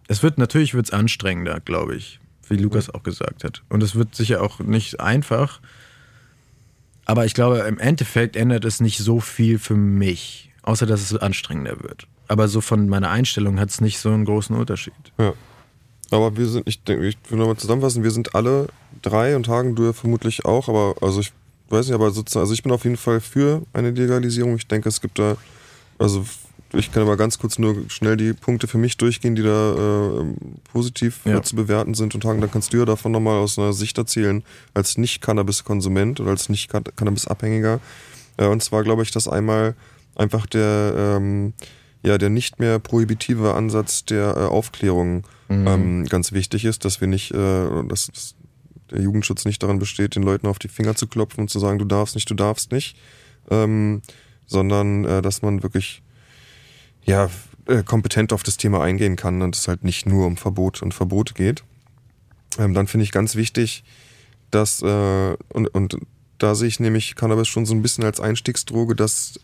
Es 0.09 0.23
wird 0.23 0.39
natürlich 0.39 0.75
wird's 0.75 0.91
anstrengender, 0.91 1.61
glaube 1.61 1.97
ich, 1.97 2.21
wie 2.49 2.57
Lukas 2.57 2.91
auch 2.91 3.03
gesagt 3.03 3.45
hat. 3.45 3.63
Und 3.69 3.83
es 3.83 3.95
wird 3.95 4.15
sicher 4.15 4.43
auch 4.43 4.61
nicht 4.61 5.01
einfach. 5.01 5.61
Aber 7.05 7.25
ich 7.27 7.35
glaube, 7.35 7.59
im 7.61 7.79
Endeffekt 7.79 8.37
ändert 8.37 8.65
es 8.65 8.81
nicht 8.81 8.99
so 8.99 9.19
viel 9.19 9.59
für 9.59 9.75
mich, 9.75 10.53
außer 10.63 10.87
dass 10.87 11.01
es 11.01 11.17
anstrengender 11.17 11.83
wird. 11.83 12.07
Aber 12.33 12.49
so 12.49 12.63
von 12.63 12.89
meiner 12.89 13.11
Einstellung 13.11 13.61
hat 13.61 13.69
es 13.69 13.83
nicht 13.83 13.99
so 13.99 14.09
einen 14.09 14.25
großen 14.25 14.57
Unterschied. 14.57 14.95
Ja. 15.19 15.35
Aber 16.11 16.35
wir 16.35 16.47
sind, 16.47 16.67
ich 16.67 16.83
denke, 16.83 17.07
ich 17.07 17.19
will 17.29 17.37
nochmal 17.39 17.59
zusammenfassen, 17.59 18.03
wir 18.05 18.11
sind 18.11 18.35
alle 18.35 18.69
drei 19.03 19.37
und 19.37 19.49
Hagen, 19.49 19.75
du 19.75 19.85
ja 19.85 19.93
vermutlich 19.93 20.47
auch, 20.47 20.71
aber 20.71 20.95
also 21.03 21.21
ich 21.21 21.31
weiß 21.69 21.87
nicht, 21.89 21.95
aber 21.95 22.11
sozusagen, 22.11 22.41
also 22.45 22.55
ich 22.55 22.63
bin 22.63 22.73
auf 22.73 22.85
jeden 22.85 22.97
Fall 22.97 23.21
für 23.21 23.61
eine 23.75 23.91
Legalisierung. 23.91 24.57
Ich 24.57 24.67
denke, 24.67 24.89
es 24.89 25.03
gibt 25.03 25.19
da, 25.19 25.37
also 25.99 26.25
ich 26.73 26.91
kann 26.91 27.03
aber 27.03 27.19
ganz 27.19 27.39
kurz 27.39 27.59
nur 27.59 27.77
schnell 27.89 28.17
die 28.17 28.33
Punkte 28.33 28.67
für 28.67 28.79
mich 28.79 28.97
durchgehen, 28.97 29.35
die 29.35 29.43
da 29.43 29.75
äh, 30.23 30.25
positiv 30.73 31.21
Ja. 31.27 31.43
zu 31.43 31.55
bewerten 31.55 31.93
sind 31.93 32.15
und 32.15 32.25
Hagen, 32.25 32.41
dann 32.41 32.51
kannst 32.51 32.73
du 32.73 32.79
ja 32.79 32.87
davon 32.87 33.13
nochmal 33.13 33.37
aus 33.37 33.59
einer 33.59 33.75
Sicht 33.75 33.99
erzählen, 33.99 34.43
als 34.73 34.97
Nicht-Cannabis-Konsument 34.97 36.19
oder 36.19 36.31
als 36.31 36.49
Nicht-Cannabis-Abhängiger. 36.49 37.79
Äh, 38.39 38.47
und 38.47 38.63
zwar 38.63 38.85
glaube 38.85 39.03
ich, 39.03 39.11
dass 39.11 39.29
einmal 39.29 39.75
einfach 40.15 40.47
der, 40.47 40.95
ähm, 40.97 41.53
ja, 42.03 42.19
der 42.19 42.31
nicht 42.31 42.59
mehr 42.59 42.79
prohibitive 42.79 43.55
Ansatz 43.55 44.05
der 44.05 44.37
äh, 44.37 44.41
Aufklärung 44.41 45.25
ähm, 45.49 46.05
ganz 46.07 46.33
wichtig 46.33 46.65
ist, 46.65 46.85
dass 46.85 47.01
wir 47.01 47.09
nicht, 47.09 47.31
äh, 47.33 47.85
dass, 47.89 48.07
dass 48.09 48.35
der 48.91 49.01
Jugendschutz 49.01 49.45
nicht 49.45 49.63
daran 49.63 49.79
besteht, 49.79 50.17
den 50.17 50.23
Leuten 50.23 50.47
auf 50.47 50.59
die 50.59 50.69
Finger 50.69 50.95
zu 50.95 51.07
klopfen 51.07 51.43
und 51.43 51.49
zu 51.49 51.59
sagen, 51.59 51.79
du 51.79 51.85
darfst 51.85 52.15
nicht, 52.15 52.29
du 52.31 52.35
darfst 52.35 52.73
nicht, 52.73 52.97
ähm, 53.51 54.03
sondern 54.47 55.05
äh, 55.05 55.23
dass 55.23 55.43
man 55.43 55.63
wirklich 55.63 56.03
ja, 57.05 57.31
äh, 57.67 57.83
kompetent 57.83 58.33
auf 58.33 58.43
das 58.43 58.57
Thema 58.57 58.83
eingehen 58.83 59.17
kann 59.17 59.43
und 59.43 59.57
es 59.57 59.69
halt 59.69 59.85
nicht 59.85 60.07
nur 60.07 60.27
um 60.27 60.37
Verbot 60.37 60.83
und 60.83 60.95
Verbote 60.95 61.35
geht. 61.35 61.63
Ähm, 62.59 62.75
dann 62.75 62.87
finde 62.87 63.05
ich 63.05 63.13
ganz 63.13 63.35
wichtig, 63.35 63.85
dass, 64.51 64.83
äh, 64.83 65.37
und, 65.49 65.69
und 65.69 65.97
da 66.39 66.55
sehe 66.55 66.69
ich 66.69 66.81
nämlich 66.81 67.15
Cannabis 67.15 67.49
schon 67.49 67.67
so 67.67 67.75
ein 67.75 67.83
bisschen 67.83 68.05
als 68.05 68.21
Einstiegsdroge, 68.21 68.95
dass 68.95 69.41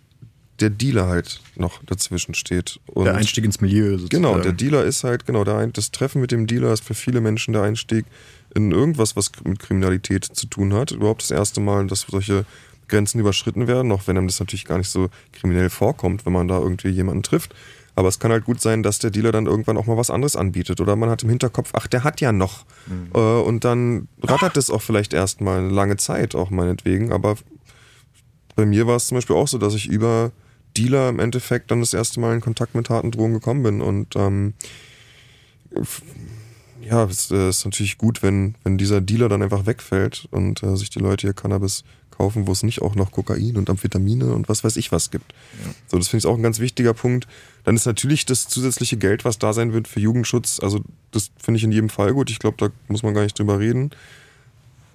der 0.60 0.70
Dealer 0.70 1.06
halt 1.06 1.40
noch 1.56 1.82
dazwischen 1.84 2.34
steht. 2.34 2.80
Und 2.86 3.04
der 3.04 3.14
Einstieg 3.14 3.44
ins 3.44 3.60
Milieu 3.60 3.92
sozusagen. 3.92 4.08
Genau, 4.10 4.38
der 4.38 4.52
Dealer 4.52 4.84
ist 4.84 5.04
halt, 5.04 5.26
genau, 5.26 5.44
der 5.44 5.56
ein, 5.56 5.72
das 5.72 5.90
Treffen 5.90 6.20
mit 6.20 6.32
dem 6.32 6.46
Dealer 6.46 6.72
ist 6.72 6.84
für 6.84 6.94
viele 6.94 7.20
Menschen 7.20 7.52
der 7.52 7.62
Einstieg 7.62 8.06
in 8.54 8.72
irgendwas, 8.72 9.16
was 9.16 9.30
mit 9.44 9.58
Kriminalität 9.58 10.24
zu 10.24 10.46
tun 10.46 10.74
hat. 10.74 10.90
Überhaupt 10.90 11.22
das 11.22 11.30
erste 11.30 11.60
Mal, 11.60 11.86
dass 11.86 12.06
solche 12.08 12.44
Grenzen 12.88 13.20
überschritten 13.20 13.66
werden, 13.68 13.92
auch 13.92 14.06
wenn 14.06 14.16
einem 14.16 14.26
das 14.26 14.40
natürlich 14.40 14.64
gar 14.64 14.78
nicht 14.78 14.88
so 14.88 15.10
kriminell 15.32 15.70
vorkommt, 15.70 16.26
wenn 16.26 16.32
man 16.32 16.48
da 16.48 16.58
irgendwie 16.58 16.88
jemanden 16.88 17.22
trifft. 17.22 17.54
Aber 17.94 18.08
es 18.08 18.20
kann 18.20 18.30
halt 18.30 18.44
gut 18.44 18.60
sein, 18.60 18.82
dass 18.84 19.00
der 19.00 19.10
Dealer 19.10 19.32
dann 19.32 19.46
irgendwann 19.46 19.76
auch 19.76 19.86
mal 19.86 19.96
was 19.96 20.08
anderes 20.08 20.36
anbietet. 20.36 20.80
Oder 20.80 20.94
man 20.94 21.10
hat 21.10 21.24
im 21.24 21.28
Hinterkopf, 21.30 21.70
ach, 21.74 21.88
der 21.88 22.04
hat 22.04 22.20
ja 22.20 22.30
noch. 22.32 22.64
Äh, 23.12 23.18
und 23.18 23.64
dann 23.64 24.06
rattert 24.22 24.56
es 24.56 24.70
auch 24.70 24.82
vielleicht 24.82 25.12
erstmal 25.12 25.58
eine 25.58 25.70
lange 25.70 25.96
Zeit, 25.96 26.36
auch 26.36 26.50
meinetwegen. 26.50 27.12
Aber 27.12 27.36
bei 28.54 28.66
mir 28.66 28.86
war 28.86 28.96
es 28.96 29.08
zum 29.08 29.16
Beispiel 29.16 29.34
auch 29.34 29.48
so, 29.48 29.58
dass 29.58 29.74
ich 29.74 29.88
über 29.88 30.30
Dealer 30.78 31.08
im 31.08 31.18
Endeffekt 31.18 31.70
dann 31.70 31.80
das 31.80 31.92
erste 31.92 32.20
Mal 32.20 32.34
in 32.34 32.40
Kontakt 32.40 32.74
mit 32.74 32.88
harten 32.88 33.10
Drogen 33.10 33.34
gekommen 33.34 33.62
bin. 33.62 33.80
Und 33.80 34.14
ähm, 34.16 34.54
ja, 36.80 37.04
es 37.04 37.30
äh, 37.30 37.48
ist 37.48 37.64
natürlich 37.64 37.98
gut, 37.98 38.22
wenn, 38.22 38.54
wenn 38.64 38.78
dieser 38.78 39.00
Dealer 39.00 39.28
dann 39.28 39.42
einfach 39.42 39.66
wegfällt 39.66 40.28
und 40.30 40.62
äh, 40.62 40.76
sich 40.76 40.90
die 40.90 41.00
Leute 41.00 41.26
hier 41.26 41.34
Cannabis 41.34 41.84
kaufen, 42.10 42.46
wo 42.46 42.52
es 42.52 42.62
nicht 42.62 42.82
auch 42.82 42.94
noch 42.94 43.12
Kokain 43.12 43.56
und 43.56 43.70
Amphetamine 43.70 44.32
und 44.32 44.48
was 44.48 44.64
weiß 44.64 44.76
ich 44.76 44.90
was 44.90 45.10
gibt. 45.10 45.34
So, 45.86 45.98
das 45.98 46.08
finde 46.08 46.22
ich 46.22 46.26
auch 46.26 46.36
ein 46.36 46.42
ganz 46.42 46.58
wichtiger 46.58 46.94
Punkt. 46.94 47.28
Dann 47.64 47.76
ist 47.76 47.86
natürlich 47.86 48.26
das 48.26 48.48
zusätzliche 48.48 48.96
Geld, 48.96 49.24
was 49.24 49.38
da 49.38 49.52
sein 49.52 49.72
wird 49.72 49.86
für 49.86 50.00
Jugendschutz, 50.00 50.60
also 50.60 50.80
das 51.12 51.30
finde 51.38 51.58
ich 51.58 51.64
in 51.64 51.72
jedem 51.72 51.88
Fall 51.88 52.12
gut. 52.12 52.30
Ich 52.30 52.38
glaube, 52.38 52.56
da 52.58 52.70
muss 52.88 53.02
man 53.02 53.14
gar 53.14 53.22
nicht 53.22 53.38
drüber 53.38 53.58
reden. 53.58 53.90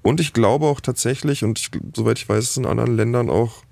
Und 0.02 0.20
ich 0.20 0.34
glaube 0.34 0.66
auch 0.66 0.82
tatsächlich, 0.82 1.44
und 1.44 1.60
ich, 1.60 1.72
soweit 1.96 2.20
ich 2.20 2.28
weiß, 2.28 2.44
ist 2.44 2.52
es 2.52 2.58
in 2.58 2.66
anderen 2.66 2.96
Ländern 2.96 3.30
auch, 3.30 3.64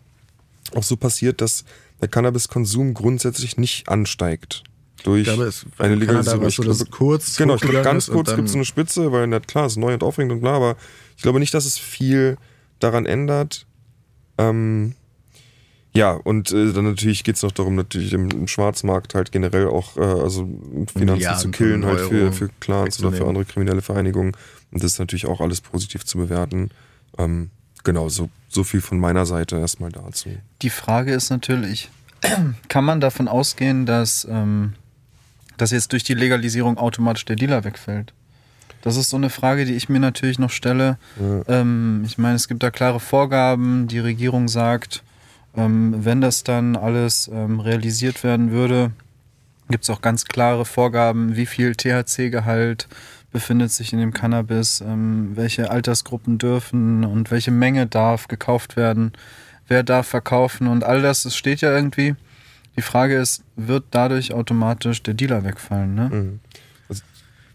auch 0.74 0.84
so 0.84 0.96
passiert, 0.96 1.42
dass 1.42 1.66
der 2.02 2.08
Cannabiskonsum 2.08 2.94
grundsätzlich 2.94 3.58
nicht 3.58 3.88
ansteigt. 3.88 4.64
Durch 5.04 5.24
glaube, 5.24 5.44
es 5.44 5.66
eine 5.78 5.96
Legalisierung. 5.96 6.48
Ich 6.48 6.56
so, 6.56 6.64
glaube, 6.64 6.86
kurz 6.86 7.38
Genau, 7.38 7.56
ich 7.56 7.62
glaube, 7.62 7.82
ganz 7.82 8.08
kurz 8.08 8.36
gibt 8.36 8.50
es 8.50 8.56
eine 8.56 8.66
Spitze, 8.66 9.12
weil 9.12 9.28
na 9.28 9.40
klar, 9.40 9.66
es 9.66 9.74
ist 9.74 9.78
neu 9.78 9.94
und 9.94 10.04
aufregend 10.04 10.34
und 10.34 10.42
bla, 10.42 10.54
aber 10.54 10.76
ich 11.16 11.24
glaube 11.24 11.40
nicht, 11.40 11.54
dass 11.54 11.66
es 11.66 11.78
viel 11.78 12.38
daran 12.80 13.06
ändert. 13.06 13.66
Ähm, 14.38 14.96
ja, 15.94 16.14
und 16.14 16.52
äh, 16.52 16.72
dann 16.72 16.86
natürlich 16.86 17.24
geht 17.24 17.36
es 17.36 17.44
noch 17.44 17.52
darum, 17.52 17.76
natürlich 17.76 18.14
im, 18.14 18.30
im 18.30 18.48
Schwarzmarkt 18.48 19.14
halt 19.14 19.32
generell 19.32 19.68
auch 19.68 19.98
äh, 19.98 20.02
also 20.02 20.48
Finanzen 20.94 21.00
Milliarden 21.00 21.40
zu 21.40 21.52
killen, 21.52 21.86
halt 21.86 22.00
für, 22.02 22.32
für 22.32 22.50
Clans 22.60 23.00
oder 23.04 23.12
für 23.12 23.28
andere 23.28 23.46
kriminelle 23.46 23.82
Vereinigungen. 23.82 24.34
Und 24.72 24.84
das 24.84 24.94
ist 24.94 25.00
natürlich 25.00 25.26
auch 25.26 25.42
alles 25.42 25.60
positiv 25.60 26.06
zu 26.06 26.18
bewerten. 26.18 26.70
Ähm, 27.18 27.50
genau, 27.84 28.10
so, 28.10 28.30
so 28.50 28.64
viel 28.64 28.82
von 28.82 29.00
meiner 29.00 29.26
Seite 29.26 29.58
erstmal 29.58 29.92
dazu. 29.92 30.30
Die 30.62 30.70
Frage 30.70 31.14
ist 31.14 31.30
natürlich, 31.30 31.90
kann 32.68 32.84
man 32.84 33.00
davon 33.00 33.28
ausgehen, 33.28 33.86
dass, 33.86 34.28
ähm, 34.30 34.74
dass 35.58 35.72
jetzt 35.72 35.92
durch 35.92 36.04
die 36.04 36.14
Legalisierung 36.14 36.78
automatisch 36.78 37.26
der 37.26 37.36
Dealer 37.36 37.64
wegfällt? 37.64 38.14
Das 38.82 38.98
ist 38.98 39.10
so 39.10 39.18
eine 39.18 39.30
Frage, 39.30 39.66
die 39.66 39.76
ich 39.76 39.90
mir 39.90 40.00
natürlich 40.00 40.40
noch 40.40 40.50
stelle. 40.50 40.98
Ähm, 41.48 42.04
ich 42.06 42.18
meine, 42.18 42.36
es 42.36 42.48
gibt 42.48 42.64
da 42.64 42.72
klare 42.72 43.00
Vorgaben. 43.00 43.88
Die 43.88 44.00
Regierung 44.00 44.48
sagt, 44.48 45.04
ähm, 45.56 46.04
wenn 46.04 46.22
das 46.22 46.44
dann 46.44 46.76
alles 46.76 47.30
ähm, 47.32 47.60
realisiert 47.60 48.24
werden 48.24 48.52
würde, 48.52 48.92
gibt 49.70 49.84
es 49.84 49.90
auch 49.90 50.02
ganz 50.02 50.26
klare 50.26 50.66
Vorgaben, 50.66 51.36
wie 51.36 51.46
viel 51.46 51.76
THC-Gehalt 51.76 52.88
befindet 53.32 53.72
sich 53.72 53.94
in 53.94 54.00
dem 54.00 54.14
Cannabis, 54.14 54.82
ähm, 54.82 55.32
welche 55.36 55.72
Altersgruppen 55.72 56.38
dürfen 56.38 57.04
und 57.06 57.32
welche 57.32 57.52
Menge 57.52 57.88
darf 57.88 58.28
gekauft 58.28 58.76
werden, 58.76 59.14
wer 59.68 59.84
darf 59.84 60.08
verkaufen 60.08 60.68
und 60.68 60.84
all 60.84 61.02
das, 61.02 61.24
das 61.24 61.36
steht 61.36 61.62
ja 61.62 61.74
irgendwie. 61.74 62.16
Die 62.78 62.82
Frage 62.82 63.18
ist, 63.18 63.44
wird 63.56 63.86
dadurch 63.92 64.34
automatisch 64.34 65.04
der 65.04 65.14
Dealer 65.14 65.44
wegfallen? 65.44 65.96
Ne? 65.96 66.10
Mhm. 66.10 66.40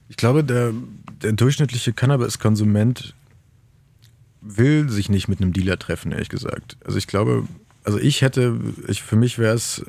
Ich 0.08 0.16
glaube, 0.16 0.44
der, 0.44 0.72
der 1.22 1.32
durchschnittliche 1.32 1.92
Cannabis-Konsument 1.92 3.14
will 4.40 4.88
sich 4.88 5.08
nicht 5.08 5.28
mit 5.28 5.40
einem 5.40 5.52
Dealer 5.52 5.78
treffen, 5.78 6.12
ehrlich 6.12 6.28
gesagt. 6.28 6.76
Also 6.84 6.98
ich 6.98 7.06
glaube, 7.06 7.48
also 7.82 7.98
ich 7.98 8.22
hätte, 8.22 8.58
ich, 8.86 9.02
für 9.02 9.16
mich 9.16 9.38
wäre 9.38 9.54
es, 9.54 9.84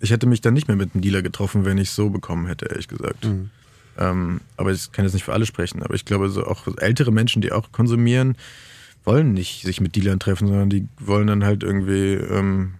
ich 0.00 0.10
hätte 0.10 0.26
mich 0.26 0.42
dann 0.42 0.54
nicht 0.54 0.68
mehr 0.68 0.76
mit 0.76 0.94
einem 0.94 1.02
Dealer 1.02 1.22
getroffen, 1.22 1.64
wenn 1.64 1.78
ich 1.78 1.90
so 1.90 2.10
bekommen 2.10 2.46
hätte, 2.46 2.66
ehrlich 2.66 2.88
gesagt. 2.88 3.24
Mhm. 3.24 3.50
Ähm, 3.98 4.40
aber 4.56 4.70
ich 4.72 4.92
kann 4.92 5.04
jetzt 5.04 5.14
nicht 5.14 5.24
für 5.24 5.32
alle 5.32 5.44
sprechen, 5.46 5.82
aber 5.82 5.94
ich 5.94 6.04
glaube, 6.04 6.30
so 6.30 6.44
auch 6.46 6.66
ältere 6.78 7.10
Menschen, 7.12 7.42
die 7.42 7.52
auch 7.52 7.72
konsumieren, 7.72 8.36
wollen 9.04 9.32
nicht 9.32 9.62
sich 9.62 9.80
mit 9.80 9.96
Dealern 9.96 10.20
treffen, 10.20 10.46
sondern 10.48 10.70
die 10.70 10.86
wollen 11.00 11.26
dann 11.26 11.44
halt 11.44 11.62
irgendwie 11.62 12.12
ähm, 12.14 12.74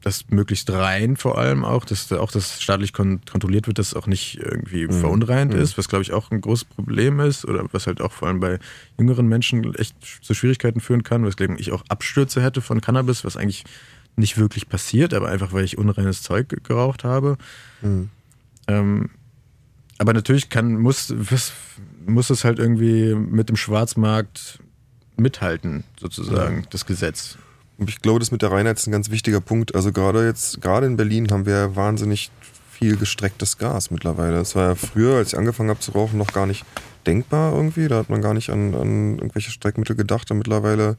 das 0.00 0.28
möglichst 0.28 0.70
rein 0.70 1.16
vor 1.16 1.38
allem 1.38 1.64
auch, 1.64 1.86
dass 1.86 2.08
da 2.08 2.20
auch 2.20 2.30
das 2.30 2.60
staatlich 2.60 2.92
kon 2.92 3.20
kontrolliert 3.30 3.66
wird, 3.66 3.78
dass 3.78 3.88
es 3.88 3.94
auch 3.94 4.06
nicht 4.06 4.36
irgendwie 4.38 4.86
verunreint 5.00 5.54
ist, 5.54 5.78
was 5.78 5.88
glaube 5.88 6.02
ich 6.02 6.12
auch 6.12 6.30
ein 6.30 6.42
großes 6.42 6.66
Problem 6.66 7.20
ist 7.20 7.46
oder 7.46 7.64
was 7.72 7.86
halt 7.86 8.02
auch 8.02 8.12
vor 8.12 8.28
allem 8.28 8.38
bei 8.38 8.58
jüngeren 8.98 9.26
Menschen 9.26 9.74
echt 9.76 9.96
zu 10.22 10.34
Schwierigkeiten 10.34 10.80
führen 10.80 11.04
kann, 11.04 11.24
weswegen 11.24 11.58
ich 11.58 11.72
auch 11.72 11.82
Abstürze 11.88 12.42
hätte 12.42 12.60
von 12.60 12.82
Cannabis, 12.82 13.24
was 13.24 13.36
eigentlich 13.38 13.64
nicht 14.16 14.36
wirklich 14.38 14.68
passiert, 14.68 15.14
aber 15.14 15.28
einfach 15.28 15.52
weil 15.54 15.64
ich 15.64 15.78
unreines 15.78 16.22
Zeug 16.22 16.50
ge- 16.50 16.60
geraucht 16.62 17.02
habe. 17.02 17.36
Ähm, 18.68 19.08
aber 19.98 20.12
natürlich 20.12 20.48
kann, 20.48 20.76
muss, 20.76 21.14
muss 22.06 22.30
es 22.30 22.44
halt 22.44 22.58
irgendwie 22.58 23.14
mit 23.14 23.48
dem 23.48 23.56
Schwarzmarkt 23.56 24.58
mithalten, 25.16 25.84
sozusagen, 26.00 26.66
das 26.70 26.86
Gesetz. 26.86 27.38
Und 27.78 27.88
ich 27.88 28.00
glaube, 28.02 28.20
das 28.20 28.30
mit 28.30 28.42
der 28.42 28.52
Reinheit 28.52 28.78
ist 28.78 28.86
ein 28.86 28.92
ganz 28.92 29.10
wichtiger 29.10 29.40
Punkt. 29.40 29.74
Also 29.74 29.92
gerade 29.92 30.26
jetzt, 30.26 30.60
gerade 30.60 30.86
in 30.86 30.96
Berlin 30.96 31.30
haben 31.30 31.46
wir 31.46 31.54
ja 31.54 31.76
wahnsinnig 31.76 32.30
viel 32.70 32.96
gestrecktes 32.96 33.58
Gas 33.58 33.90
mittlerweile. 33.90 34.36
Das 34.36 34.54
war 34.54 34.68
ja 34.70 34.74
früher, 34.74 35.16
als 35.16 35.32
ich 35.32 35.38
angefangen 35.38 35.70
habe 35.70 35.80
zu 35.80 35.92
rauchen, 35.92 36.18
noch 36.18 36.32
gar 36.32 36.46
nicht 36.46 36.64
denkbar 37.06 37.52
irgendwie. 37.52 37.88
Da 37.88 37.98
hat 37.98 38.10
man 38.10 38.20
gar 38.20 38.34
nicht 38.34 38.50
an, 38.50 38.74
an 38.74 39.18
irgendwelche 39.18 39.50
Streckmittel 39.50 39.96
gedacht. 39.96 40.30
Und 40.30 40.38
mittlerweile 40.38 40.96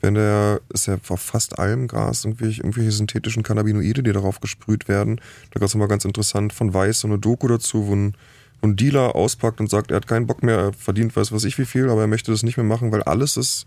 wenn 0.00 0.14
der, 0.14 0.60
ist 0.72 0.86
ja 0.86 0.98
auf 1.08 1.20
fast 1.20 1.58
allem 1.58 1.88
Gras 1.88 2.24
irgendwelche, 2.24 2.62
irgendwelche 2.62 2.92
synthetischen 2.92 3.42
Cannabinoide, 3.42 4.02
die 4.02 4.12
darauf 4.12 4.40
gesprüht 4.40 4.88
werden. 4.88 5.20
Da 5.52 5.60
gab 5.60 5.68
es 5.68 5.74
mal 5.74 5.88
ganz 5.88 6.04
interessant 6.04 6.52
von 6.52 6.72
Weiß 6.72 7.00
so 7.00 7.08
eine 7.08 7.18
Doku 7.18 7.48
dazu, 7.48 7.86
wo 7.86 7.94
ein, 7.94 8.14
wo 8.60 8.68
ein 8.68 8.76
Dealer 8.76 9.14
auspackt 9.14 9.60
und 9.60 9.70
sagt, 9.70 9.90
er 9.90 9.96
hat 9.96 10.06
keinen 10.06 10.26
Bock 10.26 10.42
mehr, 10.42 10.58
er 10.58 10.72
verdient 10.72 11.14
weiß 11.14 11.32
was 11.32 11.44
ich 11.44 11.58
wie 11.58 11.66
viel, 11.66 11.90
aber 11.90 12.02
er 12.02 12.06
möchte 12.06 12.30
das 12.30 12.42
nicht 12.42 12.56
mehr 12.56 12.64
machen, 12.64 12.92
weil 12.92 13.02
alles 13.02 13.36
ist 13.36 13.66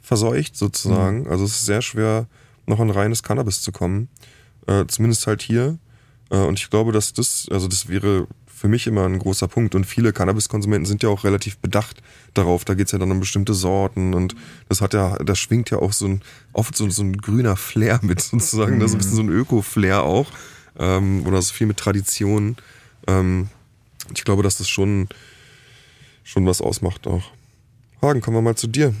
verseucht 0.00 0.56
sozusagen. 0.56 1.26
Also 1.28 1.44
es 1.44 1.52
ist 1.52 1.66
sehr 1.66 1.82
schwer, 1.82 2.26
noch 2.66 2.80
an 2.80 2.90
reines 2.90 3.22
Cannabis 3.22 3.62
zu 3.62 3.72
kommen. 3.72 4.08
Äh, 4.66 4.86
zumindest 4.86 5.26
halt 5.26 5.42
hier. 5.42 5.78
Äh, 6.30 6.36
und 6.38 6.58
ich 6.58 6.70
glaube, 6.70 6.92
dass 6.92 7.12
das, 7.12 7.48
also 7.50 7.68
das 7.68 7.88
wäre 7.88 8.26
für 8.58 8.68
mich 8.68 8.88
immer 8.88 9.04
ein 9.04 9.18
großer 9.18 9.46
Punkt. 9.46 9.74
Und 9.76 9.84
viele 9.84 10.12
Cannabiskonsumenten 10.12 10.84
sind 10.84 11.02
ja 11.04 11.08
auch 11.08 11.22
relativ 11.22 11.58
bedacht 11.58 12.02
darauf. 12.34 12.64
Da 12.64 12.74
geht's 12.74 12.90
ja 12.90 12.98
dann 12.98 13.10
um 13.12 13.20
bestimmte 13.20 13.54
Sorten 13.54 14.14
und 14.14 14.34
das 14.68 14.80
hat 14.80 14.94
ja, 14.94 15.16
da 15.18 15.34
schwingt 15.36 15.70
ja 15.70 15.78
auch 15.78 15.92
so 15.92 16.06
ein, 16.06 16.22
oft 16.52 16.76
so, 16.76 16.90
so 16.90 17.02
ein 17.02 17.16
grüner 17.16 17.56
Flair 17.56 18.00
mit 18.02 18.20
sozusagen. 18.20 18.80
Das 18.80 18.90
ist 18.90 18.96
ein 18.96 18.98
bisschen 18.98 19.16
so 19.16 19.22
ein 19.22 19.28
Öko-Flair 19.28 20.02
auch. 20.02 20.26
Ähm, 20.76 21.24
oder 21.26 21.40
so 21.40 21.54
viel 21.54 21.68
mit 21.68 21.76
Tradition. 21.76 22.56
Ähm, 23.06 23.48
ich 24.14 24.24
glaube, 24.24 24.42
dass 24.42 24.58
das 24.58 24.68
schon, 24.68 25.08
schon 26.24 26.44
was 26.44 26.60
ausmacht 26.60 27.06
auch. 27.06 27.30
Hagen, 28.02 28.20
kommen 28.20 28.36
wir 28.36 28.42
mal 28.42 28.56
zu 28.56 28.66
dir. 28.66 28.94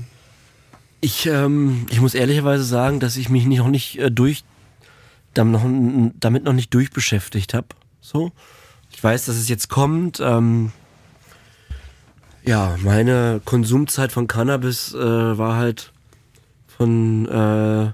Ich, 1.00 1.26
ähm, 1.26 1.86
ich 1.90 2.00
muss 2.00 2.14
ehrlicherweise 2.14 2.64
sagen, 2.64 3.00
dass 3.00 3.16
ich 3.16 3.28
mich 3.28 3.44
noch 3.46 3.68
nicht 3.68 3.98
äh, 3.98 4.10
durch, 4.10 4.44
damit 5.34 6.44
noch 6.44 6.52
nicht 6.52 6.74
durchbeschäftigt 6.74 7.54
habe. 7.54 7.68
So. 8.00 8.32
Ich 8.90 9.02
weiß, 9.02 9.26
dass 9.26 9.36
es 9.36 9.48
jetzt 9.48 9.68
kommt. 9.68 10.20
Ähm, 10.20 10.72
ja, 12.44 12.76
meine 12.82 13.40
Konsumzeit 13.44 14.12
von 14.12 14.26
Cannabis 14.26 14.94
äh, 14.94 15.38
war 15.38 15.56
halt 15.56 15.92
von 16.66 17.26
äh, 17.26 17.92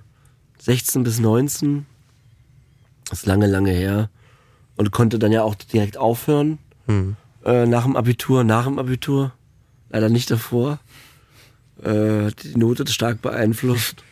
16 0.63 1.03
bis 1.05 1.19
19. 1.19 1.87
Das 3.09 3.21
ist 3.21 3.27
lange, 3.27 3.47
lange 3.47 3.73
her. 3.73 4.11
Und 4.77 4.91
konnte 4.91 5.19
dann 5.19 5.33
ja 5.33 5.43
auch 5.43 5.55
direkt 5.55 5.97
aufhören. 5.97 6.59
Äh, 7.45 7.67
nach 7.67 7.85
dem 7.85 7.97
Abitur, 7.97 8.45
nach 8.45 8.65
dem 8.65 8.79
Abitur. 8.79 9.33
Leider 9.91 10.09
nicht 10.09 10.31
davor. 10.31 10.79
Äh, 11.83 12.31
die 12.43 12.57
Note 12.57 12.85
ist 12.85 12.95
stark 12.95 13.23
beeinflusst. 13.23 14.03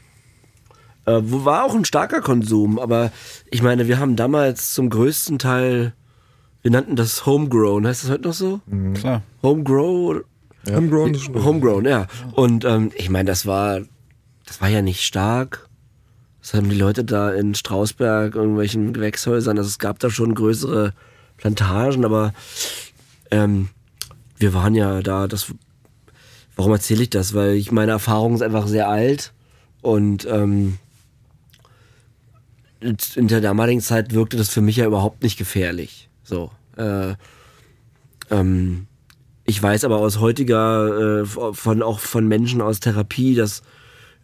Äh, 1.05 1.21
wo 1.25 1.45
war 1.45 1.65
auch 1.65 1.75
ein 1.75 1.85
starker 1.85 2.21
Konsum, 2.21 2.79
aber 2.79 3.11
ich 3.51 3.63
meine, 3.63 3.89
wir 3.89 3.99
haben 3.99 4.15
damals 4.15 4.73
zum 4.73 4.89
größten 4.89 5.39
Teil, 5.39 5.95
wir 6.63 6.71
nannten 6.71 6.97
das 6.97 7.27
Homegrown, 7.27 7.87
heißt 7.87 8.05
das 8.05 8.11
heute 8.11 8.29
noch 8.29 8.35
so? 8.35 8.61
Klar. 8.95 9.23
Homegrown? 9.43 10.23
Homegrown 10.71 11.15
ist 11.15 11.25
schon 11.25 11.45
Homegrown, 11.45 11.85
ja. 11.85 12.07
Und 12.33 12.65
ähm, 12.65 12.93
ich 12.97 13.11
meine, 13.11 13.27
das 13.27 13.47
war, 13.47 13.81
das 14.47 14.61
war 14.61 14.69
ja 14.69 14.81
nicht 14.81 15.03
stark. 15.03 15.69
Das 16.41 16.55
haben 16.55 16.69
die 16.69 16.77
Leute 16.77 17.05
da 17.05 17.33
in 17.33 17.55
Strausberg, 17.55 18.35
irgendwelchen 18.35 18.93
Gewächshäusern, 18.93 19.59
also 19.59 19.69
es 19.69 19.79
gab 19.79 19.99
da 20.01 20.11
schon 20.11 20.35
größere 20.35 20.93
Plantagen, 21.37 22.05
aber 22.05 22.33
ähm, 23.31 23.69
wir 24.39 24.55
waren 24.55 24.75
ja 24.75 25.03
da, 25.03 25.29
das, 25.29 25.53
warum 26.57 26.73
erzähle 26.73 27.03
ich 27.05 27.11
das? 27.11 27.35
Weil 27.35 27.55
ich 27.55 27.71
meine 27.71 27.93
Erfahrung 27.93 28.35
ist 28.35 28.43
einfach 28.43 28.67
sehr 28.67 28.89
alt 28.89 29.33
und 29.83 30.27
ähm, 30.27 30.79
in 32.81 33.29
der 33.29 33.41
damaligen 33.41 33.81
Zeit 33.81 34.13
wirkte 34.13 34.37
das 34.37 34.49
für 34.49 34.61
mich 34.61 34.77
ja 34.77 34.87
überhaupt 34.87 35.23
nicht 35.23 35.39
gefährlich. 35.39 36.09
So. 36.23 36.51
Äh, 36.77 37.15
ähm, 38.31 38.87
ich 39.45 39.63
weiß 39.63 39.85
aber 39.85 39.99
aus 39.99 40.21
heutiger, 40.21 41.23
äh, 41.23 41.27
von 41.27 41.83
auch 41.83 41.99
von 41.99 42.29
Menschen 42.29 42.61
aus 42.61 42.81
Therapie, 42.81 43.35
dass 43.35 43.63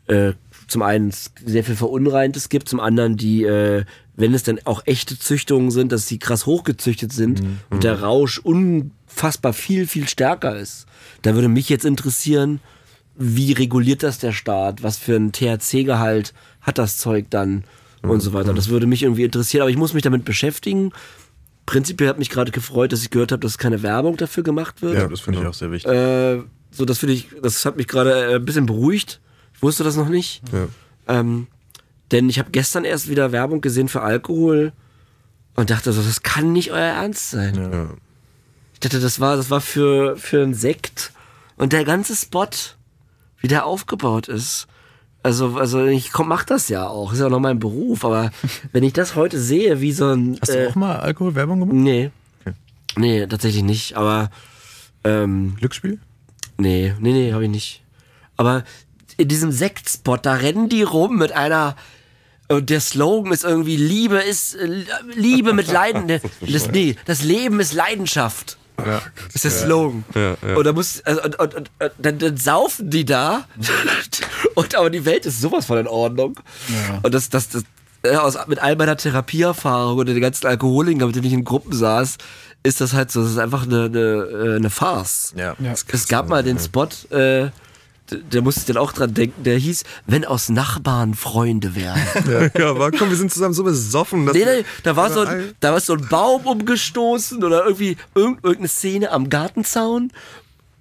äh, 0.07 0.33
zum 0.69 0.83
einen 0.83 1.13
sehr 1.45 1.65
viel 1.65 1.77
Verunreintes 1.77 2.49
gibt, 2.49 2.69
zum 2.69 2.81
anderen 2.81 3.17
die, 3.17 3.43
äh, 3.45 3.85
wenn 4.17 4.35
es 4.35 4.43
dann 4.43 4.61
auch 4.65 4.83
echte 4.85 5.19
Züchtungen 5.19 5.71
sind, 5.71 5.93
dass 5.93 6.07
sie 6.07 6.19
krass 6.19 6.47
hochgezüchtet 6.47 7.13
sind 7.13 7.43
und 7.71 7.85
der 7.85 8.03
Rausch 8.03 8.39
unfassbar 8.39 9.53
viel, 9.53 9.87
viel 9.87 10.09
stärker 10.09 10.57
ist. 10.57 10.87
Da 11.23 11.35
würde 11.35 11.49
mich 11.49 11.69
jetzt 11.69 11.85
interessieren, 11.85 12.61
wie 13.17 13.53
reguliert 13.53 14.03
das 14.03 14.19
der 14.19 14.33
Staat? 14.33 14.83
Was 14.83 14.97
für 14.97 15.17
ein 15.17 15.33
THC-Gehalt 15.33 16.35
hat 16.61 16.79
das 16.79 16.99
Zeug 16.99 17.27
dann? 17.31 17.65
Und 18.03 18.21
so 18.21 18.33
weiter. 18.33 18.55
Das 18.55 18.69
würde 18.69 18.87
mich 18.87 19.03
irgendwie 19.03 19.25
interessieren, 19.25 19.63
aber 19.63 19.71
ich 19.71 19.77
muss 19.77 19.95
mich 19.95 20.05
damit 20.05 20.25
beschäftigen. 20.25 20.93
Prinzipiell 21.69 22.09
hat 22.09 22.19
mich 22.19 22.31
gerade 22.31 22.51
gefreut, 22.51 22.93
dass 22.93 23.03
ich 23.03 23.11
gehört 23.11 23.31
habe, 23.31 23.41
dass 23.41 23.59
keine 23.59 23.83
Werbung 23.83 24.17
dafür 24.17 24.43
gemacht 24.43 24.81
wird. 24.81 24.95
Ja, 24.95 25.07
das 25.07 25.21
finde 25.21 25.41
ich 25.41 25.47
auch 25.47 25.53
sehr 25.53 25.71
wichtig. 25.71 25.93
Äh, 25.93 26.43
so, 26.71 26.87
das 26.87 26.97
finde 26.97 27.13
ich, 27.13 27.29
das 27.43 27.67
hat 27.67 27.77
mich 27.77 27.87
gerade 27.87 28.33
äh, 28.33 28.35
ein 28.37 28.45
bisschen 28.47 28.65
beruhigt. 28.65 29.21
Ich 29.53 29.61
wusste 29.61 29.85
das 29.85 29.95
noch 29.95 30.09
nicht. 30.09 30.41
Ja. 30.51 30.69
Ähm, 31.09 31.47
denn 32.11 32.31
ich 32.31 32.39
habe 32.39 32.51
gestern 32.53 32.87
erst 32.87 33.11
wieder 33.11 33.33
Werbung 33.33 33.61
gesehen 33.61 33.91
für 33.91 34.01
Alkohol 34.01 34.73
und 35.57 35.69
dachte 35.69 35.93
so, 35.93 36.01
das 36.01 36.23
kann 36.23 36.55
nicht 36.55 36.73
euer 36.73 36.79
Ernst 36.79 37.33
sein. 37.33 37.55
Ja. 37.71 37.91
Ich 38.73 38.81
dachte, 38.81 38.99
das 38.99 39.21
war, 39.21 39.37
das 39.37 39.51
war 39.51 39.61
für, 39.61 40.17
für 40.17 40.43
einen 40.43 40.55
Sekt. 40.55 41.13
Und 41.57 41.75
der 41.75 41.85
ganze 41.85 42.17
Spot, 42.17 42.49
wie 43.41 43.49
der 43.49 43.67
aufgebaut 43.67 44.29
ist. 44.29 44.69
Also, 45.29 45.59
also 45.59 45.85
ich 45.85 46.11
komm, 46.11 46.29
mach 46.29 46.45
das 46.45 46.71
ja 46.71 46.89
auch. 46.89 47.13
Ist 47.13 47.19
ja 47.19 47.27
auch 47.27 47.31
noch 47.31 47.39
mein 47.39 47.59
Beruf. 47.59 48.03
Aber 48.03 48.31
wenn 48.73 48.83
ich 48.83 48.95
das 48.95 49.15
heute 49.15 49.39
sehe, 49.39 49.83
wie 49.83 49.93
so 49.93 50.07
ein. 50.07 50.39
Hast 50.41 50.55
du 50.55 50.71
auch 50.71 50.75
mal 50.75 51.01
Alkoholwerbung 51.01 51.61
gemacht? 51.61 51.75
Nee. 51.75 52.11
Okay. 52.41 52.55
Nee, 52.97 53.27
tatsächlich 53.27 53.63
nicht. 53.63 53.95
Aber 53.99 54.31
ähm, 55.05 55.57
Glücksspiel? 55.59 55.99
Nee, 56.57 56.95
nee, 56.99 57.13
nee, 57.13 57.33
habe 57.35 57.45
ich 57.45 57.51
nicht. 57.51 57.83
Aber 58.39 58.65
in 59.19 59.29
diesem 59.29 59.53
Sektspot, 59.53 60.25
da 60.25 60.33
rennen 60.33 60.71
die 60.71 60.83
rum 60.83 61.19
mit 61.19 61.33
einer. 61.33 61.77
Und 62.49 62.71
der 62.71 62.81
Slogan 62.81 63.31
ist 63.31 63.45
irgendwie 63.45 63.77
Liebe 63.77 64.17
ist 64.17 64.55
äh, 64.55 64.85
Liebe 65.15 65.53
mit 65.53 65.71
Leiden. 65.71 66.07
Das, 66.41 66.71
nee, 66.71 66.97
das 67.05 67.23
Leben 67.23 67.61
ist 67.61 67.75
Leidenschaft. 67.75 68.57
Ja. 68.85 69.03
ist 69.35 69.45
der 69.45 69.51
Slogan. 69.51 70.05
Ja, 70.15 70.37
ja. 70.47 70.57
Und 70.57 70.65
da 70.65 70.73
muss 70.73 71.01
also, 71.03 71.23
und, 71.23 71.39
und, 71.39 71.55
und, 71.55 71.71
dann, 71.99 72.19
dann 72.19 72.37
saufen 72.37 72.91
die 72.91 73.05
da. 73.05 73.45
und 74.55 74.75
aber 74.75 74.91
die 74.91 75.05
Welt 75.05 75.27
ist 75.27 75.41
sowas 75.41 75.67
von 75.67 75.79
in 75.79 75.89
Ordnung. 75.89 76.39
Und 77.03 77.13
das, 77.13 77.29
das, 77.29 77.49
das 77.49 77.65
äh, 78.03 78.15
aus, 78.17 78.39
mit 78.47 78.61
all 78.61 78.77
meiner 78.77 78.97
Therapieerfahrung 78.97 79.99
und 79.99 80.07
den 80.07 80.21
ganzen 80.21 80.47
Alkoholikern, 80.47 81.09
mit 81.09 81.17
denen 81.17 81.27
ich 81.27 81.33
in 81.33 81.45
Gruppen 81.45 81.73
saß, 81.73 82.19
ist 82.63 82.81
das 82.81 82.93
halt 82.93 83.11
so, 83.11 83.23
das 83.23 83.33
ist 83.33 83.39
einfach 83.39 83.65
eine, 83.65 83.85
eine, 83.85 83.99
äh, 83.99 84.57
eine 84.57 84.71
Farce. 84.71 85.35
Ja. 85.37 85.57
Ja. 85.59 85.73
Es 85.73 86.09
gab 86.09 86.29
mal 86.29 86.43
den 86.43 86.59
Spot, 86.59 86.89
äh, 87.11 87.51
der 88.11 88.43
musste 88.43 88.61
ich 88.61 88.67
dann 88.67 88.77
auch 88.77 88.93
dran 88.93 89.15
denken, 89.15 89.43
der 89.45 89.59
hieß, 89.59 89.85
wenn 90.07 90.25
aus 90.25 90.49
Nachbarn 90.49 91.15
Freunde 91.15 91.75
werden. 91.75 92.03
Ja, 92.59 92.71
aber 92.71 92.91
komm, 92.91 93.11
wir 93.11 93.17
sind 93.17 93.33
zusammen 93.33 93.55
so 93.55 93.65
besoffen. 93.65 94.27
Dass 94.27 94.35
Nee, 94.35 94.45
nee, 94.45 94.65
da 94.83 94.97
war, 94.97 95.11
so 95.11 95.21
ein, 95.21 95.55
da 95.61 95.73
war 95.73 95.81
so 95.81 95.95
ein 95.95 96.07
Baum 96.09 96.47
umgestoßen 96.47 97.43
oder 97.43 97.65
irgendwie 97.65 97.97
irgend, 98.15 98.45
irgendeine 98.45 98.69
Szene 98.69 99.11
am 99.11 99.29
Gartenzaun. 99.29 100.13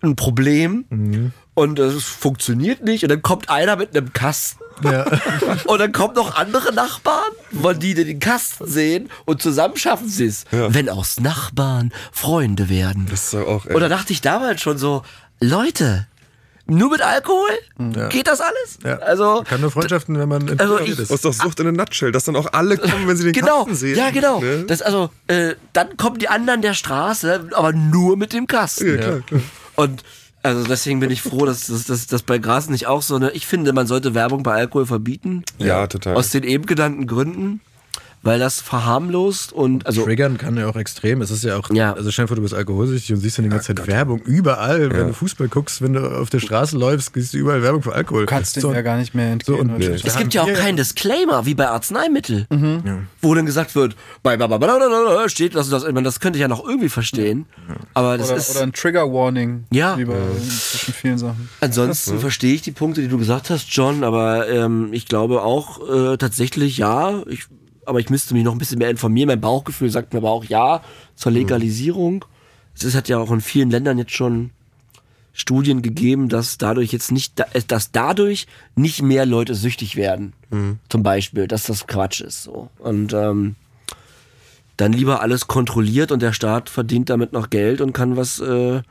Ein 0.01 0.15
Problem. 0.15 0.85
Mhm. 0.89 1.31
Und 1.53 1.79
es 1.79 2.03
funktioniert 2.03 2.83
nicht. 2.83 3.03
Und 3.03 3.09
dann 3.09 3.21
kommt 3.21 3.49
einer 3.49 3.75
mit 3.75 3.95
einem 3.95 4.13
Kasten. 4.13 4.63
Ja. 4.83 5.05
Und 5.65 5.79
dann 5.79 5.91
kommen 5.91 6.13
noch 6.13 6.35
andere 6.35 6.73
Nachbarn, 6.73 7.31
wollen 7.51 7.79
die 7.79 7.95
den 7.95 8.19
Kasten 8.19 8.67
sehen 8.67 9.09
und 9.25 9.41
zusammen 9.41 9.75
schaffen 9.75 10.07
sie 10.07 10.27
es. 10.27 10.45
Wenn 10.51 10.87
aus 10.87 11.19
Nachbarn 11.19 11.91
Freunde 12.11 12.69
werden. 12.69 13.07
Das 13.09 13.23
ist 13.23 13.33
doch 13.33 13.47
auch, 13.47 13.65
ey. 13.65 13.73
Und 13.73 13.81
da 13.81 13.89
dachte 13.89 14.13
ich 14.13 14.21
damals 14.21 14.61
schon 14.61 14.77
so, 14.77 15.01
Leute, 15.39 16.07
nur 16.67 16.91
mit 16.91 17.01
Alkohol? 17.01 17.49
Geht 18.09 18.27
das 18.27 18.41
alles? 18.41 18.79
Ja. 18.83 18.97
Also, 18.99 19.43
Kann 19.47 19.61
nur 19.61 19.71
Freundschaften, 19.71 20.17
wenn 20.17 20.29
man 20.29 20.59
Also 20.59 20.79
ich- 20.79 20.95
Das 20.95 21.09
ist 21.09 21.25
doch 21.25 21.33
Sucht 21.33 21.59
in 21.59 21.67
a 21.67 21.71
Nutshell, 21.71 22.11
dass 22.11 22.25
dann 22.25 22.35
auch 22.35 22.51
alle 22.53 22.77
kommen, 22.77 23.07
wenn 23.07 23.17
sie 23.17 23.23
den 23.25 23.33
genau, 23.33 23.59
Kasten 23.63 23.75
sehen. 23.75 23.97
ja 23.97 24.09
genau. 24.11 24.39
Ne? 24.41 24.63
Das 24.67 24.81
also, 24.81 25.09
äh, 25.27 25.55
dann 25.73 25.97
kommen 25.97 26.19
die 26.19 26.27
anderen 26.29 26.61
der 26.61 26.73
Straße, 26.73 27.49
aber 27.53 27.73
nur 27.73 28.17
mit 28.17 28.33
dem 28.33 28.47
Kasten. 28.47 28.87
Ja, 28.87 28.97
klar, 28.97 29.19
klar. 29.21 29.41
Und 29.75 30.03
also 30.43 30.63
deswegen 30.65 30.99
bin 30.99 31.11
ich 31.11 31.21
froh, 31.21 31.45
dass 31.45 31.67
das 31.67 32.23
bei 32.23 32.37
Gras 32.37 32.69
nicht 32.69 32.87
auch 32.87 33.01
so 33.01 33.15
eine. 33.15 33.31
Ich 33.31 33.45
finde, 33.47 33.73
man 33.73 33.85
sollte 33.87 34.13
Werbung 34.13 34.43
bei 34.43 34.53
Alkohol 34.53 34.85
verbieten. 34.85 35.43
Ja, 35.57 35.87
total. 35.87 36.15
Aus 36.15 36.29
den 36.29 36.43
eben 36.43 36.65
genannten 36.65 37.05
Gründen, 37.07 37.59
weil 38.23 38.39
das 38.39 38.59
verharmlost 38.61 39.53
und 39.53 39.85
also 39.85 40.03
Triggern 40.03 40.37
kann 40.37 40.57
ja 40.57 40.67
auch 40.67 40.75
extrem. 40.75 41.21
Es 41.21 41.31
ist 41.31 41.43
ja 41.43 41.57
auch, 41.57 41.69
Ja. 41.71 41.93
also 41.93 42.11
stell 42.11 42.23
dir 42.25 42.27
vor, 42.27 42.35
du 42.35 42.41
bist 42.41 42.53
alkoholsüchtig 42.53 43.13
und 43.13 43.21
siehst 43.21 43.37
dann 43.37 43.43
die 43.45 43.49
ganze 43.49 43.73
Zeit 43.75 43.87
Werbung 43.87 44.19
überall. 44.21 44.91
Wenn 44.91 45.07
du 45.07 45.13
Fußball 45.13 45.47
guckst, 45.47 45.81
wenn 45.81 45.93
du 45.93 46.05
auf 46.19 46.29
der 46.29 46.39
Straße 46.39 46.77
läufst, 46.77 47.11
siehst 47.13 47.33
du 47.33 47.37
überall 47.37 47.61
Werbung 47.61 47.81
für 47.83 47.93
Alkohol. 47.93 48.21
Du 48.21 48.25
kannst 48.27 48.55
dem 48.55 48.61
So, 48.61 48.73
ja 48.73 48.81
gar 48.81 48.97
nicht 48.97 49.13
mehr 49.15 49.31
entgehen. 49.31 49.55
so, 49.55 49.61
und-? 49.61 49.77
Nee. 49.77 49.85
es 49.87 50.17
gibt 50.17 50.33
ja 50.33 50.43
auch 50.43 50.53
keinen 50.53 50.77
Disclaimer 50.77 51.45
wie 51.45 51.53
bei 51.53 51.67
Arzneimittel, 51.67 52.47
wo 53.21 53.33
dann 53.35 53.45
gesagt 53.45 53.75
wird, 53.75 53.95
bei 54.23 54.37
steht 55.27 55.55
das 55.55 55.67
und 55.67 55.71
das. 55.71 55.83
Ich 55.83 55.93
meine, 55.93 56.03
das 56.05 56.19
könnte 56.19 56.37
ich 56.37 56.41
ja 56.41 56.47
noch 56.47 56.65
irgendwie 56.67 56.89
verstehen, 56.89 57.45
aber 57.93 58.17
das 58.17 58.27
Oder, 58.29 58.37
ist 58.37 58.51
oder 58.51 58.61
ein 58.61 58.73
Trigger 58.73 59.11
Warning. 59.11 59.65
Ja. 59.71 59.97
Wie 59.97 60.05
bei 60.05 60.15
zwischen 60.39 60.93
vielen 60.93 61.17
Sachen. 61.17 61.49
Ansonsten 61.61 62.19
verstehe 62.19 62.53
ich 62.53 62.61
die 62.61 62.71
Punkte, 62.71 63.01
die 63.01 63.07
du 63.07 63.17
gesagt 63.17 63.49
hast, 63.49 63.67
John, 63.69 64.03
aber 64.03 64.47
ähm, 64.49 64.89
ich 64.91 65.05
glaube 65.05 65.41
auch 65.41 65.79
äh, 65.89 66.17
tatsächlich 66.17 66.77
ja. 66.77 67.21
Ich, 67.27 67.45
aber 67.87 67.99
ich 67.99 68.09
müsste 68.09 68.33
mich 68.33 68.43
noch 68.43 68.51
ein 68.51 68.57
bisschen 68.57 68.79
mehr 68.79 68.89
informieren. 68.89 69.27
Mein 69.27 69.41
Bauchgefühl 69.41 69.89
sagt 69.89 70.13
mir 70.13 70.19
aber 70.19 70.31
auch 70.31 70.45
ja 70.45 70.81
zur 71.15 71.31
Legalisierung. 71.31 72.25
Es 72.75 72.95
hat 72.95 73.09
ja 73.09 73.17
auch 73.17 73.31
in 73.31 73.41
vielen 73.41 73.71
Ländern 73.71 73.97
jetzt 73.97 74.11
schon 74.11 74.51
Studien 75.33 75.83
gegeben, 75.83 76.29
dass 76.29 76.57
dadurch 76.57 76.91
jetzt 76.91 77.11
nicht, 77.11 77.39
äh, 77.39 77.61
dass 77.67 77.91
dadurch 77.91 78.47
nicht 78.75 79.01
mehr 79.03 79.25
Leute 79.25 79.53
süchtig 79.53 79.95
werden. 79.95 80.33
Zum 80.89 81.03
Beispiel, 81.03 81.47
dass 81.47 81.63
das 81.63 81.85
Quatsch 81.85 82.21
ist. 82.21 82.43
So. 82.43 82.69
Und 82.79 83.13
ähm, 83.13 83.55
dann 84.77 84.93
lieber 84.93 85.21
alles 85.21 85.47
kontrolliert 85.47 86.11
und 86.11 86.21
der 86.21 86.33
Staat 86.33 86.69
verdient 86.69 87.09
damit 87.09 87.33
noch 87.33 87.49
Geld 87.49 87.81
und 87.81 87.93
kann 87.93 88.17
was 88.17 88.39
äh, 88.39 88.81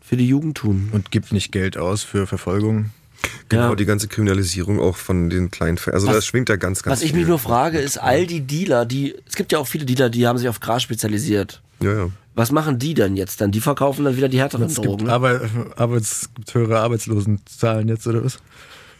für 0.00 0.16
die 0.16 0.26
Jugend 0.26 0.56
tun. 0.56 0.88
Und 0.92 1.10
gibt 1.10 1.32
nicht 1.32 1.52
Geld 1.52 1.76
aus 1.76 2.02
für 2.02 2.26
Verfolgung. 2.26 2.90
Genau, 3.48 3.70
Ja. 3.70 3.74
die 3.74 3.84
ganze 3.84 4.08
Kriminalisierung 4.08 4.80
auch 4.80 4.96
von 4.96 5.30
den 5.30 5.50
kleinen 5.50 5.76
Ver 5.78 5.94
Also 5.94 6.06
Was- 6.08 6.16
das 6.16 6.26
schwingt 6.26 6.48
ja 6.48 6.56
ganz, 6.56 6.82
ganz 6.82 6.96
Was 6.98 7.02
ich 7.02 7.12
mich 7.14 7.26
nur 7.26 7.38
frage, 7.38 7.78
ist, 7.78 7.98
all 7.98 8.26
die 8.26 8.40
Dealer, 8.40 8.84
die, 8.86 9.14
es 9.28 9.36
gibt 9.36 9.52
ja 9.52 9.58
auch 9.58 9.66
viele 9.66 9.84
Dealer, 9.84 10.10
die 10.10 10.26
haben 10.26 10.38
sich 10.38 10.48
auf 10.48 10.60
Gras 10.60 10.82
spezialisiert. 10.82 11.60
Ja, 11.80 11.92
ja. 11.92 12.06
Was 12.36 12.50
machen 12.50 12.78
die 12.80 12.94
denn 12.94 13.16
jetzt 13.16 13.40
dann? 13.40 13.52
Die 13.52 13.60
verkaufen 13.60 14.04
dann 14.04 14.16
wieder 14.16 14.28
die 14.28 14.38
härteren 14.40 14.66
Es 14.66 14.74
gibt, 14.74 14.86
Drogen. 14.86 15.08
Arbeit, 15.08 15.42
Arbeits, 15.76 16.22
es 16.22 16.34
gibt 16.34 16.52
höhere 16.54 16.80
Arbeitslosenzahlen 16.80 17.88
jetzt, 17.88 18.06
oder 18.06 18.24
was? 18.24 18.38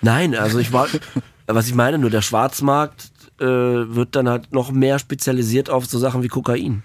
Nein, 0.02 0.34
also 0.36 0.58
ich 0.58 0.72
war, 0.72 0.86
was 1.46 1.66
ich 1.66 1.74
meine, 1.74 1.98
nur 1.98 2.10
der 2.10 2.22
Schwarzmarkt 2.22 3.10
äh, 3.40 3.44
wird 3.46 4.14
dann 4.14 4.28
halt 4.28 4.52
noch 4.52 4.70
mehr 4.70 4.98
spezialisiert 5.00 5.68
auf 5.70 5.86
so 5.86 5.98
Sachen 5.98 6.22
wie 6.22 6.28
Kokain. 6.28 6.82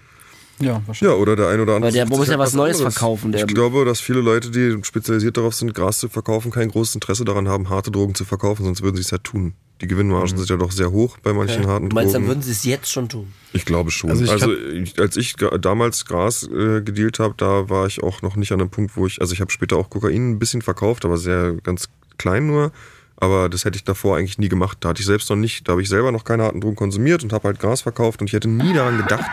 Ja, 0.60 0.82
wahrscheinlich. 0.86 1.16
Ja, 1.16 1.20
oder 1.22 1.36
der 1.36 1.48
ein 1.48 1.60
oder 1.60 1.74
andere. 1.76 1.88
Weil 1.88 1.92
der 1.94 2.06
muss 2.08 2.26
ja 2.26 2.32
halt 2.32 2.40
was 2.40 2.54
Neues 2.54 2.76
anderes. 2.78 2.94
verkaufen, 2.94 3.32
der- 3.32 3.46
ich 3.46 3.54
glaube, 3.54 3.84
dass 3.84 4.00
viele 4.00 4.20
Leute, 4.20 4.50
die 4.50 4.78
spezialisiert 4.84 5.36
darauf 5.36 5.54
sind, 5.54 5.74
Gras 5.74 5.98
zu 5.98 6.08
verkaufen, 6.08 6.50
kein 6.50 6.68
großes 6.68 6.94
Interesse 6.96 7.24
daran 7.24 7.48
haben, 7.48 7.68
harte 7.70 7.90
Drogen 7.90 8.14
zu 8.14 8.24
verkaufen, 8.24 8.64
sonst 8.64 8.82
würden 8.82 8.96
sie 8.96 9.02
es 9.02 9.10
ja 9.10 9.18
tun. 9.18 9.54
Die 9.80 9.86
Gewinnmargen 9.86 10.36
sind 10.36 10.46
ja 10.50 10.56
doch 10.58 10.72
sehr 10.72 10.90
hoch 10.90 11.16
bei 11.22 11.32
manchen 11.32 11.66
harten 11.66 11.88
Du 11.88 11.94
meinst, 11.94 12.14
dann 12.14 12.22
Drogen. 12.22 12.32
würden 12.36 12.42
sie 12.42 12.50
es 12.52 12.64
jetzt 12.64 12.90
schon 12.92 13.08
tun? 13.08 13.32
Ich 13.54 13.64
glaube 13.64 13.90
schon. 13.90 14.10
Also 14.10 14.30
Also, 14.30 14.52
ich 14.52 14.92
ich 14.92 15.00
als 15.00 15.16
ich 15.16 15.36
damals 15.62 16.04
Gras 16.04 16.42
äh, 16.52 16.82
gedealt 16.82 17.18
habe, 17.18 17.32
da 17.38 17.70
war 17.70 17.86
ich 17.86 18.02
auch 18.02 18.20
noch 18.20 18.36
nicht 18.36 18.52
an 18.52 18.58
dem 18.58 18.68
Punkt, 18.68 18.94
wo 18.98 19.06
ich, 19.06 19.22
also 19.22 19.32
ich 19.32 19.40
habe 19.40 19.50
später 19.50 19.76
auch 19.78 19.88
Kokain 19.88 20.32
ein 20.32 20.38
bisschen 20.38 20.60
verkauft, 20.60 21.06
aber 21.06 21.16
sehr 21.16 21.54
ganz 21.62 21.88
klein 22.18 22.46
nur. 22.46 22.72
Aber 23.16 23.48
das 23.48 23.64
hätte 23.64 23.76
ich 23.76 23.84
davor 23.84 24.18
eigentlich 24.18 24.36
nie 24.38 24.48
gemacht. 24.50 24.76
Da 24.80 24.90
hatte 24.90 25.00
ich 25.00 25.06
selbst 25.06 25.30
noch 25.30 25.36
nicht, 25.36 25.66
da 25.66 25.72
habe 25.72 25.82
ich 25.82 25.88
selber 25.88 26.12
noch 26.12 26.24
keine 26.24 26.42
harten 26.42 26.60
Drogen 26.60 26.76
konsumiert 26.76 27.22
und 27.22 27.32
habe 27.32 27.48
halt 27.48 27.58
Gras 27.58 27.80
verkauft 27.80 28.20
und 28.20 28.26
ich 28.26 28.34
hätte 28.34 28.48
nie 28.48 28.72
daran 28.74 28.98
gedacht, 28.98 29.30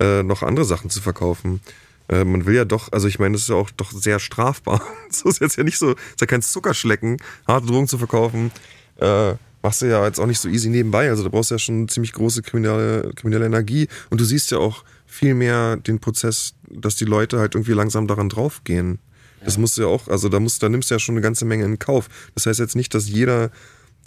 äh, 0.00 0.22
noch 0.22 0.42
andere 0.42 0.64
Sachen 0.64 0.90
zu 0.90 1.00
verkaufen. 1.00 1.60
Äh, 2.08 2.24
man 2.24 2.46
will 2.46 2.54
ja 2.54 2.64
doch, 2.64 2.92
also 2.92 3.08
ich 3.08 3.18
meine, 3.18 3.32
das 3.32 3.42
ist 3.42 3.48
ja 3.48 3.56
auch 3.56 3.70
doch 3.70 3.92
sehr 3.92 4.18
strafbar. 4.18 4.82
So 5.10 5.28
ist 5.28 5.40
jetzt 5.40 5.56
ja 5.56 5.64
nicht 5.64 5.78
so, 5.78 5.92
ist 5.92 6.20
ja 6.20 6.26
kein 6.26 6.42
Zuckerschlecken, 6.42 7.16
harte 7.46 7.66
Drogen 7.66 7.88
zu 7.88 7.96
verkaufen. 7.96 8.50
Äh, 8.96 9.34
machst 9.62 9.82
du 9.82 9.86
ja 9.86 10.04
jetzt 10.04 10.20
auch 10.20 10.26
nicht 10.26 10.38
so 10.38 10.48
easy 10.48 10.68
nebenbei. 10.68 11.08
Also 11.08 11.22
da 11.22 11.28
brauchst 11.30 11.50
du 11.50 11.54
ja 11.54 11.58
schon 11.58 11.88
ziemlich 11.88 12.12
große 12.12 12.42
kriminelle, 12.42 13.12
kriminelle 13.14 13.46
Energie. 13.46 13.88
Und 14.10 14.20
du 14.20 14.24
siehst 14.24 14.50
ja 14.50 14.58
auch 14.58 14.84
viel 15.06 15.34
mehr 15.34 15.76
den 15.76 15.98
Prozess, 15.98 16.54
dass 16.68 16.96
die 16.96 17.04
Leute 17.06 17.38
halt 17.38 17.54
irgendwie 17.54 17.72
langsam 17.72 18.06
daran 18.06 18.28
draufgehen. 18.28 18.98
Das 19.44 19.56
musst 19.56 19.76
du 19.76 19.82
ja 19.82 19.88
auch, 19.88 20.08
also 20.08 20.28
da 20.28 20.40
musst, 20.40 20.62
da 20.62 20.68
nimmst 20.68 20.90
du 20.90 20.94
ja 20.94 20.98
schon 20.98 21.14
eine 21.14 21.22
ganze 21.22 21.44
Menge 21.44 21.64
in 21.64 21.78
Kauf. 21.78 22.08
Das 22.34 22.46
heißt 22.46 22.58
jetzt 22.58 22.76
nicht, 22.76 22.94
dass 22.94 23.08
jeder, 23.08 23.50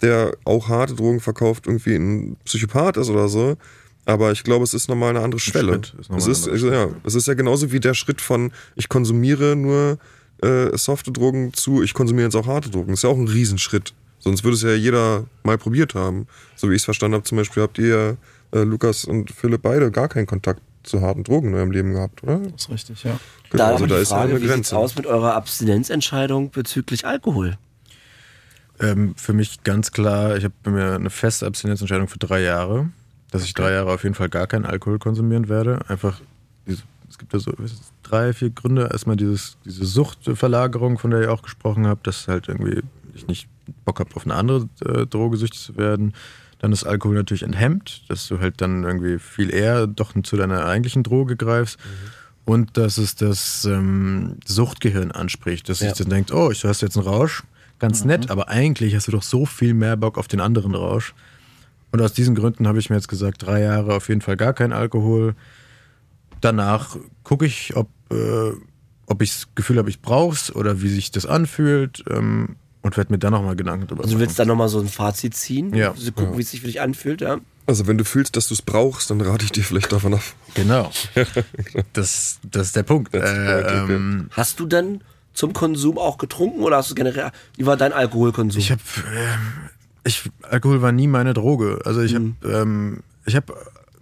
der 0.02 0.36
auch 0.44 0.68
harte 0.68 0.94
Drogen 0.94 1.20
verkauft, 1.20 1.66
irgendwie 1.66 1.94
ein 1.94 2.36
Psychopath 2.44 2.96
ist 2.96 3.08
oder 3.08 3.28
so. 3.28 3.56
Aber 4.04 4.32
ich 4.32 4.42
glaube, 4.42 4.64
es 4.64 4.74
ist 4.74 4.88
nochmal 4.88 5.10
eine 5.10 5.20
andere 5.20 5.40
Schwelle. 5.40 5.76
Ist 5.76 5.94
es, 6.10 6.46
ist, 6.46 6.48
anderer 6.48 6.72
ja, 6.72 6.88
es 7.04 7.14
ist 7.14 7.28
ja 7.28 7.34
genauso 7.34 7.70
wie 7.70 7.80
der 7.80 7.94
Schritt 7.94 8.20
von, 8.20 8.52
ich 8.74 8.88
konsumiere 8.88 9.54
nur 9.54 9.98
äh, 10.42 10.76
softe 10.76 11.12
Drogen 11.12 11.52
zu, 11.54 11.82
ich 11.82 11.94
konsumiere 11.94 12.26
jetzt 12.26 12.34
auch 12.34 12.46
harte 12.46 12.70
Drogen. 12.70 12.88
Das 12.88 13.00
ist 13.00 13.02
ja 13.04 13.10
auch 13.10 13.18
ein 13.18 13.28
Riesenschritt. 13.28 13.94
Sonst 14.18 14.44
würde 14.44 14.56
es 14.56 14.62
ja 14.62 14.74
jeder 14.74 15.24
mal 15.42 15.58
probiert 15.58 15.94
haben. 15.94 16.26
So 16.56 16.70
wie 16.70 16.74
ich 16.74 16.82
es 16.82 16.84
verstanden 16.84 17.14
habe, 17.14 17.24
zum 17.24 17.38
Beispiel 17.38 17.62
habt 17.62 17.78
ihr, 17.78 18.16
äh, 18.52 18.60
Lukas 18.62 19.04
und 19.04 19.30
Philipp, 19.30 19.62
beide 19.62 19.90
gar 19.90 20.08
keinen 20.08 20.26
Kontakt 20.26 20.62
zu 20.82 21.00
harten 21.00 21.24
Drogen 21.24 21.48
in 21.48 21.54
eurem 21.54 21.70
Leben 21.70 21.92
gehabt, 21.92 22.22
oder? 22.22 22.38
Das 22.38 22.62
ist 22.62 22.70
richtig, 22.70 23.04
ja. 23.04 23.18
Genau, 23.50 23.64
da 23.64 23.70
also 23.70 23.84
aber 23.84 23.88
da 23.88 23.96
die 23.96 24.02
ist 24.02 24.10
ja 24.10 24.16
Frage, 24.16 24.30
eine 24.30 24.40
wie 24.40 24.44
sieht's 24.44 24.54
Grenze. 24.54 24.76
aus 24.76 24.96
mit 24.96 25.06
eurer 25.06 25.34
Abstinenzentscheidung 25.34 26.50
bezüglich 26.50 27.06
Alkohol? 27.06 27.56
Ähm, 28.80 29.14
für 29.16 29.32
mich 29.32 29.62
ganz 29.62 29.92
klar, 29.92 30.36
ich 30.36 30.44
habe 30.44 30.70
mir 30.70 30.94
eine 30.94 31.10
feste 31.10 31.46
Abstinenzentscheidung 31.46 32.08
für 32.08 32.18
drei 32.18 32.42
Jahre, 32.42 32.90
dass 33.32 33.42
ich 33.44 33.54
drei 33.54 33.72
Jahre 33.72 33.90
auf 33.92 34.04
jeden 34.04 34.14
Fall 34.14 34.28
gar 34.28 34.46
keinen 34.46 34.64
Alkohol 34.66 35.00
konsumieren 35.00 35.48
werde. 35.48 35.80
Einfach, 35.88 36.20
es 36.66 37.18
gibt 37.18 37.34
da 37.34 37.38
so 37.40 37.52
drei, 38.04 38.32
vier 38.32 38.50
Gründe. 38.50 38.88
Erstmal 38.92 39.16
dieses, 39.16 39.56
diese 39.64 39.84
Suchtverlagerung, 39.84 40.98
von 40.98 41.10
der 41.10 41.22
ihr 41.22 41.32
auch 41.32 41.42
gesprochen 41.42 41.86
habt, 41.86 42.06
dass 42.06 42.28
halt 42.28 42.48
irgendwie 42.48 42.82
ich 43.14 43.26
nicht 43.26 43.48
Bock 43.84 44.00
habe, 44.00 44.14
auf 44.14 44.24
eine 44.24 44.34
andere 44.34 44.68
äh, 44.86 45.06
Droge 45.06 45.36
süchtig 45.36 45.60
zu 45.60 45.76
werden. 45.76 46.14
Dann 46.60 46.72
ist 46.72 46.84
Alkohol 46.84 47.16
natürlich 47.16 47.42
enthemmt, 47.42 48.02
dass 48.08 48.28
du 48.28 48.38
halt 48.38 48.60
dann 48.60 48.84
irgendwie 48.84 49.18
viel 49.18 49.52
eher 49.52 49.86
doch 49.86 50.14
zu 50.22 50.36
deiner 50.36 50.64
eigentlichen 50.64 51.02
Droge 51.02 51.36
greifst. 51.36 51.78
Und 52.44 52.76
dass 52.76 52.98
es 52.98 53.14
das 53.14 53.64
ähm, 53.66 54.36
Suchtgehirn 54.46 55.10
anspricht, 55.12 55.68
dass 55.68 55.80
Ja. 55.80 55.88
sich 55.90 55.98
dann 55.98 56.08
denkt, 56.10 56.32
oh, 56.32 56.50
ich 56.50 56.64
hast 56.64 56.80
jetzt 56.80 56.96
einen 56.96 57.06
Rausch, 57.06 57.44
ganz 57.78 58.04
nett, 58.04 58.30
aber 58.30 58.48
eigentlich 58.48 58.94
hast 58.94 59.08
du 59.08 59.12
doch 59.12 59.22
so 59.22 59.44
viel 59.46 59.74
mehr 59.74 59.96
Bock 59.96 60.18
auf 60.18 60.28
den 60.28 60.40
anderen 60.40 60.74
Rausch. 60.74 61.14
Und 61.92 62.00
aus 62.00 62.12
diesen 62.14 62.34
Gründen 62.34 62.66
habe 62.66 62.78
ich 62.78 62.90
mir 62.90 62.96
jetzt 62.96 63.08
gesagt, 63.08 63.46
drei 63.46 63.60
Jahre 63.60 63.94
auf 63.94 64.08
jeden 64.08 64.22
Fall 64.22 64.36
gar 64.36 64.54
kein 64.54 64.72
Alkohol. 64.72 65.34
Danach 66.40 66.96
gucke 67.22 67.46
ich, 67.46 67.76
ob, 67.76 67.88
äh, 68.10 68.52
ob 69.06 69.22
ich 69.22 69.30
das 69.30 69.48
Gefühl 69.54 69.78
habe, 69.78 69.90
ich 69.90 70.00
brauche 70.00 70.34
es 70.34 70.54
oder 70.54 70.82
wie 70.82 70.88
sich 70.88 71.10
das 71.10 71.26
anfühlt 71.26 72.02
ähm, 72.10 72.56
und 72.80 72.96
werde 72.96 73.12
mir 73.12 73.18
dann 73.18 73.32
nochmal 73.32 73.56
Gedanken 73.56 73.86
drüber 73.86 74.02
Also 74.02 74.14
du 74.14 74.20
willst 74.20 74.38
da 74.38 74.44
nochmal 74.44 74.68
so 74.68 74.80
ein 74.80 74.88
Fazit 74.88 75.36
ziehen? 75.36 75.74
Ja. 75.74 75.92
Also 75.92 76.10
gucken, 76.12 76.36
wie 76.36 76.42
es 76.42 76.50
sich 76.50 76.62
für 76.62 76.66
dich 76.66 76.80
anfühlt, 76.80 77.20
ja? 77.20 77.38
Also 77.66 77.86
wenn 77.86 77.96
du 77.98 78.04
fühlst, 78.04 78.36
dass 78.36 78.48
du 78.48 78.54
es 78.54 78.62
brauchst, 78.62 79.10
dann 79.10 79.20
rate 79.20 79.44
ich 79.44 79.52
dir 79.52 79.62
vielleicht 79.62 79.92
davon 79.92 80.14
ab. 80.14 80.22
Genau. 80.54 80.90
Das, 81.92 82.40
das 82.42 82.68
ist 82.68 82.76
der 82.76 82.82
Punkt. 82.82 83.14
Äh, 83.14 83.18
ähm, 83.20 84.28
Hast 84.32 84.58
du 84.60 84.66
dann 84.66 85.02
zum 85.34 85.52
Konsum 85.52 85.98
auch 85.98 86.18
getrunken 86.18 86.62
oder 86.62 86.78
hast 86.78 86.90
du 86.90 86.94
generell, 86.94 87.30
wie 87.56 87.66
war 87.66 87.76
dein 87.76 87.92
Alkoholkonsum? 87.92 88.60
Ich 88.60 88.70
habe, 88.70 88.80
ähm, 89.14 89.70
ich, 90.04 90.30
Alkohol 90.42 90.82
war 90.82 90.92
nie 90.92 91.06
meine 91.06 91.34
Droge. 91.34 91.80
Also 91.84 92.00
ich 92.02 92.14
habe, 92.14 92.32
ähm, 92.44 93.00
ich 93.24 93.36
habe, 93.36 93.54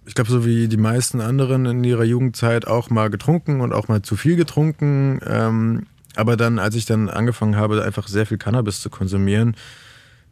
ich 0.05 0.15
glaube, 0.15 0.31
so 0.31 0.45
wie 0.45 0.67
die 0.67 0.77
meisten 0.77 1.21
anderen 1.21 1.65
in 1.65 1.83
ihrer 1.83 2.03
Jugendzeit 2.03 2.67
auch 2.67 2.89
mal 2.89 3.09
getrunken 3.09 3.61
und 3.61 3.73
auch 3.73 3.87
mal 3.87 4.01
zu 4.01 4.15
viel 4.15 4.35
getrunken. 4.35 5.19
Ähm, 5.25 5.85
aber 6.15 6.35
dann, 6.37 6.59
als 6.59 6.75
ich 6.75 6.85
dann 6.85 7.09
angefangen 7.09 7.55
habe, 7.55 7.83
einfach 7.83 8.07
sehr 8.07 8.25
viel 8.25 8.37
Cannabis 8.37 8.81
zu 8.81 8.89
konsumieren, 8.89 9.55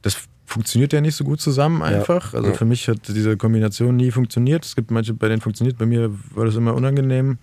das 0.01 0.17
funktioniert 0.45 0.93
ja 0.93 1.01
nicht 1.01 1.15
so 1.15 1.23
gut 1.23 1.39
zusammen 1.39 1.83
einfach. 1.83 2.33
Also 2.33 2.53
für 2.53 2.65
mich 2.65 2.87
hat 2.87 3.07
diese 3.07 3.37
Kombination 3.37 3.95
nie 3.95 4.09
funktioniert. 4.11 4.65
Es 4.65 4.75
gibt 4.75 4.89
manche, 4.89 5.13
bei 5.13 5.27
denen 5.27 5.41
funktioniert, 5.41 5.77
bei 5.77 5.85
mir 5.85 6.11
war 6.33 6.45
das 6.45 6.55
immer 6.55 6.73
unangenehm. 6.73 7.37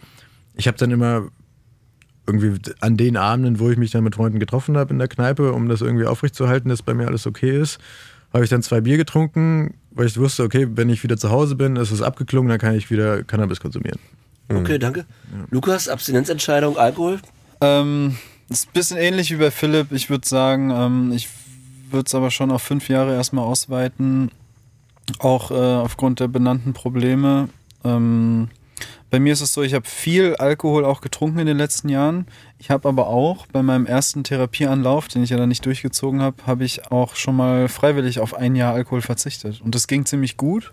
Ich 0.56 0.66
habe 0.66 0.76
dann 0.76 0.90
immer 0.90 1.28
irgendwie 2.26 2.58
an 2.80 2.96
den 2.96 3.16
Abenden, 3.16 3.60
wo 3.60 3.70
ich 3.70 3.78
mich 3.78 3.92
dann 3.92 4.02
mit 4.02 4.16
Freunden 4.16 4.40
getroffen 4.40 4.76
habe 4.76 4.92
in 4.92 4.98
der 4.98 5.06
Kneipe, 5.06 5.52
um 5.52 5.68
das 5.68 5.80
irgendwie 5.80 6.06
aufrechtzuerhalten, 6.06 6.68
dass 6.68 6.82
bei 6.82 6.94
mir 6.94 7.06
alles 7.06 7.26
okay 7.26 7.56
ist, 7.56 7.78
habe 8.36 8.44
ich 8.44 8.50
dann 8.50 8.62
zwei 8.62 8.82
Bier 8.82 8.98
getrunken, 8.98 9.74
weil 9.92 10.06
ich 10.06 10.18
wusste, 10.18 10.42
okay, 10.42 10.68
wenn 10.74 10.90
ich 10.90 11.02
wieder 11.02 11.16
zu 11.16 11.30
Hause 11.30 11.56
bin, 11.56 11.76
ist 11.76 11.90
es 11.90 12.02
abgeklungen, 12.02 12.50
dann 12.50 12.58
kann 12.58 12.74
ich 12.74 12.90
wieder 12.90 13.24
Cannabis 13.24 13.60
konsumieren. 13.60 13.98
Okay, 14.48 14.78
danke. 14.78 15.06
Lukas, 15.50 15.88
Abstinenzentscheidung, 15.88 16.76
Alkohol? 16.76 17.18
Ähm, 17.62 18.16
das 18.48 18.60
ist 18.60 18.68
ein 18.68 18.72
bisschen 18.74 18.96
ähnlich 18.98 19.30
wie 19.30 19.36
bei 19.36 19.50
Philipp. 19.50 19.90
Ich 19.90 20.10
würde 20.10 20.28
sagen, 20.28 20.70
ähm, 20.70 21.12
ich 21.12 21.28
würde 21.90 22.06
es 22.06 22.14
aber 22.14 22.30
schon 22.30 22.50
auf 22.50 22.62
fünf 22.62 22.88
Jahre 22.90 23.14
erstmal 23.14 23.44
ausweiten. 23.44 24.30
Auch 25.18 25.50
äh, 25.50 25.54
aufgrund 25.54 26.20
der 26.20 26.28
benannten 26.28 26.74
Probleme. 26.74 27.48
Ähm, 27.84 28.48
bei 29.10 29.20
mir 29.20 29.32
ist 29.32 29.40
es 29.40 29.52
so, 29.52 29.62
ich 29.62 29.74
habe 29.74 29.86
viel 29.86 30.34
Alkohol 30.36 30.84
auch 30.84 31.00
getrunken 31.00 31.38
in 31.38 31.46
den 31.46 31.58
letzten 31.58 31.88
Jahren. 31.88 32.26
Ich 32.58 32.70
habe 32.70 32.88
aber 32.88 33.06
auch 33.06 33.46
bei 33.46 33.62
meinem 33.62 33.86
ersten 33.86 34.24
Therapieanlauf, 34.24 35.08
den 35.08 35.22
ich 35.22 35.30
ja 35.30 35.36
dann 35.36 35.48
nicht 35.48 35.64
durchgezogen 35.64 36.20
habe, 36.20 36.46
habe 36.46 36.64
ich 36.64 36.90
auch 36.90 37.14
schon 37.14 37.36
mal 37.36 37.68
freiwillig 37.68 38.18
auf 38.20 38.34
ein 38.34 38.56
Jahr 38.56 38.74
Alkohol 38.74 39.02
verzichtet. 39.02 39.60
Und 39.60 39.74
das 39.74 39.86
ging 39.86 40.06
ziemlich 40.06 40.36
gut. 40.36 40.72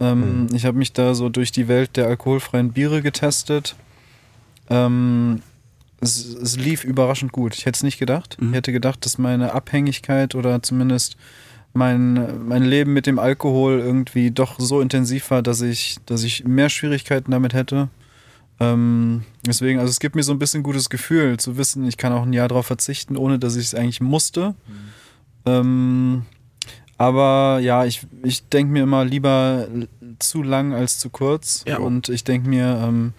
Ähm, 0.00 0.46
Ich 0.52 0.64
habe 0.66 0.78
mich 0.78 0.92
da 0.92 1.14
so 1.14 1.28
durch 1.28 1.50
die 1.50 1.66
Welt 1.68 1.96
der 1.96 2.06
alkoholfreien 2.06 2.72
Biere 2.72 3.02
getestet. 3.02 3.74
Ähm, 4.70 5.42
es, 6.00 6.24
es 6.24 6.56
lief 6.56 6.84
überraschend 6.84 7.32
gut. 7.32 7.56
Ich 7.56 7.66
hätte 7.66 7.76
es 7.76 7.82
nicht 7.82 7.98
gedacht. 7.98 8.36
Ich 8.40 8.54
hätte 8.54 8.72
gedacht, 8.72 9.04
dass 9.04 9.18
meine 9.18 9.52
Abhängigkeit 9.52 10.36
oder 10.36 10.62
zumindest 10.62 11.16
mein, 11.72 12.46
mein 12.46 12.64
Leben 12.64 12.92
mit 12.92 13.06
dem 13.06 13.18
Alkohol 13.18 13.78
irgendwie 13.78 14.30
doch 14.30 14.58
so 14.58 14.80
intensiv 14.80 15.30
war, 15.30 15.42
dass 15.42 15.60
ich, 15.60 15.98
dass 16.06 16.22
ich 16.22 16.44
mehr 16.44 16.68
Schwierigkeiten 16.68 17.30
damit 17.30 17.54
hätte. 17.54 17.88
Ähm, 18.60 19.22
deswegen, 19.46 19.78
also 19.78 19.90
es 19.90 20.00
gibt 20.00 20.16
mir 20.16 20.22
so 20.22 20.32
ein 20.32 20.38
bisschen 20.38 20.62
gutes 20.62 20.90
Gefühl 20.90 21.38
zu 21.38 21.56
wissen, 21.56 21.86
ich 21.86 21.96
kann 21.96 22.12
auch 22.12 22.22
ein 22.22 22.32
Jahr 22.32 22.48
darauf 22.48 22.66
verzichten, 22.66 23.16
ohne 23.16 23.38
dass 23.38 23.56
ich 23.56 23.66
es 23.66 23.74
eigentlich 23.74 24.00
musste. 24.00 24.54
Ähm, 25.46 26.24
aber 26.96 27.60
ja, 27.62 27.84
ich, 27.84 28.06
ich 28.24 28.48
denke 28.48 28.72
mir 28.72 28.82
immer 28.82 29.04
lieber 29.04 29.68
zu 30.18 30.42
lang 30.42 30.72
als 30.72 30.98
zu 30.98 31.10
kurz. 31.10 31.64
Ja. 31.66 31.78
Und 31.78 32.08
ich 32.08 32.24
denke 32.24 32.48
mir, 32.48 32.82
ähm, 32.84 33.12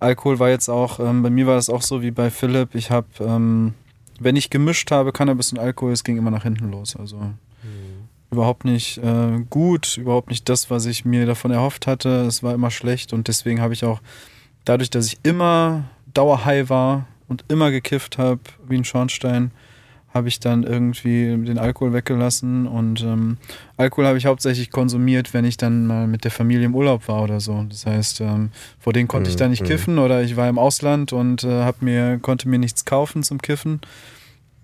Alkohol 0.00 0.40
war 0.40 0.48
jetzt 0.48 0.68
auch, 0.68 0.98
ähm, 0.98 1.22
bei 1.22 1.30
mir 1.30 1.46
war 1.46 1.54
das 1.54 1.70
auch 1.70 1.82
so 1.82 2.02
wie 2.02 2.10
bei 2.10 2.30
Philipp. 2.30 2.74
Ich 2.74 2.90
habe, 2.90 3.06
ähm, 3.20 3.74
wenn 4.18 4.34
ich 4.34 4.50
gemischt 4.50 4.90
habe, 4.90 5.12
Cannabis 5.12 5.52
und 5.52 5.60
Alkohol, 5.60 5.92
es 5.92 6.02
ging 6.02 6.16
immer 6.18 6.32
nach 6.32 6.42
hinten 6.42 6.70
los. 6.72 6.96
Also 6.96 7.32
überhaupt 8.30 8.64
nicht 8.64 8.98
äh, 8.98 9.44
gut, 9.50 9.96
überhaupt 9.96 10.30
nicht 10.30 10.48
das, 10.48 10.70
was 10.70 10.86
ich 10.86 11.04
mir 11.04 11.26
davon 11.26 11.50
erhofft 11.50 11.86
hatte. 11.86 12.24
Es 12.26 12.42
war 12.42 12.54
immer 12.54 12.70
schlecht 12.70 13.12
und 13.12 13.28
deswegen 13.28 13.60
habe 13.60 13.74
ich 13.74 13.84
auch, 13.84 14.00
dadurch, 14.64 14.90
dass 14.90 15.06
ich 15.06 15.18
immer 15.22 15.84
dauerhigh 16.12 16.68
war 16.68 17.06
und 17.28 17.44
immer 17.48 17.70
gekifft 17.70 18.18
habe, 18.18 18.40
wie 18.68 18.76
ein 18.76 18.84
Schornstein, 18.84 19.50
habe 20.16 20.28
ich 20.28 20.40
dann 20.40 20.62
irgendwie 20.62 21.36
den 21.44 21.58
Alkohol 21.58 21.92
weggelassen 21.92 22.66
und 22.66 23.02
ähm, 23.02 23.36
Alkohol 23.76 24.06
habe 24.06 24.16
ich 24.16 24.24
hauptsächlich 24.24 24.70
konsumiert, 24.70 25.34
wenn 25.34 25.44
ich 25.44 25.58
dann 25.58 25.86
mal 25.86 26.06
mit 26.06 26.24
der 26.24 26.30
Familie 26.30 26.64
im 26.64 26.74
Urlaub 26.74 27.06
war 27.06 27.22
oder 27.22 27.38
so. 27.38 27.66
Das 27.68 27.84
heißt, 27.84 28.22
ähm, 28.22 28.50
vor 28.78 28.94
denen 28.94 29.08
konnte 29.08 29.28
ich 29.28 29.36
da 29.36 29.46
nicht 29.46 29.64
kiffen 29.64 29.98
oder 29.98 30.22
ich 30.22 30.36
war 30.36 30.48
im 30.48 30.58
Ausland 30.58 31.12
und 31.12 31.44
äh, 31.44 31.70
mir, 31.80 32.18
konnte 32.20 32.48
mir 32.48 32.58
nichts 32.58 32.86
kaufen 32.86 33.22
zum 33.22 33.42
Kiffen. 33.42 33.80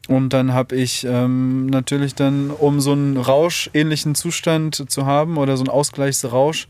Und 0.08 0.30
dann 0.30 0.52
habe 0.52 0.74
ich 0.74 1.06
ähm, 1.08 1.66
natürlich 1.66 2.14
dann, 2.14 2.50
um 2.50 2.80
so 2.80 2.92
einen 2.92 3.16
rauschähnlichen 3.16 4.14
Zustand 4.14 4.90
zu 4.90 5.06
haben 5.06 5.36
oder 5.38 5.56
so 5.56 5.62
einen 5.62 5.70
Ausgleichsrausch, 5.70 6.66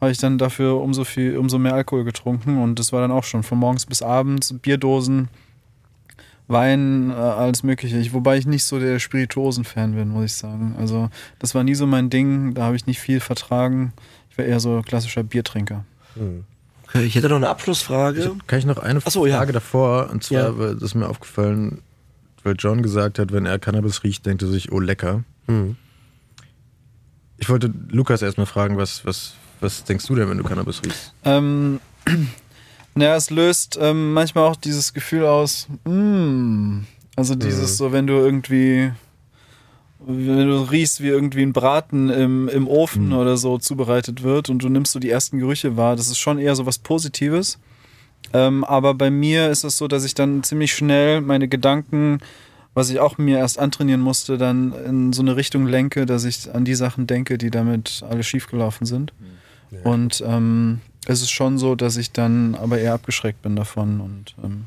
habe 0.00 0.10
ich 0.10 0.18
dann 0.18 0.36
dafür 0.36 0.80
umso 0.80 1.04
viel, 1.04 1.38
umso 1.38 1.58
mehr 1.58 1.74
Alkohol 1.74 2.04
getrunken. 2.04 2.62
Und 2.62 2.78
das 2.78 2.92
war 2.92 3.00
dann 3.00 3.10
auch 3.10 3.24
schon 3.24 3.42
von 3.42 3.58
morgens 3.58 3.86
bis 3.86 4.02
abends, 4.02 4.54
Bierdosen, 4.60 5.28
Wein, 6.46 7.10
äh, 7.10 7.14
alles 7.14 7.62
Mögliche. 7.62 7.96
Ich, 7.96 8.12
wobei 8.12 8.36
ich 8.36 8.46
nicht 8.46 8.64
so 8.64 8.78
der 8.78 8.98
Spirituosen-Fan 8.98 9.94
bin, 9.94 10.08
muss 10.10 10.24
ich 10.26 10.34
sagen. 10.34 10.74
Also 10.78 11.08
das 11.38 11.54
war 11.54 11.64
nie 11.64 11.74
so 11.74 11.86
mein 11.86 12.10
Ding, 12.10 12.52
da 12.52 12.64
habe 12.64 12.76
ich 12.76 12.86
nicht 12.86 13.00
viel 13.00 13.20
vertragen. 13.20 13.94
Ich 14.30 14.36
war 14.36 14.44
eher 14.44 14.60
so 14.60 14.82
klassischer 14.84 15.22
Biertrinker. 15.22 15.86
Okay, 16.88 17.04
ich 17.04 17.14
hätte 17.14 17.30
noch 17.30 17.36
eine 17.36 17.48
Abschlussfrage. 17.48 18.32
Kann 18.46 18.58
ich 18.58 18.66
noch 18.66 18.76
eine 18.76 19.00
Ach 19.02 19.10
so, 19.10 19.24
ja. 19.24 19.38
Frage 19.38 19.52
davor? 19.54 20.10
Und 20.12 20.22
zwar, 20.22 20.38
Ja. 20.50 20.58
weil 20.58 20.74
das 20.74 20.82
ist 20.82 20.94
mir 20.94 21.08
aufgefallen, 21.08 21.78
weil 22.44 22.54
John 22.58 22.82
gesagt 22.82 23.18
hat, 23.18 23.32
wenn 23.32 23.46
er 23.46 23.58
Cannabis 23.58 24.04
riecht, 24.04 24.24
denkt 24.26 24.42
er 24.42 24.48
sich, 24.48 24.70
oh 24.70 24.78
lecker. 24.78 25.24
Mhm. 25.46 25.76
Ich 27.38 27.48
wollte 27.48 27.72
Lukas 27.90 28.22
erstmal 28.22 28.46
fragen, 28.46 28.76
was, 28.76 29.04
was, 29.04 29.34
was 29.60 29.84
denkst 29.84 30.06
du 30.06 30.14
denn, 30.14 30.28
wenn 30.28 30.38
du 30.38 30.44
Cannabis 30.44 30.82
riechst? 30.84 31.12
Ähm, 31.24 31.80
naja, 32.94 33.16
es 33.16 33.30
löst 33.30 33.78
ähm, 33.80 34.12
manchmal 34.12 34.44
auch 34.44 34.56
dieses 34.56 34.92
Gefühl 34.94 35.24
aus, 35.24 35.66
mm, 35.84 36.80
also 37.16 37.34
dieses 37.34 37.76
so, 37.76 37.92
wenn 37.92 38.06
du 38.06 38.14
irgendwie, 38.14 38.92
wenn 39.98 40.48
du 40.48 40.70
riechst, 40.70 41.00
wie 41.00 41.08
irgendwie 41.08 41.42
ein 41.42 41.52
Braten 41.52 42.10
im, 42.10 42.48
im 42.48 42.68
Ofen 42.68 43.12
oder 43.12 43.36
so 43.36 43.58
zubereitet 43.58 44.22
wird 44.22 44.50
und 44.50 44.62
du 44.62 44.68
nimmst 44.68 44.92
so 44.92 44.98
die 44.98 45.10
ersten 45.10 45.38
Gerüche 45.38 45.76
wahr, 45.76 45.96
das 45.96 46.08
ist 46.08 46.18
schon 46.18 46.38
eher 46.38 46.54
so 46.54 46.66
was 46.66 46.78
Positives. 46.78 47.58
Ähm, 48.34 48.64
aber 48.64 48.94
bei 48.94 49.10
mir 49.10 49.48
ist 49.48 49.62
es 49.64 49.78
so, 49.78 49.86
dass 49.86 50.04
ich 50.04 50.14
dann 50.14 50.42
ziemlich 50.42 50.74
schnell 50.74 51.20
meine 51.20 51.46
Gedanken, 51.46 52.18
was 52.74 52.90
ich 52.90 52.98
auch 52.98 53.16
mir 53.16 53.38
erst 53.38 53.60
antrainieren 53.60 54.00
musste, 54.00 54.36
dann 54.36 54.72
in 54.84 55.12
so 55.12 55.22
eine 55.22 55.36
Richtung 55.36 55.66
lenke, 55.66 56.04
dass 56.04 56.24
ich 56.24 56.52
an 56.52 56.64
die 56.64 56.74
Sachen 56.74 57.06
denke, 57.06 57.38
die 57.38 57.50
damit 57.50 58.02
alle 58.08 58.24
schiefgelaufen 58.24 58.86
sind. 58.86 59.12
Und 59.84 60.22
ähm, 60.26 60.80
es 61.06 61.22
ist 61.22 61.30
schon 61.30 61.58
so, 61.58 61.76
dass 61.76 61.96
ich 61.96 62.10
dann 62.10 62.56
aber 62.56 62.78
eher 62.78 62.94
abgeschreckt 62.94 63.42
bin 63.42 63.54
davon. 63.54 64.00
Und, 64.00 64.34
ähm, 64.42 64.64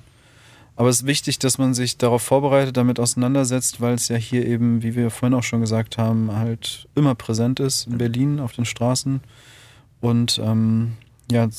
aber 0.77 0.88
es 0.88 1.02
ist 1.02 1.06
wichtig, 1.06 1.38
dass 1.39 1.57
man 1.57 1.73
sich 1.73 1.98
darauf 1.98 2.22
vorbereitet, 2.22 2.77
damit 2.77 2.99
auseinandersetzt, 2.99 3.81
weil 3.81 3.95
es 3.95 4.07
ja 4.07 4.15
hier 4.15 4.45
eben, 4.45 4.84
wie 4.84 4.95
wir 4.95 5.10
vorhin 5.10 5.38
auch 5.38 5.44
schon 5.44 5.60
gesagt 5.60 5.98
haben, 5.98 6.31
halt 6.34 6.88
immer 6.95 7.15
präsent 7.15 7.60
ist 7.60 7.88
in 7.88 7.98
Berlin 7.98 8.39
auf 8.39 8.53
den 8.53 8.65
Straßen. 8.65 9.22
Und 9.99 10.39
ähm, 10.41 10.94
ja, 11.30 11.49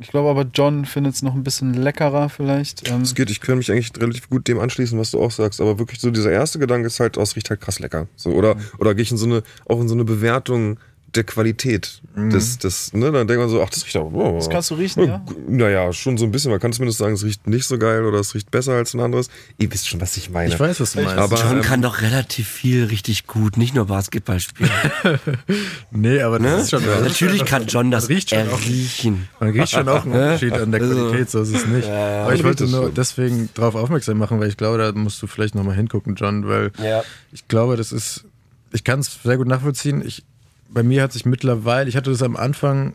ich 0.00 0.08
glaube 0.08 0.28
aber, 0.30 0.46
John 0.52 0.84
findet 0.84 1.14
es 1.14 1.22
noch 1.22 1.34
ein 1.34 1.42
bisschen 1.42 1.74
leckerer 1.74 2.28
vielleicht. 2.28 2.88
Ähm, 2.88 3.02
Es 3.02 3.14
geht, 3.14 3.30
ich 3.30 3.40
kann 3.40 3.58
mich 3.58 3.70
eigentlich 3.70 3.92
relativ 3.98 4.28
gut 4.28 4.48
dem 4.48 4.58
anschließen, 4.58 4.98
was 4.98 5.10
du 5.10 5.20
auch 5.22 5.30
sagst, 5.30 5.60
aber 5.60 5.78
wirklich 5.78 6.00
so 6.00 6.10
dieser 6.10 6.30
erste 6.30 6.58
Gedanke 6.58 6.86
ist 6.86 7.00
halt, 7.00 7.18
oh, 7.18 7.22
es 7.22 7.36
riecht 7.36 7.50
halt 7.50 7.60
krass 7.60 7.78
lecker. 7.78 8.06
So, 8.16 8.30
oder, 8.30 8.56
oder 8.78 8.94
gehe 8.94 9.02
ich 9.02 9.10
in 9.10 9.16
so 9.16 9.26
eine, 9.26 9.42
auch 9.66 9.80
in 9.80 9.88
so 9.88 9.94
eine 9.94 10.04
Bewertung 10.04 10.78
der 11.14 11.24
Qualität 11.24 12.02
des, 12.16 12.58
des, 12.58 12.92
ne, 12.92 13.10
dann 13.10 13.26
denkt 13.26 13.40
man 13.40 13.48
so, 13.48 13.62
ach, 13.62 13.70
das 13.70 13.84
riecht 13.86 13.96
auch, 13.96 14.12
oh, 14.12 14.36
das 14.36 14.50
kannst 14.50 14.70
du 14.70 14.74
riechen, 14.74 15.04
ja? 15.06 15.24
Naja, 15.48 15.92
schon 15.92 16.18
so 16.18 16.24
ein 16.26 16.30
bisschen. 16.30 16.50
Man 16.50 16.60
kann 16.60 16.72
zumindest 16.72 16.98
sagen, 16.98 17.14
es 17.14 17.24
riecht 17.24 17.46
nicht 17.46 17.64
so 17.66 17.78
geil 17.78 18.04
oder 18.04 18.18
es 18.20 18.34
riecht 18.34 18.50
besser 18.50 18.72
als 18.74 18.92
ein 18.94 19.00
anderes. 19.00 19.28
Ihr 19.58 19.72
wisst 19.72 19.88
schon, 19.88 20.00
was 20.00 20.16
ich 20.18 20.28
meine. 20.30 20.52
Ich 20.52 20.60
weiß, 20.60 20.80
was 20.80 20.92
du 20.92 21.00
meinst. 21.00 21.16
Aber 21.16 21.36
John 21.40 21.56
ähm, 21.56 21.62
kann 21.62 21.80
doch 21.80 22.02
relativ 22.02 22.46
viel 22.48 22.84
richtig 22.84 23.26
gut, 23.26 23.56
nicht 23.56 23.74
nur 23.74 23.86
Basketball 23.86 24.38
spielen. 24.40 24.70
nee, 25.90 26.20
aber 26.20 26.38
das 26.38 26.48
Ne? 26.52 26.60
ist 26.62 26.70
schon 26.70 26.84
Natürlich 26.84 27.44
kann 27.44 27.66
John 27.66 27.90
das 27.90 28.08
riecht 28.08 28.30
schon 28.30 28.48
auch. 28.48 28.60
erriechen. 28.60 29.28
Man 29.40 29.50
riecht 29.50 29.70
schon 29.70 29.88
auch 29.88 30.04
einen 30.04 30.12
Unterschied 30.12 30.52
an 30.52 30.72
der 30.72 30.80
Also, 30.82 30.94
Qualität, 30.94 31.30
so 31.30 31.40
ist 31.42 31.54
es 31.54 31.66
nicht. 31.66 31.88
Aber 31.88 32.34
ich 32.34 32.44
wollte 32.44 32.64
nur 32.66 32.84
schon. 32.84 32.94
deswegen 32.94 33.48
darauf 33.54 33.74
aufmerksam 33.74 34.18
machen, 34.18 34.40
weil 34.40 34.48
ich 34.48 34.56
glaube, 34.56 34.78
da 34.78 34.92
musst 34.92 35.22
du 35.22 35.26
vielleicht 35.26 35.54
nochmal 35.54 35.76
hingucken, 35.76 36.14
John, 36.16 36.46
weil 36.48 36.70
Ja. 36.82 37.02
ich 37.32 37.48
glaube, 37.48 37.76
das 37.76 37.92
ist, 37.92 38.24
ich 38.72 38.84
kann 38.84 39.00
es 39.00 39.18
sehr 39.22 39.36
gut 39.36 39.46
nachvollziehen. 39.46 40.02
Ich, 40.06 40.24
bei 40.68 40.82
mir 40.82 41.02
hat 41.02 41.12
sich 41.12 41.24
mittlerweile, 41.24 41.88
ich 41.88 41.96
hatte 41.96 42.10
das 42.10 42.22
am 42.22 42.36
Anfang 42.36 42.94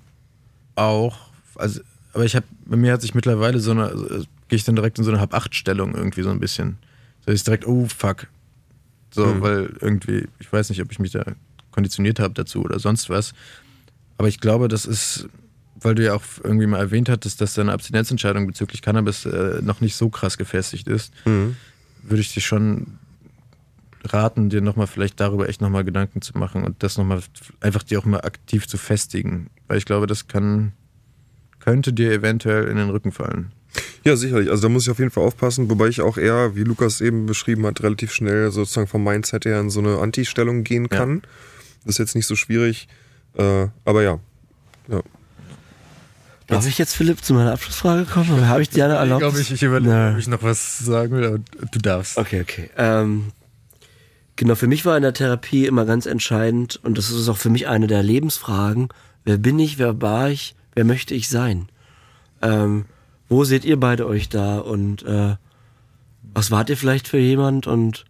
auch, 0.75 1.17
also, 1.55 1.81
aber 2.13 2.25
ich 2.25 2.35
habe, 2.35 2.45
bei 2.65 2.77
mir 2.77 2.93
hat 2.93 3.01
sich 3.01 3.15
mittlerweile 3.15 3.59
so 3.59 3.71
eine, 3.71 3.85
also, 3.85 4.25
gehe 4.47 4.57
ich 4.57 4.63
dann 4.63 4.75
direkt 4.75 4.97
in 4.99 5.03
so 5.03 5.11
eine 5.11 5.19
Hab-Acht-Stellung 5.19 5.95
irgendwie 5.95 6.21
so 6.21 6.29
ein 6.29 6.39
bisschen. 6.39 6.77
So 7.25 7.31
ist 7.31 7.47
direkt, 7.47 7.65
oh 7.67 7.87
fuck. 7.87 8.27
So, 9.11 9.41
weil 9.41 9.75
irgendwie, 9.79 10.27
ich 10.39 10.51
weiß 10.51 10.69
nicht, 10.69 10.81
ob 10.81 10.91
ich 10.91 10.99
mich 10.99 11.11
da 11.11 11.23
konditioniert 11.71 12.19
habe 12.19 12.33
dazu 12.33 12.63
oder 12.63 12.79
sonst 12.79 13.09
was. 13.09 13.33
Aber 14.17 14.27
ich 14.27 14.39
glaube, 14.39 14.67
das 14.67 14.85
ist, 14.85 15.27
weil 15.79 15.95
du 15.95 16.03
ja 16.03 16.13
auch 16.15 16.23
irgendwie 16.43 16.65
mal 16.67 16.79
erwähnt 16.79 17.09
hattest, 17.09 17.41
dass 17.41 17.53
deine 17.53 17.73
Abstinenzentscheidung 17.73 18.47
bezüglich 18.47 18.81
Cannabis 18.81 19.25
äh, 19.25 19.61
noch 19.61 19.81
nicht 19.81 19.95
so 19.95 20.09
krass 20.09 20.37
gefestigt 20.37 20.87
ist, 20.87 21.13
würde 22.03 22.21
ich 22.21 22.33
dir 22.33 22.41
schon 22.41 22.97
raten, 24.03 24.49
dir 24.49 24.61
nochmal 24.61 24.87
vielleicht 24.87 25.19
darüber 25.19 25.49
echt 25.49 25.61
nochmal 25.61 25.83
Gedanken 25.83 26.21
zu 26.21 26.37
machen 26.37 26.63
und 26.63 26.83
das 26.83 26.97
nochmal 26.97 27.21
einfach 27.61 27.83
dir 27.83 27.99
auch 27.99 28.05
mal 28.05 28.21
aktiv 28.21 28.67
zu 28.67 28.77
festigen. 28.77 29.49
Weil 29.67 29.77
ich 29.77 29.85
glaube, 29.85 30.07
das 30.07 30.27
kann, 30.27 30.73
könnte 31.59 31.93
dir 31.93 32.11
eventuell 32.11 32.67
in 32.67 32.77
den 32.77 32.89
Rücken 32.89 33.11
fallen. 33.11 33.51
Ja, 34.03 34.15
sicherlich. 34.15 34.49
Also 34.49 34.63
da 34.63 34.69
muss 34.69 34.83
ich 34.83 34.91
auf 34.91 34.99
jeden 34.99 35.11
Fall 35.11 35.23
aufpassen, 35.23 35.69
wobei 35.69 35.87
ich 35.87 36.01
auch 36.01 36.17
eher, 36.17 36.55
wie 36.55 36.63
Lukas 36.63 37.01
eben 37.01 37.25
beschrieben 37.25 37.65
hat, 37.65 37.81
relativ 37.81 38.11
schnell 38.11 38.51
sozusagen 38.51 38.87
vom 38.87 39.03
Mindset 39.03 39.45
her 39.45 39.59
in 39.59 39.69
so 39.69 39.79
eine 39.79 39.99
Anti-Stellung 39.99 40.63
gehen 40.63 40.89
kann. 40.89 41.21
Das 41.85 41.95
ist 41.95 41.99
jetzt 41.99 42.15
nicht 42.15 42.27
so 42.27 42.35
schwierig. 42.35 42.87
Äh, 43.35 43.67
aber 43.85 44.03
ja. 44.03 44.19
ja. 44.89 45.01
Darf 46.47 46.67
ich 46.67 46.77
jetzt, 46.77 46.95
Philipp, 46.95 47.23
zu 47.23 47.33
meiner 47.33 47.53
Abschlussfrage 47.53 48.05
kommen? 48.05 48.31
Oder 48.31 48.47
habe 48.47 48.61
ich 48.61 48.69
dir 48.69 48.85
eine 48.85 48.95
erlaubt? 48.95 49.21
Ich 49.21 49.29
glaube, 49.29 49.41
ich, 49.41 49.51
ich 49.51 49.63
überlege, 49.63 50.11
ob 50.13 50.19
ich 50.19 50.27
noch 50.27 50.43
was 50.43 50.79
sagen 50.79 51.13
will, 51.13 51.25
aber 51.25 51.39
du 51.71 51.79
darfst. 51.79 52.17
Okay, 52.17 52.41
okay. 52.41 52.69
Ähm, 52.77 53.31
genau, 54.35 54.55
für 54.55 54.67
mich 54.67 54.85
war 54.85 54.97
in 54.97 55.03
der 55.03 55.13
Therapie 55.13 55.65
immer 55.65 55.85
ganz 55.85 56.05
entscheidend, 56.05 56.79
und 56.83 56.97
das 56.97 57.09
ist 57.09 57.29
auch 57.29 57.37
für 57.37 57.49
mich 57.49 57.67
eine 57.67 57.87
der 57.87 58.03
Lebensfragen, 58.03 58.89
wer 59.23 59.37
bin 59.37 59.59
ich, 59.59 59.77
wer 59.77 60.01
war 60.01 60.29
ich, 60.29 60.55
wer 60.73 60.85
möchte 60.85 61.13
ich 61.13 61.29
sein? 61.29 61.69
Ähm, 62.41 62.85
wo 63.29 63.43
seht 63.43 63.65
ihr 63.65 63.79
beide 63.79 64.05
euch 64.05 64.29
da 64.29 64.59
und 64.59 65.03
äh, 65.03 65.35
was 66.33 66.51
wart 66.51 66.69
ihr 66.69 66.77
vielleicht 66.77 67.07
für 67.07 67.19
jemand 67.19 67.67
und 67.67 68.05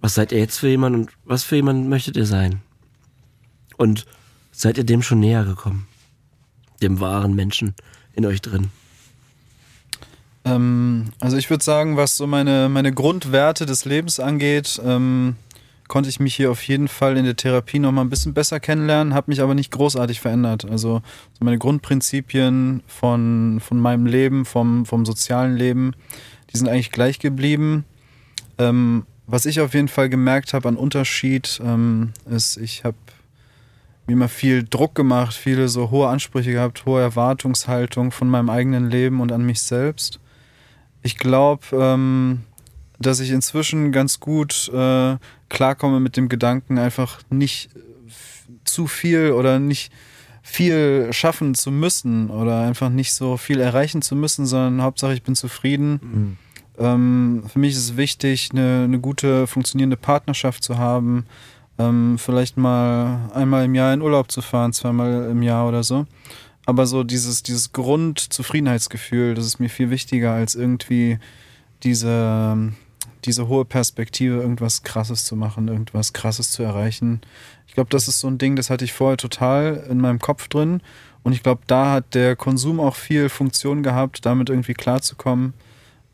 was 0.00 0.14
seid 0.14 0.32
ihr 0.32 0.38
jetzt 0.38 0.58
für 0.58 0.68
jemand 0.68 0.94
und 0.94 1.10
was 1.24 1.42
für 1.42 1.56
jemand 1.56 1.88
möchtet 1.88 2.16
ihr 2.16 2.26
sein? 2.26 2.60
Und 3.76 4.06
seid 4.52 4.78
ihr 4.78 4.84
dem 4.84 5.02
schon 5.02 5.20
näher 5.20 5.44
gekommen? 5.44 5.86
Dem 6.82 7.00
wahren 7.00 7.34
Menschen 7.34 7.74
in 8.14 8.24
euch 8.26 8.40
drin? 8.40 8.70
Ähm, 10.44 11.06
also 11.20 11.36
ich 11.36 11.50
würde 11.50 11.64
sagen, 11.64 11.96
was 11.96 12.16
so 12.16 12.26
meine, 12.26 12.68
meine 12.68 12.92
Grundwerte 12.92 13.66
des 13.66 13.84
Lebens 13.84 14.20
angeht, 14.20 14.80
ähm, 14.84 15.36
konnte 15.88 16.08
ich 16.08 16.20
mich 16.20 16.34
hier 16.34 16.50
auf 16.50 16.62
jeden 16.62 16.88
Fall 16.88 17.16
in 17.16 17.24
der 17.24 17.36
Therapie 17.36 17.78
noch 17.78 17.92
mal 17.92 18.02
ein 18.02 18.10
bisschen 18.10 18.34
besser 18.34 18.60
kennenlernen, 18.60 19.14
habe 19.14 19.30
mich 19.30 19.40
aber 19.40 19.54
nicht 19.54 19.70
großartig 19.70 20.20
verändert. 20.20 20.64
Also 20.64 21.02
so 21.32 21.44
meine 21.44 21.58
Grundprinzipien 21.58 22.82
von, 22.86 23.60
von 23.60 23.80
meinem 23.80 24.06
Leben, 24.06 24.44
vom, 24.44 24.86
vom 24.86 25.06
sozialen 25.06 25.56
Leben, 25.56 25.92
die 26.52 26.58
sind 26.58 26.68
eigentlich 26.68 26.92
gleich 26.92 27.18
geblieben. 27.18 27.84
Ähm, 28.58 29.06
was 29.26 29.46
ich 29.46 29.60
auf 29.60 29.74
jeden 29.74 29.88
Fall 29.88 30.08
gemerkt 30.08 30.54
habe 30.54 30.68
an 30.68 30.76
Unterschied, 30.76 31.60
ähm, 31.64 32.12
ist, 32.30 32.56
ich 32.56 32.84
habe 32.84 32.96
mir 34.06 34.14
immer 34.14 34.28
viel 34.28 34.64
Druck 34.64 34.94
gemacht, 34.94 35.34
viele 35.34 35.68
so 35.68 35.90
hohe 35.90 36.08
Ansprüche 36.08 36.52
gehabt, 36.52 36.86
hohe 36.86 37.00
Erwartungshaltung 37.00 38.12
von 38.12 38.28
meinem 38.28 38.50
eigenen 38.50 38.88
Leben 38.88 39.20
und 39.20 39.32
an 39.32 39.44
mich 39.44 39.62
selbst. 39.62 40.20
Ich 41.02 41.18
glaube, 41.18 41.64
ähm, 41.72 42.42
dass 42.98 43.20
ich 43.20 43.30
inzwischen 43.30 43.92
ganz 43.92 44.20
gut 44.20 44.70
äh, 44.72 45.16
klarkomme 45.48 46.00
mit 46.00 46.16
dem 46.16 46.28
Gedanken, 46.28 46.78
einfach 46.78 47.20
nicht 47.30 47.70
zu 48.64 48.86
viel 48.86 49.32
oder 49.32 49.58
nicht 49.58 49.92
viel 50.42 51.08
schaffen 51.12 51.54
zu 51.54 51.72
müssen 51.72 52.30
oder 52.30 52.60
einfach 52.60 52.88
nicht 52.88 53.12
so 53.12 53.36
viel 53.36 53.58
erreichen 53.58 54.00
zu 54.00 54.14
müssen, 54.14 54.46
sondern 54.46 54.82
Hauptsache 54.82 55.12
ich 55.12 55.24
bin 55.24 55.34
zufrieden. 55.34 56.00
Mhm. 56.02 56.36
Ähm, 56.78 57.42
für 57.48 57.58
mich 57.58 57.72
ist 57.72 57.78
es 57.78 57.96
wichtig, 57.96 58.50
eine, 58.52 58.84
eine, 58.84 59.00
gute, 59.00 59.46
funktionierende 59.46 59.96
Partnerschaft 59.96 60.62
zu 60.62 60.78
haben, 60.78 61.26
ähm, 61.78 62.16
vielleicht 62.18 62.56
mal 62.56 63.30
einmal 63.34 63.64
im 63.64 63.74
Jahr 63.74 63.92
in 63.92 64.02
Urlaub 64.02 64.30
zu 64.30 64.40
fahren, 64.40 64.72
zweimal 64.72 65.30
im 65.30 65.42
Jahr 65.42 65.68
oder 65.68 65.82
so. 65.82 66.06
Aber 66.64 66.86
so 66.86 67.02
dieses, 67.02 67.42
dieses 67.42 67.72
Grundzufriedenheitsgefühl, 67.72 69.34
das 69.34 69.46
ist 69.46 69.58
mir 69.58 69.68
viel 69.68 69.90
wichtiger 69.90 70.32
als 70.32 70.54
irgendwie 70.54 71.18
diese, 71.82 72.72
diese 73.24 73.48
hohe 73.48 73.64
Perspektive, 73.64 74.36
irgendwas 74.36 74.82
Krasses 74.82 75.24
zu 75.24 75.36
machen, 75.36 75.68
irgendwas 75.68 76.12
Krasses 76.12 76.50
zu 76.50 76.62
erreichen. 76.62 77.20
Ich 77.66 77.74
glaube, 77.74 77.90
das 77.90 78.08
ist 78.08 78.20
so 78.20 78.28
ein 78.28 78.38
Ding, 78.38 78.56
das 78.56 78.70
hatte 78.70 78.84
ich 78.84 78.92
vorher 78.92 79.16
total 79.16 79.86
in 79.88 79.98
meinem 79.98 80.18
Kopf 80.18 80.48
drin. 80.48 80.80
Und 81.22 81.32
ich 81.32 81.42
glaube, 81.42 81.62
da 81.66 81.92
hat 81.92 82.14
der 82.14 82.36
Konsum 82.36 82.78
auch 82.78 82.94
viel 82.94 83.28
Funktion 83.28 83.82
gehabt, 83.82 84.24
damit 84.24 84.48
irgendwie 84.48 84.74
klarzukommen. 84.74 85.54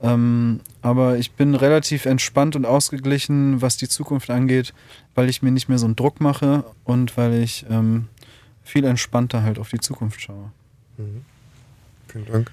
Ähm, 0.01 0.61
aber 0.81 1.19
ich 1.19 1.33
bin 1.33 1.55
relativ 1.55 2.07
entspannt 2.07 2.57
und 2.57 2.67
ausgeglichen, 2.67 3.63
was 3.63 3.77
die 3.77 3.89
Zukunft 3.89 4.31
angeht, 4.31 4.75
weil 5.15 5.29
ich 5.29 5.43
mir 5.43 5.53
nicht 5.53 5.69
mehr 5.69 5.79
so 5.79 5.87
einen 5.87 5.97
Druck 5.97 6.21
mache 6.21 6.65
und 6.85 7.17
weil 7.17 7.35
ich 7.35 7.67
ähm, 7.71 8.09
viel 8.65 8.85
entspannter 8.85 9.43
halt 9.43 9.59
auf 9.59 9.71
die 9.71 9.81
Zukunft 9.81 10.21
schaue. 10.21 10.51
Mhm. 10.97 11.25
Vielen 12.09 12.27
Dank. 12.27 12.51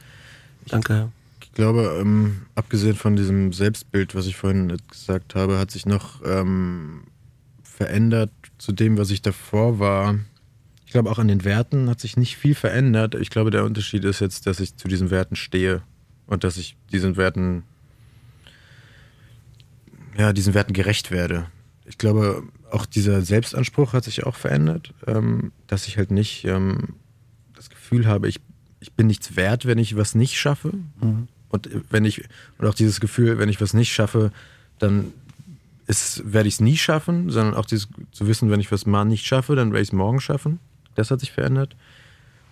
Danke. 0.67 1.11
Ich 1.59 1.61
glaube, 1.61 1.97
ähm, 1.99 2.43
abgesehen 2.55 2.95
von 2.95 3.17
diesem 3.17 3.51
Selbstbild, 3.51 4.15
was 4.15 4.27
ich 4.27 4.37
vorhin 4.37 4.77
gesagt 4.89 5.35
habe, 5.35 5.59
hat 5.59 5.71
sich 5.71 5.85
noch 5.85 6.21
ähm, 6.23 7.01
verändert 7.63 8.31
zu 8.57 8.71
dem, 8.71 8.97
was 8.97 9.11
ich 9.11 9.21
davor 9.21 9.77
war. 9.77 10.15
Ich 10.85 10.93
glaube, 10.93 11.11
auch 11.11 11.19
an 11.19 11.27
den 11.27 11.43
Werten 11.43 11.89
hat 11.89 11.99
sich 11.99 12.15
nicht 12.15 12.37
viel 12.37 12.55
verändert. 12.55 13.13
Ich 13.15 13.29
glaube, 13.29 13.51
der 13.51 13.65
Unterschied 13.65 14.05
ist 14.05 14.21
jetzt, 14.21 14.47
dass 14.47 14.61
ich 14.61 14.77
zu 14.77 14.87
diesen 14.87 15.11
Werten 15.11 15.35
stehe 15.35 15.81
und 16.27 16.45
dass 16.45 16.55
ich 16.55 16.77
diesen 16.93 17.17
Werten, 17.17 17.63
ja, 20.17 20.31
diesen 20.31 20.53
Werten 20.53 20.71
gerecht 20.71 21.11
werde. 21.11 21.47
Ich 21.83 21.97
glaube, 21.97 22.41
auch 22.71 22.85
dieser 22.85 23.21
Selbstanspruch 23.21 23.91
hat 23.91 24.05
sich 24.05 24.25
auch 24.25 24.35
verändert, 24.35 24.93
ähm, 25.07 25.51
dass 25.67 25.89
ich 25.89 25.97
halt 25.97 26.11
nicht 26.11 26.45
ähm, 26.45 26.95
das 27.53 27.69
Gefühl 27.69 28.07
habe, 28.07 28.29
ich, 28.29 28.39
ich 28.79 28.93
bin 28.93 29.07
nichts 29.07 29.35
wert, 29.35 29.65
wenn 29.65 29.77
ich 29.77 29.97
was 29.97 30.15
nicht 30.15 30.39
schaffe. 30.39 30.71
Mhm. 31.01 31.27
Und 31.49 31.69
wenn 31.89 32.05
ich, 32.05 32.23
und 32.57 32.67
auch 32.67 32.73
dieses 32.73 32.99
Gefühl, 32.99 33.37
wenn 33.37 33.49
ich 33.49 33.59
was 33.59 33.73
nicht 33.73 33.91
schaffe, 33.91 34.31
dann 34.77 35.13
werde 36.23 36.47
ich 36.47 36.55
es 36.55 36.59
nie 36.59 36.77
schaffen, 36.77 37.29
sondern 37.29 37.55
auch 37.55 37.65
dieses 37.65 37.87
zu 38.11 38.27
wissen, 38.27 38.51
wenn 38.51 38.59
ich 38.59 38.71
was 38.71 38.85
mal 38.85 39.05
nicht 39.05 39.25
schaffe, 39.25 39.55
dann 39.55 39.71
werde 39.71 39.81
ich 39.81 39.89
es 39.89 39.93
morgen 39.93 40.21
schaffen. 40.21 40.59
Das 40.95 41.09
hat 41.09 41.19
sich 41.19 41.31
verändert. 41.31 41.75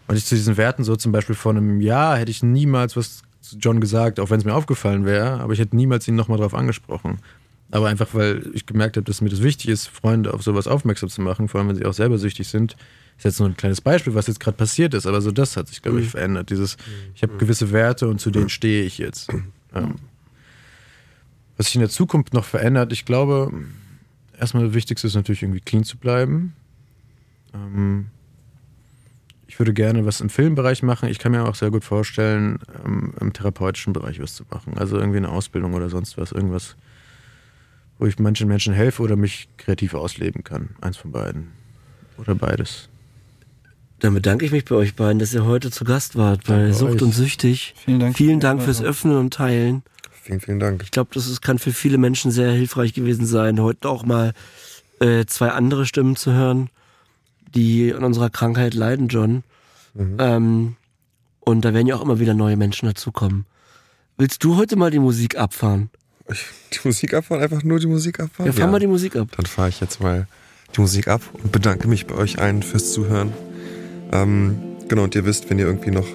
Und 0.07 0.15
ich 0.15 0.26
zu 0.26 0.36
diesen 0.36 0.57
Werten, 0.57 0.84
so 0.84 0.95
zum 0.95 1.11
Beispiel 1.11 1.36
vor 1.36 1.52
einem 1.52 1.82
Jahr, 1.82 2.18
hätte 2.18 2.32
ich 2.32 2.41
niemals 2.41 2.95
was 2.95 3.22
zu 3.41 3.57
John 3.57 3.80
gesagt, 3.80 4.19
auch 4.19 4.30
wenn 4.30 4.40
es 4.40 4.45
mir 4.45 4.56
aufgefallen 4.56 5.06
wäre, 5.06 5.40
aber 5.40 5.53
ich 5.53 5.60
hätte 5.60 5.76
niemals 5.76 6.07
ihn 6.07 6.15
nochmal 6.15 6.40
drauf 6.40 6.53
angesprochen. 6.53 7.19
Aber 7.69 7.90
einfach, 7.90 8.07
weil 8.14 8.49
ich 8.53 8.65
gemerkt 8.65 8.98
habe, 8.98 9.03
dass 9.03 9.22
mir 9.22 9.30
das 9.30 9.44
wichtig 9.44 9.69
ist, 9.69 9.88
Freunde 9.88 10.34
auf 10.34 10.41
sowas 10.41 10.68
aufmerksam 10.68 11.10
zu 11.10 11.22
machen, 11.22 11.49
vor 11.49 11.60
allem 11.60 11.69
wenn 11.69 11.76
sie 11.76 11.86
auch 11.86 11.94
selber 11.94 12.18
süchtig 12.18 12.48
sind, 12.48 12.78
ist 13.18 13.23
jetzt 13.23 13.39
nur 13.39 13.49
ein 13.49 13.57
kleines 13.57 13.81
Beispiel, 13.81 14.14
was 14.14 14.27
jetzt 14.27 14.39
gerade 14.39 14.57
passiert 14.57 14.94
ist, 14.94 15.07
aber 15.07 15.22
so 15.22 15.31
das 15.31 15.57
hat 15.57 15.68
sich, 15.68 15.81
glaube 15.81 15.99
ich, 15.99 16.06
mhm. 16.06 16.11
verändert. 16.11 16.49
Dieses, 16.49 16.77
ich 17.15 17.23
habe 17.23 17.38
gewisse 17.38 17.72
Werte 17.72 18.07
und 18.07 18.22
zu 18.22 18.30
denen 18.30 18.49
stehe 18.49 18.84
ich 18.84 18.98
jetzt. 18.98 19.30
Ähm, 19.73 19.95
was 21.57 21.65
sich 21.65 21.76
in 21.76 21.81
der 21.81 21.89
Zukunft 21.89 22.34
noch 22.34 22.45
verändert, 22.45 22.94
ich 22.94 23.06
glaube, 23.06 23.52
erstmal 24.39 24.65
das 24.65 24.73
Wichtigste 24.73 25.07
ist 25.07 25.15
natürlich 25.15 25.41
irgendwie 25.41 25.61
clean 25.61 25.84
zu 25.84 25.98
bleiben. 25.98 26.53
Ähm, 27.53 28.07
ich 29.48 29.57
würde 29.57 29.73
gerne 29.73 30.06
was 30.06 30.22
im 30.22 30.30
Filmbereich 30.30 30.84
machen. 30.84 31.10
Ich 31.10 31.18
kann 31.18 31.31
mir 31.31 31.45
auch 31.45 31.56
sehr 31.56 31.72
gut 31.72 31.84
vorstellen, 31.84 32.60
ähm, 32.85 33.14
im 33.19 33.34
therapeutischen 33.34 33.94
Bereich 33.94 34.22
was 34.22 34.35
zu 34.35 34.44
machen. 34.52 34.77
Also 34.77 34.98
irgendwie 34.98 35.18
eine 35.18 35.30
Ausbildung 35.30 35.73
oder 35.73 35.89
sonst 35.89 36.18
was, 36.18 36.31
irgendwas, 36.31 36.76
wo 37.98 38.06
ich 38.06 38.19
manchen 38.19 38.48
Menschen 38.48 38.73
helfe 38.73 39.02
oder 39.02 39.15
mich 39.15 39.49
kreativ 39.57 39.95
ausleben 39.95 40.44
kann. 40.44 40.76
Eins 40.81 40.98
von 40.98 41.11
beiden. 41.11 41.48
Oder 42.18 42.35
beides. 42.35 42.89
Dann 43.99 44.14
bedanke 44.14 44.45
ich 44.45 44.52
mich 44.52 44.65
bei 44.65 44.76
euch 44.76 44.95
beiden, 44.95 45.18
dass 45.19 45.34
ihr 45.34 45.45
heute 45.45 45.72
zu 45.72 45.84
Gast 45.84 46.15
wart 46.15 46.44
bei 46.45 46.57
Danke 46.57 46.74
Sucht 46.74 46.95
euch. 46.95 47.02
und 47.02 47.14
Süchtig. 47.14 47.74
Vielen 47.84 47.99
Dank. 47.99 48.18
Vielen 48.18 48.40
Dank 48.40 48.61
fürs 48.61 48.82
Öffnen 48.82 49.18
und 49.18 49.34
Teilen. 49.34 49.84
Vielen, 50.24 50.40
vielen 50.40 50.60
Dank. 50.60 50.84
Ich 50.84 50.91
glaube, 50.91 51.10
das 51.14 51.28
ist, 51.28 51.41
kann 51.41 51.57
für 51.57 51.72
viele 51.72 51.98
Menschen 51.98 52.32
sehr 52.32 52.52
hilfreich 52.52 52.94
gewesen 52.94 53.26
sein, 53.26 53.61
heute 53.61 53.90
auch 53.90 54.06
mal 54.06 54.34
äh, 54.99 55.26
zwei 55.26 55.49
andere 55.49 55.86
Stimmen 55.86 56.15
zu 56.15 56.34
hören, 56.34 56.69
die 57.56 57.94
an 57.94 58.03
unserer 58.03 58.30
Krankheit 58.30 58.74
leiden, 58.74 59.07
John. 59.07 59.44
Mhm. 59.94 60.18
Ähm, 60.19 60.76
und 61.40 61.64
da 61.64 61.74
werden 61.74 61.88
ja 61.88 61.95
auch 61.95 62.02
immer 62.02 62.19
wieder 62.19 62.34
neue 62.34 62.57
Menschen 62.57 62.88
dazukommen. 62.88 63.45
Willst 64.18 64.44
du 64.44 64.57
heute 64.57 64.76
mal 64.76 64.91
die 64.91 64.99
Musik 64.99 65.38
abfahren? 65.38 65.90
Die 66.74 66.80
Musik 66.84 67.14
abfahren? 67.14 67.41
Einfach 67.41 67.64
nur 67.64 67.80
die 67.80 67.88
Musik 67.88 68.19
abfahren? 68.19 68.48
Ja, 68.48 68.52
fahr 68.52 68.65
ja. 68.65 68.72
mal 68.72 68.80
die 68.80 68.88
Musik 68.88 69.15
ab. 69.15 69.30
Dann 69.38 69.45
fahre 69.45 69.69
ich 69.69 69.80
jetzt 69.80 70.02
mal 70.02 70.28
die 70.76 70.82
Musik 70.82 71.07
ab 71.07 71.22
und 71.41 71.52
bedanke 71.52 71.88
mich 71.88 72.06
bei 72.06 72.15
euch 72.15 72.40
allen 72.40 72.64
fürs 72.64 72.91
Zuhören. 72.91 73.32
Ähm, 74.12 74.58
genau, 74.88 75.04
und 75.04 75.16
ihr 75.16 75.26
wisst, 75.26 75.50
wenn 75.50 75.60
ihr 75.60 75.66
irgendwie 75.66 75.92
noch 75.92 76.08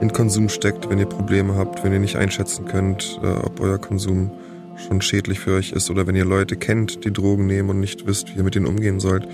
in 0.00 0.12
Konsum 0.12 0.48
steckt, 0.48 0.88
wenn 0.90 0.98
ihr 0.98 1.06
Probleme 1.06 1.54
habt, 1.54 1.84
wenn 1.84 1.92
ihr 1.92 1.98
nicht 1.98 2.16
einschätzen 2.16 2.66
könnt, 2.66 3.20
äh, 3.22 3.26
ob 3.26 3.60
euer 3.60 3.78
Konsum 3.78 4.30
schon 4.76 5.00
schädlich 5.00 5.40
für 5.40 5.54
euch 5.54 5.72
ist 5.72 5.90
oder 5.90 6.06
wenn 6.06 6.16
ihr 6.16 6.24
Leute 6.24 6.56
kennt, 6.56 7.04
die 7.04 7.12
Drogen 7.12 7.46
nehmen 7.46 7.70
und 7.70 7.80
nicht 7.80 8.06
wisst, 8.06 8.34
wie 8.34 8.38
ihr 8.38 8.44
mit 8.44 8.54
denen 8.54 8.66
umgehen 8.66 9.00
sollt, 9.00 9.28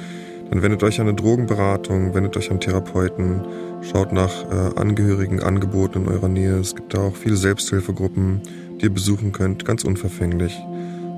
dann 0.51 0.63
wendet 0.63 0.83
euch 0.83 1.01
an 1.01 1.09
eine 1.09 1.17
Drogenberatung, 1.17 2.15
wendet 2.15 2.37
euch 2.37 2.51
an 2.51 2.61
Therapeuten, 2.61 3.43
schaut 3.83 4.13
nach 4.13 4.45
äh, 4.51 4.79
Angehörigen, 4.79 5.41
Angeboten 5.41 6.03
in 6.03 6.09
eurer 6.09 6.29
Nähe. 6.29 6.59
Es 6.59 6.75
gibt 6.75 6.93
da 6.93 7.03
auch 7.03 7.17
viele 7.17 7.37
Selbsthilfegruppen, 7.37 8.43
die 8.81 8.87
ihr 8.87 8.95
besuchen 8.95 9.33
könnt, 9.33 9.65
ganz 9.65 9.85
unverfänglich 9.85 10.61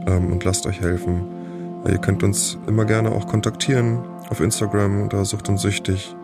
ähm, 0.06 0.32
und 0.32 0.44
lasst 0.44 0.66
euch 0.66 0.80
helfen. 0.80 1.22
Ihr 1.88 1.98
könnt 1.98 2.22
uns 2.22 2.58
immer 2.68 2.84
gerne 2.84 3.10
auch 3.10 3.26
kontaktieren 3.26 3.98
auf 4.28 4.40
Instagram 4.40 5.02
unter 5.02 5.24
Sucht 5.24 5.48
und 5.48 5.58
Süchtig. 5.58 6.14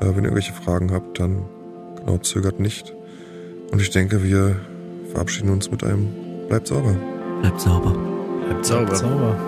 Äh, 0.00 0.06
wenn 0.06 0.18
ihr 0.18 0.24
irgendwelche 0.24 0.52
Fragen 0.52 0.92
habt, 0.92 1.18
dann 1.18 1.44
genau 1.96 2.18
zögert 2.18 2.60
nicht. 2.60 2.94
Und 3.70 3.80
ich 3.80 3.90
denke, 3.90 4.22
wir 4.22 4.56
verabschieden 5.12 5.50
uns 5.50 5.70
mit 5.70 5.84
einem 5.84 6.08
Bleibt 6.48 6.68
sauber. 6.68 6.96
Bleibt 7.42 7.60
sauber. 7.60 7.94
Bleibt 8.46 8.64
sauber. 8.64 8.84
Bleibt 8.86 8.96
sauber. 8.96 9.47